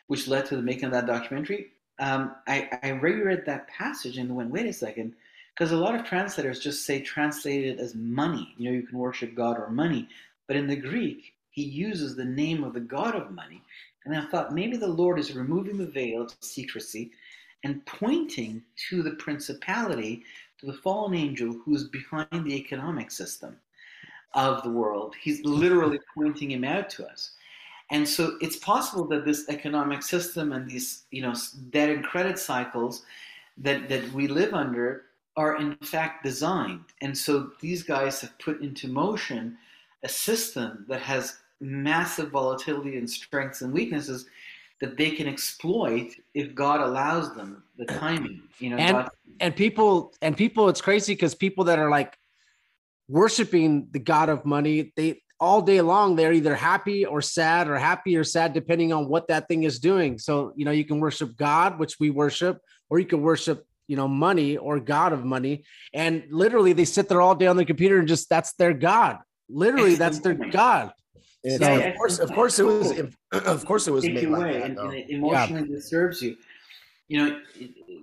which 0.07 0.27
led 0.27 0.45
to 0.47 0.57
the 0.57 0.61
making 0.61 0.85
of 0.85 0.91
that 0.91 1.05
documentary. 1.05 1.71
Um, 1.99 2.35
I, 2.47 2.67
I 2.83 2.89
reread 2.89 3.45
that 3.45 3.67
passage 3.67 4.17
and 4.17 4.35
went, 4.35 4.49
wait 4.49 4.65
a 4.65 4.73
second, 4.73 5.13
because 5.53 5.71
a 5.71 5.77
lot 5.77 5.95
of 5.95 6.03
translators 6.05 6.59
just 6.59 6.85
say 6.85 6.99
translated 7.01 7.79
as 7.79 7.95
money. 7.95 8.53
You 8.57 8.69
know, 8.69 8.75
you 8.75 8.83
can 8.87 8.97
worship 8.97 9.35
God 9.35 9.57
or 9.57 9.69
money, 9.69 10.09
but 10.47 10.55
in 10.55 10.67
the 10.67 10.75
Greek, 10.75 11.35
he 11.51 11.63
uses 11.63 12.15
the 12.15 12.25
name 12.25 12.63
of 12.63 12.73
the 12.73 12.79
god 12.79 13.13
of 13.13 13.31
money. 13.31 13.61
And 14.05 14.15
I 14.15 14.25
thought 14.27 14.53
maybe 14.53 14.77
the 14.77 14.87
Lord 14.87 15.19
is 15.19 15.33
removing 15.35 15.77
the 15.77 15.85
veil 15.85 16.23
of 16.23 16.35
secrecy 16.39 17.11
and 17.63 17.85
pointing 17.85 18.63
to 18.89 19.03
the 19.03 19.11
principality, 19.11 20.23
to 20.59 20.65
the 20.65 20.73
fallen 20.73 21.13
angel 21.13 21.53
who 21.63 21.75
is 21.75 21.85
behind 21.85 22.27
the 22.31 22.55
economic 22.55 23.11
system 23.11 23.57
of 24.33 24.63
the 24.63 24.69
world. 24.69 25.15
He's 25.21 25.43
literally 25.43 25.99
pointing 26.15 26.51
him 26.51 26.63
out 26.63 26.89
to 26.91 27.05
us. 27.05 27.31
And 27.91 28.07
so 28.07 28.37
it's 28.39 28.55
possible 28.55 29.05
that 29.09 29.25
this 29.25 29.49
economic 29.49 30.01
system 30.01 30.53
and 30.53 30.67
these, 30.67 31.03
you 31.11 31.21
know, 31.21 31.35
debt 31.71 31.89
and 31.89 32.03
credit 32.03 32.39
cycles 32.39 33.03
that, 33.57 33.89
that 33.89 34.11
we 34.13 34.27
live 34.27 34.53
under 34.53 35.03
are 35.35 35.57
in 35.57 35.75
fact 35.77 36.23
designed. 36.23 36.85
And 37.01 37.17
so 37.17 37.51
these 37.59 37.83
guys 37.83 38.21
have 38.21 38.37
put 38.39 38.61
into 38.61 38.87
motion 38.87 39.57
a 40.03 40.09
system 40.09 40.85
that 40.87 41.01
has 41.01 41.37
massive 41.61 42.31
volatility 42.31 42.97
and 42.97 43.09
strengths 43.09 43.61
and 43.61 43.71
weaknesses 43.71 44.25
that 44.81 44.97
they 44.97 45.11
can 45.11 45.27
exploit 45.27 46.11
if 46.33 46.55
God 46.55 46.81
allows 46.81 47.35
them 47.35 47.63
the 47.77 47.85
timing. 47.85 48.41
You 48.59 48.71
know, 48.71 48.77
And- 48.77 48.97
God, 48.97 49.09
and 49.39 49.55
people 49.55 50.13
and 50.21 50.35
people 50.35 50.69
it's 50.69 50.81
crazy 50.81 51.13
because 51.13 51.35
people 51.35 51.65
that 51.65 51.79
are 51.79 51.89
like 51.89 52.17
worshiping 53.07 53.87
the 53.91 53.99
god 53.99 54.29
of 54.29 54.45
money 54.45 54.93
they 54.95 55.21
all 55.39 55.61
day 55.61 55.81
long 55.81 56.15
they're 56.15 56.33
either 56.33 56.55
happy 56.55 57.05
or 57.05 57.21
sad 57.21 57.67
or 57.67 57.75
happy 57.77 58.15
or 58.15 58.23
sad 58.23 58.53
depending 58.53 58.93
on 58.93 59.07
what 59.07 59.27
that 59.27 59.47
thing 59.47 59.63
is 59.63 59.79
doing. 59.79 60.19
So 60.19 60.53
you 60.55 60.65
know 60.65 60.71
you 60.71 60.85
can 60.85 60.99
worship 60.99 61.35
god 61.37 61.79
which 61.79 61.99
we 61.99 62.09
worship 62.09 62.59
or 62.89 62.99
you 62.99 63.05
can 63.05 63.21
worship 63.21 63.65
you 63.87 63.95
know 63.95 64.07
money 64.07 64.57
or 64.57 64.79
god 64.79 65.13
of 65.13 65.25
money. 65.25 65.63
And 65.93 66.23
literally 66.29 66.73
they 66.73 66.85
sit 66.85 67.09
there 67.09 67.21
all 67.21 67.35
day 67.35 67.47
on 67.47 67.57
the 67.57 67.65
computer 67.65 67.97
and 67.99 68.07
just 68.07 68.29
that's 68.29 68.53
their 68.53 68.73
god. 68.73 69.19
Literally 69.49 69.95
that's 69.95 70.19
their 70.19 70.35
god 70.35 70.93
So- 71.43 71.53
it's- 71.55 71.87
of 71.87 71.95
course, 71.97 72.19
of 72.19 72.31
course, 72.33 72.59
it 72.59 72.63
was. 72.63 72.91
Of 73.31 73.65
course, 73.65 73.87
it 73.87 73.91
was 73.91 74.03
take 74.03 74.15
made 74.15 74.23
you 74.23 74.29
like 74.29 74.53
that. 74.53 74.63
and, 74.63 74.77
though. 74.77 74.89
and 74.89 74.93
it 74.93 75.09
emotionally 75.09 75.67
disturbs 75.67 76.21
you. 76.21 76.35
You 77.07 77.25
know, 77.25 77.39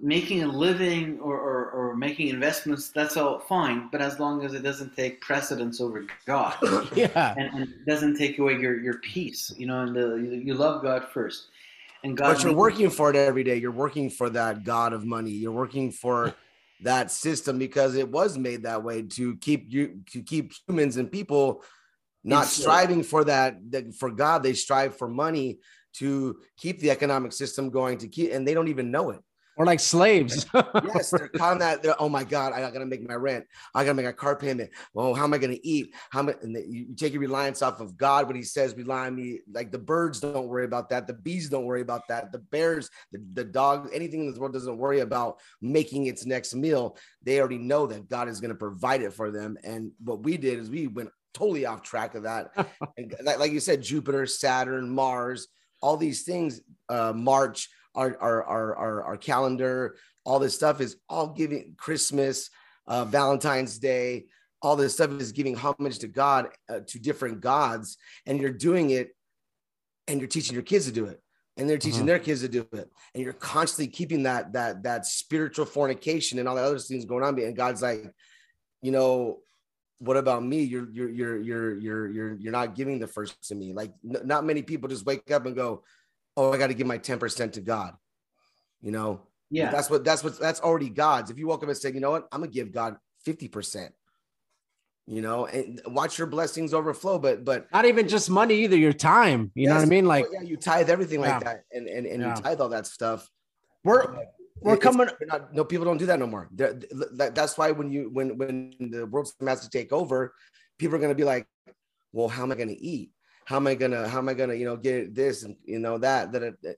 making 0.02 0.42
a 0.42 0.46
living 0.48 1.18
or, 1.20 1.38
or, 1.38 1.70
or 1.70 1.96
making 1.96 2.28
investments, 2.28 2.90
that's 2.90 3.16
all 3.16 3.38
fine, 3.38 3.88
but 3.90 4.00
as 4.02 4.18
long 4.20 4.44
as 4.44 4.52
it 4.54 4.62
doesn't 4.62 4.94
take 4.96 5.20
precedence 5.22 5.80
over 5.80 6.04
God 6.26 6.54
yeah 6.94 7.34
and, 7.38 7.54
and 7.54 7.74
doesn't 7.86 8.16
take 8.18 8.38
away 8.38 8.54
your, 8.58 8.78
your 8.80 8.98
peace, 8.98 9.52
you 9.56 9.66
know, 9.66 9.80
and 9.80 9.96
the, 9.96 10.16
you, 10.16 10.42
you 10.44 10.54
love 10.54 10.82
God 10.82 11.06
first. 11.12 11.46
And 12.04 12.16
God, 12.16 12.34
but 12.34 12.44
you're 12.44 12.54
working 12.54 12.90
for 12.90 13.10
it 13.10 13.16
every 13.16 13.44
day. 13.44 13.56
You're 13.56 13.70
working 13.72 14.08
for 14.10 14.30
that 14.30 14.62
God 14.64 14.92
of 14.92 15.04
money. 15.04 15.30
You're 15.30 15.52
working 15.52 15.90
for 15.90 16.34
that 16.82 17.10
system 17.10 17.58
because 17.58 17.96
it 17.96 18.08
was 18.08 18.38
made 18.38 18.62
that 18.62 18.82
way 18.84 19.02
to 19.02 19.36
keep 19.36 19.66
you 19.72 20.00
to 20.12 20.22
keep 20.22 20.52
humans 20.66 20.96
and 20.96 21.10
people 21.10 21.62
not 22.28 22.44
It's- 22.44 22.58
uh, 22.58 22.62
striving 22.62 23.02
for 23.02 23.24
that, 23.24 23.56
that 23.72 23.94
for 23.94 24.10
God. 24.10 24.42
They 24.42 24.52
strive 24.54 24.96
for 24.96 25.08
money 25.08 25.58
to 25.94 26.36
keep 26.56 26.78
the 26.80 26.90
economic 26.90 27.32
system 27.32 27.70
going 27.70 27.98
to 27.98 28.08
keep, 28.08 28.32
and 28.32 28.46
they 28.46 28.54
don't 28.54 28.68
even 28.68 28.90
know 28.90 29.10
it. 29.10 29.20
or 29.60 29.66
like 29.66 29.80
slaves 29.80 30.46
Yes, 30.94 31.10
they're 31.10 31.30
on 31.40 31.58
that. 31.58 31.82
They're, 31.82 32.00
oh 32.00 32.08
my 32.08 32.22
God, 32.22 32.52
I 32.52 32.60
gotta 32.70 32.86
make 32.86 33.02
my 33.08 33.14
rent. 33.16 33.44
I 33.74 33.82
gotta 33.82 33.94
make 33.94 34.06
a 34.06 34.12
car 34.12 34.36
payment. 34.36 34.70
Well, 34.94 35.14
how 35.14 35.24
am 35.24 35.34
I 35.34 35.38
gonna 35.38 35.58
eat? 35.64 35.86
How 36.12 36.20
am 36.20 36.28
I, 36.28 36.34
and 36.42 36.54
you 36.54 36.86
you 36.90 36.94
take 36.94 37.12
your 37.12 37.22
reliance 37.22 37.60
off 37.60 37.80
of 37.80 37.96
God 37.96 38.28
when 38.28 38.36
He 38.36 38.44
says, 38.44 38.76
rely 38.76 39.08
on 39.08 39.16
me. 39.16 39.40
Like 39.52 39.72
the 39.72 39.78
birds 39.92 40.20
don't 40.20 40.46
worry 40.46 40.64
about 40.64 40.90
that. 40.90 41.08
The 41.08 41.14
bees 41.14 41.48
don't 41.48 41.64
worry 41.64 41.80
about 41.88 42.06
that. 42.06 42.30
The 42.30 42.38
bears, 42.38 42.88
the, 43.10 43.18
the 43.32 43.44
dog, 43.44 43.88
anything 43.92 44.20
in 44.20 44.30
this 44.30 44.38
world 44.38 44.52
doesn't 44.52 44.78
worry 44.78 45.00
about 45.00 45.40
making 45.60 46.06
its 46.06 46.24
next 46.24 46.54
meal. 46.54 46.96
They 47.24 47.40
already 47.40 47.58
know 47.58 47.88
that 47.88 48.08
God 48.08 48.28
is 48.28 48.40
gonna 48.40 48.54
provide 48.66 49.02
it 49.02 49.12
for 49.12 49.32
them. 49.32 49.58
And 49.64 49.90
what 50.08 50.22
we 50.22 50.36
did 50.36 50.60
is 50.60 50.70
we 50.70 50.86
went 50.86 51.10
totally 51.38 51.66
off 51.66 51.82
track 51.82 52.14
of 52.14 52.24
that. 52.24 52.50
and 52.96 53.14
like, 53.22 53.38
like 53.38 53.52
you 53.52 53.60
said, 53.60 53.82
Jupiter, 53.82 54.26
Saturn, 54.26 54.90
Mars, 54.90 55.48
all 55.80 55.96
these 55.96 56.22
things, 56.22 56.60
uh, 56.88 57.12
March, 57.14 57.68
our, 57.94 58.16
our, 58.20 58.44
our, 58.44 58.76
our, 58.76 59.02
our 59.04 59.16
calendar, 59.16 59.96
all 60.24 60.38
this 60.38 60.54
stuff 60.54 60.80
is 60.80 60.96
all 61.08 61.28
giving 61.28 61.74
Christmas, 61.76 62.50
uh, 62.86 63.04
Valentine's 63.04 63.78
Day, 63.78 64.26
all 64.60 64.76
this 64.76 64.94
stuff 64.94 65.10
is 65.20 65.32
giving 65.32 65.54
homage 65.54 65.98
to 66.00 66.08
God, 66.08 66.48
uh, 66.68 66.80
to 66.86 66.98
different 66.98 67.40
gods, 67.40 67.96
and 68.26 68.40
you're 68.40 68.50
doing 68.50 68.90
it, 68.90 69.14
and 70.08 70.20
you're 70.20 70.28
teaching 70.28 70.54
your 70.54 70.62
kids 70.62 70.86
to 70.86 70.92
do 70.92 71.04
it, 71.06 71.20
and 71.56 71.68
they're 71.68 71.78
teaching 71.78 72.02
Mhm. 72.04 72.06
their 72.06 72.18
kids 72.18 72.40
to 72.40 72.48
do 72.48 72.66
it, 72.72 72.90
and 73.14 73.22
you're 73.22 73.32
constantly 73.32 73.92
keeping 73.92 74.24
that 74.24 74.52
that 74.54 74.82
that 74.82 75.06
spiritual 75.06 75.66
fornication 75.66 76.38
and 76.38 76.48
all 76.48 76.56
the 76.56 76.62
other 76.62 76.78
things 76.78 77.04
going 77.04 77.22
on. 77.22 77.38
And 77.38 77.56
God's 77.56 77.82
like, 77.82 78.12
you 78.82 78.90
know, 78.90 79.40
what 79.98 80.16
about 80.16 80.44
me? 80.44 80.62
You're 80.62 80.88
you're 80.90 81.10
you're 81.10 81.38
you're 81.38 81.78
you're 81.78 82.08
you're 82.08 82.34
you're 82.34 82.52
not 82.52 82.74
giving 82.74 82.98
the 82.98 83.06
first 83.06 83.48
to 83.48 83.54
me. 83.54 83.72
Like 83.72 83.92
n- 84.04 84.22
not 84.24 84.44
many 84.44 84.62
people 84.62 84.88
just 84.88 85.04
wake 85.04 85.30
up 85.30 85.46
and 85.46 85.56
go, 85.56 85.82
oh, 86.36 86.52
I 86.52 86.58
got 86.58 86.68
to 86.68 86.74
give 86.74 86.86
my 86.86 86.98
ten 86.98 87.18
percent 87.18 87.54
to 87.54 87.60
God. 87.60 87.94
You 88.80 88.92
know, 88.92 89.22
yeah. 89.50 89.70
that's 89.70 89.90
what 89.90 90.04
that's 90.04 90.22
what 90.22 90.38
that's 90.38 90.60
already 90.60 90.88
God's. 90.88 91.30
If 91.30 91.38
you 91.38 91.48
woke 91.48 91.62
up 91.62 91.68
and 91.68 91.76
said, 91.76 91.94
you 91.94 92.00
know 92.00 92.12
what, 92.12 92.28
I'm 92.30 92.40
gonna 92.40 92.52
give 92.52 92.70
God 92.70 92.96
50%, 93.26 93.90
you 95.06 95.20
know, 95.20 95.46
and 95.46 95.80
watch 95.86 96.16
your 96.16 96.28
blessings 96.28 96.72
overflow. 96.72 97.18
But 97.18 97.44
but 97.44 97.66
not 97.72 97.84
even 97.84 98.06
just 98.06 98.30
money 98.30 98.54
either 98.54 98.76
your 98.76 98.92
time 98.92 99.50
you 99.56 99.66
know 99.66 99.74
what 99.74 99.82
i 99.82 99.86
mean 99.86 100.04
oh, 100.04 100.08
like 100.08 100.26
yeah, 100.32 100.42
you 100.42 100.56
tithe 100.56 100.90
everything 100.90 101.20
like 101.20 101.42
that, 101.42 101.64
and 101.72 101.88
and, 101.88 102.06
and 102.06 102.22
Yeah. 102.22 102.36
you 102.36 102.42
tithe 102.42 102.60
all 102.60 102.68
that 102.68 102.86
stuff. 102.86 103.28
we're 103.82 104.04
we're 104.62 104.74
It's- 104.74 104.82
coming 104.82 105.08
they're 105.18 105.28
not, 105.28 105.54
no 105.54 105.64
people 105.64 105.84
don't 105.84 105.98
do 105.98 106.06
that 106.06 106.18
no 106.18 106.26
more. 106.26 106.48
They're- 106.52 106.78
that- 107.12 107.34
that's 107.34 107.56
why 107.58 107.70
when 107.70 107.90
you 107.90 108.10
when 108.10 108.36
when 108.38 108.74
the 108.78 109.06
world 109.06 109.26
system 109.28 109.46
has 109.46 109.60
to 109.62 109.70
take 109.70 109.92
over, 109.92 110.34
people 110.78 110.96
are 110.96 111.00
gonna 111.00 111.14
be 111.14 111.24
like, 111.24 111.46
well, 112.12 112.28
how 112.28 112.42
am 112.42 112.52
I 112.52 112.54
gonna 112.56 112.74
eat? 112.78 113.10
How 113.46 113.56
am 113.56 113.66
I 113.66 113.74
gonna 113.74 114.08
how 114.08 114.18
am 114.18 114.28
I 114.28 114.34
gonna 114.34 114.54
you 114.54 114.64
know 114.64 114.76
get 114.76 115.14
this 115.14 115.42
and 115.42 115.56
you 115.64 115.78
know 115.78 115.98
that 115.98 116.32
that, 116.32 116.60
that 116.62 116.76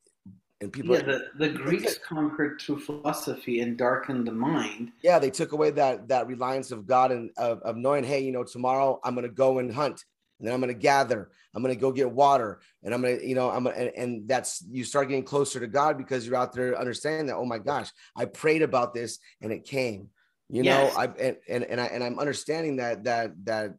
and 0.63 0.71
people. 0.73 0.95
Yeah, 0.95 1.03
the, 1.03 1.25
the 1.39 1.49
Greeks 1.49 1.97
conquered 1.99 2.61
through 2.61 2.81
philosophy 2.81 3.61
and 3.61 3.79
darkened 3.79 4.27
the 4.27 4.33
mind. 4.33 4.93
yeah, 5.03 5.19
they 5.19 5.31
took 5.31 5.53
away 5.53 5.71
that 5.71 6.07
that 6.09 6.27
reliance 6.27 6.71
of 6.71 6.87
God 6.87 7.13
and 7.13 7.31
of, 7.39 7.61
of 7.63 7.77
knowing, 7.77 8.05
hey, 8.05 8.21
you 8.21 8.31
know, 8.33 8.45
tomorrow 8.45 9.01
I'm 9.03 9.15
gonna 9.15 9.29
go 9.29 9.59
and 9.59 9.73
hunt, 9.73 10.05
and 10.41 10.49
then 10.49 10.55
I'm 10.55 10.61
gonna 10.61 10.75
gather, 10.75 11.31
I'm 11.55 11.63
gonna 11.63 11.77
go 11.77 11.93
get 11.93 12.11
water, 12.11 12.61
and 12.83 12.95
I'm 12.95 13.03
gonna, 13.03 13.19
you 13.23 13.35
know, 13.35 13.51
I'm 13.51 13.65
gonna, 13.65 13.77
and, 13.77 13.93
and 13.95 14.29
that's 14.29 14.65
you 14.69 14.85
start 14.85 15.09
getting 15.09 15.23
closer 15.23 15.61
to 15.61 15.67
God 15.67 15.99
because 15.99 16.27
you're 16.27 16.37
out 16.37 16.55
there 16.55 16.77
understanding 16.79 17.27
that, 17.27 17.37
oh 17.37 17.45
my 17.45 17.59
gosh, 17.59 17.91
I 18.17 18.25
prayed 18.25 18.63
about 18.63 18.95
this 18.95 19.19
and 19.43 19.53
it 19.53 19.65
came. 19.65 20.09
You 20.49 20.65
Yes. 20.65 20.97
know, 20.97 21.01
I 21.01 21.05
and, 21.21 21.37
and 21.49 21.65
and 21.65 21.81
I 21.81 21.87
and 21.87 22.03
I'm 22.03 22.19
understanding 22.19 22.77
that 22.77 23.05
that 23.05 23.33
that 23.45 23.75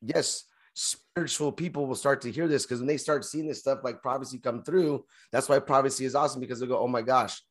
yes, 0.00 0.44
spiritual 0.74 1.50
people 1.52 1.86
will 1.86 1.96
start 1.96 2.20
to 2.22 2.30
hear 2.30 2.46
this 2.46 2.64
because 2.64 2.78
when 2.78 2.86
they 2.86 2.96
start 2.98 3.24
seeing 3.24 3.48
this 3.48 3.58
stuff 3.58 3.80
like 3.82 4.00
prophecy 4.00 4.38
come 4.38 4.62
through, 4.62 5.04
that's 5.32 5.48
why 5.48 5.58
prophecy 5.58 6.04
is 6.04 6.14
awesome 6.14 6.40
because 6.40 6.60
they 6.60 6.66
go, 6.66 6.78
oh 6.78 6.88
my 6.88 7.02
gosh, 7.02 7.42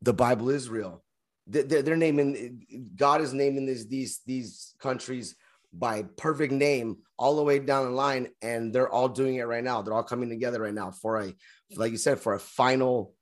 the 0.00 0.14
Bible 0.14 0.48
is 0.48 0.68
real. 0.68 1.04
They- 1.46 1.62
They're, 1.62 1.82
they're 1.82 1.96
naming 1.96 2.66
God 2.96 3.20
is 3.20 3.34
naming 3.34 3.66
these 3.66 3.86
these 3.86 4.20
these 4.24 4.74
countries 4.80 5.36
by 5.72 6.02
perfect 6.16 6.52
name 6.52 6.98
all 7.18 7.36
the 7.36 7.42
way 7.42 7.58
down 7.58 7.84
the 7.86 7.90
line, 7.90 8.28
and 8.42 8.72
they're 8.72 8.90
all 8.90 9.08
doing 9.08 9.36
it 9.36 9.44
right 9.44 9.64
now. 9.64 9.82
They're 9.82 9.94
all 9.94 10.02
coming 10.02 10.28
together 10.28 10.60
right 10.60 10.74
now 10.74 10.90
for 10.90 11.18
a, 11.18 11.34
like 11.76 11.92
you 11.92 11.98
said, 11.98 12.20
for 12.20 12.34
a 12.34 12.40
final 12.40 13.14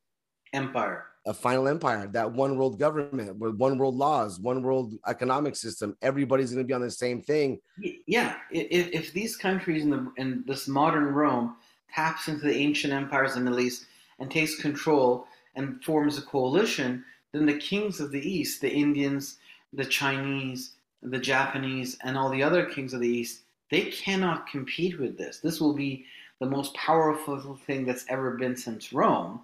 Empire. 0.52 1.06
a 1.26 1.34
final 1.34 1.68
empire, 1.68 2.08
that 2.08 2.32
one 2.32 2.56
world 2.56 2.78
government 2.78 3.38
with 3.38 3.54
one 3.56 3.78
world 3.78 3.94
laws, 3.94 4.40
one 4.40 4.62
world 4.62 4.94
economic 5.06 5.54
system. 5.54 5.96
Everybody's 6.02 6.50
going 6.50 6.64
to 6.64 6.66
be 6.66 6.74
on 6.74 6.80
the 6.80 6.90
same 6.90 7.22
thing. 7.22 7.60
Yeah, 8.06 8.36
if, 8.50 8.88
if 8.92 9.12
these 9.12 9.36
countries 9.36 9.84
in 9.84 9.90
the 9.90 10.12
in 10.16 10.42
this 10.46 10.66
modern 10.66 11.04
Rome 11.14 11.56
taps 11.94 12.28
into 12.28 12.46
the 12.46 12.56
ancient 12.56 12.92
empires 12.92 13.32
of 13.32 13.38
the 13.38 13.44
Middle 13.44 13.60
East 13.60 13.86
and 14.18 14.30
takes 14.30 14.60
control 14.60 15.26
and 15.54 15.82
forms 15.84 16.18
a 16.18 16.22
coalition, 16.22 17.04
then 17.32 17.46
the 17.46 17.58
kings 17.58 18.00
of 18.00 18.10
the 18.10 18.28
East, 18.28 18.60
the 18.60 18.72
Indians, 18.72 19.36
the 19.72 19.84
Chinese, 19.84 20.72
the 21.02 21.18
Japanese, 21.18 21.96
and 22.02 22.16
all 22.16 22.30
the 22.30 22.42
other 22.42 22.66
kings 22.66 22.92
of 22.92 23.00
the 23.00 23.08
East, 23.08 23.40
they 23.70 23.82
cannot 23.82 24.46
compete 24.48 24.98
with 24.98 25.16
this. 25.16 25.38
This 25.38 25.60
will 25.60 25.74
be 25.74 26.04
the 26.40 26.46
most 26.46 26.74
powerful 26.74 27.58
thing 27.66 27.84
that's 27.84 28.04
ever 28.08 28.32
been 28.32 28.56
since 28.56 28.92
Rome. 28.92 29.40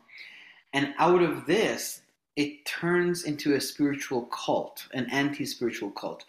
And 0.72 0.94
out 0.98 1.22
of 1.22 1.46
this, 1.46 2.02
it 2.36 2.64
turns 2.66 3.24
into 3.24 3.54
a 3.54 3.60
spiritual 3.60 4.22
cult, 4.26 4.86
an 4.92 5.08
anti 5.10 5.46
spiritual 5.46 5.90
cult. 5.90 6.24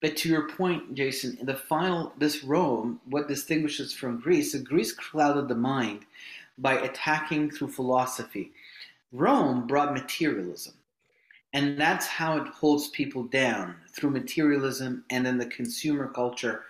But 0.00 0.16
to 0.18 0.28
your 0.28 0.48
point, 0.48 0.94
Jason, 0.94 1.36
in 1.40 1.46
the 1.46 1.56
final, 1.56 2.12
this 2.18 2.42
Rome, 2.42 3.00
what 3.04 3.28
distinguishes 3.28 3.92
from 3.92 4.20
Greece, 4.20 4.52
so 4.52 4.60
Greece 4.60 4.92
clouded 4.92 5.48
the 5.48 5.54
mind 5.54 6.06
by 6.56 6.74
attacking 6.74 7.50
through 7.50 7.68
philosophy. 7.68 8.52
Rome 9.12 9.66
brought 9.66 9.92
materialism. 9.92 10.74
And 11.52 11.78
that's 11.78 12.06
how 12.06 12.36
it 12.36 12.46
holds 12.48 12.88
people 12.88 13.24
down 13.24 13.74
through 13.92 14.10
materialism 14.10 15.04
and 15.10 15.26
then 15.26 15.38
the 15.38 15.46
consumer 15.46 16.08
culture 16.08 16.64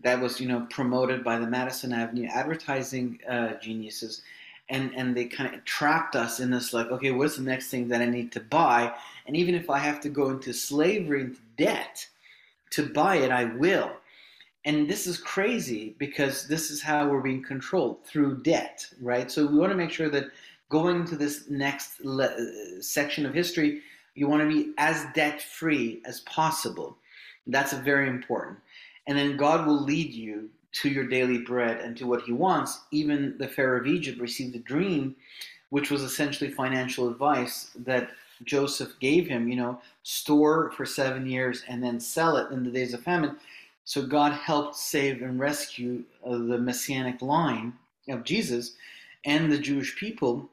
that 0.00 0.20
was, 0.20 0.40
you 0.40 0.48
know, 0.48 0.66
promoted 0.70 1.22
by 1.22 1.38
the 1.38 1.46
Madison 1.46 1.92
Avenue 1.92 2.26
advertising 2.28 3.20
uh, 3.28 3.54
geniuses. 3.60 4.22
And, 4.68 4.92
and 4.94 5.14
they 5.14 5.26
kind 5.26 5.54
of 5.54 5.64
trapped 5.64 6.16
us 6.16 6.40
in 6.40 6.50
this 6.50 6.72
like, 6.72 6.90
okay, 6.90 7.10
what's 7.10 7.36
the 7.36 7.42
next 7.42 7.68
thing 7.68 7.88
that 7.88 8.00
I 8.00 8.06
need 8.06 8.32
to 8.32 8.40
buy? 8.40 8.94
And 9.26 9.36
even 9.36 9.54
if 9.54 9.68
I 9.68 9.78
have 9.78 10.00
to 10.00 10.08
go 10.08 10.30
into 10.30 10.52
slavery, 10.52 11.20
into 11.22 11.40
debt, 11.58 12.06
to 12.70 12.86
buy 12.86 13.16
it, 13.16 13.30
I 13.30 13.44
will. 13.44 13.92
And 14.64 14.88
this 14.88 15.06
is 15.06 15.18
crazy 15.18 15.94
because 15.98 16.46
this 16.46 16.70
is 16.70 16.80
how 16.80 17.08
we're 17.08 17.20
being 17.20 17.42
controlled 17.42 18.04
through 18.04 18.42
debt, 18.42 18.86
right? 19.00 19.30
So 19.30 19.46
we 19.46 19.58
want 19.58 19.72
to 19.72 19.76
make 19.76 19.90
sure 19.90 20.08
that 20.08 20.30
going 20.68 21.04
to 21.06 21.16
this 21.16 21.50
next 21.50 22.02
le- 22.04 22.80
section 22.80 23.26
of 23.26 23.34
history, 23.34 23.82
you 24.14 24.28
want 24.28 24.42
to 24.42 24.48
be 24.48 24.72
as 24.78 25.06
debt 25.14 25.40
free 25.42 26.02
as 26.04 26.20
possible. 26.20 26.96
That's 27.46 27.72
very 27.72 28.08
important. 28.08 28.58
And 29.06 29.18
then 29.18 29.36
God 29.36 29.66
will 29.66 29.82
lead 29.82 30.12
you 30.12 30.48
to 30.72 30.88
your 30.88 31.06
daily 31.06 31.38
bread 31.38 31.80
and 31.80 31.96
to 31.96 32.06
what 32.06 32.22
He 32.22 32.32
wants. 32.32 32.80
Even 32.90 33.36
the 33.38 33.48
Pharaoh 33.48 33.80
of 33.80 33.86
Egypt 33.86 34.20
received 34.20 34.54
a 34.54 34.60
dream, 34.60 35.16
which 35.70 35.90
was 35.90 36.02
essentially 36.02 36.50
financial 36.50 37.08
advice 37.08 37.70
that 37.76 38.10
Joseph 38.44 38.98
gave 39.00 39.26
him, 39.26 39.48
you 39.48 39.56
know, 39.56 39.80
store 40.02 40.70
for 40.72 40.84
seven 40.84 41.26
years 41.26 41.64
and 41.68 41.82
then 41.82 42.00
sell 42.00 42.36
it 42.36 42.50
in 42.52 42.64
the 42.64 42.70
days 42.70 42.94
of 42.94 43.02
famine. 43.02 43.36
So 43.84 44.06
God 44.06 44.32
helped 44.32 44.76
save 44.76 45.22
and 45.22 45.40
rescue 45.40 46.04
uh, 46.24 46.30
the 46.30 46.58
messianic 46.58 47.20
line 47.20 47.74
of 48.08 48.24
Jesus 48.24 48.74
and 49.24 49.50
the 49.50 49.58
Jewish 49.58 49.96
people, 49.96 50.48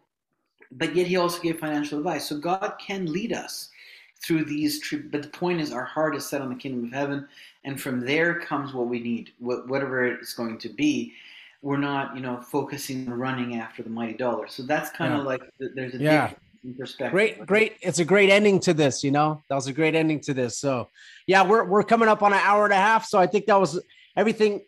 but 0.72 0.96
yet 0.96 1.08
He 1.08 1.18
also 1.18 1.42
gave 1.42 1.60
financial 1.60 1.98
advice. 1.98 2.28
So 2.28 2.38
God 2.38 2.74
can 2.80 3.12
lead 3.12 3.34
us 3.34 3.70
through 4.24 4.46
these, 4.46 4.80
tri- 4.82 5.00
but 5.12 5.24
the 5.24 5.30
point 5.30 5.62
is 5.62 5.72
our 5.72 5.86
heart 5.86 6.16
is 6.16 6.28
set 6.28 6.42
on 6.42 6.50
the 6.50 6.56
kingdom 6.56 6.86
of 6.86 6.92
heaven, 6.92 7.28
and 7.64 7.80
from 7.80 8.02
there 8.02 8.40
comes 8.40 8.74
what 8.74 8.88
we 8.88 9.00
need, 9.00 9.32
wh- 9.40 9.68
whatever 9.70 10.06
it's 10.06 10.34
going 10.34 10.58
to 10.60 10.70
be. 10.70 11.14
We're 11.62 11.78
not, 11.78 12.16
you 12.16 12.22
know, 12.22 12.40
focusing 12.42 13.08
on 13.12 13.18
running 13.20 13.56
after 13.58 13.84
the 13.84 13.90
mighty 13.90 14.14
dollar. 14.14 14.48
So 14.48 14.64
that's 14.64 14.90
kind 14.92 15.14
of 15.14 15.20
Yeah. 15.20 15.26
like 15.26 15.42
th- 15.60 15.72
there's 15.76 15.94
a 15.96 15.98
Yeah. 15.98 16.32
in 16.64 16.74
perspective. 16.76 17.12
Great, 17.12 17.46
great. 17.46 17.76
It's 17.82 18.00
a 18.00 18.06
great 18.06 18.30
ending 18.30 18.60
to 18.62 18.74
this, 18.74 19.04
you 19.04 19.12
know. 19.12 19.42
That 19.50 19.56
was 19.56 19.68
a 19.68 19.74
great 19.74 19.94
ending 19.96 20.20
to 20.22 20.34
this. 20.34 20.58
So 20.58 20.88
yeah, 21.28 21.44
we're 21.46 21.66
we're 21.66 21.84
coming 21.84 22.08
up 22.08 22.24
on 22.24 22.32
an 22.34 22.40
hour 22.44 22.64
and 22.64 22.74
a 22.74 22.78
half. 22.78 23.06
So 23.06 23.20
I 23.20 23.28
think 23.28 23.46
that 23.48 23.60
was 23.60 23.82
everything 24.16 24.62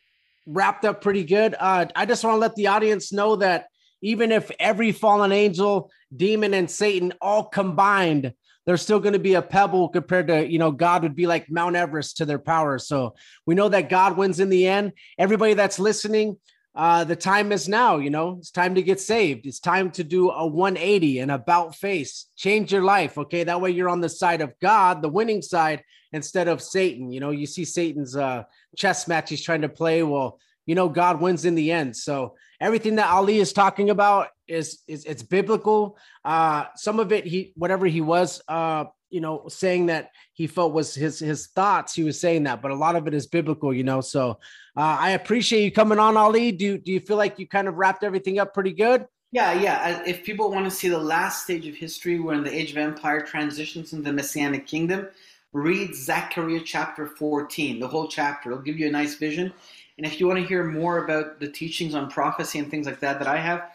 wrapped 0.48 0.84
up 0.86 1.02
pretty 1.02 1.24
good. 1.24 1.56
Uh 1.60 1.86
I 1.96 2.06
just 2.06 2.24
want 2.26 2.36
to 2.36 2.40
let 2.40 2.56
the 2.56 2.68
audience 2.68 3.14
know 3.14 3.38
that 3.38 3.68
even 4.02 4.32
if 4.32 4.52
every 4.60 4.92
fallen 4.92 5.32
angel, 5.32 5.92
demon, 6.16 6.54
and 6.54 6.70
Satan 6.70 7.14
all 7.22 7.46
combined, 7.46 8.34
they're 8.66 8.78
still 8.78 9.00
going 9.00 9.14
to 9.14 9.20
be 9.20 9.34
a 9.34 9.42
pebble 9.42 9.90
compared 9.90 10.28
to, 10.28 10.48
you 10.48 10.60
know, 10.60 10.72
God 10.72 11.04
would 11.04 11.16
be 11.16 11.28
like 11.28 11.50
Mount 11.50 11.76
Everest 11.76 12.18
to 12.18 12.26
their 12.26 12.40
power. 12.40 12.78
So 12.78 13.16
we 13.46 13.56
know 13.56 13.70
that 13.70 13.90
God 13.90 14.18
wins 14.18 14.40
in 14.40 14.50
the 14.50 14.68
end. 14.68 14.94
Everybody 15.18 15.56
that's 15.56 15.80
listening, 15.80 16.38
uh, 16.76 17.04
the 17.04 17.16
time 17.16 17.52
is 17.52 17.68
now, 17.68 17.98
you 17.98 18.10
know, 18.10 18.38
it's 18.38 18.52
time 18.52 18.76
to 18.76 18.82
get 18.82 19.00
saved. 19.00 19.46
It's 19.46 19.60
time 19.60 19.92
to 19.92 20.04
do 20.04 20.30
a 20.30 20.46
180 20.46 21.20
and 21.20 21.32
about 21.32 21.76
face, 21.76 22.28
change 22.38 22.72
your 22.72 22.84
life. 22.84 23.18
Okay. 23.18 23.44
That 23.44 23.62
way 23.62 23.72
you're 23.72 23.90
on 23.90 24.02
the 24.02 24.10
side 24.10 24.42
of 24.42 24.54
God, 24.62 25.02
the 25.02 25.10
winning 25.10 25.42
side, 25.42 25.84
instead 26.14 26.48
of 26.48 26.62
Satan. 26.62 27.12
You 27.12 27.20
know, 27.20 27.32
you 27.32 27.46
see 27.46 27.66
Satan's 27.66 28.16
uh, 28.16 28.44
chess 28.78 29.08
match 29.08 29.30
he's 29.30 29.44
trying 29.44 29.62
to 29.62 29.70
play. 29.70 30.04
Well, 30.04 30.40
you 30.66 30.76
know, 30.76 30.90
God 30.90 31.22
wins 31.22 31.46
in 31.46 31.56
the 31.56 31.72
end. 31.72 31.96
So 31.96 32.36
everything 32.60 32.96
that 32.96 33.10
Ali 33.10 33.40
is 33.40 33.54
talking 33.54 33.90
about 33.90 34.28
is, 34.48 34.80
is 34.88 35.06
it's 35.06 35.24
biblical. 35.24 35.98
Uh, 36.24 36.66
some 36.76 37.00
of 37.00 37.12
it, 37.12 37.26
he, 37.26 37.54
whatever 37.56 37.86
he 37.86 38.02
was, 38.02 38.42
uh, 38.48 38.86
you 39.10 39.22
know, 39.22 39.48
saying 39.48 39.88
that 39.88 40.12
he 40.34 40.48
felt 40.48 40.74
was 40.74 40.96
his 40.96 41.20
his 41.20 41.48
thoughts. 41.48 41.94
He 41.94 42.04
was 42.04 42.20
saying 42.20 42.44
that, 42.44 42.62
but 42.62 42.72
a 42.72 42.76
lot 42.76 42.96
of 42.96 43.08
it 43.08 43.14
is 43.14 43.28
biblical, 43.28 43.74
you 43.74 43.84
know. 43.84 44.00
So 44.00 44.40
uh, 44.78 44.98
I 45.00 45.12
appreciate 45.12 45.64
you 45.64 45.72
coming 45.72 46.00
on, 46.00 46.16
Ali. 46.16 46.54
Do 46.54 46.78
do 46.78 46.92
you 46.94 47.02
feel 47.02 47.18
like 47.18 47.38
you 47.38 47.46
kind 47.46 47.68
of 47.68 47.76
wrapped 47.76 48.04
everything 48.04 48.40
up 48.40 48.54
pretty 48.54 48.72
good? 48.72 49.06
Yeah, 49.34 49.54
yeah. 49.54 50.04
If 50.06 50.24
people 50.24 50.52
want 50.52 50.66
to 50.66 50.72
see 50.72 50.90
the 50.90 50.98
last 50.98 51.44
stage 51.44 51.66
of 51.68 51.76
history 51.76 52.20
when 52.20 52.44
the 52.44 52.54
Age 52.54 52.72
of 52.72 52.78
Empire 52.78 53.22
transitions 53.22 53.94
into 53.94 54.10
the 54.10 54.14
Messianic 54.14 54.68
Kingdom, 54.68 55.08
read 55.54 55.96
Zechariah 55.96 56.62
chapter 56.66 57.08
14, 57.08 57.80
the 57.80 57.88
whole 57.88 58.08
chapter. 58.08 58.52
It'll 58.52 58.64
give 58.64 58.78
you 58.78 58.88
a 58.88 58.92
nice 58.92 59.16
vision. 59.16 59.54
And 60.02 60.12
if 60.12 60.20
you 60.20 60.26
want 60.26 60.40
to 60.40 60.46
hear 60.48 60.64
more 60.64 61.06
about 61.06 61.40
the 61.40 61.48
teachings 61.48 61.94
on 61.94 62.10
prophecy 62.10 62.58
and 62.58 62.72
things 62.72 62.88
like 62.88 63.00
that 63.02 63.20
that 63.20 63.28
I 63.28 63.38
have, 63.38 63.70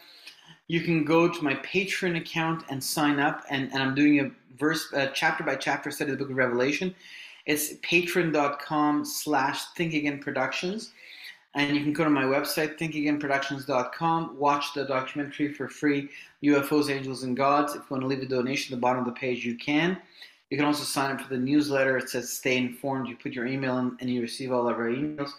you 0.67 0.81
can 0.81 1.05
go 1.05 1.29
to 1.29 1.41
my 1.41 1.53
Patreon 1.55 2.17
account 2.17 2.65
and 2.69 2.83
sign 2.83 3.17
up. 3.17 3.45
And, 3.49 3.71
and 3.71 3.81
I'm 3.81 3.95
doing 3.95 4.19
a 4.19 4.29
verse, 4.59 4.93
chapter 5.13 5.45
by 5.45 5.55
chapter 5.55 5.89
study 5.89 6.11
of 6.11 6.17
the 6.17 6.25
book 6.25 6.29
of 6.29 6.35
Revelation. 6.35 6.93
It's 7.45 7.75
patreon.com 7.75 9.05
slash 9.05 9.67
think 9.77 9.93
again 9.93 10.19
productions. 10.19 10.91
And 11.55 11.73
you 11.73 11.81
can 11.81 11.93
go 11.93 12.03
to 12.03 12.09
my 12.09 12.23
website, 12.23 12.77
thinkagainproductions.com, 12.77 14.37
watch 14.37 14.73
the 14.73 14.83
documentary 14.83 15.53
for 15.53 15.69
free, 15.69 16.09
UFOs, 16.43 16.89
Angels, 16.89 17.23
and 17.23 17.37
Gods. 17.37 17.73
If 17.73 17.83
you 17.83 17.87
want 17.89 18.01
to 18.01 18.07
leave 18.07 18.21
a 18.21 18.25
donation 18.25 18.73
at 18.73 18.75
the 18.75 18.81
bottom 18.81 18.99
of 18.99 19.05
the 19.05 19.17
page, 19.17 19.45
you 19.45 19.55
can. 19.55 19.97
You 20.49 20.57
can 20.57 20.65
also 20.65 20.83
sign 20.83 21.15
up 21.15 21.21
for 21.21 21.29
the 21.29 21.39
newsletter. 21.39 21.97
It 21.97 22.09
says 22.09 22.29
stay 22.33 22.57
informed. 22.57 23.07
You 23.07 23.15
put 23.15 23.31
your 23.31 23.47
email 23.47 23.77
in 23.77 23.95
and 24.01 24.09
you 24.09 24.21
receive 24.21 24.51
all 24.51 24.67
of 24.67 24.75
our 24.75 24.89
emails. 24.89 25.31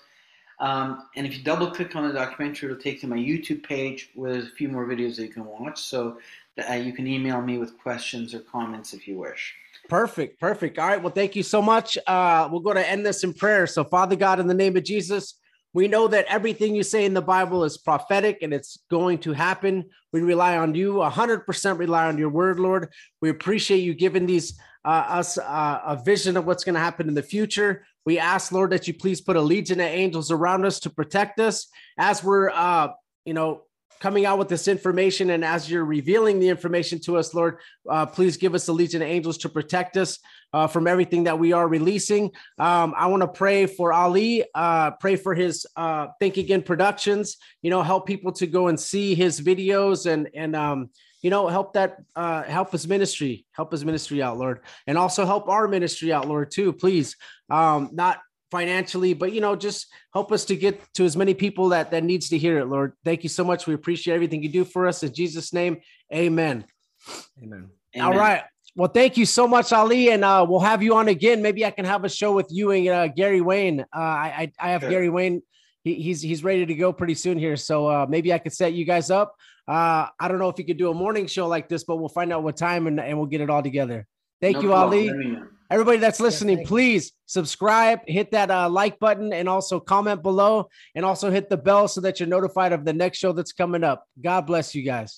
Um, 0.60 1.08
and 1.14 1.26
if 1.26 1.36
you 1.36 1.44
double 1.44 1.70
click 1.70 1.94
on 1.94 2.06
the 2.06 2.12
documentary, 2.12 2.70
it'll 2.70 2.82
take 2.82 2.94
you 2.96 3.00
to 3.02 3.06
my 3.06 3.16
YouTube 3.16 3.62
page 3.62 4.10
where 4.14 4.32
there's 4.32 4.46
a 4.46 4.50
few 4.50 4.68
more 4.68 4.86
videos 4.86 5.16
that 5.16 5.22
you 5.22 5.28
can 5.28 5.44
watch. 5.44 5.80
So 5.80 6.18
uh, 6.68 6.74
you 6.74 6.92
can 6.92 7.06
email 7.06 7.40
me 7.40 7.58
with 7.58 7.78
questions 7.78 8.34
or 8.34 8.40
comments 8.40 8.92
if 8.92 9.06
you 9.06 9.18
wish. 9.18 9.54
Perfect, 9.88 10.40
perfect. 10.40 10.78
All 10.78 10.88
right. 10.88 11.02
Well, 11.02 11.12
thank 11.12 11.36
you 11.36 11.42
so 11.42 11.62
much. 11.62 11.96
Uh, 12.06 12.48
we're 12.52 12.60
going 12.60 12.76
to 12.76 12.88
end 12.88 13.06
this 13.06 13.24
in 13.24 13.32
prayer. 13.32 13.66
So, 13.66 13.84
Father 13.84 14.16
God, 14.16 14.40
in 14.40 14.46
the 14.46 14.54
name 14.54 14.76
of 14.76 14.84
Jesus, 14.84 15.34
we 15.72 15.86
know 15.86 16.08
that 16.08 16.26
everything 16.28 16.74
you 16.74 16.82
say 16.82 17.04
in 17.04 17.14
the 17.14 17.22
Bible 17.22 17.64
is 17.64 17.78
prophetic 17.78 18.38
and 18.42 18.52
it's 18.52 18.78
going 18.90 19.18
to 19.18 19.32
happen. 19.32 19.84
We 20.12 20.20
rely 20.20 20.56
on 20.56 20.74
you, 20.74 20.94
100% 20.94 21.78
rely 21.78 22.06
on 22.06 22.18
your 22.18 22.30
word, 22.30 22.58
Lord. 22.58 22.88
We 23.22 23.30
appreciate 23.30 23.78
you 23.78 23.94
giving 23.94 24.26
these 24.26 24.58
uh, 24.84 25.04
us 25.08 25.38
uh, 25.38 25.80
a 25.86 26.00
vision 26.02 26.36
of 26.36 26.46
what's 26.46 26.64
going 26.64 26.74
to 26.74 26.80
happen 26.80 27.08
in 27.08 27.14
the 27.14 27.22
future. 27.22 27.84
We 28.08 28.18
ask, 28.18 28.52
Lord, 28.52 28.70
that 28.70 28.88
you 28.88 28.94
please 28.94 29.20
put 29.20 29.36
a 29.36 29.40
legion 29.42 29.80
of 29.80 29.86
angels 29.86 30.30
around 30.30 30.64
us 30.64 30.80
to 30.80 30.88
protect 30.88 31.38
us 31.38 31.68
as 31.98 32.24
we're, 32.24 32.48
uh, 32.48 32.88
you 33.26 33.34
know, 33.34 33.64
coming 34.00 34.24
out 34.24 34.38
with 34.38 34.48
this 34.48 34.66
information 34.66 35.28
and 35.28 35.44
as 35.44 35.70
you're 35.70 35.84
revealing 35.84 36.40
the 36.40 36.48
information 36.48 37.00
to 37.00 37.18
us, 37.18 37.34
Lord, 37.34 37.58
uh, 37.86 38.06
please 38.06 38.38
give 38.38 38.54
us 38.54 38.64
the 38.64 38.72
legion 38.72 39.02
of 39.02 39.08
angels 39.08 39.36
to 39.38 39.50
protect 39.50 39.98
us 39.98 40.20
uh, 40.54 40.66
from 40.68 40.86
everything 40.86 41.24
that 41.24 41.38
we 41.38 41.52
are 41.52 41.68
releasing. 41.68 42.30
Um, 42.58 42.94
I 42.96 43.08
want 43.08 43.20
to 43.24 43.28
pray 43.28 43.66
for 43.66 43.92
Ali, 43.92 44.42
uh, 44.54 44.92
pray 44.92 45.16
for 45.16 45.34
his 45.34 45.66
uh, 45.76 46.06
Think 46.18 46.38
Again 46.38 46.62
Productions, 46.62 47.36
you 47.60 47.68
know, 47.68 47.82
help 47.82 48.06
people 48.06 48.32
to 48.32 48.46
go 48.46 48.68
and 48.68 48.80
see 48.80 49.14
his 49.16 49.38
videos 49.38 50.10
and, 50.10 50.30
and, 50.34 50.56
um, 50.56 50.88
you 51.22 51.30
know, 51.30 51.48
help 51.48 51.72
that, 51.74 51.98
uh, 52.16 52.42
help 52.44 52.72
his 52.72 52.86
ministry, 52.86 53.46
help 53.52 53.72
his 53.72 53.84
ministry 53.84 54.22
out, 54.22 54.38
Lord, 54.38 54.60
and 54.86 54.96
also 54.96 55.26
help 55.26 55.48
our 55.48 55.66
ministry 55.68 56.12
out, 56.12 56.28
Lord, 56.28 56.50
too, 56.50 56.72
please. 56.72 57.16
Um, 57.50 57.90
not 57.92 58.18
financially, 58.50 59.14
but 59.14 59.32
you 59.32 59.40
know, 59.40 59.56
just 59.56 59.88
help 60.14 60.32
us 60.32 60.44
to 60.46 60.56
get 60.56 60.80
to 60.94 61.04
as 61.04 61.16
many 61.16 61.34
people 61.34 61.70
that 61.70 61.90
that 61.90 62.04
needs 62.04 62.28
to 62.30 62.38
hear 62.38 62.58
it, 62.58 62.66
Lord. 62.66 62.92
Thank 63.04 63.22
you 63.22 63.28
so 63.28 63.44
much. 63.44 63.66
We 63.66 63.74
appreciate 63.74 64.14
everything 64.14 64.42
you 64.42 64.48
do 64.48 64.64
for 64.64 64.86
us 64.86 65.02
in 65.02 65.12
Jesus' 65.12 65.52
name. 65.52 65.78
Amen. 66.12 66.64
Amen. 67.42 67.70
All 68.00 68.14
right. 68.14 68.42
Well, 68.76 68.88
thank 68.88 69.16
you 69.16 69.26
so 69.26 69.48
much, 69.48 69.72
Ali, 69.72 70.10
and 70.10 70.24
uh, 70.24 70.46
we'll 70.48 70.60
have 70.60 70.82
you 70.82 70.94
on 70.94 71.08
again. 71.08 71.42
Maybe 71.42 71.64
I 71.64 71.70
can 71.72 71.84
have 71.84 72.04
a 72.04 72.08
show 72.08 72.32
with 72.32 72.46
you 72.50 72.70
and 72.70 72.88
uh, 72.88 73.08
Gary 73.08 73.40
Wayne. 73.40 73.80
Uh, 73.80 73.98
I, 73.98 74.52
I 74.60 74.70
have 74.70 74.82
Sure. 74.82 74.90
Gary 74.90 75.08
Wayne. 75.08 75.42
He, 75.82 75.94
he's 75.94 76.20
he's 76.22 76.44
ready 76.44 76.64
to 76.64 76.74
go 76.74 76.92
pretty 76.92 77.14
soon 77.14 77.38
here, 77.38 77.56
so 77.56 77.88
uh, 77.88 78.06
maybe 78.08 78.32
I 78.32 78.38
could 78.38 78.52
set 78.52 78.72
you 78.74 78.84
guys 78.84 79.10
up. 79.10 79.34
Uh, 79.68 80.06
I 80.18 80.28
don't 80.28 80.38
know 80.38 80.48
if 80.48 80.58
you 80.58 80.64
could 80.64 80.78
do 80.78 80.90
a 80.90 80.94
morning 80.94 81.26
show 81.26 81.46
like 81.46 81.68
this, 81.68 81.84
but 81.84 81.96
we'll 81.96 82.08
find 82.08 82.32
out 82.32 82.42
what 82.42 82.56
time 82.56 82.86
and, 82.86 82.98
and 82.98 83.18
we'll 83.18 83.26
get 83.26 83.42
it 83.42 83.50
all 83.50 83.62
together. 83.62 84.06
Thank 84.40 84.56
No 84.56 84.62
you, 84.62 84.68
problem. 84.68 84.98
Ali. 84.98 85.06
Let 85.08 85.16
me 85.16 85.26
know. 85.32 85.46
Everybody 85.70 85.98
that's 85.98 86.18
listening, 86.18 86.56
thank 86.56 86.66
you. 86.66 86.68
please 86.68 87.12
subscribe, 87.26 88.00
hit 88.06 88.30
that 88.30 88.50
uh, 88.50 88.70
like 88.70 88.98
button, 88.98 89.34
and 89.34 89.46
also 89.50 89.78
comment 89.78 90.22
below, 90.22 90.70
and 90.94 91.04
also 91.04 91.30
hit 91.30 91.50
the 91.50 91.58
bell 91.58 91.88
so 91.88 92.00
that 92.00 92.18
you're 92.18 92.28
notified 92.28 92.72
of 92.72 92.86
the 92.86 92.94
next 92.94 93.18
show 93.18 93.32
that's 93.32 93.52
coming 93.52 93.84
up. 93.84 94.02
God 94.18 94.46
bless 94.46 94.74
you 94.74 94.82
guys. 94.82 95.16